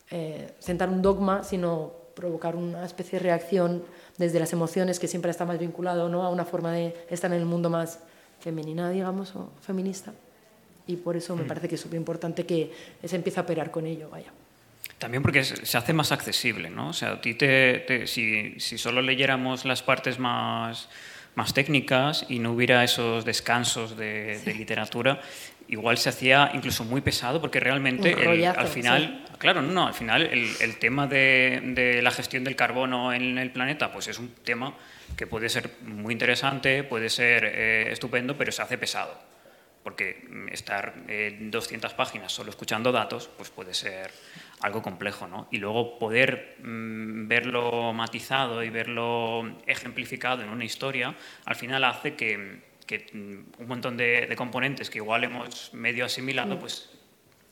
eh, 0.10 0.56
sentar 0.58 0.90
un 0.90 1.04
dogma, 1.04 1.44
sino 1.44 2.05
provocar 2.16 2.56
una 2.56 2.86
especie 2.86 3.20
de 3.20 3.24
reacción 3.24 3.84
desde 4.18 4.40
las 4.40 4.54
emociones, 4.54 5.00
que 5.00 5.08
siempre 5.08 5.32
está 5.32 5.46
más 5.46 5.60
vinculado 5.60 6.10
¿no? 6.10 6.24
a 6.24 6.30
una 6.30 6.46
forma 6.46 6.72
de 6.72 6.96
estar 7.10 7.32
en 7.32 7.40
el 7.40 7.46
mundo 7.46 7.70
más 7.70 8.00
femenina, 8.40 8.90
digamos, 8.90 9.36
o 9.36 9.52
feminista. 9.62 10.14
Y 10.88 10.96
por 10.98 11.18
eso 11.18 11.36
me 11.36 11.44
mm. 11.44 11.48
parece 11.48 11.68
que 11.68 11.76
es 11.76 11.82
súper 11.82 11.98
importante 11.98 12.46
que 12.46 12.72
se 13.04 13.16
empiece 13.16 13.40
a 13.40 13.44
operar 13.44 13.72
con 13.72 13.86
ello, 13.86 14.10
vaya. 14.10 14.32
También 14.98 15.22
porque 15.22 15.44
se 15.44 15.78
hace 15.78 15.94
más 15.94 16.12
accesible, 16.12 16.70
¿no? 16.70 16.90
O 16.90 16.94
sea, 16.94 17.14
a 17.14 17.22
ti 17.22 17.34
te, 17.34 18.08
si, 18.08 18.60
si, 18.60 18.78
solo 18.78 19.02
leyéramos 19.02 19.66
las 19.66 19.84
partes 19.84 20.20
más, 20.20 20.88
más 21.36 21.54
técnicas 21.54 22.26
y 22.30 22.40
no 22.40 22.54
hubiera 22.54 22.84
esos 22.84 23.26
descansos 23.26 23.98
de, 23.98 24.40
de 24.46 24.54
literatura, 24.54 25.20
igual 25.68 25.98
se 25.98 26.10
hacía 26.10 26.52
incluso 26.54 26.84
muy 26.84 27.02
pesado 27.02 27.42
porque 27.42 27.60
realmente 27.60 28.14
al 28.48 28.68
final, 28.68 29.26
claro, 29.38 29.62
no, 29.62 29.88
al 29.88 29.94
final 29.94 30.24
el, 30.24 30.78
tema 30.78 31.08
de, 31.08 32.00
la 32.02 32.12
gestión 32.12 32.44
del 32.44 32.56
carbono 32.56 33.14
en 33.14 33.38
el 33.38 33.52
planeta 33.52 33.92
pues 33.92 34.08
es 34.08 34.20
un 34.20 34.30
tema 34.30 34.76
que 35.18 35.28
puede 35.28 35.50
ser 35.50 35.70
muy 35.82 36.14
interesante, 36.14 36.84
puede 36.84 37.10
ser 37.10 37.46
eh, 37.46 37.92
estupendo, 37.92 38.38
pero 38.38 38.52
se 38.52 38.62
hace 38.62 38.78
pesado. 38.78 39.36
Porque 39.84 40.28
estar 40.52 40.96
en 41.08 41.52
200 41.52 41.94
páginas 41.94 42.32
solo 42.32 42.50
escuchando 42.50 42.92
datos 42.92 43.30
pues 43.38 43.52
puede 43.52 43.76
ser 43.76 44.10
algo 44.62 44.82
complejo, 44.82 45.28
¿no? 45.28 45.48
Y 45.52 45.58
luego 45.58 46.00
poder 46.00 46.56
mm, 46.64 47.28
verlo 47.28 47.94
matizado 47.94 48.64
y 48.64 48.72
verlo 48.72 49.58
ejemplificado 49.68 50.42
en 50.42 50.50
una 50.50 50.66
historia, 50.66 51.16
al 51.46 51.56
final 51.56 51.84
hace 51.84 52.16
que 52.16 52.62
que 52.86 53.08
mm, 53.12 53.62
un 53.62 53.68
montón 53.68 53.98
de, 53.98 54.34
componentes 54.38 54.90
que 54.90 55.00
igual 55.00 55.24
hemos 55.24 55.74
medio 55.74 56.06
asimilado, 56.06 56.60
pues 56.60 56.90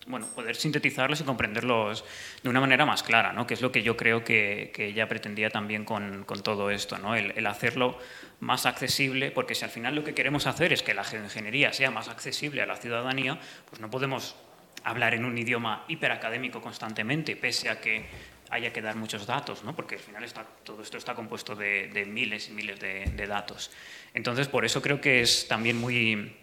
bueno, 0.06 0.28
poder 0.28 0.56
sintetizarlos 0.56 1.22
y 1.22 1.24
comprenderlos 1.24 2.04
de 2.42 2.50
una 2.50 2.60
manera 2.60 2.86
más 2.86 3.04
clara, 3.04 3.32
¿no? 3.32 3.48
que 3.48 3.54
es 3.54 3.62
lo 3.62 3.72
que 3.72 3.84
yo 3.84 3.96
creo 3.96 4.24
que, 4.24 4.72
ella 4.78 5.08
pretendía 5.08 5.50
también 5.50 5.86
con, 5.86 6.26
todo 6.44 6.70
esto, 6.72 6.98
¿no? 6.98 7.16
el, 7.16 7.46
hacerlo 7.48 7.98
más 8.40 8.66
accesible, 8.66 9.32
porque 9.32 9.56
si 9.56 9.64
al 9.64 9.72
final 9.72 9.96
lo 9.96 10.04
que 10.04 10.14
queremos 10.14 10.46
hacer 10.46 10.74
es 10.74 10.84
que 10.84 10.94
la 10.94 11.04
geoingeniería 11.04 11.72
sea 11.72 11.90
más 11.92 12.10
accesible 12.10 12.62
a 12.62 12.66
la 12.66 12.76
ciudadanía, 12.76 13.40
pues 13.70 13.80
no 13.80 13.90
podemos 13.90 14.36
hablar 14.84 15.14
en 15.14 15.24
un 15.24 15.38
idioma 15.38 15.86
hiperacadémico 15.88 16.62
constantemente, 16.62 17.38
pese 17.38 17.70
a 17.70 17.80
que 17.80 18.06
haya 18.54 18.72
que 18.72 18.82
dar 18.82 18.96
muchos 18.96 19.26
datos, 19.26 19.64
¿no? 19.64 19.76
porque 19.76 19.96
al 19.96 20.02
final 20.02 20.26
todo 20.64 20.84
esto 20.84 20.98
está 20.98 21.16
compuesto 21.16 21.56
de, 21.56 22.06
miles 22.08 22.50
y 22.50 22.52
miles 22.52 22.80
de, 22.80 23.28
datos. 23.28 23.72
Entonces, 24.14 24.48
por 24.48 24.64
eso 24.64 24.82
creo 24.82 25.02
que 25.02 25.22
es 25.22 25.48
también 25.48 25.78
muy, 25.78 26.36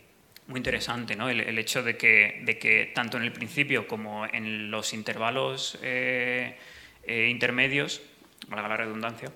muy 0.49 0.59
interesante 0.59 1.15
¿no? 1.15 1.29
el, 1.29 1.57
hecho 1.59 1.85
de 1.85 1.97
que, 1.97 2.43
de 2.45 2.59
que, 2.59 2.91
tanto 2.95 3.17
en 3.17 3.23
el 3.23 3.33
principio 3.33 3.87
como 3.87 4.27
en 4.27 4.71
los 4.73 4.93
intervalos 4.93 5.79
eh, 5.83 6.59
eh, 7.05 7.29
intermedios, 7.31 8.03
valga 8.49 8.69
la 8.69 8.77
redundancia, 8.77 9.31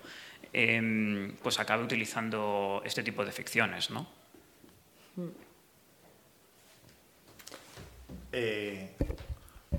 em, 0.53 1.37
pues 1.43 1.61
acabe 1.61 1.85
utilizando 1.85 2.83
este 2.85 3.05
tipo 3.05 3.25
de 3.25 3.31
ficciones. 3.31 3.91
¿no? 3.91 4.09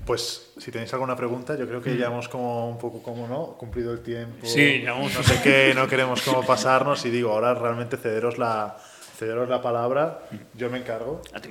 Pues 0.04 0.52
si 0.58 0.70
tenéis 0.70 0.92
alguna 0.92 1.16
pregunta, 1.16 1.56
yo 1.56 1.66
creo 1.66 1.80
que 1.82 1.96
ya 1.96 2.06
hemos 2.06 2.28
como 2.28 2.68
un 2.68 2.78
poco 2.78 3.02
como 3.02 3.26
no 3.26 3.56
cumplido 3.58 3.92
el 3.92 4.00
tiempo. 4.00 4.46
Sí, 4.46 4.82
ya 4.82 4.94
No 4.98 5.08
sé 5.08 5.40
qué, 5.42 5.72
no 5.76 5.86
queremos 5.88 6.22
como 6.22 6.44
pasarnos 6.44 7.04
y 7.06 7.10
digo, 7.10 7.32
ahora 7.32 7.54
realmente 7.54 7.96
cederos 7.96 8.38
la, 8.38 8.76
cederos 9.16 9.48
la 9.48 9.62
palabra, 9.62 10.20
yo 10.54 10.70
me 10.70 10.78
encargo. 10.78 11.22
A 11.32 11.40
ti 11.40 11.50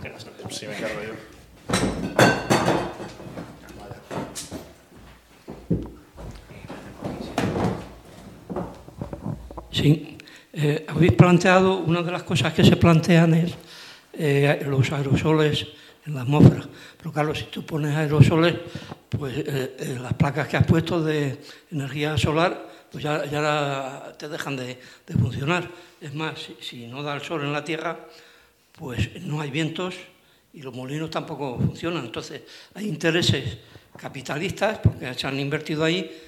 Sí, 0.49 0.67
me 0.67 0.77
encargo 0.77 1.01
yo. 1.01 1.13
Sí, 9.71 10.17
eh, 10.53 10.85
habéis 10.87 11.11
planteado, 11.13 11.79
una 11.79 12.01
de 12.01 12.11
las 12.11 12.23
cosas 12.23 12.53
que 12.53 12.63
se 12.63 12.77
plantean 12.77 13.33
es 13.33 13.53
eh, 14.13 14.63
los 14.65 14.89
aerosoles 14.93 15.67
en 16.05 16.13
la 16.13 16.21
atmósfera. 16.21 16.65
Pero 16.97 17.11
claro, 17.11 17.33
si 17.33 17.45
tú 17.45 17.65
pones 17.65 17.95
aerosoles, 17.95 18.55
pues 19.09 19.35
eh, 19.37 19.97
las 20.01 20.13
placas 20.13 20.47
que 20.47 20.57
has 20.57 20.65
puesto 20.65 21.01
de 21.01 21.39
energía 21.71 22.17
solar, 22.17 22.69
pues 22.91 23.03
ya, 23.03 23.25
ya 23.25 24.13
te 24.17 24.29
dejan 24.29 24.55
de, 24.55 24.79
de 25.05 25.13
funcionar. 25.15 25.69
Es 25.99 26.13
más, 26.13 26.49
si, 26.61 26.87
no 26.87 27.03
da 27.03 27.15
el 27.15 27.21
sol 27.21 27.43
en 27.43 27.53
la 27.53 27.63
Tierra, 27.63 27.99
pues 28.73 29.21
no 29.23 29.41
hay 29.41 29.51
vientos 29.51 29.95
y 30.53 30.61
los 30.61 30.73
molinos 30.73 31.09
tampoco 31.09 31.57
funcionan. 31.57 32.05
Entonces, 32.05 32.41
hay 32.73 32.87
intereses 32.87 33.57
capitalistas, 33.97 34.79
porque 34.79 35.13
se 35.13 35.27
han 35.27 35.39
invertido 35.39 35.83
ahí, 35.83 36.21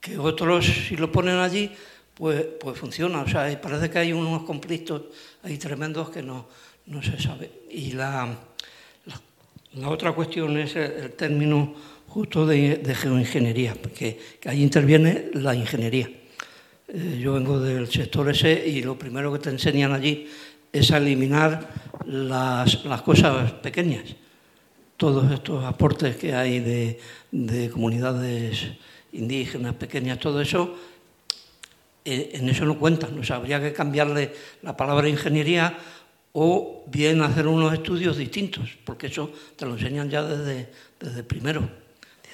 que 0.00 0.18
otros, 0.18 0.64
si 0.64 0.96
lo 0.96 1.10
ponen 1.10 1.36
allí, 1.36 1.72
pues, 2.14 2.44
pues 2.60 2.78
funciona. 2.78 3.22
O 3.22 3.28
sea, 3.28 3.60
parece 3.60 3.90
que 3.90 3.98
hay 3.98 4.12
unos 4.12 4.44
conflictos 4.44 5.02
ahí 5.42 5.58
tremendos 5.58 6.10
que 6.10 6.22
no, 6.22 6.48
no 6.86 7.02
se 7.02 7.20
sabe. 7.20 7.64
Y 7.70 7.92
la, 7.92 8.38
la, 9.76 9.88
otra 9.88 10.12
cuestión 10.12 10.56
es 10.58 10.76
el, 10.76 11.12
término 11.12 11.74
justo 12.08 12.46
de, 12.46 12.76
de 12.78 12.94
geoingeniería, 12.94 13.74
porque 13.80 14.18
ahí 14.44 14.62
interviene 14.62 15.30
la 15.34 15.54
ingeniería. 15.54 16.08
Eh, 16.88 17.18
yo 17.20 17.32
vengo 17.32 17.58
del 17.58 17.90
sector 17.90 18.30
ese 18.30 18.64
y 18.64 18.82
lo 18.82 18.96
primero 18.96 19.32
que 19.32 19.40
te 19.40 19.50
enseñan 19.50 19.92
allí 19.92 20.28
es 20.72 20.92
a 20.92 20.98
eliminar 20.98 21.68
las, 22.06 22.76
cosas 23.04 23.52
pequeñas. 23.52 24.14
Todos 24.96 25.30
estos 25.32 25.64
aportes 25.64 26.16
que 26.16 26.34
hay 26.34 26.60
de, 26.60 27.70
comunidades 27.70 28.68
indígenas 29.12 29.74
pequeñas, 29.74 30.20
todo 30.20 30.40
eso, 30.40 30.76
eh, 32.04 32.30
en 32.34 32.48
eso 32.48 32.64
no 32.64 32.78
cuentan. 32.78 33.18
O 33.18 33.24
sea, 33.24 33.36
habría 33.36 33.60
que 33.60 33.72
cambiarle 33.72 34.32
la 34.62 34.76
palabra 34.76 35.08
ingeniería 35.08 35.76
o 36.38 36.84
bien 36.86 37.22
hacer 37.22 37.46
unos 37.46 37.72
estudios 37.72 38.18
distintos, 38.18 38.76
porque 38.84 39.06
eso 39.06 39.32
te 39.56 39.64
lo 39.64 39.72
enseñan 39.72 40.10
ya 40.10 40.22
desde, 40.22 40.70
desde 41.00 41.22
primero. 41.22 41.66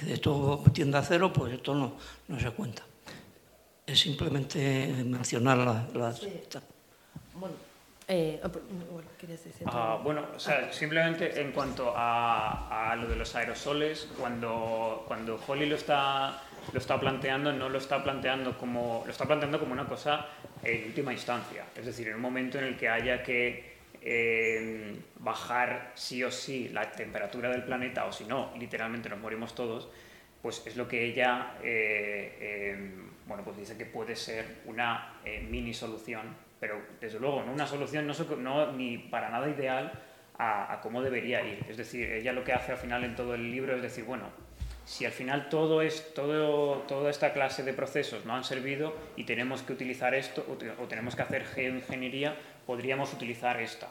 Esto 0.05 0.61
tiende 0.73 0.97
a 0.97 1.01
cero, 1.03 1.31
pues 1.31 1.53
esto 1.53 1.73
no, 1.73 1.95
no 2.27 2.37
se 2.37 2.51
cuenta. 2.51 2.83
Es 3.87 4.01
simplemente 4.01 4.93
mencionar 5.05 5.57
las... 5.93 6.19
Bueno, 7.33 7.55
eh, 8.09 8.41
oh, 8.43 9.01
ah, 9.67 10.01
bueno, 10.03 10.25
o 10.35 10.39
sea, 10.39 10.73
simplemente 10.73 11.39
en 11.39 11.53
cuanto 11.53 11.93
a, 11.95 12.97
lo 12.99 13.07
de 13.07 13.15
los 13.15 13.33
aerosoles, 13.35 14.09
cuando, 14.19 15.05
cuando 15.07 15.39
Holly 15.47 15.65
lo 15.65 15.77
está, 15.77 16.43
lo 16.73 16.77
está 16.77 16.99
planteando, 16.99 17.53
no 17.53 17.69
lo 17.69 17.77
está 17.77 18.03
planteando 18.03 18.57
como, 18.57 19.03
lo 19.05 19.11
está 19.11 19.25
planteando 19.25 19.61
como 19.61 19.71
una 19.71 19.85
cosa 19.85 20.27
en 20.61 20.87
última 20.87 21.13
instancia. 21.13 21.67
Es 21.73 21.85
decir, 21.85 22.09
en 22.09 22.15
un 22.15 22.21
momento 22.21 22.57
en 22.57 22.65
el 22.65 22.77
que 22.77 22.89
haya 22.89 23.23
que 23.23 23.72
bajar 25.19 25.91
sí 25.95 26.23
o 26.23 26.31
sí 26.31 26.69
la 26.69 26.91
temperatura 26.91 27.49
del 27.49 27.63
planeta, 27.63 28.05
o 28.05 28.11
si 28.11 28.25
no, 28.25 28.51
literalmente 28.57 29.09
nos 29.09 29.19
morimos 29.19 29.55
todos, 29.55 29.89
pues 30.41 30.61
es 30.65 30.75
lo 30.75 30.87
que 30.87 31.05
ella 31.05 31.55
eh, 31.63 32.73
em, 32.75 33.13
bueno, 33.25 33.43
pues 33.43 33.57
dice 33.57 33.77
que 33.77 33.85
puede 33.85 34.15
ser 34.15 34.45
una 34.65 35.19
eh, 35.23 35.45
mini 35.49 35.73
solución, 35.73 36.35
pero 36.59 36.81
desde 36.99 37.19
luego 37.19 37.43
no 37.43 37.53
una 37.53 37.67
solución 37.67 38.07
no, 38.39 38.71
ni 38.73 38.97
para 38.97 39.29
nada 39.29 39.49
ideal 39.49 39.91
a, 40.37 40.79
cómo 40.81 41.01
debería 41.01 41.41
ir. 41.45 41.65
Es 41.69 41.77
decir, 41.77 42.11
ella 42.11 42.33
lo 42.33 42.43
que 42.43 42.53
hace 42.53 42.73
al 42.73 42.77
final 42.77 43.03
en 43.03 43.15
todo 43.15 43.35
el 43.35 43.49
libro 43.51 43.75
es 43.75 43.81
decir, 43.81 44.03
bueno, 44.03 44.25
si 44.85 45.05
al 45.05 45.13
final 45.13 45.47
todo 45.47 45.81
es, 45.81 46.13
todo, 46.13 46.79
toda 46.79 47.09
esta 47.09 47.31
clase 47.31 47.63
de 47.63 47.73
procesos 47.73 48.25
no 48.25 48.35
han 48.35 48.43
servido 48.43 48.93
y 49.15 49.23
tenemos 49.23 49.61
que 49.61 49.71
utilizar 49.71 50.13
esto 50.13 50.45
o, 50.49 50.87
tenemos 50.87 51.15
que 51.15 51.21
hacer 51.21 51.45
geoingeniería, 51.45 52.35
podríamos 52.65 53.13
utilizar 53.13 53.59
esta. 53.61 53.89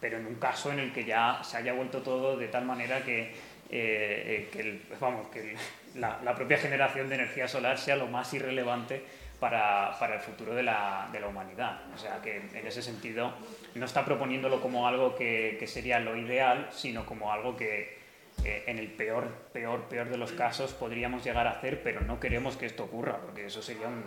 Pero 0.00 0.18
en 0.18 0.26
un 0.26 0.34
caso 0.36 0.72
en 0.72 0.78
el 0.78 0.92
que 0.92 1.04
ya 1.04 1.40
se 1.42 1.56
haya 1.56 1.72
vuelto 1.72 2.02
todo 2.02 2.36
de 2.36 2.48
tal 2.48 2.64
manera 2.64 3.02
que, 3.04 3.32
eh, 3.70 4.50
eh, 4.54 4.82
vamos, 5.00 5.28
que 5.28 5.56
la, 5.94 6.34
propia 6.34 6.58
generación 6.58 7.08
de 7.08 7.16
energía 7.16 7.48
solar 7.48 7.78
sea 7.78 7.96
lo 7.96 8.06
más 8.06 8.32
irrelevante 8.34 9.02
para, 9.40 9.96
para 9.98 10.14
el 10.14 10.20
futuro 10.20 10.54
de 10.54 10.62
la, 10.62 11.08
de 11.12 11.20
la, 11.20 11.28
humanidad. 11.28 11.82
O 11.94 11.98
sea 11.98 12.20
que 12.22 12.36
en 12.36 12.66
ese 12.66 12.82
sentido 12.82 13.34
no 13.74 13.84
está 13.84 14.04
proponiéndolo 14.04 14.60
como 14.60 14.86
algo 14.86 15.14
que, 15.14 15.56
que 15.58 15.66
sería 15.66 15.98
lo 15.98 16.16
ideal, 16.16 16.68
sino 16.72 17.04
como 17.06 17.32
algo 17.32 17.56
que 17.56 18.04
eh, 18.42 18.64
en 18.66 18.78
el 18.78 18.88
peor, 18.88 19.28
peor, 19.52 19.84
peor 19.84 20.08
de 20.08 20.18
los 20.18 20.32
casos 20.32 20.72
podríamos 20.74 21.24
llegar 21.24 21.46
a 21.46 21.52
hacer, 21.52 21.82
pero 21.82 22.00
no 22.00 22.20
queremos 22.20 22.56
que 22.56 22.66
esto 22.66 22.84
ocurra, 22.84 23.18
porque 23.18 23.46
eso 23.46 23.62
sería 23.62 23.86
un, 23.86 24.02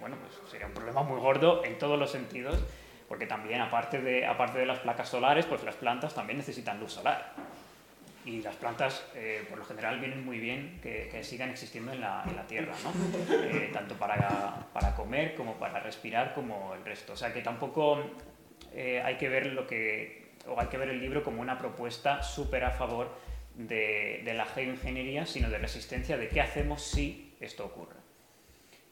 bueno, 0.00 0.16
pues 0.16 0.50
sería 0.50 0.66
un 0.66 0.72
problema 0.72 1.02
muy 1.02 1.20
gordo 1.20 1.62
en 1.64 1.78
todos 1.78 1.98
los 1.98 2.10
sentidos, 2.10 2.58
porque 3.08 3.26
también 3.26 3.60
aparte 3.60 4.00
de, 4.00 4.26
aparte 4.26 4.58
de 4.58 4.66
las 4.66 4.80
placas 4.80 5.08
solares, 5.08 5.46
pues 5.46 5.62
las 5.64 5.76
plantas 5.76 6.14
también 6.14 6.38
necesitan 6.38 6.80
luz 6.80 6.92
solar 6.92 7.34
y 8.26 8.42
las 8.42 8.56
plantas 8.56 9.06
eh, 9.14 9.46
por 9.48 9.58
lo 9.58 9.64
general 9.64 10.00
vienen 10.00 10.24
muy 10.24 10.40
bien 10.40 10.80
que, 10.82 11.22
sigan 11.22 11.50
existiendo 11.50 11.92
en 11.92 12.00
la, 12.00 12.44
tierra, 12.48 12.74
¿no? 12.82 12.92
Eh, 13.32 13.70
tanto 13.72 13.94
para, 13.94 14.66
para, 14.72 14.94
comer 14.94 15.34
como 15.36 15.54
para 15.54 15.78
respirar 15.80 16.34
como 16.34 16.74
el 16.74 16.84
resto. 16.84 17.12
O 17.12 17.16
sea 17.16 17.32
que 17.32 17.40
tampoco 17.40 18.02
eh, 18.74 19.00
hay 19.04 19.16
que 19.16 19.28
ver 19.28 19.46
lo 19.46 19.66
que 19.66 20.26
o 20.48 20.60
hay 20.60 20.66
que 20.66 20.76
ver 20.76 20.88
el 20.88 21.00
libro 21.00 21.22
como 21.22 21.40
una 21.40 21.56
propuesta 21.58 22.22
súper 22.22 22.64
a 22.64 22.70
favor 22.72 23.16
de, 23.54 24.22
de, 24.24 24.34
la 24.34 24.44
geoingeniería, 24.44 25.24
sino 25.26 25.48
de 25.48 25.58
resistencia 25.58 26.16
de 26.16 26.28
qué 26.28 26.40
hacemos 26.40 26.82
si 26.82 27.34
esto 27.40 27.64
ocurre. 27.64 28.05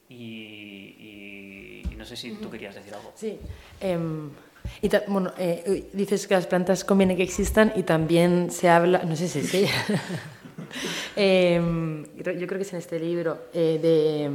Y, 0.09 1.82
no 1.96 2.05
sé 2.05 2.16
si 2.16 2.32
tú 2.32 2.50
querías 2.50 2.74
decir 2.74 2.92
algo. 2.94 3.12
Sí. 3.14 3.38
Em, 3.80 4.30
y 4.82 4.90
bueno, 5.09 5.32
eh, 5.38 5.88
dices 5.92 6.26
que 6.26 6.34
las 6.34 6.46
plantas 6.46 6.84
conviene 6.84 7.16
que 7.16 7.22
existan 7.22 7.72
y 7.76 7.82
también 7.82 8.50
se 8.50 8.68
habla, 8.68 9.02
no 9.05 9.16
sé 9.16 9.28
si 9.28 9.42
sí, 9.42 9.66
em, 11.16 12.05
yo 12.16 12.46
creo 12.46 12.59
que 12.59 12.62
es 12.62 12.72
en 12.72 12.78
este 12.78 12.98
libro, 12.98 13.46
eh, 13.55 13.78
de 13.80 14.30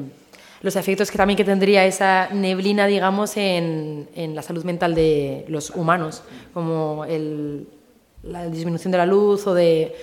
los 0.62 0.76
efectos 0.76 1.10
que 1.10 1.18
también 1.18 1.38
que 1.38 1.44
tendría 1.44 1.86
esa 1.86 2.30
neblina, 2.30 2.88
digamos, 2.88 3.38
en, 3.38 4.10
en 4.16 4.36
la 4.36 4.42
salud 4.42 4.64
mental 4.64 4.94
de 4.94 5.46
los 5.48 5.70
humanos, 5.72 6.24
como 6.54 7.06
el, 7.06 7.68
la 8.24 8.48
disminución 8.48 8.92
de 8.92 8.98
la 8.98 9.06
luz 9.06 9.48
o 9.48 9.54
de... 9.54 9.96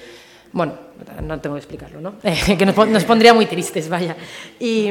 Bueno, 0.52 0.74
no 1.22 1.38
tengo 1.40 1.56
que 1.56 1.60
explicarlo, 1.60 2.00
¿no? 2.00 2.14
que 2.58 2.64
nos, 2.64 2.88
nos, 2.88 3.04
pondría 3.04 3.34
muy 3.34 3.46
tristes, 3.46 3.88
vaya. 3.88 4.16
Y 4.58 4.90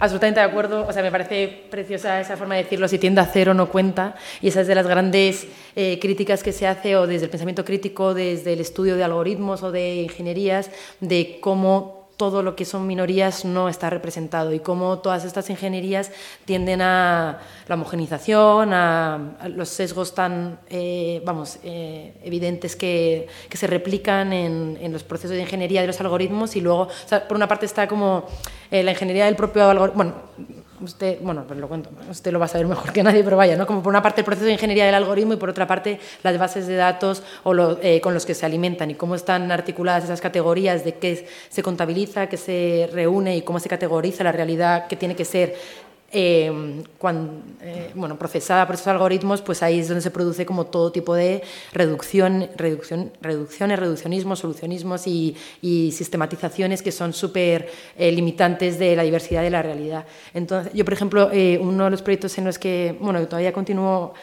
Absolutamente 0.00 0.38
de 0.38 0.46
acuerdo, 0.46 0.86
o 0.86 0.92
sea, 0.92 1.02
me 1.02 1.10
parece 1.10 1.48
preciosa 1.70 2.20
esa 2.20 2.36
forma 2.36 2.54
de 2.54 2.62
decirlo, 2.62 2.86
si 2.86 2.98
tiende 2.98 3.20
a 3.20 3.26
cero 3.26 3.52
no 3.52 3.68
cuenta, 3.68 4.14
y 4.40 4.48
esa 4.48 4.60
es 4.60 4.68
de 4.68 4.76
las 4.76 4.86
grandes 4.86 5.48
eh, 5.74 5.98
críticas 6.00 6.44
que 6.44 6.52
se 6.52 6.68
hace, 6.68 6.94
o 6.96 7.08
desde 7.08 7.24
el 7.24 7.30
pensamiento 7.30 7.64
crítico, 7.64 8.14
desde 8.14 8.52
el 8.52 8.60
estudio 8.60 8.96
de 8.96 9.02
algoritmos 9.02 9.64
o 9.64 9.72
de 9.72 9.96
ingenierías, 10.02 10.70
de 11.00 11.38
cómo 11.40 11.97
todo 12.18 12.42
lo 12.42 12.56
que 12.56 12.64
son 12.64 12.86
minorías 12.86 13.44
no 13.44 13.68
está 13.68 13.88
representado 13.88 14.52
y 14.52 14.58
cómo 14.58 14.98
todas 14.98 15.24
estas 15.24 15.48
ingenierías 15.50 16.10
tienden 16.44 16.82
a 16.82 17.38
la 17.68 17.74
homogenización, 17.76 18.74
a, 18.74 19.36
los 19.46 19.68
sesgos 19.68 20.14
tan 20.14 20.58
eh, 20.68 21.22
vamos, 21.24 21.58
eh, 21.62 22.12
evidentes 22.24 22.74
que, 22.74 23.28
que, 23.48 23.56
se 23.56 23.68
replican 23.68 24.32
en, 24.32 24.76
en, 24.80 24.92
los 24.92 25.04
procesos 25.04 25.36
de 25.36 25.42
ingeniería 25.42 25.80
de 25.80 25.86
los 25.86 26.00
algoritmos 26.00 26.56
y 26.56 26.60
luego, 26.60 26.88
por 27.28 27.36
una 27.36 27.46
parte 27.46 27.66
está 27.66 27.86
como 27.86 28.26
eh, 28.72 28.82
la 28.82 28.90
ingeniería 28.90 29.26
del 29.26 29.36
propio 29.36 29.70
algoritmo, 29.70 29.96
bueno, 29.96 30.14
usted, 30.80 31.18
bueno, 31.20 31.44
pues 31.46 31.58
lo 31.58 31.68
cuento, 31.68 31.90
usted 32.10 32.32
lo 32.32 32.38
va 32.38 32.46
a 32.46 32.48
saber 32.48 32.66
mejor 32.66 32.92
que 32.92 33.02
nadie, 33.02 33.24
pero 33.24 33.36
vaya, 33.36 33.56
¿no? 33.56 33.66
Como 33.66 33.82
por 33.82 33.90
una 33.90 34.02
parte 34.02 34.20
el 34.20 34.24
proceso 34.24 34.46
de 34.46 34.52
ingeniería 34.52 34.86
del 34.86 34.94
algoritmo 34.94 35.34
y 35.34 35.36
por 35.36 35.50
otra 35.50 35.66
parte 35.66 35.98
las 36.22 36.38
bases 36.38 36.66
de 36.66 36.76
datos 36.76 37.22
o 37.44 37.54
eh, 37.82 38.00
con 38.00 38.14
los 38.14 38.26
que 38.26 38.34
se 38.34 38.46
alimentan 38.46 38.90
y 38.90 38.94
cómo 38.94 39.14
están 39.14 39.50
articuladas 39.50 40.04
esas 40.04 40.20
categorías 40.20 40.84
de 40.84 40.94
qué 40.94 41.26
se 41.48 41.62
contabiliza, 41.62 42.28
qué 42.28 42.36
se 42.36 42.88
reúne 42.92 43.36
y 43.36 43.42
cómo 43.42 43.60
se 43.60 43.68
categoriza 43.68 44.24
la 44.24 44.32
realidad 44.32 44.86
que 44.86 44.96
tiene 44.96 45.16
que 45.16 45.24
ser 45.24 45.56
eh, 46.10 46.50
eh, 47.60 47.90
bueno, 47.94 48.18
procesada 48.18 48.66
por 48.66 48.76
esos 48.76 48.86
algoritmos, 48.86 49.42
pues 49.42 49.62
ahí 49.62 49.80
es 49.80 49.88
donde 49.88 50.00
se 50.00 50.10
produce 50.10 50.46
como 50.46 50.64
todo 50.64 50.90
tipo 50.90 51.14
de 51.14 51.42
reducción, 51.72 52.48
reducción, 52.56 53.12
reducciones, 53.20 53.78
reduccionismos, 53.78 54.38
solucionismos 54.38 55.06
y, 55.06 55.36
sistematizaciones 55.92 56.82
que 56.82 56.92
son 56.92 57.12
súper 57.12 57.68
eh, 57.96 58.10
limitantes 58.10 58.78
de 58.78 58.96
la 58.96 59.02
diversidad 59.02 59.42
de 59.42 59.50
la 59.50 59.62
realidad. 59.62 60.06
Entonces, 60.32 60.72
yo, 60.72 60.84
por 60.84 60.94
ejemplo, 60.94 61.30
uno 61.60 61.84
de 61.84 61.90
los 61.90 62.02
proyectos 62.02 62.38
en 62.38 62.44
los 62.44 62.58
que, 62.58 62.96
bueno, 63.00 63.26
todavía 63.26 63.52
continúo 63.52 64.14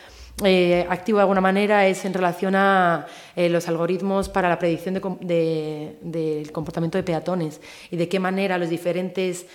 activo 0.90 1.18
de 1.18 1.22
alguna 1.22 1.40
manera 1.40 1.88
es 1.88 2.04
en 2.04 2.14
relación 2.14 2.56
a 2.56 3.08
los 3.36 3.68
algoritmos 3.68 4.28
para 4.28 4.50
la 4.50 4.60
predicción 4.60 4.96
del 5.22 6.52
comportamiento 6.52 6.98
de 6.98 7.04
peatones 7.04 7.62
y 7.90 7.96
de 7.96 8.10
qué 8.10 8.20
manera 8.20 8.58
los 8.58 8.70
diferentes 8.70 9.46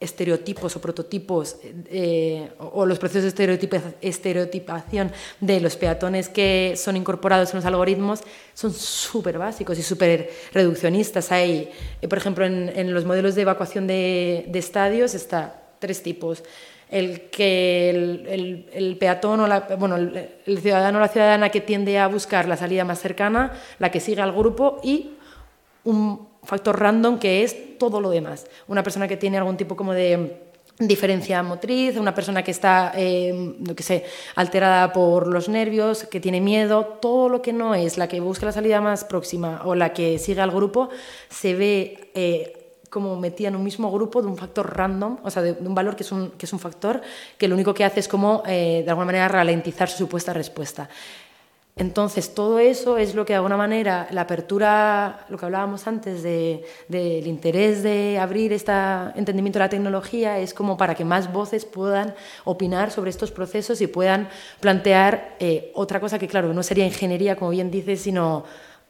estereotipos 0.00 0.74
o 0.76 0.80
prototipos 0.80 1.60
eh, 1.92 2.48
o 2.58 2.86
los 2.86 2.98
procesos 2.98 3.34
de 3.34 3.60
estereotipación 4.00 5.12
de 5.40 5.60
los 5.60 5.76
peatones 5.76 6.30
que 6.30 6.72
son 6.76 6.96
incorporados 6.96 7.50
en 7.50 7.56
los 7.56 7.66
algoritmos 7.66 8.20
son 8.54 8.72
súper 8.72 9.36
básicos 9.36 9.78
y 9.78 9.82
súper 9.82 10.30
reduccionistas. 10.54 11.30
Hay, 11.30 11.70
eh, 12.00 12.08
por 12.08 12.16
ejemplo, 12.16 12.46
en, 12.46 12.94
los 12.94 13.04
modelos 13.04 13.34
de 13.34 13.42
evacuación 13.42 13.86
de, 13.86 14.50
estadios 14.54 15.14
está 15.14 15.74
tres 15.78 16.02
tipos. 16.02 16.42
El 16.88 17.28
que 17.30 17.90
el, 17.90 18.96
peatón 18.98 19.40
o 19.40 19.76
bueno, 19.78 19.96
el 19.96 20.58
ciudadano 20.60 20.98
o 20.98 21.00
la 21.00 21.08
ciudadana 21.08 21.50
que 21.50 21.60
tiende 21.60 21.98
a 21.98 22.08
buscar 22.08 22.48
la 22.48 22.56
salida 22.56 22.84
más 22.84 23.00
cercana, 23.00 23.52
la 23.78 23.90
que 23.90 24.00
sigue 24.00 24.22
al 24.22 24.32
grupo 24.32 24.80
y 24.82 25.10
un 25.84 26.29
factor 26.42 26.78
random 26.78 27.18
que 27.18 27.42
es 27.42 27.78
todo 27.78 28.00
lo 28.00 28.10
demás. 28.10 28.46
Una 28.68 28.82
persona 28.82 29.08
que 29.08 29.16
tiene 29.16 29.38
algún 29.38 29.56
tipo 29.56 29.76
como 29.76 29.92
de 29.92 30.50
diferencia 30.78 31.42
motriz, 31.42 31.96
una 31.96 32.14
persona 32.14 32.42
que 32.42 32.50
está, 32.50 32.92
eh, 32.96 33.54
que 33.76 33.82
sé, 33.82 34.04
alterada 34.34 34.92
por 34.92 35.26
los 35.26 35.48
nervios, 35.48 36.04
que 36.04 36.20
tiene 36.20 36.40
miedo, 36.40 36.84
todo 37.00 37.28
lo 37.28 37.42
que 37.42 37.52
no 37.52 37.74
es 37.74 37.98
la 37.98 38.08
que 38.08 38.20
busca 38.20 38.46
la 38.46 38.52
salida 38.52 38.80
más 38.80 39.04
próxima 39.04 39.60
o 39.64 39.74
la 39.74 39.92
que 39.92 40.18
sigue 40.18 40.40
al 40.40 40.50
grupo, 40.50 40.88
se 41.28 41.54
ve 41.54 42.10
eh, 42.14 42.60
como 42.88 43.16
metida 43.16 43.48
en 43.48 43.56
un 43.56 43.62
mismo 43.62 43.90
grupo 43.92 44.22
de 44.22 44.28
un 44.28 44.36
factor 44.36 44.76
random, 44.76 45.18
o 45.22 45.30
sea, 45.30 45.42
de, 45.42 45.52
un 45.52 45.74
valor 45.74 45.96
que 45.96 46.02
es 46.02 46.12
un, 46.12 46.30
que 46.30 46.46
es 46.46 46.52
un 46.52 46.58
factor 46.58 47.00
que 47.38 47.46
lo 47.46 47.54
único 47.54 47.74
que 47.74 47.84
hace 47.84 48.00
es 48.00 48.08
como, 48.08 48.42
eh, 48.46 48.82
de 48.84 48.90
alguna 48.90 49.06
manera, 49.06 49.28
ralentizar 49.28 49.88
su 49.88 49.98
supuesta 49.98 50.32
respuesta. 50.32 50.88
Entonces, 51.76 52.34
todo 52.34 52.58
eso 52.58 52.98
es 52.98 53.14
lo 53.14 53.24
que 53.24 53.32
de 53.32 53.38
alguna 53.38 53.56
manera 53.56 54.06
la 54.10 54.22
apertura, 54.22 55.24
lo 55.30 55.38
que 55.38 55.46
hablábamos 55.46 55.86
antes 55.86 56.22
del 56.22 57.26
interés 57.26 57.82
de 57.82 58.18
abrir 58.18 58.52
este 58.52 58.72
entendimiento 59.14 59.58
de 59.58 59.64
la 59.64 59.68
tecnología, 59.70 60.38
es 60.38 60.52
como 60.52 60.76
para 60.76 60.94
que 60.94 61.06
más 61.06 61.32
voces 61.32 61.64
puedan 61.64 62.14
opinar 62.44 62.90
sobre 62.90 63.10
estos 63.10 63.30
procesos 63.30 63.80
y 63.80 63.86
puedan 63.86 64.28
plantear 64.60 65.36
eh, 65.40 65.72
otra 65.74 66.00
cosa 66.00 66.18
que, 66.18 66.28
claro, 66.28 66.52
no 66.52 66.62
sería 66.62 66.84
ingeniería, 66.84 67.36
como 67.36 67.50
bien 67.50 67.70
dices, 67.70 68.00
sino... 68.02 68.44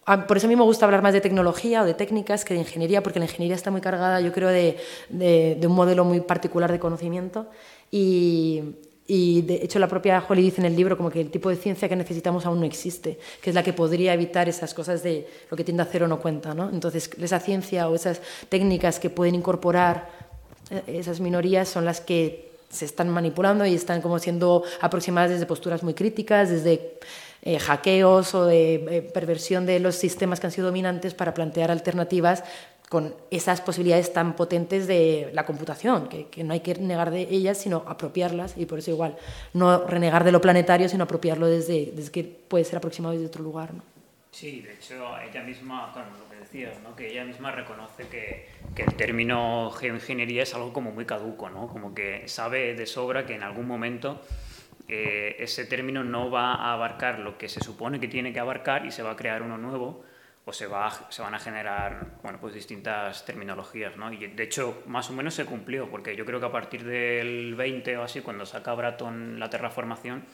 Ah, 0.07 0.27
por 0.27 0.39
eso 0.39 0.47
a 0.47 0.49
mí 0.49 0.57
me 0.57 0.65
gusta 0.65 0.87
hablar 0.87 1.03
más 1.03 1.13
de 1.13 1.21
tecnología 1.21 1.83
o 1.83 1.85
de 1.85 1.95
técnicas 1.95 2.45
que 2.45 2.55
de 2.55 2.61
ingeniería, 2.61 3.03
porque 3.03 3.21
la 3.21 3.27
ingeniería 3.27 3.55
está 3.55 3.71
muy 3.71 3.83
cargada, 3.83 4.21
yo 4.21 4.33
creo, 4.33 4.49
de, 4.49 4.79
de 5.11 5.67
un 5.67 5.75
modelo 5.75 6.05
muy 6.05 6.21
particular 6.23 6.73
de 6.73 6.81
conocimiento. 6.81 7.47
Y, 7.93 8.63
y 9.13 9.43
de 9.43 9.57
hecho 9.57 9.81
la 9.81 9.89
propia 9.89 10.25
Holly 10.29 10.41
dice 10.41 10.61
en 10.61 10.67
el 10.67 10.77
libro 10.77 10.97
como 10.97 11.11
que 11.11 11.21
el 11.21 11.33
tipo 11.33 11.51
de 11.51 11.57
ciencia 11.57 11.89
que 11.89 11.97
necesitamos 11.97 12.47
aún 12.47 12.61
no 12.61 12.65
existe, 12.65 13.19
que 13.43 13.51
es 13.51 13.57
la 13.57 13.65
que 13.65 13.73
podría 13.73 14.15
evitar 14.15 14.49
esas 14.49 14.73
cosas 14.73 15.03
de 15.03 15.27
lo 15.51 15.57
que 15.57 15.65
tiende 15.65 15.83
a 15.83 15.87
hacer 15.87 16.05
o 16.05 16.07
no 16.07 16.21
cuenta. 16.21 16.55
¿no? 16.55 16.71
Entonces 16.71 17.11
esa 17.21 17.41
ciencia 17.41 17.89
o 17.89 17.97
esas 17.97 18.21
técnicas 18.49 19.01
que 19.01 19.11
pueden 19.11 19.35
incorporar 19.35 20.09
eh, 20.71 20.83
esas 20.87 21.19
minorías 21.19 21.69
son 21.69 21.85
las 21.85 22.01
que 22.01 22.53
se 22.69 22.85
están 22.85 23.09
manipulando 23.09 23.67
y 23.67 23.75
están 23.75 24.01
como 24.01 24.21
siendo 24.21 24.63
aproximadas 24.81 25.31
desde 25.31 25.45
posturas 25.45 25.83
muy 25.83 25.95
críticas, 25.95 26.49
desde 26.49 27.01
eh, 27.43 27.59
hackeos 27.59 28.33
o 28.37 28.45
de 28.45 28.75
eh, 28.75 29.03
perversión 29.03 29.67
de 29.67 29.81
los 29.81 29.97
sistemas 29.97 30.39
que 30.39 30.47
han 30.47 30.53
sido 30.53 30.69
dominantes 30.69 31.15
para 31.15 31.35
plantear 31.35 31.73
alternativas 31.73 32.45
con 32.91 33.15
esas 33.31 33.61
posibilidades 33.61 34.13
tan 34.13 34.35
potentes 34.35 34.89
de 34.89 35.31
la 35.33 35.47
computación, 35.47 36.09
que, 36.09 36.43
no 36.43 36.53
hay 36.53 36.59
que 36.59 36.75
negar 36.75 37.13
de 37.13 37.21
ellas, 37.31 37.57
sino 37.57 37.85
apropiarlas, 37.87 38.59
y 38.59 38.67
por 38.67 38.81
eso 38.81 38.91
igual, 38.91 39.17
no 39.55 39.87
renegar 39.87 40.25
de 40.25 40.33
lo 40.33 40.41
planetario, 40.41 40.89
sino 40.89 41.05
apropiarlo 41.05 41.47
desde, 41.47 41.93
desde 41.95 42.11
que 42.11 42.25
puede 42.25 42.65
ser 42.65 42.79
aproximado 42.79 43.13
desde 43.13 43.29
otro 43.29 43.45
lugar. 43.45 43.73
¿no? 43.75 43.85
Sí, 44.33 44.63
de 44.63 44.75
hecho, 44.75 45.17
ella 45.21 45.41
misma, 45.45 45.93
claro, 45.93 46.09
lo 46.19 46.29
que 46.29 46.41
decías, 46.41 46.83
¿no? 46.83 46.97
que 46.97 47.13
ella 47.13 47.25
misma 47.25 47.53
reconoce 47.53 48.09
que, 48.09 48.49
que, 48.75 48.83
el 48.83 48.95
término 48.97 49.71
geoingeniería 49.71 50.43
es 50.43 50.53
algo 50.57 50.73
como 50.73 50.91
muy 50.91 51.05
caduco, 51.05 51.49
¿no? 51.49 51.69
como 51.69 51.95
que 51.95 52.27
sabe 52.27 52.75
de 52.75 52.87
sobra 52.87 53.25
que 53.25 53.37
en 53.37 53.45
algún 53.45 53.69
momento 53.69 54.21
eh, 54.89 55.37
ese 55.39 55.65
término 55.65 56.03
no 56.03 56.29
va 56.29 56.55
a 56.55 56.73
abarcar 56.73 57.21
lo 57.21 57.39
que 57.39 57.49
se 57.49 57.61
supone 57.61 58.01
que 58.01 58.09
tiene 58.09 58.33
que 58.33 58.41
abarcar 58.41 58.85
y 58.85 58.91
se 58.91 59.05
va 59.05 59.13
a 59.13 59.17
crear 59.17 59.43
uno 59.43 59.59
nuevo 59.59 60.03
o 60.45 60.53
se, 60.53 60.67
va, 60.67 60.91
se 61.11 61.23
van 61.23 61.35
a 61.35 61.39
generar 61.39 62.19
bueno, 62.23 62.39
pues 62.41 62.55
distintas 62.55 63.25
terminologías. 63.25 63.97
¿no? 63.97 64.13
Y 64.13 64.27
de 64.27 64.43
hecho, 64.43 64.83
más 64.87 65.11
o 65.11 65.13
menos 65.13 65.35
se 65.35 65.45
cumplió, 65.45 65.91
porque 65.91 66.17
yo 66.17 66.25
creo 66.25 66.41
que 66.41 66.47
a 66.47 66.53
partir 66.53 66.85
del 66.85 67.55
20 67.55 67.97
o 67.99 68.03
así, 68.03 68.21
cuando 68.21 68.47
saca 68.47 68.75
Bratton 68.75 69.39
la 69.39 69.51
terraformación, 69.51 70.25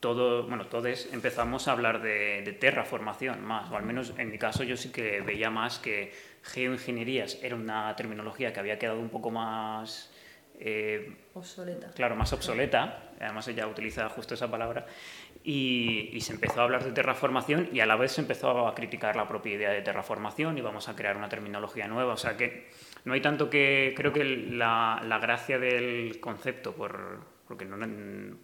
todo, 0.00 0.46
bueno, 0.46 0.66
todos 0.66 1.08
empezamos 1.12 1.68
a 1.68 1.72
hablar 1.72 2.02
de, 2.02 2.56
terraformación 2.60 3.44
más, 3.44 3.70
o 3.70 3.76
al 3.76 3.82
menos 3.82 4.14
en 4.18 4.30
mi 4.30 4.38
caso 4.38 4.62
yo 4.62 4.76
sí 4.76 4.92
que 4.92 5.20
veía 5.20 5.50
más 5.50 5.78
que 5.78 6.12
geoingenierías 6.42 7.38
era 7.42 7.56
una 7.56 7.94
terminología 7.96 8.52
que 8.52 8.60
había 8.60 8.78
quedado 8.78 9.00
un 9.00 9.10
poco 9.10 9.30
más... 9.30 10.12
Eh, 10.58 11.16
obsoleta. 11.34 11.90
Claro, 11.90 12.16
más 12.16 12.32
obsoleta, 12.32 13.10
además 13.20 13.46
ella 13.48 13.66
utiliza 13.66 14.08
justo 14.08 14.34
esa 14.34 14.50
palabra, 14.50 14.86
y, 15.48 16.20
se 16.20 16.32
empezó 16.32 16.60
a 16.60 16.64
hablar 16.64 16.84
de 16.84 16.90
terraformación 16.90 17.68
y 17.72 17.78
a 17.78 17.86
la 17.86 17.94
vez 17.94 18.12
se 18.12 18.20
empezó 18.20 18.66
a 18.66 18.74
criticar 18.74 19.14
la 19.14 19.28
propia 19.28 19.54
idea 19.54 19.70
de 19.70 19.80
terraformación 19.80 20.58
y 20.58 20.60
vamos 20.60 20.88
a 20.88 20.96
crear 20.96 21.16
una 21.16 21.28
terminología 21.28 21.86
nueva. 21.86 22.14
O 22.14 22.16
sea 22.16 22.36
que 22.36 22.66
no 23.04 23.14
hay 23.14 23.20
tanto 23.20 23.48
que, 23.48 23.94
creo 23.96 24.12
que 24.12 24.24
la, 24.24 25.00
gracia 25.22 25.60
del 25.60 26.18
concepto, 26.18 26.74
por, 26.74 27.20
porque 27.46 27.64
no, 27.64 27.76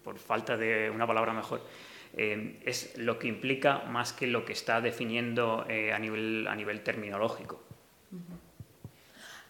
por 0.05 0.17
falta 0.21 0.57
de 0.57 0.91
una 0.91 1.05
palabra 1.05 1.33
mejor, 1.33 1.67
eh, 2.17 2.61
es 2.65 2.97
lo 2.97 3.19
que 3.19 3.27
implica 3.27 3.81
más 3.81 4.13
que 4.13 4.29
lo 4.29 4.45
que 4.45 4.53
está 4.53 4.81
definiendo 4.81 5.67
eh, 5.69 5.93
a, 5.93 5.99
nivel, 5.99 6.47
a 6.47 6.55
nivel 6.55 6.83
terminológico. 6.85 7.65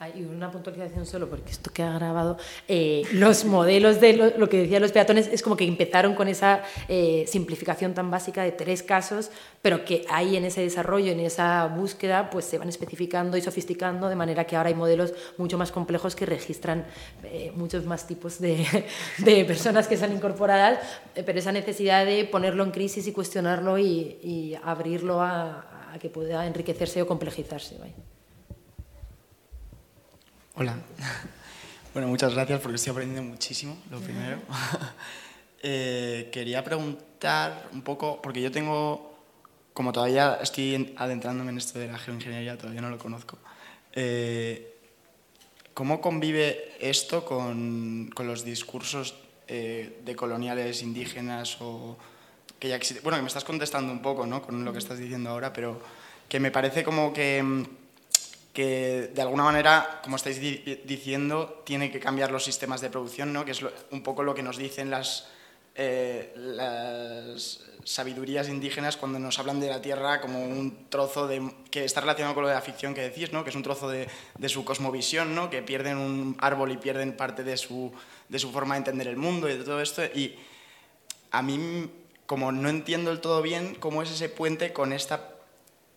Hay 0.03 0.25
una 0.25 0.51
puntualización 0.51 1.07
solo, 1.07 1.31
porque 1.31 1.53
esto 1.53 1.73
que 1.73 1.81
ha 1.85 1.93
grabado, 1.93 2.37
eh, 2.67 3.05
los 3.13 3.45
modelos 3.45 4.01
de 4.01 4.35
lo, 4.37 4.49
que 4.49 4.63
decían 4.63 4.83
los 4.83 4.91
peatones 4.91 5.29
es 5.29 5.43
como 5.43 5.57
que 5.57 5.65
empezaron 5.65 6.17
con 6.17 6.27
esa 6.27 6.65
eh, 6.89 7.25
simplificación 7.29 7.95
tan 7.95 8.11
básica 8.11 8.43
de 8.43 8.51
tres 8.51 8.83
casos, 8.83 9.31
pero 9.63 9.85
que 9.85 10.05
ahí 10.11 10.37
en 10.37 10.45
ese 10.45 10.61
desarrollo, 10.61 11.13
en 11.13 11.21
esa 11.21 11.67
búsqueda, 11.69 12.31
pues 12.31 12.47
se 12.47 12.59
van 12.59 12.69
especificando 12.69 13.37
y 13.37 13.43
sofisticando, 13.43 14.09
de 14.09 14.17
manera 14.17 14.45
que 14.45 14.57
ahora 14.57 14.71
hay 14.71 14.75
modelos 14.75 15.15
mucho 15.39 15.57
más 15.57 15.71
complejos 15.71 16.17
que 16.17 16.27
registran 16.27 16.85
eh, 17.23 17.53
muchos 17.55 17.85
más 17.85 18.05
tipos 18.05 18.41
de, 18.41 18.67
de, 19.19 19.45
personas 19.45 19.87
que 19.87 19.95
están 19.95 20.11
incorporadas, 20.11 20.81
pero 21.15 21.39
esa 21.39 21.53
necesidad 21.53 22.05
de 22.05 22.25
ponerlo 22.25 22.65
en 22.65 22.73
crisis 22.73 23.07
y 23.07 23.13
cuestionarlo 23.13 23.79
y, 23.79 24.59
abrirlo 24.65 25.21
a, 25.21 25.93
a, 25.95 25.99
que 26.01 26.11
pueda 26.11 26.45
enriquecerse 26.45 27.01
o 27.03 27.07
complejizarse. 27.07 27.77
Hola. 30.55 30.77
Bueno, 31.95 32.09
muchas 32.09 32.33
gracias 32.33 32.59
porque 32.61 32.77
estoy 32.77 32.93
aprendiendo 32.93 33.31
muchísimo, 33.31 33.77
lo 33.91 34.01
primero. 34.01 34.39
Eh, 35.65 36.29
quería 36.33 36.65
preguntar 36.65 37.69
un 37.73 37.83
poco, 37.83 38.21
porque 38.21 38.43
yo 38.43 38.51
tengo, 38.51 39.17
como 39.73 39.93
todavía 39.93 40.41
estoy 40.43 40.93
adentrándome 40.97 41.53
en 41.53 41.59
esto 41.59 41.79
de 41.79 41.87
la 41.87 41.99
geoingeniería, 41.99 42.59
todavía 42.59 42.81
no 42.81 42.91
lo 42.91 42.99
conozco, 42.99 43.39
eh, 43.93 44.75
¿cómo 45.73 46.01
convive 46.01 46.73
esto 46.81 47.25
con, 47.25 48.11
con 48.13 48.27
los 48.27 48.45
discursos 48.45 49.15
eh, 49.47 50.01
de 50.05 50.17
coloniales 50.17 50.83
indígenas 50.83 51.57
o 51.61 51.97
que 52.59 52.69
ya 52.69 52.81
Bueno, 53.05 53.19
que 53.19 53.23
me 53.23 53.29
estás 53.29 53.45
contestando 53.45 53.93
un 53.93 54.03
poco, 54.03 54.27
¿no? 54.27 54.43
Con 54.43 54.65
lo 54.65 54.73
que 54.73 54.81
estás 54.81 54.99
diciendo 54.99 55.31
ahora, 55.31 55.53
pero 55.53 55.81
que 56.29 56.41
me 56.41 56.51
parece 56.51 56.83
como 56.83 57.13
que 57.13 57.69
que 58.53 59.11
de 59.15 59.23
alguna 59.23 59.45
manera, 59.45 60.01
como 60.03 60.17
estáis 60.17 60.41
diciendo, 60.85 61.63
tiene 61.65 61.91
que 61.91 61.99
cambiar 61.99 62.31
los 62.31 62.45
sistemas 62.45 62.81
de 62.81 62.91
producción, 62.91 63.33
¿no? 63.33 63.45
que 63.45 63.53
es 63.53 63.65
un 63.91 64.03
poco 64.03 64.23
lo 64.23 64.35
que 64.35 64.43
nos 64.43 64.59
dicen 64.59 64.91
las, 64.91 65.29
eh, 65.75 66.33
las 66.37 67.65
sabidurías 67.85 68.49
indígenas 68.49 68.99
cuando 68.99 69.19
nos 69.19 69.39
hablan 69.39 69.59
de 69.59 69.69
la 69.69 69.81
tierra 69.81 70.21
como 70.21 70.45
un 70.45 70.87
trozo 70.91 71.27
de, 71.27 71.51
que 71.71 71.85
está 71.85 72.03
relacionado 72.03 72.35
con 72.35 72.43
lo 72.43 72.49
de 72.49 72.55
la 72.55 72.61
ficción 72.61 72.95
que 72.95 73.01
decís, 73.01 73.33
¿no? 73.33 73.43
que 73.43 73.51
es 73.51 73.57
un 73.57 73.63
trozo 73.63 73.89
de, 73.89 74.07
de 74.37 74.49
su 74.51 74.65
cosmovisión, 74.65 75.35
¿no? 75.35 75.49
que 75.49 75.63
pierden 75.63 75.97
un 75.97 76.37
árbol 76.39 76.73
y 76.73 76.77
pierden 76.77 77.17
parte 77.17 77.45
de 77.45 77.57
su, 77.57 77.91
de 78.29 78.39
su 78.39 78.53
forma 78.53 78.75
de 78.75 78.79
entender 78.79 79.09
el 79.09 79.17
mundo 79.17 79.49
y 79.49 79.57
de 79.57 79.65
todo 79.65 79.81
esto. 79.81 80.05
Y 80.05 80.37
a 81.31 81.41
mí, 81.41 81.91
como 82.27 82.53
no 82.53 82.69
entiendo 82.69 83.11
del 83.11 83.21
todo 83.21 83.41
bien 83.41 83.77
cómo 83.77 84.03
es 84.03 84.11
ese 84.11 84.29
puente 84.29 84.75
con 84.75 84.93
esta 84.93 85.33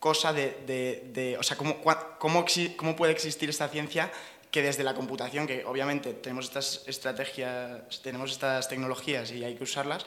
cosa 0.05 0.33
de, 0.33 1.35
o 1.39 1.41
sea, 1.41 1.57
cómo, 1.57 1.81
cómo, 2.19 2.45
cómo 2.77 2.95
puede 2.95 3.11
existir 3.11 3.49
esta 3.49 3.67
ciencia 3.69 4.11
que 4.51 4.61
desde 4.61 4.83
la 4.83 4.93
computación, 4.93 5.47
que 5.47 5.65
obviamente 5.65 6.13
tenemos 6.13 6.45
estas 6.45 6.83
estrategias, 6.85 8.03
tenemos 8.03 8.29
estas 8.31 8.69
tecnologías 8.69 9.31
y 9.31 9.43
hay 9.43 9.55
que 9.55 9.63
usarlas, 9.63 10.05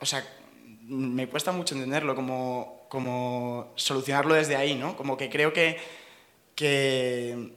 o 0.00 0.04
sea, 0.04 0.22
me 0.82 1.26
cuesta 1.28 1.50
mucho 1.50 1.74
entenderlo, 1.74 2.14
como, 2.14 2.84
como 2.90 3.72
solucionarlo 3.74 4.34
desde 4.34 4.54
ahí, 4.54 4.74
¿no? 4.74 4.98
Como 4.98 5.16
que 5.16 5.30
creo 5.30 5.54
que, 5.54 5.78
que, 6.54 7.52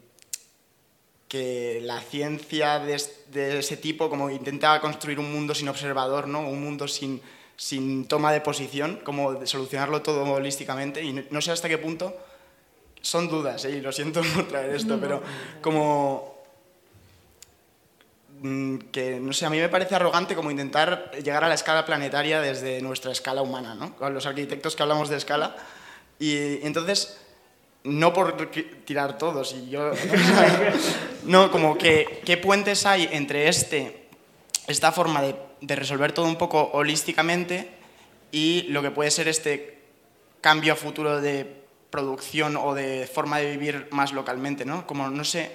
que 1.28 1.82
la 1.84 2.00
ciencia 2.00 2.80
de, 2.80 3.04
de, 3.34 3.60
ese 3.60 3.76
tipo 3.76 4.10
como 4.10 4.30
intenta 4.30 4.80
construir 4.80 5.20
un 5.20 5.30
mundo 5.34 5.54
sin 5.54 5.68
observador, 5.68 6.26
¿no? 6.30 6.48
Un 6.48 6.64
mundo 6.64 6.88
sin, 6.88 7.22
sin 7.58 8.08
toma 8.08 8.32
de 8.32 8.40
posición, 8.40 9.02
como 9.04 9.34
de 9.34 9.48
solucionarlo 9.48 10.04
todo 10.04 10.24
holísticamente 10.32 11.04
y 11.04 11.12
no, 11.12 11.42
sé 11.42 11.52
hasta 11.52 11.68
qué 11.68 11.80
punto 11.80 12.16
son 13.02 13.28
dudas, 13.28 13.66
¿eh? 13.66 13.72
y 13.72 13.82
lo 13.82 13.92
siento 13.92 14.22
por 14.36 14.48
traer 14.48 14.76
esto, 14.76 15.00
pero 15.02 15.24
como 15.62 16.38
mm, 18.42 18.78
que, 18.92 19.20
no 19.20 19.34
sé, 19.34 19.48
a 19.48 19.50
mí 19.50 19.58
me 19.58 19.70
parece 19.70 19.96
arrogante 19.96 20.36
como 20.36 20.52
intentar 20.52 21.12
llegar 21.16 21.44
a 21.44 21.48
la 21.48 21.56
escala 21.56 21.84
planetaria 21.84 22.40
desde 22.42 22.80
nuestra 22.82 23.12
escala 23.12 23.42
humana, 23.42 23.74
¿no? 23.74 23.96
Con 23.96 24.14
los 24.14 24.28
arquitectos 24.28 24.76
que 24.76 24.84
hablamos 24.84 25.10
de 25.10 25.18
escala. 25.18 25.56
Y, 26.20 26.66
entonces, 26.66 27.18
no 27.84 28.14
por 28.14 28.52
tirar 28.86 29.18
todos, 29.18 29.54
y 29.54 29.70
yo... 29.70 29.92
no, 31.24 31.52
como 31.52 31.78
que, 31.78 32.22
¿qué 32.26 32.38
puentes 32.38 32.86
hay 32.86 33.10
entre 33.12 33.48
este, 33.48 34.10
esta 34.68 34.92
forma 34.92 35.22
de 35.22 35.47
de 35.62 35.76
resolver 35.76 36.12
todo 36.12 36.26
un 36.26 36.38
poco 36.38 36.70
holísticamente 36.74 37.70
y 38.32 38.64
lo 38.70 38.82
que 38.82 38.92
puede 38.92 39.12
ser 39.12 39.28
este 39.28 39.80
cambio 40.42 40.74
a 40.74 40.76
futuro 40.76 41.22
de 41.22 41.46
producción 41.90 42.58
o 42.58 42.74
de 42.74 43.08
forma 43.12 43.40
de 43.40 43.52
vivir 43.52 43.88
más 43.92 44.14
localmente, 44.14 44.66
¿no? 44.66 44.86
Como 44.86 45.10
no 45.10 45.24
sé, 45.24 45.52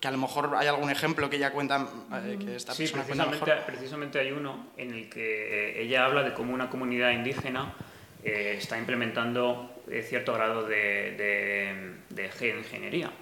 que 0.00 0.08
a 0.08 0.10
lo 0.10 0.18
mejor 0.18 0.54
hay 0.56 0.66
algún 0.66 0.90
ejemplo 0.90 1.30
que 1.30 1.36
ella 1.36 1.52
cuenta, 1.52 1.88
eh, 2.24 2.36
que 2.38 2.56
esta 2.56 2.74
sí, 2.74 2.88
precisamente, 2.88 3.52
precisamente 3.64 4.18
hay 4.18 4.32
uno 4.32 4.66
en 4.76 4.92
el 4.92 5.08
que 5.08 5.80
ella 5.80 6.04
habla 6.04 6.22
de 6.22 6.34
cómo 6.34 6.52
una 6.52 6.68
comunidad 6.68 7.12
indígena 7.12 7.74
eh, 8.24 8.56
está 8.58 8.78
implementando 8.78 9.72
eh, 9.88 10.02
cierto 10.02 10.32
grado 10.34 10.64
de, 10.66 11.12
de, 11.16 12.22
de 12.22 12.30
geoingeniería 12.30 13.12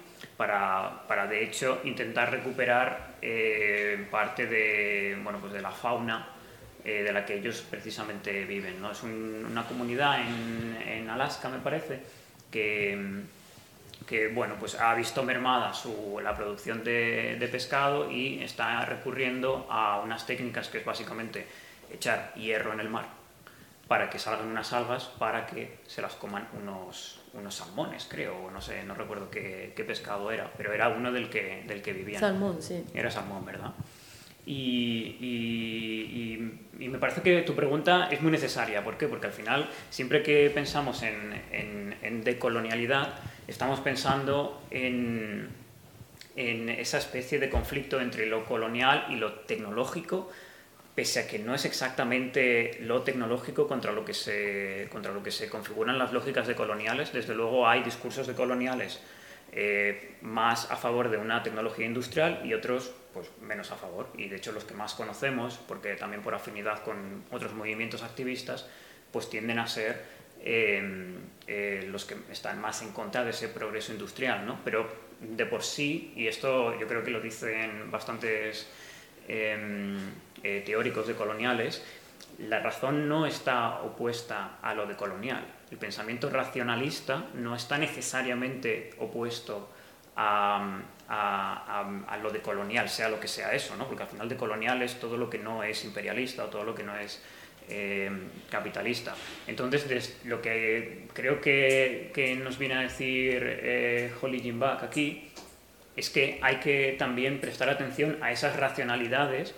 para, 0.41 1.03
para, 1.07 1.27
de 1.27 1.43
hecho 1.43 1.81
intentar 1.83 2.31
recuperar 2.31 3.13
eh, 3.21 4.07
parte 4.09 4.47
de, 4.47 5.15
bueno, 5.23 5.37
pues 5.37 5.53
de 5.53 5.61
la 5.61 5.69
fauna 5.69 6.29
eh, 6.83 7.03
de 7.03 7.13
la 7.13 7.23
que 7.23 7.35
ellos 7.35 7.63
precisamente 7.69 8.43
viven. 8.45 8.81
¿no? 8.81 8.91
Es 8.91 9.03
una 9.03 9.63
comunidad 9.67 10.19
en, 10.19 11.07
Alaska, 11.07 11.47
me 11.47 11.59
parece, 11.59 11.99
que, 12.49 13.21
que 14.07 14.29
bueno, 14.29 14.55
pues 14.59 14.73
ha 14.79 14.95
visto 14.95 15.21
mermada 15.21 15.75
su, 15.75 16.19
la 16.23 16.35
producción 16.35 16.83
de, 16.83 17.37
de 17.39 17.47
pescado 17.47 18.09
y 18.09 18.41
está 18.41 18.83
recurriendo 18.83 19.67
a 19.69 19.99
unas 19.99 20.25
técnicas 20.25 20.69
que 20.69 20.79
es 20.79 20.85
básicamente 20.85 21.45
echar 21.93 22.33
hierro 22.33 22.73
en 22.73 22.79
el 22.79 22.89
mar 22.89 23.05
para 23.87 24.09
que 24.09 24.17
salgan 24.17 24.47
unas 24.47 24.73
algas 24.73 25.03
para 25.03 25.45
que 25.45 25.77
se 25.85 26.01
las 26.01 26.15
coman 26.15 26.47
unos, 26.59 27.20
unos 27.33 27.55
salmones, 27.55 28.07
creo, 28.09 28.51
no 28.51 28.61
sé, 28.61 28.83
no 28.83 28.93
recuerdo 28.93 29.29
qué, 29.29 29.73
qué, 29.75 29.83
pescado 29.83 30.31
era, 30.31 30.51
pero 30.57 30.73
era 30.73 30.89
uno 30.89 31.11
del 31.11 31.29
que, 31.29 31.63
del 31.67 31.81
que 31.81 31.93
vivían. 31.93 32.19
Salmón, 32.19 32.61
sí. 32.61 32.83
Era 32.93 33.09
salmón, 33.09 33.45
¿verdad? 33.45 33.73
Y, 34.45 35.17
y, 35.19 36.79
y, 36.79 36.89
me 36.89 36.97
parece 36.97 37.21
que 37.21 37.41
tu 37.43 37.55
pregunta 37.55 38.09
es 38.11 38.21
muy 38.21 38.31
necesaria. 38.31 38.83
¿Por 38.83 38.97
qué? 38.97 39.07
Porque 39.07 39.27
al 39.27 39.33
final, 39.33 39.69
siempre 39.89 40.23
que 40.23 40.49
pensamos 40.49 41.03
en, 41.03 41.41
en, 41.51 41.95
en 42.01 42.23
decolonialidad, 42.23 43.13
estamos 43.47 43.79
pensando 43.81 44.61
en, 44.71 45.49
en 46.35 46.69
esa 46.69 46.97
especie 46.97 47.39
de 47.39 47.49
conflicto 47.49 48.01
entre 48.01 48.25
lo 48.25 48.45
colonial 48.45 49.05
y 49.09 49.15
lo 49.15 49.33
tecnológico, 49.33 50.31
pese 50.95 51.21
a 51.21 51.27
que 51.27 51.39
no 51.39 51.55
es 51.55 51.65
exactamente 51.65 52.77
lo 52.81 53.01
tecnológico 53.03 53.67
contra 53.67 53.91
lo 53.91 54.03
que 54.03 54.13
se, 54.13 54.87
contra 54.91 55.11
lo 55.11 55.23
que 55.23 55.31
se 55.31 55.49
configuran 55.49 55.97
las 55.97 56.11
lógicas 56.11 56.47
de 56.47 56.55
coloniales, 56.55 57.13
desde 57.13 57.33
luego 57.33 57.67
hay 57.67 57.83
discursos 57.83 58.27
de 58.27 58.33
coloniales 58.33 58.99
eh, 59.53 60.15
más 60.21 60.71
a 60.71 60.77
favor 60.77 61.09
de 61.09 61.17
una 61.17 61.43
tecnología 61.43 61.85
industrial 61.85 62.41
y 62.45 62.53
otros 62.53 62.93
pues, 63.13 63.29
menos 63.41 63.71
a 63.71 63.75
favor. 63.75 64.07
Y 64.17 64.29
de 64.29 64.37
hecho 64.37 64.53
los 64.53 64.63
que 64.63 64.73
más 64.73 64.93
conocemos, 64.93 65.59
porque 65.67 65.95
también 65.95 66.21
por 66.21 66.33
afinidad 66.33 66.83
con 66.83 67.25
otros 67.31 67.53
movimientos 67.53 68.01
activistas, 68.01 68.67
pues 69.11 69.29
tienden 69.29 69.59
a 69.59 69.67
ser 69.67 70.03
eh, 70.41 71.15
eh, 71.47 71.85
los 71.89 72.05
que 72.05 72.15
están 72.31 72.61
más 72.61 72.81
en 72.81 72.93
contra 72.93 73.25
de 73.25 73.31
ese 73.31 73.49
progreso 73.49 73.91
industrial. 73.91 74.45
¿no? 74.45 74.59
Pero 74.63 74.89
de 75.19 75.45
por 75.45 75.63
sí, 75.63 76.13
y 76.15 76.27
esto 76.27 76.79
yo 76.79 76.87
creo 76.87 77.03
que 77.03 77.11
lo 77.11 77.19
dicen 77.19 77.91
bastantes 77.91 78.69
eh, 80.43 80.63
teóricos 80.65 81.07
decoloniales, 81.07 81.83
la 82.39 82.59
razón 82.59 83.07
no 83.07 83.25
está 83.25 83.81
opuesta 83.81 84.57
a 84.61 84.73
lo 84.73 84.85
decolonial. 84.85 85.45
El 85.69 85.77
pensamiento 85.77 86.29
racionalista 86.29 87.25
no 87.35 87.55
está 87.55 87.77
necesariamente 87.77 88.91
opuesto 88.99 89.69
a, 90.15 90.79
a, 91.07 92.03
a, 92.07 92.17
lo 92.17 92.29
decolonial, 92.29 92.89
sea 92.89 93.09
lo 93.09 93.19
que 93.19 93.27
sea 93.27 93.53
eso, 93.53 93.75
¿no? 93.75 93.87
porque 93.87 94.03
al 94.03 94.09
final 94.09 94.27
decolonial 94.27 94.81
es 94.81 94.99
todo 94.99 95.17
lo 95.17 95.29
que 95.29 95.37
no 95.37 95.63
es 95.63 95.83
imperialista 95.85 96.45
o 96.45 96.47
todo 96.47 96.63
lo 96.63 96.75
que 96.75 96.83
no 96.83 96.95
es 96.97 97.21
eh, 97.69 98.11
capitalista. 98.49 99.15
Entonces, 99.47 100.17
lo 100.25 100.41
que 100.41 101.07
creo 101.13 101.39
que, 101.39 102.37
nos 102.43 102.57
viene 102.57 102.75
a 102.75 102.81
decir 102.81 103.41
eh, 103.43 104.11
Holly 104.21 104.41
Jimbach 104.41 104.83
aquí 104.83 105.31
es 105.95 106.09
que 106.09 106.39
hay 106.41 106.57
que 106.57 106.95
también 106.99 107.39
prestar 107.39 107.69
atención 107.69 108.17
a 108.21 108.31
esas 108.31 108.57
racionalidades 108.57 109.55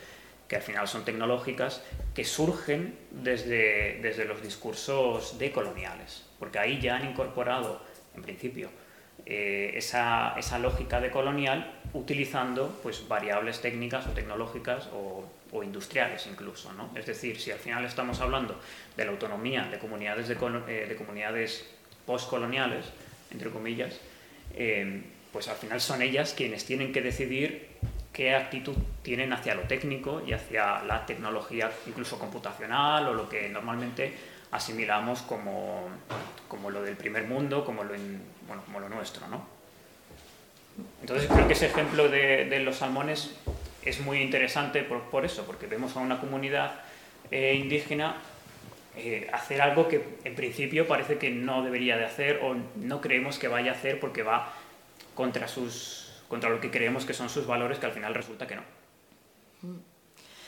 que 0.48 0.56
al 0.56 0.62
final 0.62 0.88
son 0.88 1.06
tecnológicas, 1.06 1.82
que 2.14 2.26
surgen 2.26 2.98
desde, 3.12 4.00
desde 4.02 4.26
los 4.26 4.42
discursos 4.42 5.40
decoloniales, 5.40 6.24
porque 6.40 6.60
ahí 6.60 6.80
ya 6.80 6.98
han 6.98 7.10
incorporado, 7.10 7.82
en 8.16 8.22
principio, 8.22 8.70
eh, 9.26 9.72
esa, 9.76 10.36
esa, 10.38 10.60
lógica 10.60 11.00
decolonial 11.00 11.80
utilizando 11.94 12.78
pues, 12.84 13.08
variables 13.08 13.62
técnicas 13.62 14.06
o 14.08 14.10
tecnológicas 14.10 14.90
o, 14.94 15.30
industriales 15.64 16.28
incluso. 16.28 16.74
¿no? 16.74 16.90
Es 16.96 17.06
decir, 17.06 17.40
si 17.40 17.52
al 17.52 17.60
final 17.60 17.86
estamos 17.86 18.20
hablando 18.20 18.60
de 18.98 19.06
la 19.06 19.12
autonomía 19.12 19.64
de 19.66 19.78
comunidades, 19.78 20.28
de, 20.28 20.36
eh, 20.68 20.88
de 20.90 20.96
comunidades 20.96 21.70
postcoloniales, 22.08 22.88
entre 23.32 23.52
comillas, 23.52 24.00
eh, 24.56 25.04
pues 25.32 25.48
al 25.48 25.56
final 25.56 25.80
son 25.80 26.02
ellas 26.02 26.34
quienes 26.34 26.66
tienen 26.66 26.92
que 26.92 27.02
decidir 27.02 27.68
qué 28.14 28.36
actitud 28.36 28.76
tienen 29.02 29.34
hacia 29.34 29.56
lo 29.56 29.64
técnico 29.64 30.22
y 30.26 30.34
hacia 30.34 30.84
la 30.84 31.06
tecnología 31.06 31.72
incluso 31.88 32.20
computacional 32.20 33.08
o 33.08 33.14
lo 33.14 33.28
que 33.28 33.50
normalmente 33.50 34.14
asimilamos 34.52 35.24
como, 35.24 35.90
como 36.48 36.70
lo 36.70 36.84
del 36.84 36.96
primer 36.96 37.26
mundo, 37.26 37.66
como 37.66 37.84
lo, 37.84 37.94
bueno, 38.48 38.64
como 38.66 38.80
lo 38.80 38.88
nuestro. 38.88 39.28
¿no? 39.28 39.44
Entonces 41.02 41.28
creo 41.28 41.48
que 41.48 41.54
ese 41.54 41.66
ejemplo 41.66 42.08
de, 42.08 42.46
de 42.46 42.60
los 42.60 42.78
salmones 42.78 43.36
es 43.84 44.00
muy 44.00 44.20
interesante 44.20 44.84
por, 44.84 45.02
por, 45.10 45.26
eso, 45.26 45.44
porque 45.46 45.66
vemos 45.66 45.98
a 45.98 46.00
una 46.00 46.20
comunidad 46.20 46.82
eh, 47.32 47.56
indígena 47.56 48.18
eh, 48.96 49.28
hacer 49.34 49.60
algo 49.60 49.88
que 49.88 50.04
en 50.24 50.36
principio 50.36 50.88
parece 50.88 51.18
que 51.18 51.32
no 51.32 51.64
debería 51.64 51.98
de 51.98 52.06
hacer 52.06 52.42
o 52.44 52.56
no 52.76 53.02
creemos 53.02 53.40
que 53.40 53.48
vaya 53.48 53.72
a 53.72 53.76
hacer 53.76 54.00
porque 54.00 54.22
va 54.22 54.54
contra 55.16 55.48
sus 55.48 56.03
contra 56.34 56.50
lo 56.50 56.60
que 56.60 56.72
creemos 56.72 57.06
que 57.06 57.14
son 57.14 57.30
sus 57.30 57.46
valores, 57.46 57.78
que 57.78 57.86
al 57.86 57.92
final 57.92 58.16
resulta 58.16 58.48
que 58.48 58.56
no. 58.56 58.64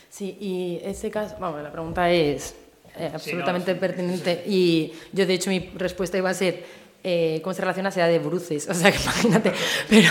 Sí, 0.10 0.36
y 0.41 0.80
ese 0.84 1.12
caso, 1.12 1.36
vamos, 1.40 1.62
la 1.62 1.72
pregunta 1.72 2.10
es 2.10 2.56
eh, 2.98 3.12
absolutamente 3.14 3.72
sí, 3.72 3.76
no, 3.76 3.80
pertinente 3.80 4.44
y 4.48 4.94
yo 5.14 5.28
de 5.28 5.36
hecho 5.36 5.52
mi 5.52 5.60
respuesta 5.76 6.18
iba 6.18 6.32
a 6.32 6.34
ser, 6.34 6.64
eh, 7.07 7.40
cómo 7.44 7.53
se 7.53 7.61
relaciona 7.61 7.91
sea 7.91 8.07
de 8.07 8.18
bruces, 8.18 8.68
o 8.69 8.73
sea, 8.73 8.91
que 8.91 8.98
imagínate, 8.98 9.53
pero, 9.88 10.10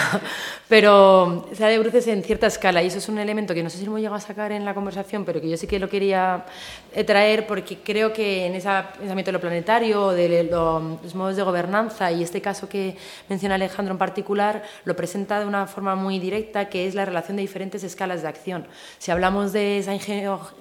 pero 0.69 1.49
sea 1.53 1.67
de 1.67 1.79
bruces 1.81 2.07
en 2.07 2.23
cierta 2.23 2.47
escala, 2.47 2.85
y 2.85 2.87
eso 2.87 2.99
es 2.99 3.09
un 3.09 3.19
elemento 3.19 3.53
que 3.53 3.65
no 3.65 3.69
sé 3.69 3.79
si 3.79 3.85
hemos 3.85 3.99
llegado 3.99 4.15
a 4.15 4.21
sacar 4.21 4.53
en 4.53 4.65
la 4.65 4.75
conversación, 4.75 5.25
pero 5.25 5.41
que 5.41 5.51
yo 5.51 5.57
sí 5.57 5.67
que 5.67 5.81
lo 5.81 5.89
quería 5.89 6.47
eh, 6.95 7.03
traer 7.03 7.49
porque 7.49 7.79
creo 7.79 8.13
que 8.13 8.47
en 8.47 8.55
ese 8.55 8.69
pensamiento 8.97 9.31
de 9.31 9.33
lo 9.33 9.41
planetario, 9.41 10.11
de 10.11 10.45
los 10.45 11.15
modos 11.17 11.35
de 11.35 11.43
gobernanza, 11.43 12.13
y 12.13 12.23
este 12.23 12.41
caso 12.41 12.69
que 12.69 12.97
menciona 13.29 13.57
Alejandro 13.57 13.93
en 13.93 13.99
particular, 13.99 14.63
lo 14.85 14.95
presenta 14.95 15.41
de 15.41 15.47
una 15.47 15.67
forma 15.67 15.97
muy 15.97 16.21
directa, 16.21 16.69
que 16.69 16.87
es 16.87 16.95
la 16.95 17.05
relación 17.05 17.37
de 17.37 17.43
diferentes 17.43 17.83
escalas 17.83 18.23
de 18.23 18.29
acción. 18.29 18.69
Si 18.99 19.11
hablamos 19.11 19.53
de 19.53 19.79
esa 19.79 19.99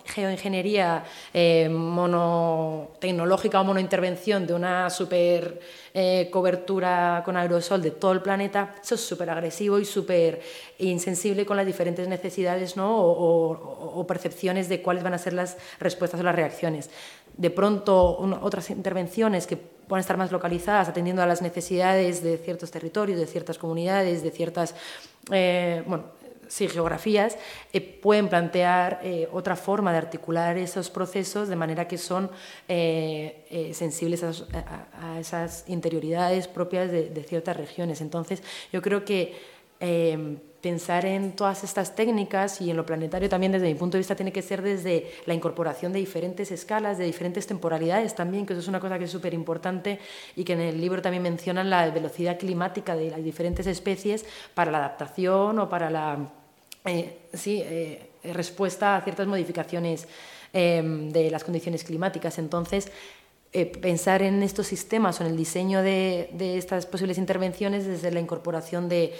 geoingeniería 0.06 1.04
eh, 1.32 1.70
monotecnológica 1.70 3.62
o 3.62 3.64
monointervención 3.64 4.48
de 4.48 4.56
una 4.56 4.90
super 4.90 5.60
eh, 5.96 6.30
cobertura 6.32 7.22
con 7.24 7.38
aerosol 7.38 7.82
de 7.82 7.92
todo 7.92 8.14
el 8.14 8.22
planeta, 8.22 8.74
eso 8.84 8.96
es 8.96 9.02
súper 9.02 9.30
agresivo 9.30 9.78
y 9.78 9.86
súper 9.86 10.42
insensible 10.80 11.46
con 11.46 11.56
las 11.56 11.68
diferentes 11.68 12.08
necesidades 12.08 12.76
¿no? 12.76 12.98
o, 12.98 14.08
percepciones 14.08 14.70
de 14.70 14.82
cuáles 14.82 15.04
van 15.04 15.14
a 15.14 15.18
ser 15.20 15.34
las 15.34 15.56
respuestas 15.80 16.20
o 16.20 16.24
las 16.24 16.36
reacciones. 16.36 16.90
De 17.38 17.50
pronto, 17.52 18.18
otras 18.42 18.70
intervenciones 18.72 19.46
que 19.46 19.56
puedan 19.58 20.02
estar 20.02 20.18
más 20.18 20.32
localizadas, 20.32 20.90
atendiendo 20.90 21.22
a 21.22 21.28
las 21.28 21.42
necesidades 21.42 22.24
de 22.24 22.38
ciertos 22.38 22.72
territorios, 22.72 23.20
de 23.20 23.28
ciertas 23.28 23.60
comunidades, 23.60 24.24
de 24.24 24.32
ciertas 24.32 24.76
eh, 25.32 25.84
bueno, 25.86 26.06
sí, 26.54 26.68
geografías, 26.68 27.36
eh, 27.74 27.82
pueden 27.82 28.30
plantear 28.30 29.00
eh, 29.02 29.28
otra 29.32 29.56
forma 29.56 29.92
de 29.92 29.98
articular 29.98 30.56
esos 30.56 30.92
procesos 30.92 31.48
de 31.48 31.56
manera 31.56 31.88
que 31.88 31.98
son 31.98 32.30
eh, 32.68 33.72
sensibles 33.74 34.24
a, 34.24 35.20
esas 35.20 35.64
interioridades 35.68 36.48
propias 36.48 36.92
de, 36.92 37.24
ciertas 37.28 37.58
regiones. 37.58 38.02
Entonces, 38.02 38.44
yo 38.72 38.82
creo 38.82 39.04
que 39.04 39.54
pensar 40.62 41.06
en 41.06 41.34
todas 41.34 41.64
estas 41.66 41.94
técnicas 41.94 42.62
y 42.62 42.70
en 42.70 42.78
lo 42.78 42.86
planetario 42.86 43.28
también 43.28 43.52
desde 43.52 43.68
mi 43.68 43.76
punto 43.76 43.98
de 43.98 44.00
vista 44.00 44.16
tiene 44.16 44.32
que 44.32 44.42
ser 44.42 44.62
desde 44.62 45.12
la 45.26 45.34
incorporación 45.34 45.92
de 45.92 46.00
diferentes 46.00 46.52
escalas, 46.52 46.98
de 46.98 47.06
diferentes 47.06 47.46
temporalidades 47.48 48.16
también, 48.16 48.46
que 48.46 48.54
eso 48.54 48.62
es 48.62 48.68
una 48.70 48.80
cosa 48.80 48.98
que 48.98 49.06
es 49.06 49.12
súper 49.12 49.34
importante 49.34 50.00
y 50.38 50.46
que 50.46 50.54
en 50.54 50.62
el 50.62 50.80
libro 50.80 51.02
también 51.02 51.24
mencionan 51.24 51.70
la 51.70 51.90
velocidad 51.90 52.38
climática 52.40 52.96
de 52.96 53.10
las 53.10 53.24
diferentes 53.24 53.68
especies 53.68 54.26
para 54.54 54.72
la 54.72 54.78
adaptación 54.78 55.60
o 55.60 55.68
para 55.68 55.90
la 55.90 56.30
eh, 56.86 57.18
sí, 57.34 57.62
eh, 57.64 58.10
respuesta 58.24 58.98
a 58.98 59.02
ciertas 59.02 59.28
modificaciones 59.28 60.08
em, 60.52 61.10
de 61.12 61.32
las 61.32 61.44
condiciones 61.44 61.84
climáticas. 61.84 62.38
Entonces, 62.38 62.92
eh, 63.54 63.66
pensar 63.66 64.22
en 64.22 64.42
estos 64.44 64.68
sistemas 64.68 65.20
o 65.20 65.24
en 65.24 65.32
el 65.32 65.38
diseño 65.38 65.82
de, 65.82 66.30
estas 66.58 66.86
posibles 66.86 67.18
intervenciones 67.18 67.86
desde 67.86 68.12
la 68.12 68.20
incorporación 68.20 68.90
de 68.90 69.14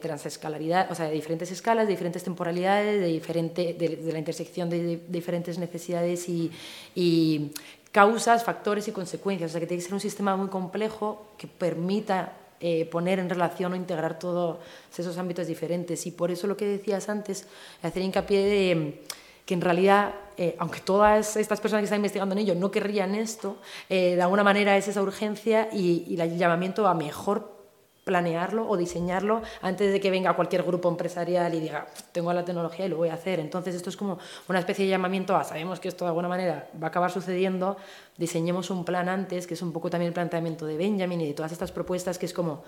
transescalaridad, 0.00 0.90
o 0.90 0.94
sea, 0.94 1.06
de 1.06 1.14
diferentes 1.14 1.50
escalas, 1.50 1.86
de 1.86 1.92
diferentes 1.92 2.22
temporalidades, 2.22 3.00
de, 3.00 3.08
diferente, 3.08 3.74
de, 3.74 4.12
la 4.12 4.18
intersección 4.18 4.70
de, 4.70 5.00
diferentes 5.08 5.58
necesidades 5.58 6.28
y, 6.28 6.52
y, 6.94 7.50
causas, 7.90 8.44
factores 8.44 8.86
y 8.88 8.92
consecuencias. 8.92 9.50
O 9.50 9.52
sea, 9.52 9.60
que 9.60 9.66
tiene 9.66 9.82
que 9.82 9.84
ser 9.84 9.94
un 9.94 10.00
sistema 10.00 10.36
muy 10.36 10.48
complejo 10.48 11.26
que 11.36 11.48
permita 11.48 12.32
eh, 12.62 12.86
poner 12.86 13.18
en 13.18 13.28
relación 13.28 13.72
o 13.72 13.76
integrar 13.76 14.18
todos 14.18 14.58
esos 14.96 15.18
ámbitos 15.18 15.48
diferentes. 15.48 16.06
Y 16.06 16.12
por 16.12 16.30
eso 16.30 16.46
lo 16.46 16.56
que 16.56 16.64
decías 16.64 17.08
antes, 17.08 17.46
hacer 17.82 18.02
hincapié 18.02 18.44
de 18.44 19.02
que 19.44 19.54
en 19.54 19.60
realidad, 19.60 20.14
eh, 20.36 20.54
aunque 20.58 20.80
todas 20.80 21.36
estas 21.36 21.60
personas 21.60 21.82
que 21.82 21.86
están 21.86 21.98
investigando 21.98 22.34
en 22.34 22.38
ello 22.38 22.54
no 22.54 22.70
querrían 22.70 23.16
esto, 23.16 23.56
eh, 23.88 24.14
de 24.14 24.22
alguna 24.22 24.44
manera 24.44 24.76
es 24.76 24.86
esa 24.86 25.02
urgencia 25.02 25.68
y, 25.72 26.04
y 26.06 26.20
el 26.20 26.38
llamamiento 26.38 26.86
a 26.86 26.94
mejor 26.94 27.61
planearlo 28.04 28.68
o 28.68 28.76
diseñarlo 28.76 29.42
antes 29.60 29.92
de 29.92 30.00
que 30.00 30.10
venga 30.10 30.34
cualquier 30.34 30.62
grupo 30.62 30.88
empresarial 30.88 31.54
y 31.54 31.60
diga, 31.60 31.86
tengo 32.10 32.32
la 32.32 32.44
tecnología 32.44 32.86
y 32.86 32.88
lo 32.88 32.96
voy 32.96 33.10
a 33.10 33.14
hacer. 33.14 33.38
Entonces 33.38 33.74
esto 33.74 33.90
es 33.90 33.96
como 33.96 34.18
una 34.48 34.58
especie 34.58 34.84
de 34.84 34.90
llamamiento 34.90 35.36
a, 35.36 35.44
sabemos 35.44 35.78
que 35.78 35.88
esto 35.88 36.04
de 36.04 36.08
alguna 36.08 36.28
manera 36.28 36.68
va 36.80 36.88
a 36.88 36.90
acabar 36.90 37.12
sucediendo, 37.12 37.76
diseñemos 38.16 38.70
un 38.70 38.84
plan 38.84 39.08
antes, 39.08 39.46
que 39.46 39.54
es 39.54 39.62
un 39.62 39.72
poco 39.72 39.90
también 39.90 40.08
el 40.08 40.14
planteamiento 40.14 40.66
de 40.66 40.76
Benjamin 40.76 41.20
y 41.20 41.26
de 41.28 41.34
todas 41.34 41.52
estas 41.52 41.70
propuestas, 41.70 42.18
que 42.18 42.26
es 42.26 42.32
como, 42.32 42.64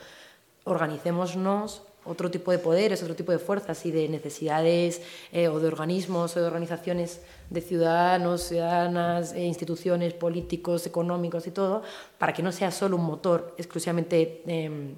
organicémonos 0.64 1.82
otro 2.06 2.30
tipo 2.30 2.50
de 2.50 2.58
poderes, 2.58 3.02
otro 3.02 3.16
tipo 3.16 3.32
de 3.32 3.38
fuerzas 3.38 3.84
y 3.86 3.90
de 3.90 4.08
necesidades 4.08 5.00
eh, 5.32 5.48
o 5.48 5.58
de 5.58 5.68
organismos 5.68 6.36
o 6.36 6.40
de 6.40 6.46
organizaciones 6.46 7.22
de 7.48 7.60
ciudadanos, 7.60 8.42
ciudadanas, 8.42 9.32
e 9.32 9.44
instituciones, 9.44 10.12
políticos, 10.12 10.86
económicos 10.86 11.46
y 11.46 11.50
todo, 11.50 11.82
para 12.18 12.32
que 12.32 12.42
no 12.42 12.52
sea 12.52 12.70
solo 12.70 12.96
un 12.96 13.04
motor 13.04 13.54
exclusivamente 13.56 14.42
em, 14.46 14.96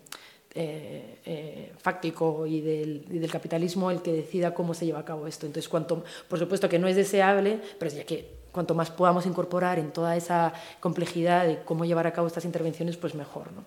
eh, 0.58 1.18
eh, 1.26 1.72
fáctico 1.78 2.46
y 2.46 2.62
del, 2.62 3.28
capitalismo 3.30 3.90
el 3.90 4.00
que 4.00 4.10
decida 4.10 4.54
cómo 4.54 4.72
se 4.72 4.86
lleva 4.86 5.00
a 5.00 5.04
cabo 5.04 5.26
esto. 5.26 5.44
Entonces, 5.44 5.68
cuanto, 5.68 6.02
por 6.28 6.38
supuesto 6.38 6.66
que 6.66 6.78
no 6.78 6.88
es 6.88 6.96
deseable, 6.96 7.60
pero 7.78 7.90
ya 7.94 8.04
que 8.04 8.26
cuanto 8.52 8.74
más 8.74 8.90
podamos 8.90 9.26
incorporar 9.26 9.78
en 9.78 9.90
toda 9.90 10.16
esa 10.16 10.54
complejidad 10.80 11.46
de 11.46 11.58
cómo 11.62 11.84
llevar 11.84 12.06
a 12.06 12.12
cabo 12.14 12.26
estas 12.26 12.46
intervenciones, 12.46 12.96
pues 12.96 13.14
mejor. 13.14 13.48
¿no? 13.52 13.64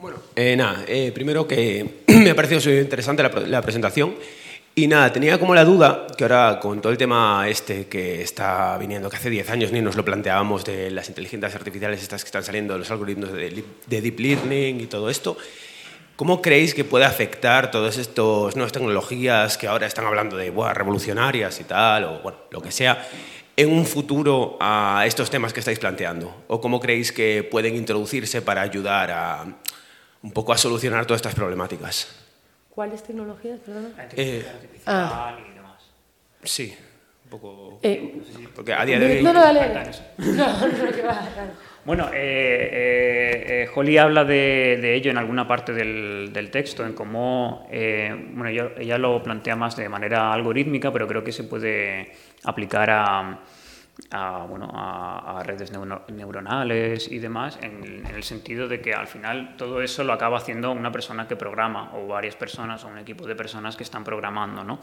Bueno, 0.00 0.18
eh, 0.34 0.56
nada, 0.56 0.84
primero 1.14 1.46
que 1.46 2.02
me 2.08 2.30
ha 2.30 2.34
parecido 2.34 2.80
interesante 2.80 3.22
la 3.22 3.62
presentación 3.62 4.16
y 4.74 4.86
nada, 4.86 5.12
tenía 5.12 5.38
como 5.38 5.54
la 5.54 5.64
duda, 5.64 6.06
que 6.16 6.24
ahora 6.24 6.60
con 6.60 6.80
todo 6.80 6.92
el 6.92 6.98
tema 6.98 7.48
este 7.48 7.86
que 7.88 8.22
está 8.22 8.78
viniendo, 8.78 9.10
que 9.10 9.16
hace 9.16 9.28
10 9.28 9.50
años 9.50 9.72
ni 9.72 9.80
nos 9.80 9.96
lo 9.96 10.04
planteábamos 10.04 10.64
de 10.64 10.90
las 10.92 11.08
inteligencias 11.08 11.54
artificiales 11.56 12.00
estas 12.00 12.22
que 12.22 12.28
están 12.28 12.44
saliendo, 12.44 12.78
los 12.78 12.90
algoritmos 12.90 13.32
de, 13.32 13.64
deep 13.88 14.20
learning 14.20 14.80
y 14.80 14.86
todo 14.86 15.10
esto, 15.10 15.36
¿cómo 16.14 16.40
creéis 16.40 16.72
que 16.72 16.84
puede 16.84 17.04
afectar 17.04 17.72
todas 17.72 17.98
estas 17.98 18.54
nuevas 18.54 18.70
tecnologías 18.70 19.58
que 19.58 19.66
ahora 19.66 19.88
están 19.88 20.06
hablando 20.06 20.36
de 20.36 20.52
revolucionarias 20.72 21.58
y 21.60 21.64
tal, 21.64 22.04
o 22.04 22.20
bueno, 22.20 22.38
lo 22.52 22.62
que 22.62 22.70
sea, 22.70 23.08
en 23.56 23.72
un 23.72 23.84
futuro 23.84 24.56
a 24.60 25.02
estos 25.04 25.30
temas 25.30 25.52
que 25.52 25.60
estáis 25.60 25.80
planteando? 25.80 26.44
¿O 26.46 26.60
cómo 26.60 26.78
creéis 26.78 27.10
que 27.10 27.42
pueden 27.42 27.74
introducirse 27.74 28.40
para 28.40 28.62
ayudar 28.62 29.10
a 29.10 29.44
un 30.22 30.30
poco 30.32 30.52
a 30.52 30.58
solucionar 30.58 31.06
todas 31.06 31.18
estas 31.18 31.34
problemáticas? 31.34 32.19
¿Cuáles 32.70 33.02
tecnologías, 33.02 33.58
perdona? 33.60 33.90
Eh, 34.16 34.44
ah. 34.86 35.36
y 35.38 35.54
demás. 35.54 35.90
Sí, 36.42 36.76
un 37.24 37.30
poco... 37.30 37.80
Eh, 37.82 38.22
porque 38.54 38.72
a 38.72 38.84
día 38.84 38.98
de 38.98 39.18
hoy... 39.18 39.22
No, 39.22 39.32
no, 39.32 39.40
dale. 39.40 39.60
No, 40.18 40.66
no, 40.66 40.92
que 40.92 41.02
va, 41.02 41.28
Bueno, 41.84 42.10
eh, 42.14 43.64
eh, 43.64 43.68
Holly 43.74 43.98
habla 43.98 44.24
de, 44.24 44.78
de, 44.80 44.94
ello 44.94 45.10
en 45.10 45.18
alguna 45.18 45.48
parte 45.48 45.72
del, 45.72 46.30
del 46.32 46.50
texto, 46.50 46.86
en 46.86 46.92
cómo, 46.92 47.66
bueno, 47.68 48.48
ella, 48.48 48.70
ella, 48.78 48.98
lo 48.98 49.22
plantea 49.22 49.56
más 49.56 49.76
de 49.76 49.88
manera 49.88 50.32
algorítmica, 50.32 50.92
pero 50.92 51.08
creo 51.08 51.24
que 51.24 51.32
se 51.32 51.44
puede 51.44 52.12
aplicar 52.44 52.88
a, 52.90 53.40
a, 54.10 54.46
bueno, 54.48 54.70
a, 54.72 55.42
redes 55.44 55.72
neuronales 55.72 57.10
y 57.10 57.18
demás, 57.18 57.58
en, 57.62 58.06
el 58.06 58.22
sentido 58.22 58.68
de 58.68 58.80
que 58.80 58.94
al 58.94 59.06
final 59.06 59.56
todo 59.56 59.82
eso 59.82 60.04
lo 60.04 60.12
acaba 60.12 60.38
haciendo 60.38 60.70
una 60.72 60.92
persona 60.92 61.28
que 61.28 61.36
programa 61.36 61.92
o 61.94 62.06
varias 62.06 62.36
personas 62.36 62.84
o 62.84 62.88
un 62.88 62.98
equipo 62.98 63.26
de 63.26 63.34
personas 63.34 63.76
que 63.76 63.82
están 63.82 64.04
programando. 64.04 64.64
¿no? 64.64 64.80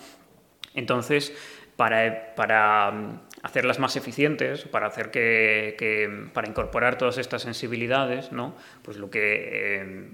Entonces, 0.74 1.34
para, 1.76 2.36
para 2.36 2.92
mm, 2.92 3.22
hacerlas 3.44 3.80
más 3.80 3.96
eficientes, 3.96 4.64
para, 4.64 4.88
hacer 4.88 5.12
que, 5.12 6.30
para 6.34 6.48
incorporar 6.48 6.98
todas 6.98 7.18
estas 7.18 7.42
sensibilidades, 7.42 8.32
¿no? 8.32 8.56
pues 8.84 8.98
lo 8.98 9.10
que, 9.10 9.82
eh, 9.82 10.10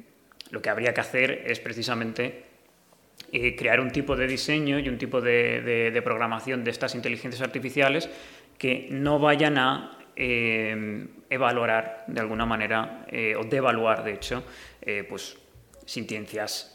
lo 0.52 0.62
que 0.62 0.70
habría 0.70 0.94
que 0.94 1.02
hacer 1.02 1.44
es 1.46 1.60
precisamente 1.60 2.46
eh, 3.32 3.56
crear 3.56 3.80
un 3.80 3.92
tipo 3.92 4.16
de 4.16 4.28
diseño 4.28 4.80
y 4.80 4.90
un 4.90 4.98
tipo 4.98 5.22
de, 5.22 5.92
de 5.92 6.02
programación 6.02 6.64
de 6.64 6.72
estas 6.72 6.96
inteligencias 6.96 7.42
artificiales 7.42 8.10
que 8.64 8.88
no 8.92 9.20
vayan 9.20 9.58
a 9.58 9.92
eh, 10.16 11.06
evaluar 11.30 12.06
de 12.08 12.22
alguna 12.22 12.46
manera, 12.46 13.06
eh, 13.12 13.36
o 13.36 13.44
devaluar, 13.44 14.06
de 14.06 14.14
hecho, 14.14 14.46
eh, 14.82 15.04
pues, 15.04 15.38
sintiencias 15.86 16.70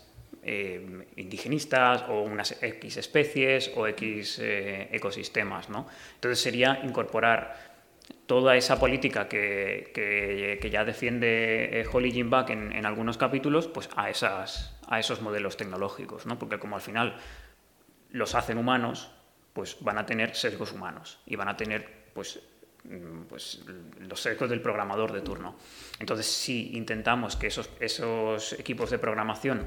indigenistas 1.16 2.04
o 2.08 2.22
unas 2.22 2.62
X 2.62 2.96
especies 2.98 3.72
o 3.74 3.86
X 3.86 4.38
ecosistemas. 4.40 5.68
¿no? 5.68 5.86
Entonces 6.14 6.40
sería 6.40 6.80
incorporar 6.84 7.56
toda 8.26 8.56
esa 8.56 8.78
política 8.78 9.28
que, 9.28 9.90
que, 9.94 10.70
ya 10.70 10.84
defiende 10.84 11.86
Holly 11.90 12.12
Jim 12.12 12.30
en, 12.48 12.72
en, 12.72 12.86
algunos 12.86 13.18
capítulos 13.18 13.66
pues 13.66 13.90
a, 13.96 14.08
esas, 14.08 14.78
a 14.88 15.00
esos 15.00 15.20
modelos 15.20 15.56
tecnológicos, 15.56 16.24
¿no? 16.24 16.38
porque 16.38 16.58
como 16.58 16.76
al 16.76 16.82
final 16.82 17.16
los 18.10 18.34
hacen 18.34 18.56
humanos, 18.56 19.10
pues 19.58 19.76
van 19.80 19.98
a 19.98 20.06
tener 20.06 20.36
sesgos 20.36 20.72
humanos 20.72 21.18
y 21.26 21.34
van 21.34 21.48
a 21.48 21.56
tener 21.56 21.84
pues, 22.14 22.38
mm, 22.84 23.22
pues 23.22 23.64
los 24.08 24.22
sesgos 24.22 24.48
del 24.48 24.62
programador 24.62 25.12
de 25.12 25.20
turno. 25.20 25.56
Entonces, 25.98 26.26
si 26.26 26.76
intentamos 26.76 27.34
que 27.34 27.48
esos, 27.48 28.52
equipos 28.52 28.88
de 28.90 29.00
programación 29.00 29.66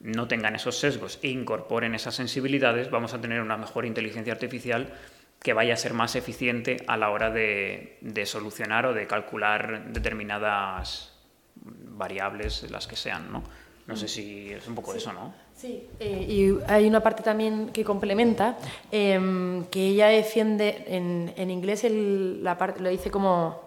no 0.00 0.26
tengan 0.26 0.56
esos 0.56 0.76
sesgos 0.76 1.20
e 1.22 1.28
incorporen 1.28 1.94
esas 1.94 2.16
sensibilidades, 2.16 2.90
vamos 2.90 3.14
a 3.14 3.20
tener 3.20 3.40
una 3.40 3.56
mejor 3.56 3.86
inteligencia 3.86 4.32
artificial 4.32 4.92
que 5.40 5.52
vaya 5.52 5.74
a 5.74 5.76
ser 5.76 5.94
más 5.94 6.16
eficiente 6.16 6.78
a 6.88 6.96
la 6.96 7.10
hora 7.10 7.30
de, 7.30 7.96
solucionar 8.26 8.86
o 8.86 8.92
de 8.92 9.06
calcular 9.06 9.92
determinadas 9.92 11.16
variables, 11.54 12.68
las 12.72 12.88
que 12.88 12.96
sean, 12.96 13.30
¿no? 13.30 13.44
No 13.88 13.96
sé 13.96 14.06
si 14.06 14.52
es 14.52 14.68
un 14.68 14.74
poco 14.74 14.94
eso, 14.94 15.12
¿no? 15.14 15.32
Sí, 15.56 15.88
eh, 15.98 16.26
y 16.28 16.58
hay 16.70 16.86
una 16.86 17.02
parte 17.02 17.22
también 17.22 17.70
que 17.70 17.82
complementa, 17.84 18.58
em, 18.92 19.64
que 19.64 19.88
ella 19.88 20.08
defiende, 20.08 20.84
en, 20.86 21.32
en 21.36 21.50
inglés 21.50 21.84
el, 21.84 22.44
la 22.44 22.58
parte, 22.58 22.80
lo 22.80 22.90
dice 22.90 23.10
como 23.10 23.60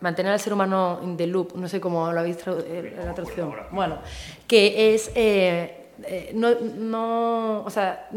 mantener 0.00 0.32
al 0.32 0.40
ser 0.40 0.54
humano 0.54 0.98
in 1.02 1.16
the 1.18 1.26
loop, 1.26 1.54
no 1.56 1.68
sé 1.68 1.78
cómo 1.78 2.10
lo 2.10 2.18
habéis 2.18 2.38
traducido 2.38 2.74
en 2.74 3.06
la 3.06 3.14
traducción. 3.14 3.54
Bueno, 3.70 3.98
que 4.46 4.94
es, 4.94 5.12
eh, 5.14 5.88
eh, 6.04 6.32
no, 6.34 6.54
no, 6.54 7.64
o 7.64 7.70
sea, 7.70 8.08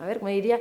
a 0.00 0.06
ver, 0.06 0.22
me 0.22 0.30
diría, 0.30 0.60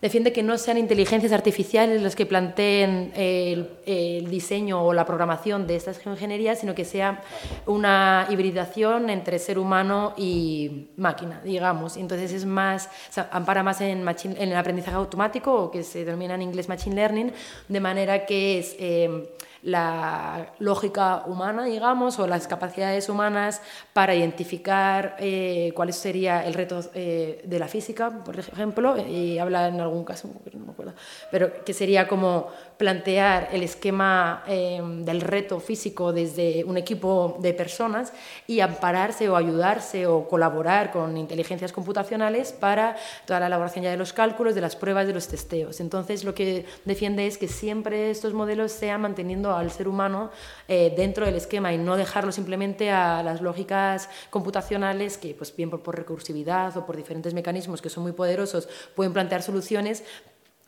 defiende 0.00 0.32
que 0.32 0.42
no 0.42 0.58
sean 0.58 0.76
inteligencias 0.76 1.32
artificiales 1.32 2.02
las 2.02 2.14
que 2.14 2.26
planteen 2.26 3.12
el, 3.16 4.28
diseño 4.28 4.84
o 4.84 4.92
la 4.92 5.06
programación 5.06 5.66
de 5.66 5.76
estas 5.76 5.98
geoingenierías, 5.98 6.60
sino 6.60 6.74
que 6.74 6.84
sea 6.84 7.22
una 7.64 8.26
hibridación 8.28 9.08
entre 9.08 9.38
ser 9.38 9.58
humano 9.58 10.12
y 10.16 10.88
máquina, 10.96 11.40
digamos. 11.42 11.96
Entonces 11.96 12.32
es 12.32 12.44
más, 12.44 12.90
ampara 13.30 13.62
más 13.62 13.80
en, 13.80 14.06
en, 14.06 14.48
el 14.50 14.56
aprendizaje 14.56 14.96
automático, 14.96 15.54
o 15.54 15.70
que 15.70 15.82
se 15.82 16.04
denomina 16.04 16.34
en 16.34 16.42
inglés 16.42 16.68
machine 16.68 16.96
learning, 16.96 17.32
de 17.68 17.80
manera 17.80 18.26
que 18.26 18.58
es... 18.58 18.76
Eh, 18.78 19.28
la 19.66 20.52
lógica 20.60 21.24
humana, 21.26 21.64
digamos, 21.64 22.20
o 22.20 22.28
las 22.28 22.46
capacidades 22.46 23.08
humanas 23.08 23.60
para 23.92 24.14
identificar 24.14 25.16
eh, 25.18 25.72
cuál 25.74 25.92
sería 25.92 26.46
el 26.46 26.54
reto 26.54 26.80
eh, 26.94 27.42
de 27.44 27.58
la 27.58 27.66
física, 27.66 28.10
por 28.24 28.38
ejemplo, 28.38 28.96
y 28.96 29.38
habla 29.38 29.66
en 29.66 29.80
algún 29.80 30.04
caso, 30.04 30.28
no 30.52 30.66
me 30.66 30.70
acuerdo, 30.70 30.94
pero 31.32 31.64
que 31.64 31.74
sería 31.74 32.06
como 32.06 32.46
plantear 32.76 33.48
el 33.52 33.62
esquema 33.62 34.44
eh, 34.46 34.80
del 34.82 35.20
reto 35.20 35.60
físico 35.60 36.12
desde 36.12 36.64
un 36.64 36.76
equipo 36.76 37.38
de 37.40 37.54
personas 37.54 38.12
y 38.46 38.60
ampararse 38.60 39.28
o 39.28 39.36
ayudarse 39.36 40.06
o 40.06 40.28
colaborar 40.28 40.92
con 40.92 41.16
inteligencias 41.16 41.72
computacionales 41.72 42.52
para 42.52 42.96
toda 43.24 43.40
la 43.40 43.46
elaboración 43.46 43.84
ya 43.84 43.90
de 43.90 43.96
los 43.96 44.12
cálculos, 44.12 44.54
de 44.54 44.60
las 44.60 44.76
pruebas, 44.76 45.06
de 45.06 45.14
los 45.14 45.28
testeos. 45.28 45.80
Entonces, 45.80 46.24
lo 46.24 46.34
que 46.34 46.66
defiende 46.84 47.26
es 47.26 47.38
que 47.38 47.48
siempre 47.48 48.10
estos 48.10 48.34
modelos 48.34 48.72
sean 48.72 49.00
manteniendo 49.00 49.56
al 49.56 49.70
ser 49.70 49.88
humano 49.88 50.30
eh, 50.68 50.92
dentro 50.96 51.24
del 51.24 51.36
esquema 51.36 51.72
y 51.72 51.78
no 51.78 51.96
dejarlo 51.96 52.32
simplemente 52.32 52.90
a 52.90 53.22
las 53.22 53.40
lógicas 53.40 54.10
computacionales 54.28 55.16
que, 55.16 55.34
pues 55.34 55.54
bien 55.56 55.70
por, 55.70 55.82
por 55.82 55.96
recursividad 55.96 56.76
o 56.76 56.84
por 56.84 56.96
diferentes 56.96 57.32
mecanismos 57.32 57.80
que 57.80 57.88
son 57.88 58.02
muy 58.02 58.12
poderosos, 58.12 58.68
pueden 58.94 59.12
plantear 59.12 59.42
soluciones, 59.42 60.04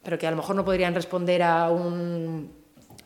pero 0.09 0.18
que 0.18 0.26
a 0.26 0.30
lo 0.30 0.39
mejor 0.39 0.56
no 0.56 0.64
podrían 0.64 0.94
responder 0.94 1.43
a 1.43 1.68
un 1.68 2.51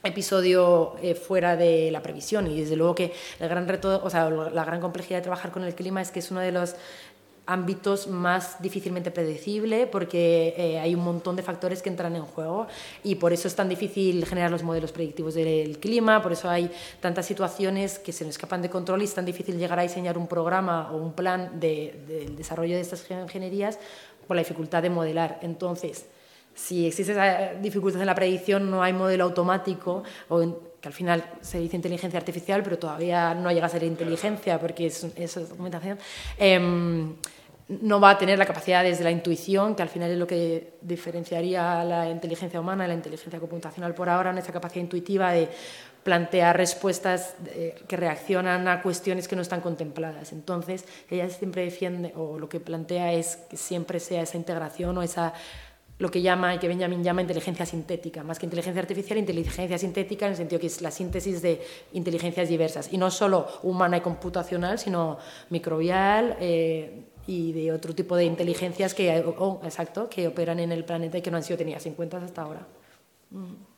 episodio 0.05 0.95
eh, 1.03 1.17
fuera 1.17 1.57
de 1.57 1.91
la 1.91 2.01
previsión 2.01 2.47
y 2.47 2.61
desde 2.61 2.77
luego 2.77 2.95
que 2.95 3.13
el 3.41 3.49
gran 3.49 3.67
reto, 3.67 4.01
o 4.05 4.09
sea, 4.09 4.31
la 4.31 4.65
gran 4.65 4.81
complejidad 4.81 5.19
de 5.19 5.23
trabajar 5.23 5.51
con 5.51 5.65
el 5.65 5.75
clima 5.75 6.01
es 6.01 6.13
que 6.13 6.21
es 6.21 6.31
uno 6.31 6.39
de 6.39 6.53
los 6.53 6.77
ámbitos 7.45 8.07
más 8.07 8.63
difícilmente 8.63 9.11
predecible 9.11 9.89
porque 9.89 10.55
eh, 10.57 10.79
hay 10.79 10.95
un 10.95 11.03
montón 11.03 11.35
de 11.35 11.43
factores 11.43 11.83
que 11.83 11.89
entran 11.89 12.15
en 12.15 12.23
juego 12.23 12.69
y 13.03 13.17
por 13.17 13.33
eso 13.33 13.49
es 13.49 13.57
tan 13.57 13.69
difícil 13.69 14.25
generar 14.25 14.53
los 14.53 14.63
modelos 14.63 14.93
predictivos 14.93 15.35
del 15.35 15.81
clima, 15.81 16.23
por 16.23 16.31
eso 16.31 16.49
hay 16.49 16.71
tantas 17.01 17.27
situaciones 17.27 17.99
que 17.99 18.13
se 18.13 18.25
nos 18.25 18.37
escapan 18.37 18.63
de 18.63 18.71
control 18.71 19.03
y 19.03 19.07
es 19.07 19.15
tan 19.15 19.25
difícil 19.25 19.59
llegar 19.59 19.81
a 19.81 19.83
diseñar 19.83 20.17
un 20.17 20.29
programa 20.29 20.93
o 20.93 20.99
un 20.99 21.15
plan 21.15 21.59
de, 21.59 22.31
desarrollo 22.37 22.77
de 22.77 22.81
estas 22.81 23.11
ingenierías 23.11 23.81
por 24.29 24.37
la 24.37 24.43
dificultad 24.43 24.83
de 24.83 24.91
modelar. 24.91 25.41
Entonces, 25.43 26.07
si 26.55 26.87
existe 26.87 27.13
esa 27.13 27.55
dificultad 27.61 28.01
en 28.01 28.07
la 28.07 28.15
predicción, 28.15 28.71
no 28.71 28.83
hay 28.83 28.93
modelo 28.93 29.25
automático, 29.25 30.03
o 30.29 30.73
que 30.81 30.89
al 30.89 30.95
final 30.95 31.25
se 31.41 31.61
dice 31.61 31.77
inteligencia 31.77 32.19
artificial, 32.19 32.63
pero 32.63 32.79
todavía 32.79 33.35
no 33.35 33.51
llega 33.53 33.67
a 33.67 33.69
ser 33.69 33.85
inteligencia 33.85 34.59
porque 34.59 34.87
es, 34.87 35.05
es 35.17 35.49
documentación, 35.49 35.99
em, 36.37 37.15
no 37.69 38.01
va 38.01 38.11
a 38.11 38.19
tener 38.19 38.39
la 38.39 38.47
capacidad 38.47 38.83
desde 38.83 39.05
la 39.05 39.11
intuición, 39.11 39.75
que 39.75 39.83
al 39.83 39.89
final 39.89 40.11
es 40.11 40.19
lo 40.19 40.27
que 40.27 40.75
diferenciaría 40.83 41.85
la 41.85 42.11
inteligencia 42.11 42.61
humana 42.61 42.85
y 42.85 42.89
la 42.89 42.95
inteligencia 42.95 43.39
computacional 43.39 43.95
por 43.95 44.09
ahora, 44.09 44.31
en 44.31 44.39
esa 44.39 44.53
capacidad 44.53 44.83
intuitiva 44.83 45.33
de 45.33 45.49
plantear 46.03 46.57
respuestas 46.57 47.37
eh, 47.47 47.77
que 47.87 47.97
reaccionan 47.97 48.67
a 48.67 48.83
cuestiones 48.83 49.29
que 49.29 49.37
no 49.37 49.43
están 49.43 49.61
contempladas. 49.61 50.33
Entonces, 50.33 50.85
ella 51.09 51.29
siempre 51.31 51.63
defiende, 51.63 52.13
o 52.17 52.39
lo 52.39 52.49
que 52.49 52.59
plantea 52.59 53.13
es 53.13 53.37
que 53.49 53.57
siempre 53.57 54.01
sea 54.01 54.23
esa 54.23 54.37
integración 54.37 54.99
o 54.99 55.03
esa 55.03 55.33
lo 56.03 56.11
que 56.11 56.21
llama 56.21 56.53
y 56.53 56.59
que 56.59 56.67
Benjamin 56.67 57.05
llama 57.05 57.23
inteligencia 57.23 57.65
sintética, 57.65 58.25
más 58.25 58.37
que 58.37 58.47
inteligencia 58.47 58.83
artificial, 58.83 59.17
inteligencia 59.19 59.79
sintética 59.79 60.27
en 60.27 60.33
el 60.33 60.37
sentido 60.37 60.61
que 60.61 60.67
es 60.67 60.83
la 60.83 60.91
síntesis 60.91 61.41
de 61.41 61.63
inteligencias 61.93 62.49
diversas, 62.49 62.93
y 62.93 62.99
no 62.99 63.09
solo 63.09 63.47
humana 63.63 63.99
y 63.99 64.01
computacional, 64.01 64.81
sino 64.81 65.19
microbial 65.51 66.37
eh, 66.41 67.05
y 67.29 67.53
de 67.53 67.71
otro 67.71 67.95
tipo 67.95 68.17
de 68.17 68.25
inteligencias 68.25 68.95
que, 68.95 69.17
exacto, 69.63 70.09
que 70.09 70.27
operan 70.27 70.59
en 70.59 70.73
el 70.73 70.85
planeta 70.85 71.19
y 71.19 71.23
que 71.23 71.31
no 71.31 71.37
han 71.37 71.45
sido 71.45 71.59
tenidas 71.59 71.87
en 71.87 71.95
cuenta 71.95 72.17
hasta 72.17 72.43
ahora. 72.43 72.67
Mm. 73.31 73.72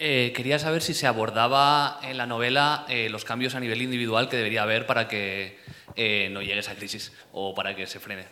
Eh, 0.00 0.32
quería 0.34 0.60
saber 0.60 0.80
si 0.80 0.94
se 0.94 1.08
abordaba 1.08 1.98
en 2.04 2.16
la 2.16 2.26
novela 2.26 2.86
eh, 2.88 3.08
los 3.08 3.24
cambios 3.24 3.56
a 3.56 3.60
nivel 3.60 3.82
individual 3.82 4.28
que 4.28 4.36
debería 4.36 4.62
haber 4.62 4.86
para 4.86 5.08
que 5.08 5.58
eh, 5.96 6.28
no 6.30 6.40
llegue 6.40 6.60
esa 6.60 6.76
crisis 6.76 7.12
o 7.32 7.52
para 7.52 7.74
que 7.74 7.84
se 7.88 7.98
frene, 7.98 8.24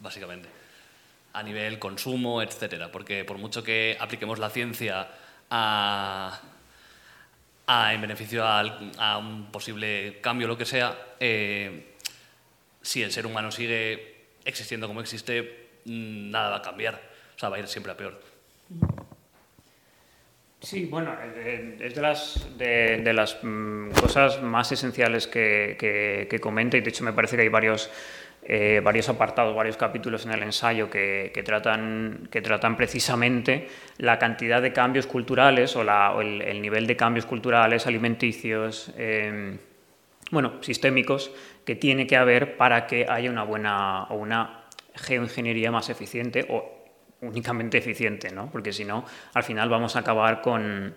básicamente. 0.00 0.48
A 1.34 1.42
nivel 1.42 1.78
consumo, 1.78 2.40
etcétera. 2.40 2.90
Porque 2.90 3.24
por 3.26 3.36
mucho 3.36 3.62
que 3.62 3.98
apliquemos 4.00 4.38
la 4.38 4.48
ciencia 4.48 5.08
a, 5.50 6.40
en 7.92 8.00
beneficio 8.00 8.42
a, 8.46 9.18
un 9.18 9.52
posible 9.52 10.20
cambio, 10.22 10.48
lo 10.48 10.56
que 10.56 10.64
sea, 10.64 10.96
si 12.80 13.02
el 13.02 13.12
ser 13.12 13.26
humano 13.26 13.52
sigue 13.52 14.28
existiendo 14.44 14.86
como 14.86 15.02
existe, 15.02 15.68
mm, 15.84 16.30
nada 16.30 16.48
va 16.48 16.56
a 16.56 16.62
cambiar. 16.62 16.94
O 17.36 17.38
sea, 17.38 17.50
va 17.50 17.56
a 17.56 17.58
ir 17.58 17.68
siempre 17.68 17.92
a 17.92 17.96
peor. 17.96 18.18
Sí, 20.64 20.86
bueno, 20.86 21.14
eh, 21.36 21.76
es 21.78 21.94
de 21.94 22.00
las, 22.00 22.48
de, 22.56 23.12
las 23.12 23.38
mm, 23.42 23.90
cosas 23.90 24.42
más 24.42 24.72
esenciales 24.72 25.26
que, 25.26 25.76
que, 25.78 26.26
y 26.30 26.80
de 26.80 26.88
hecho 26.88 27.04
me 27.04 27.12
parece 27.12 27.36
que 27.36 27.42
hay 27.42 27.48
varios, 27.48 27.90
eh, 28.44 28.80
varios 28.82 29.10
apartados, 29.10 29.54
varios 29.54 29.76
capítulos 29.76 30.24
en 30.24 30.32
el 30.32 30.42
ensayo 30.42 30.88
que, 30.88 31.42
tratan, 31.44 32.28
que 32.30 32.40
tratan 32.40 32.78
precisamente 32.78 33.68
la 33.98 34.18
cantidad 34.18 34.62
de 34.62 34.72
cambios 34.72 35.06
culturales 35.06 35.76
o, 35.76 35.82
el, 36.22 36.62
nivel 36.62 36.86
de 36.86 36.96
cambios 36.96 37.26
culturales, 37.26 37.86
alimenticios, 37.86 38.90
em, 38.96 39.58
bueno, 40.30 40.62
sistémicos 40.62 41.30
que 41.66 41.76
tiene 41.76 42.06
que 42.06 42.16
haber 42.16 42.56
para 42.56 42.86
que 42.86 43.06
haya 43.06 43.30
una 43.30 43.42
buena 43.44 44.04
o 44.04 44.14
una 44.14 44.64
geoingeniería 44.94 45.70
más 45.70 45.90
eficiente 45.90 46.46
o 46.48 46.83
únicamente 47.28 47.78
eficiente, 47.78 48.30
¿no? 48.30 48.50
porque 48.50 48.72
si 48.72 48.84
no, 48.84 49.04
al 49.32 49.42
final 49.42 49.68
vamos 49.68 49.96
a 49.96 50.00
acabar 50.00 50.40
con, 50.40 50.94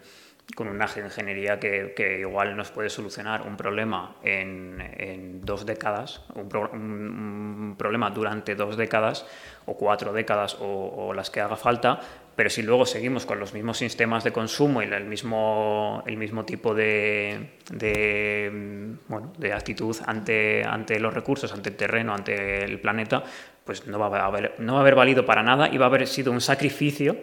con 0.56 0.68
una 0.70 0.86
ingeniería 0.96 1.60
que, 1.60 1.94
que, 1.96 2.20
igual 2.20 2.56
nos 2.56 2.72
puede 2.72 2.90
solucionar 2.90 3.42
un 3.42 3.58
problema 3.58 4.16
en, 4.24 4.82
en 4.98 5.42
dos 5.42 5.66
décadas, 5.66 6.22
un, 6.36 7.76
problema 7.78 8.10
durante 8.12 8.56
dos 8.56 8.78
décadas 8.78 9.26
o 9.66 9.76
cuatro 9.76 10.14
décadas 10.14 10.58
o, 10.60 11.14
las 11.14 11.30
que 11.30 11.42
haga 11.42 11.58
falta, 11.58 12.00
pero 12.36 12.50
si 12.50 12.62
luego 12.62 12.86
seguimos 12.86 13.26
con 13.26 13.40
los 13.40 13.54
mismos 13.54 13.78
sistemas 13.78 14.24
de 14.24 14.32
consumo 14.32 14.82
y 14.82 14.86
el 14.86 15.06
mismo, 15.06 16.04
el 16.06 16.18
mismo 16.18 16.46
tipo 16.46 16.74
de, 16.74 17.58
de, 17.72 18.96
bueno, 19.08 19.34
de 19.38 19.54
actitud 19.54 19.98
ante, 20.06 20.64
ante 20.64 21.00
los 21.00 21.14
recursos, 21.14 21.52
ante 21.52 21.70
el 21.70 21.76
terreno, 21.76 22.14
ante 22.14 22.64
el 22.64 22.80
planeta, 22.80 23.24
pues 23.68 23.86
no 23.86 24.00
va 24.00 24.08
a 24.08 24.26
haber, 24.26 24.56
no 24.58 24.74
va 24.74 24.80
a 24.80 24.82
haber 24.82 24.96
valido 24.96 25.26
para 25.26 25.44
nada 25.44 25.70
y 25.72 25.78
va 25.78 25.86
a 25.86 25.90
haber 25.90 26.08
sido 26.08 26.32
un 26.32 26.42
sacrificio 26.42 27.18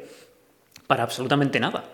para 0.86 1.02
absolutamente 1.02 1.58
nada. 1.58 1.84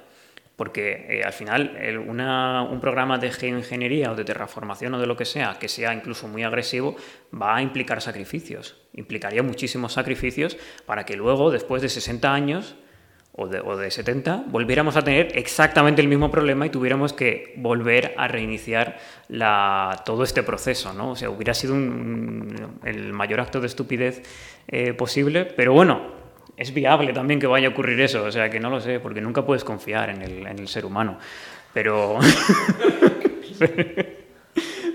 Porque 0.56 1.06
eh, 1.08 1.24
al 1.24 1.32
final 1.32 2.04
un 2.06 2.80
programa 2.80 3.16
de 3.16 3.30
geoingeniería 3.30 4.12
o 4.12 4.14
de 4.14 4.24
terraformación 4.24 4.92
o 4.92 4.98
de 4.98 5.06
lo 5.06 5.16
que 5.16 5.24
sea, 5.24 5.56
que 5.58 5.68
sea 5.68 5.94
incluso 5.94 6.28
muy 6.28 6.42
agresivo, 6.42 6.96
va 7.32 7.56
a 7.56 7.62
implicar 7.62 8.02
sacrificios. 8.02 8.76
Implicaría 8.92 9.42
muchísimos 9.42 9.94
sacrificios 9.94 10.58
para 10.84 11.06
que 11.06 11.16
luego, 11.16 11.50
después 11.50 11.80
de 11.80 11.88
60 11.88 12.34
años, 12.34 12.74
o 13.40 13.76
de, 13.76 13.90
70, 13.90 14.44
volviéramos 14.48 14.96
a 14.96 15.02
tener 15.02 15.36
exactamente 15.36 16.02
el 16.02 16.08
mismo 16.08 16.30
problema 16.30 16.66
y 16.66 16.70
tuviéramos 16.70 17.12
que 17.12 17.54
volver 17.56 18.14
a 18.16 18.28
reiniciar 18.28 18.98
todo 20.04 20.24
este 20.24 20.42
proceso. 20.42 20.92
¿no? 20.92 21.12
O 21.12 21.16
sea, 21.16 21.30
hubiera 21.30 21.54
sido 21.54 21.74
el 21.74 23.12
mayor 23.12 23.40
acto 23.40 23.60
de 23.60 23.66
estupidez 23.66 24.22
eh, 24.68 24.92
posible, 24.92 25.44
pero 25.44 25.72
bueno, 25.72 26.12
es 26.56 26.74
viable 26.74 27.12
también 27.12 27.40
que 27.40 27.46
vaya 27.46 27.68
a 27.68 27.70
ocurrir 27.70 28.00
eso, 28.00 28.24
o 28.24 28.30
sea, 28.30 28.50
que 28.50 28.60
no 28.60 28.68
lo 28.68 28.80
sé, 28.80 29.00
porque 29.00 29.20
nunca 29.20 29.44
puedes 29.44 29.64
confiar 29.64 30.10
en 30.10 30.22
el, 30.22 30.46
en 30.46 30.58
el 30.58 30.68
ser 30.68 30.84
humano. 30.84 31.18
Pero... 31.72 32.18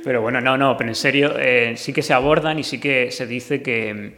Pero 0.04 0.22
bueno, 0.22 0.40
no, 0.40 0.56
no, 0.56 0.78
pero 0.78 0.88
en 0.88 0.96
serio, 0.96 1.34
eh, 1.40 1.74
sí 1.78 1.92
que 1.92 2.04
se 2.04 2.14
abordan 2.14 2.60
y 2.60 2.64
sí 2.64 2.80
que 2.80 3.10
se 3.10 3.26
dice 3.26 3.64
que, 3.64 4.16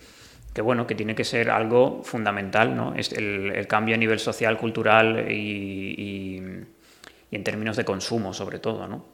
que 0.57 0.63
bueno, 0.63 0.87
que 0.87 0.95
tiene 0.95 1.13
que 1.13 1.23
ser 1.23 1.51
algo 1.51 2.01
fundamental, 2.03 2.75
¿no? 2.75 2.95
Es 2.95 3.13
el, 3.13 3.67
cambio 3.67 3.93
a 3.93 3.97
nivel 3.99 4.17
social, 4.17 4.57
cultural 4.57 5.31
y, 5.31 5.93
y, 5.95 6.41
en 7.29 7.43
términos 7.43 7.77
de 7.77 7.85
consumo, 7.85 8.33
sobre 8.33 8.57
todo, 8.57 8.87
¿no? 8.87 9.05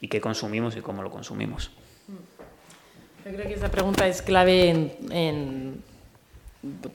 Y 0.00 0.08
qué 0.08 0.18
consumimos 0.18 0.74
y 0.74 0.80
cómo 0.80 1.02
lo 1.02 1.10
consumimos. 1.10 1.72
Yo 2.08 3.32
creo 3.34 3.46
que 3.48 3.52
esa 3.52 3.70
pregunta 3.70 4.08
es 4.08 4.22
clave 4.22 4.70
en, 4.70 4.92
en 5.10 5.82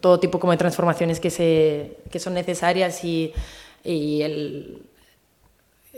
todo 0.02 0.20
tipo 0.20 0.40
como 0.40 0.54
de 0.54 0.58
transformaciones 0.58 1.20
que, 1.20 1.30
se, 1.30 2.00
que 2.10 2.18
son 2.18 2.34
necesarias 2.34 3.04
y, 3.04 3.32
y 3.84 4.24
el, 4.24 4.87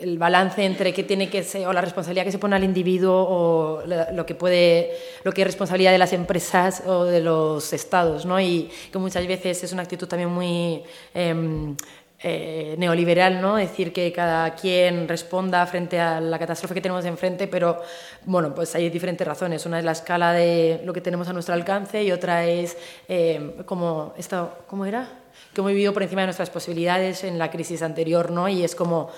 el 0.02 0.18
balance 0.18 0.64
entre 0.64 0.94
qué 0.94 1.04
tiene 1.04 1.30
que 1.30 1.44
ser 1.44 1.68
o 1.68 1.74
la 1.74 1.82
responsabilidad 1.82 2.26
que 2.26 2.32
se 2.32 2.40
pone 2.40 2.56
al 2.56 2.64
individuo 2.64 3.26
o 3.30 3.84
lo 4.14 4.26
que 4.26 4.36
puede 4.36 4.92
lo 5.24 5.32
que 5.32 5.42
es 5.42 5.48
responsabilidad 5.48 5.92
de 5.92 5.98
las 5.98 6.14
empresas 6.14 6.84
o 6.86 7.06
de 7.06 7.22
los 7.22 7.74
estados 7.74 8.26
no 8.26 8.40
y 8.40 8.70
que 8.92 8.98
muchas 8.98 9.26
veces 9.28 9.64
es 9.64 9.74
una 9.74 9.84
actitud 9.84 10.08
también 10.08 10.30
muy 10.30 10.84
em, 11.14 11.76
eh, 12.22 12.76
neoliberal, 12.78 13.40
¿no? 13.40 13.56
Decir 13.56 13.94
que 13.94 14.12
cada 14.12 14.54
quien 14.54 15.08
responda 15.08 15.66
frente 15.66 16.02
a 16.02 16.20
la 16.20 16.38
catástrofe 16.38 16.74
que 16.74 16.82
tenemos 16.82 17.06
enfrente, 17.06 17.48
pero 17.48 17.82
bueno, 18.26 18.54
pues 18.54 18.76
hay 18.76 18.90
diferentes 18.90 19.26
razones. 19.26 19.66
Una 19.66 19.80
es 19.80 19.86
la 19.86 19.94
escala 19.94 20.34
de 20.34 20.82
lo 20.84 20.92
que 20.92 21.00
tenemos 21.00 21.30
a 21.30 21.34
nuestro 21.34 21.56
alcance 21.56 22.04
y 22.04 22.12
otra 22.12 22.46
es 22.46 22.76
eh, 23.08 23.56
como 23.66 24.14
esto, 24.18 24.52
¿cómo 24.68 24.86
era? 24.86 25.08
Que 25.54 25.62
hemos 25.62 25.72
vivido 25.72 25.94
por 25.94 26.04
encima 26.04 26.24
de 26.24 26.28
nuestras 26.28 26.50
posibilidades 26.50 27.24
en 27.24 27.40
la 27.40 27.50
crisis 27.50 27.82
anterior, 27.82 28.32
¿no? 28.32 28.50
Y 28.50 28.66
es 28.66 28.76
como 28.76 29.10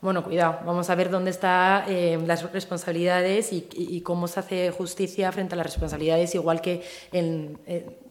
bueno, 0.00 0.24
cuidado, 0.24 0.60
vamos 0.64 0.88
a 0.88 0.94
ver 0.94 1.10
dónde 1.10 1.30
están 1.30 1.84
eh, 1.86 2.18
las 2.26 2.50
responsabilidades 2.52 3.52
y, 3.52 4.00
cómo 4.00 4.28
se 4.28 4.40
hace 4.40 4.70
justicia 4.70 5.30
frente 5.30 5.54
a 5.54 5.56
las 5.56 5.66
responsabilidades, 5.66 6.34
igual 6.34 6.62
que 6.62 6.82
en, 7.12 7.58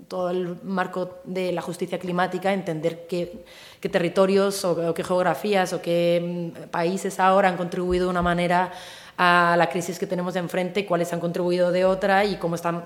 todo 0.08 0.30
el 0.30 0.58
marco 0.64 1.20
de 1.24 1.52
la 1.52 1.62
justicia 1.62 1.98
climática, 1.98 2.54
entender 2.54 3.08
qué, 3.08 3.44
territorios 3.82 4.66
o, 4.66 4.94
qué 4.94 5.04
geografías 5.04 5.74
o 5.74 5.82
qué 5.82 6.54
mm, 6.56 6.70
países 6.70 7.20
ahora 7.20 7.50
han 7.50 7.58
contribuido 7.58 8.06
de 8.06 8.12
una 8.12 8.22
manera 8.22 8.72
a 9.18 9.56
la 9.58 9.70
crisis 9.70 9.98
que 9.98 10.08
tenemos 10.08 10.36
enfrente, 10.36 10.86
cuáles 10.86 11.12
han 11.12 11.20
contribuido 11.20 11.72
de 11.72 11.86
otra 11.86 12.24
y 12.24 12.36
cómo 12.36 12.56
están 12.56 12.86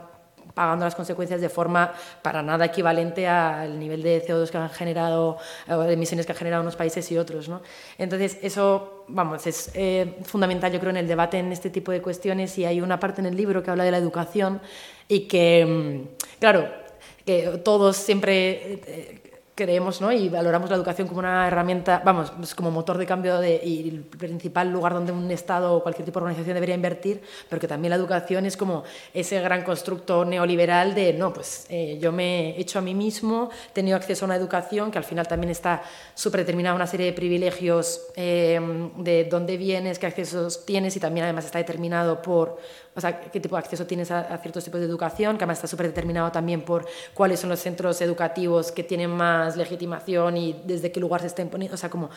pagando 0.54 0.86
las 0.86 0.96
consecuencias 0.96 1.42
de 1.42 1.50
forma 1.50 1.94
para 2.22 2.42
nada 2.42 2.66
equivalente 2.66 3.28
al 3.28 3.80
nivel 3.80 4.04
de 4.04 4.26
CO2 4.26 4.50
que 4.50 4.58
han 4.58 4.70
generado, 4.70 5.38
o 5.68 5.80
de 5.80 5.94
emisiones 5.94 6.26
que 6.26 6.32
han 6.32 6.38
generado 6.38 6.62
unos 6.62 6.76
países 6.76 7.12
y 7.12 7.18
otros. 7.18 7.50
¿no? 7.50 7.62
Entonces, 7.98 8.38
eso, 8.42 8.93
vamos, 9.08 9.46
es 9.48 9.72
eh, 9.74 10.18
fundamental, 10.24 10.72
yo 10.72 10.80
creo, 10.80 10.92
en 10.92 10.98
el 10.98 11.08
debate 11.08 11.38
en 11.38 11.52
este 11.52 11.70
tipo 11.70 11.92
de 11.92 12.02
cuestiones 12.02 12.58
y 12.58 12.66
hay 12.66 12.82
una 12.82 13.00
parte 13.00 13.22
en 13.22 13.28
el 13.28 13.36
libro 13.36 13.64
que 13.64 13.72
habla 13.72 13.84
de 13.84 13.92
la 13.92 13.98
educación 13.98 14.62
y 15.08 15.22
que, 15.22 15.66
mm, 15.66 16.38
claro, 16.40 16.70
que 17.26 17.62
todos 17.64 17.98
siempre 17.98 18.80
eh, 18.86 19.23
creemos 19.56 20.02
¿no? 20.02 20.12
y 20.12 20.30
valoramos 20.30 20.70
la 20.70 20.76
educación 20.76 21.08
como 21.08 21.20
una 21.20 21.48
herramienta, 21.48 22.02
vamos, 22.04 22.32
pues 22.32 22.56
como 22.56 22.72
motor 22.72 22.98
de 22.98 23.06
cambio 23.06 23.40
de, 23.40 23.62
y 23.64 23.90
el 23.90 24.02
principal 24.02 24.72
lugar 24.72 24.94
donde 24.94 25.12
un 25.12 25.30
Estado 25.30 25.76
o 25.76 25.84
cualquier 25.84 26.06
tipo 26.06 26.20
de 26.20 26.26
organización 26.26 26.56
debería 26.56 26.76
invertir, 26.76 27.22
pero 27.50 27.60
que 27.60 27.68
también 27.68 27.92
la 27.92 27.96
educación 27.96 28.46
es 28.46 28.58
como 28.58 28.84
ese 29.14 29.40
gran 29.42 29.64
constructo 29.64 30.26
neoliberal 30.26 30.96
de, 30.96 31.14
no, 31.14 31.34
pues 31.34 31.66
eh, 31.70 31.98
yo 32.02 32.12
me 32.12 32.52
he 32.52 32.62
hecho 32.62 32.80
a 32.80 32.82
mí 32.82 32.96
mismo, 32.96 33.50
he 33.70 33.74
tenido 33.74 33.96
acceso 33.96 34.26
a 34.26 34.28
una 34.28 34.36
educación 34.36 34.90
que 34.90 34.98
al 34.98 35.04
final 35.04 35.28
también 35.28 35.52
está 35.52 35.84
súper 36.16 36.42
determinada 36.42 36.76
una 36.76 36.88
serie 36.88 37.08
de 37.08 37.14
privilegios 37.14 38.08
eh, 38.16 38.60
de 38.98 39.26
dónde 39.26 39.58
vienes, 39.58 40.00
qué 40.00 40.08
accesos 40.08 40.66
tienes 40.66 40.96
y 40.96 41.00
también 41.00 41.26
además 41.26 41.46
está 41.46 41.60
determinado 41.60 42.22
por 42.22 42.58
o 42.96 43.02
sea, 43.02 43.20
qué 43.20 43.40
tipo 43.40 43.56
de 43.56 43.60
acceso 43.60 43.86
tienes 43.86 44.12
a, 44.12 44.38
ciertos 44.38 44.64
tipos 44.64 44.80
de 44.80 44.86
educación, 44.86 45.38
que 45.38 45.44
además 45.44 45.58
está 45.58 45.68
súper 45.68 45.88
determinado 45.88 46.32
también 46.32 46.62
por 46.62 46.86
cuáles 47.14 47.40
son 47.40 47.50
los 47.50 47.60
centros 47.60 48.02
educativos 48.02 48.72
que 48.72 48.84
tienen 48.84 49.10
más 49.10 49.43
legitimación 49.56 50.38
y 50.38 50.62
desde 50.66 50.92
qué 50.92 51.00
lugar 51.00 51.22
se 51.22 51.28
estén 51.28 51.50
poniendo, 51.50 51.76
o 51.76 51.78
sea, 51.78 51.90
como 51.90 52.10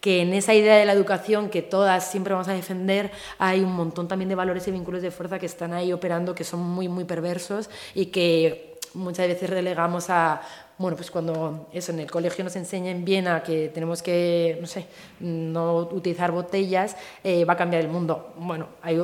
que 0.00 0.22
en 0.22 0.32
esa 0.34 0.54
idea 0.54 0.76
de 0.76 0.84
la 0.84 0.92
educación 0.92 1.48
que 1.48 1.62
todas 1.62 2.10
siempre 2.10 2.32
vamos 2.32 2.48
a 2.48 2.52
defender 2.52 3.10
hay 3.38 3.60
un 3.60 3.72
montón 3.72 4.08
también 4.08 4.28
de 4.28 4.34
valores 4.34 4.66
y 4.68 4.70
vínculos 4.70 5.02
de 5.02 5.10
fuerza 5.10 5.38
que 5.38 5.46
están 5.46 5.72
ahí 5.72 5.92
operando 5.92 6.34
que 6.34 6.44
son 6.44 6.60
muy, 6.60 6.88
muy 6.88 7.04
perversos 7.04 7.70
y 7.94 8.06
que 8.06 8.78
muchas 8.94 9.26
veces 9.26 9.48
relegamos 9.48 10.10
a 10.10 10.42
bueno, 10.78 10.96
pues 10.96 11.12
cuando 11.12 11.68
eso 11.72 11.92
en 11.92 12.00
el 12.00 12.10
colegio 12.10 12.42
nos 12.42 12.56
enseña 12.56 12.90
en 12.90 13.04
Viena 13.04 13.42
que 13.42 13.68
tenemos 13.68 14.02
que, 14.02 14.58
no 14.60 14.66
sé, 14.66 14.86
no 15.20 15.76
utilizar 15.76 16.32
botellas, 16.32 16.96
eh, 17.22 17.44
va 17.44 17.52
a 17.52 17.56
cambiar 17.56 17.82
el 17.82 17.88
mundo. 17.88 18.34
Bueno, 18.36 18.66
hay 18.82 18.98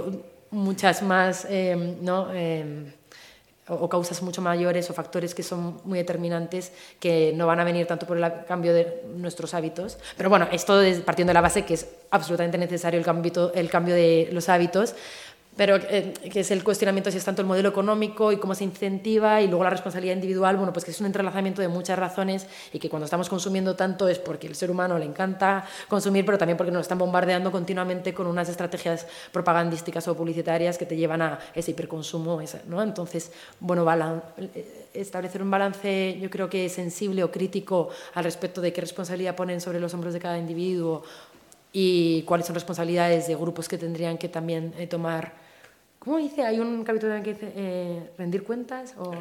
muchas 0.51 1.03
más, 1.03 1.47
em, 1.49 2.03
¿no? 2.03 2.33
Em, 2.35 2.93
o, 3.69 3.89
causas 3.89 4.23
mucho 4.23 4.43
mayores 4.43 4.91
o 4.91 4.95
factores 4.95 5.35
que 5.35 5.43
son 5.43 5.81
muy 5.85 5.99
determinantes 5.99 6.73
que 7.01 7.33
no 7.35 7.47
van 7.47 7.61
a 7.61 7.65
venir 7.65 7.87
tanto 7.87 8.07
por 8.07 8.17
el 8.17 8.45
cambio 8.47 8.73
de 8.73 9.05
nuestros 9.17 9.55
hábitos. 9.55 9.99
Pero 10.17 10.31
bueno, 10.31 10.49
esto 10.53 10.81
es 10.81 11.01
partiendo 11.01 11.31
de 11.31 11.35
la 11.35 11.41
base 11.41 11.65
que 11.65 11.75
es 11.75 11.87
absolutamente 12.11 12.59
necesario 12.59 12.99
el 12.99 13.05
cambio, 13.05 13.53
el 13.55 13.71
cambio 13.71 13.95
de 13.95 14.29
los 14.33 14.49
hábitos, 14.49 14.95
pero 15.59 15.75
eh, 15.75 16.15
que 16.33 16.41
es 16.41 16.53
el 16.53 16.63
cuestionamiento 16.63 17.11
si 17.11 17.19
es 17.19 17.25
tanto 17.25 17.43
el 17.43 17.49
modelo 17.49 17.69
económico 17.69 18.31
y 18.31 18.37
cómo 18.37 18.55
se 18.55 18.63
incentiva 18.63 19.43
y 19.43 19.49
luego 19.49 19.65
la 19.65 19.71
responsabilidad 19.71 20.15
individual, 20.15 20.57
bueno, 20.57 20.73
pues 20.73 20.85
que 20.85 20.93
es 20.93 21.01
un 21.01 21.07
entrelazamiento 21.07 21.61
de 21.61 21.67
muchas 21.67 21.99
razones 21.99 22.47
y 22.73 22.79
que 22.79 22.89
cuando 22.89 23.07
estamos 23.07 23.29
consumiendo 23.29 23.75
tanto 23.75 24.07
es 24.07 24.21
porque 24.21 24.47
el 24.47 24.55
ser 24.55 24.71
humano 24.71 24.97
le 25.01 25.05
encanta 25.05 25.67
consumir, 25.89 26.25
pero 26.25 26.39
también 26.39 26.57
porque 26.57 26.71
nos 26.71 26.83
están 26.83 26.99
bombardeando 26.99 27.51
continuamente 27.51 28.15
con 28.15 28.29
unas 28.29 28.49
estrategias 28.49 29.09
propagandísticas 29.33 30.07
o 30.07 30.17
publicitarias 30.17 30.79
que 30.79 30.87
te 30.87 30.97
llevan 30.97 31.23
a 31.23 31.41
ese 31.53 31.73
hiperconsumo, 31.73 32.41
¿no? 32.69 32.81
Entonces, 32.81 33.33
bueno, 33.59 33.85
eh, 34.39 34.87
establecer 34.95 35.43
un 35.43 35.51
balance 35.51 36.19
yo 36.21 36.31
creo 36.31 36.49
que 36.49 36.69
sensible 36.69 37.25
o 37.25 37.33
crítico 37.33 37.89
al 38.15 38.23
respecto 38.23 38.61
de 38.61 38.73
qué 38.73 38.81
responsabilidad 38.81 39.35
ponen 39.35 39.61
sobre 39.61 39.81
los 39.81 39.93
hombros 39.93 40.15
de 40.15 40.21
cada 40.21 40.39
individuo 40.39 41.03
y 41.73 42.23
cuáles 42.23 42.47
son 42.47 42.55
responsabilidades 42.55 43.27
de 43.27 43.35
grupos 43.35 43.69
que 43.69 43.77
tendrían 43.77 44.19
que 44.19 44.29
también 44.29 44.73
eh, 44.79 44.87
tomar 44.87 45.48
¿Cómo 46.09 46.17
dice? 46.21 46.43
Hay 46.43 46.59
un 46.59 46.85
capítulo 46.85 47.13
en 47.13 47.19
el 47.19 47.23
que 47.23 47.35
dice 47.35 47.53
eh, 47.55 48.11
rendir 48.17 48.43
cuentas 48.43 48.95
o 48.97 49.13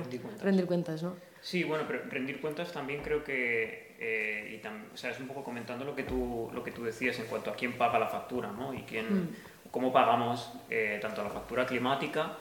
rendir 0.41 0.65
cuentas. 0.65 1.03
¿no? 1.03 1.17
Sí, 1.41 1.65
bueno, 1.65 1.83
pero 1.85 2.03
rendir 2.09 2.39
cuentas 2.39 2.71
también 2.71 3.01
creo 3.03 3.25
que, 3.25 3.97
eh, 3.99 4.57
y 4.63 4.65
o 4.65 4.95
sea, 4.95 5.11
es 5.11 5.19
un 5.19 5.27
poco 5.27 5.43
comentando 5.43 5.83
lo 5.83 5.93
que, 5.93 6.03
tú, 6.03 6.49
lo 6.53 6.63
que 6.63 6.71
tú 6.71 6.85
decías 6.85 7.19
en 7.19 7.25
cuanto 7.25 7.51
a 7.51 7.55
quién 7.57 7.73
paga 7.73 7.99
la 7.99 8.07
factura, 8.07 8.53
¿no? 8.53 8.73
Y 8.73 8.83
quién, 8.83 9.05
mm. 9.05 9.29
cómo 9.69 9.91
pagamos 9.91 10.53
eh, 10.69 10.97
tanto 11.01 11.25
la 11.25 11.29
factura 11.29 11.65
climática 11.65 12.37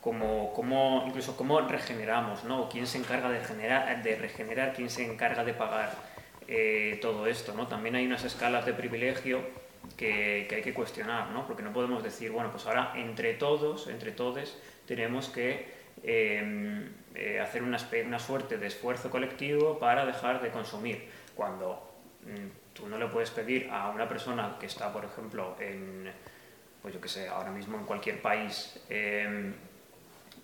como, 0.00 0.52
como, 0.52 1.04
incluso 1.06 1.36
cómo 1.36 1.60
regeneramos, 1.60 2.42
¿no? 2.42 2.68
Quién 2.68 2.88
se 2.88 2.98
encarga 2.98 3.30
de, 3.30 3.44
generar, 3.44 4.02
de 4.02 4.16
regenerar, 4.16 4.72
quién 4.74 4.90
se 4.90 5.06
encarga 5.06 5.44
de 5.44 5.54
pagar 5.54 5.92
todo 7.00 7.28
esto, 7.28 7.54
¿no? 7.54 7.68
También 7.68 7.94
hay 7.94 8.06
unas 8.06 8.24
escalas 8.24 8.66
de 8.66 8.72
privilegio 8.74 9.40
que, 9.96 10.48
hay 10.50 10.62
que 10.62 10.74
cuestionar, 10.74 11.30
¿no? 11.30 11.46
Porque 11.46 11.62
no 11.62 11.72
podemos 11.72 12.02
decir, 12.02 12.30
bueno, 12.30 12.50
pues 12.50 12.66
ahora 12.66 12.92
entre 12.96 13.34
todos, 13.34 13.88
entre 13.88 14.12
todos, 14.12 14.56
tenemos 14.86 15.28
que 15.28 15.68
em, 16.02 16.88
eh, 17.14 17.40
hacer 17.40 17.62
una, 17.62 17.78
suerte 18.18 18.58
de 18.58 18.66
esfuerzo 18.66 19.10
colectivo 19.10 19.78
para 19.78 20.04
dejar 20.04 20.42
de 20.42 20.50
consumir, 20.50 21.08
cuando 21.34 21.94
mm, 22.22 22.74
tú 22.74 22.88
no 22.88 22.98
le 22.98 23.06
puedes 23.06 23.30
pedir 23.30 23.68
a 23.70 23.90
una 23.90 24.08
persona 24.08 24.56
que 24.58 24.66
está, 24.66 24.92
por 24.92 25.04
ejemplo, 25.04 25.56
en, 25.60 26.10
pues 26.82 26.94
yo 26.94 27.00
que 27.00 27.08
sé, 27.08 27.28
ahora 27.28 27.50
mismo 27.50 27.78
en 27.78 27.84
cualquier 27.84 28.20
país, 28.20 28.80
em, 28.90 29.54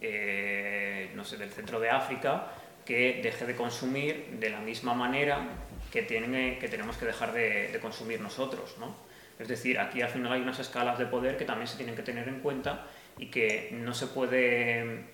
eh, 0.00 1.10
no 1.14 1.24
sé, 1.24 1.36
del 1.36 1.50
centro 1.50 1.80
de 1.80 1.90
África, 1.90 2.52
que 2.84 3.20
deje 3.22 3.46
de 3.46 3.54
consumir 3.54 4.38
de 4.40 4.50
la 4.50 4.60
misma 4.60 4.94
manera 4.94 5.46
que 5.92 6.02
tenemos 6.02 6.96
que 6.96 7.06
dejar 7.06 7.32
de, 7.32 7.68
de 7.68 7.80
consumir 7.80 8.20
nosotros, 8.20 8.76
¿no? 8.78 9.09
Es 9.40 9.48
decir, 9.48 9.78
aquí 9.78 10.02
al 10.02 10.10
final 10.10 10.32
hay 10.32 10.42
unas 10.42 10.58
escalas 10.58 10.98
de 10.98 11.06
poder 11.06 11.38
que 11.38 11.46
también 11.46 11.66
se 11.66 11.76
tienen 11.76 11.96
que 11.96 12.02
tener 12.02 12.28
en 12.28 12.40
cuenta 12.40 12.86
y 13.16 13.26
que 13.26 13.70
no 13.72 13.94
se 13.94 14.06
puede, 14.06 15.04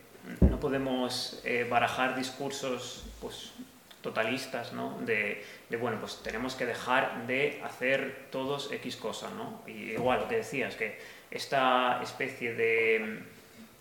no 0.40 0.59
podemos 0.59 1.40
eh, 1.44 1.65
barajar 1.70 2.16
discursos 2.16 3.05
pues, 3.20 3.53
totalistas, 4.03 4.73
¿no? 4.73 4.98
De, 5.01 5.44
bueno, 5.81 5.98
pues 6.01 6.20
tenemos 6.24 6.57
que 6.57 6.66
dejar 6.66 7.27
de 7.28 7.61
hacer 7.65 8.27
todos 8.32 8.73
X 8.73 8.97
cosas, 8.97 9.32
¿no? 9.32 9.62
Y 9.66 9.93
igual 9.93 10.20
lo 10.20 10.28
que 10.28 10.39
decías, 10.39 10.74
que 10.74 10.98
esta 11.31 12.01
especie 12.03 12.55
de, 12.55 13.20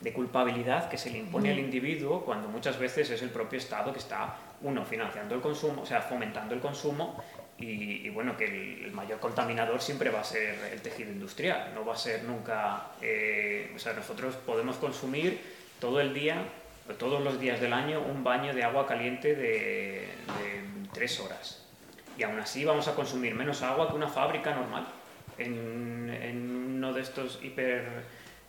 de 0.01 0.13
culpabilidad 0.13 0.89
que 0.89 0.99
se 0.99 1.09
le 1.09 1.17
impone 1.17 1.51
al 1.51 1.59
individuo 1.59 2.23
cuando 2.23 2.49
muchas 2.49 2.77
veces 2.77 3.09
es 3.09 3.23
el 3.23 3.31
propio 3.31 3.57
Estado 3.57 3.91
que 3.91 3.99
está, 3.99 4.35
uno, 4.61 4.85
financiando 4.85 5.33
el 5.33 5.41
consumo, 5.41 5.81
o 5.81 5.85
sea, 5.87 6.01
fomentando 6.01 6.53
el 6.53 6.61
consumo 6.61 7.23
y, 7.57 8.09
bueno, 8.09 8.35
que 8.35 8.45
el, 8.45 8.91
mayor 8.91 9.19
contaminador 9.19 9.81
siempre 9.81 10.09
va 10.09 10.19
a 10.19 10.23
ser 10.23 10.57
el 10.73 10.81
tejido 10.81 11.11
industrial, 11.11 11.71
no 11.73 11.85
va 11.85 11.93
a 11.93 11.97
ser 11.97 12.23
nunca... 12.23 12.87
Eh, 13.01 13.71
o 13.73 13.79
sea, 13.79 13.93
nosotros 13.93 14.35
podemos 14.35 14.75
consumir 14.75 15.39
todo 15.79 16.01
el 16.01 16.13
día, 16.13 16.43
todos 16.99 17.21
los 17.23 17.39
días 17.39 17.61
del 17.61 17.71
año, 17.71 18.01
un 18.01 18.23
baño 18.23 18.53
de 18.53 18.63
agua 18.63 18.85
caliente 18.85 19.35
de, 19.35 20.07
tres 20.93 21.19
horas. 21.19 21.65
Y 22.17 22.23
aún 22.23 22.39
así 22.39 22.63
vamos 22.65 22.87
a 22.87 22.95
consumir 22.95 23.35
menos 23.35 23.61
agua 23.61 23.89
que 23.89 23.95
una 23.95 24.07
fábrica 24.07 24.53
normal 24.53 24.87
en, 25.37 26.75
uno 26.75 26.93
de 26.93 27.01
estos 27.01 27.39
hiper 27.41 28.03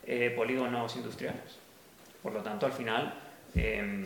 eh, 0.05 0.33
polígonos 0.35 0.95
industriales. 0.95 1.57
Por 2.21 2.33
lo 2.33 2.41
tanto, 2.41 2.65
al 2.65 2.73
final, 2.73 3.13
em, 3.55 4.05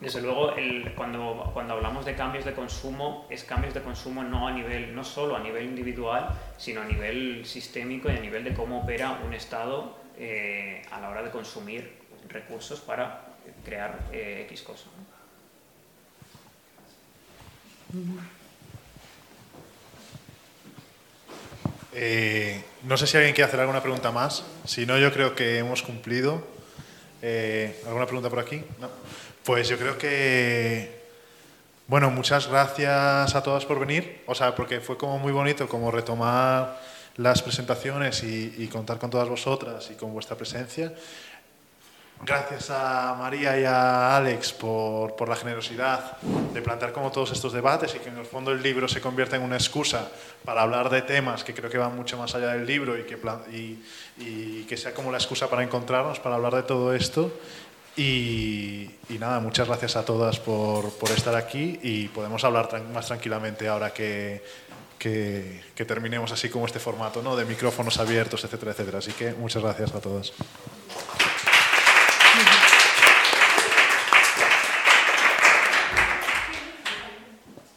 desde 0.00 0.22
luego, 0.22 0.54
cuando, 0.94 1.50
cuando 1.52 1.74
hablamos 1.74 2.04
de 2.04 2.14
cambios 2.14 2.44
de 2.44 2.52
consumo, 2.52 3.26
es 3.30 3.42
cambios 3.42 3.74
de 3.74 3.82
consumo 3.82 4.22
no, 4.22 4.46
a 4.46 4.52
nivel, 4.52 4.94
no 4.94 5.02
solo 5.02 5.34
a 5.34 5.40
nivel 5.40 5.64
individual, 5.64 6.28
sino 6.56 6.82
a 6.82 6.84
nivel 6.84 7.44
sistémico 7.44 8.08
y 8.08 8.16
a 8.16 8.20
nivel 8.20 8.44
de 8.44 8.54
cómo 8.54 8.82
opera 8.82 9.18
un 9.26 9.34
Estado 9.34 9.98
eh, 10.16 10.82
a 10.92 11.00
la 11.00 11.08
hora 11.08 11.22
de 11.24 11.30
consumir 11.30 11.98
recursos 12.28 12.80
para 12.80 13.24
crear 13.64 13.98
eh, 14.12 14.46
X 14.48 14.62
cosa. 14.62 14.84
Eh, 21.92 22.62
no 22.84 22.96
sé 22.96 23.08
si 23.08 23.16
alguien 23.16 23.34
quiere 23.34 23.48
hacer 23.48 23.58
alguna 23.58 23.82
pregunta 23.82 24.12
más. 24.12 24.44
Si 24.64 24.86
no, 24.86 24.96
yo 24.96 25.12
creo 25.12 25.34
que 25.34 25.58
hemos 25.58 25.82
cumplido. 25.82 26.46
¿Alguna 27.84 28.06
pregunta 28.06 28.30
por 28.30 28.38
aquí? 28.38 28.62
Pues 29.48 29.66
yo 29.66 29.78
creo 29.78 29.96
que. 29.96 31.00
Bueno, 31.86 32.10
muchas 32.10 32.48
gracias 32.48 33.34
a 33.34 33.42
todas 33.42 33.64
por 33.64 33.80
venir. 33.80 34.20
O 34.26 34.34
sea, 34.34 34.54
porque 34.54 34.78
fue 34.78 34.98
como 34.98 35.18
muy 35.18 35.32
bonito 35.32 35.66
como 35.66 35.90
retomar 35.90 36.78
las 37.16 37.40
presentaciones 37.40 38.22
y 38.22 38.68
contar 38.68 38.98
con 38.98 39.08
todas 39.08 39.26
vosotras 39.26 39.90
y 39.90 39.94
con 39.94 40.12
vuestra 40.12 40.36
presencia. 40.36 40.92
Gracias 42.26 42.68
a 42.70 43.14
María 43.16 43.58
y 43.58 43.64
a 43.64 44.16
Alex 44.16 44.52
por, 44.52 45.14
por, 45.14 45.28
la 45.28 45.36
generosidad 45.36 46.18
de 46.52 46.60
plantear 46.60 46.92
como 46.92 47.12
todos 47.12 47.30
estos 47.30 47.52
debates 47.52 47.94
y 47.94 48.00
que 48.00 48.08
en 48.08 48.18
el 48.18 48.26
fondo 48.26 48.50
el 48.50 48.60
libro 48.60 48.88
se 48.88 49.00
convierta 49.00 49.36
en 49.36 49.42
una 49.42 49.54
excusa 49.54 50.08
para 50.44 50.62
hablar 50.62 50.90
de 50.90 51.02
temas 51.02 51.44
que 51.44 51.54
creo 51.54 51.70
que 51.70 51.78
van 51.78 51.94
mucho 51.94 52.18
más 52.18 52.34
allá 52.34 52.48
del 52.48 52.66
libro 52.66 52.98
y 52.98 53.04
que, 53.04 53.16
y, 53.52 53.84
y 54.18 54.64
que 54.64 54.76
sea 54.76 54.92
como 54.92 55.12
la 55.12 55.18
excusa 55.18 55.48
para 55.48 55.62
encontrarnos, 55.62 56.18
para 56.18 56.34
hablar 56.34 56.56
de 56.56 56.64
todo 56.64 56.92
esto. 56.92 57.32
Y, 57.98 58.90
nada, 59.18 59.40
muchas 59.40 59.66
gracias 59.66 59.96
a 59.96 60.04
todas 60.04 60.38
por, 60.38 60.92
por, 60.92 61.10
estar 61.10 61.34
aquí 61.34 61.80
y 61.82 62.06
podemos 62.06 62.44
hablar 62.44 62.68
más 62.94 63.08
tranquilamente 63.08 63.66
ahora 63.66 63.92
que, 63.92 64.40
que, 65.00 65.60
que 65.74 65.84
terminemos 65.84 66.30
así 66.30 66.48
como 66.48 66.66
este 66.66 66.78
formato, 66.78 67.22
¿no? 67.22 67.34
de 67.34 67.44
micrófonos 67.44 67.98
abiertos, 67.98 68.44
etcétera, 68.44 68.70
etcétera. 68.70 68.98
Así 68.98 69.10
que 69.10 69.32
muchas 69.32 69.64
gracias 69.64 69.96
a 69.96 70.00
todos. 70.00 70.32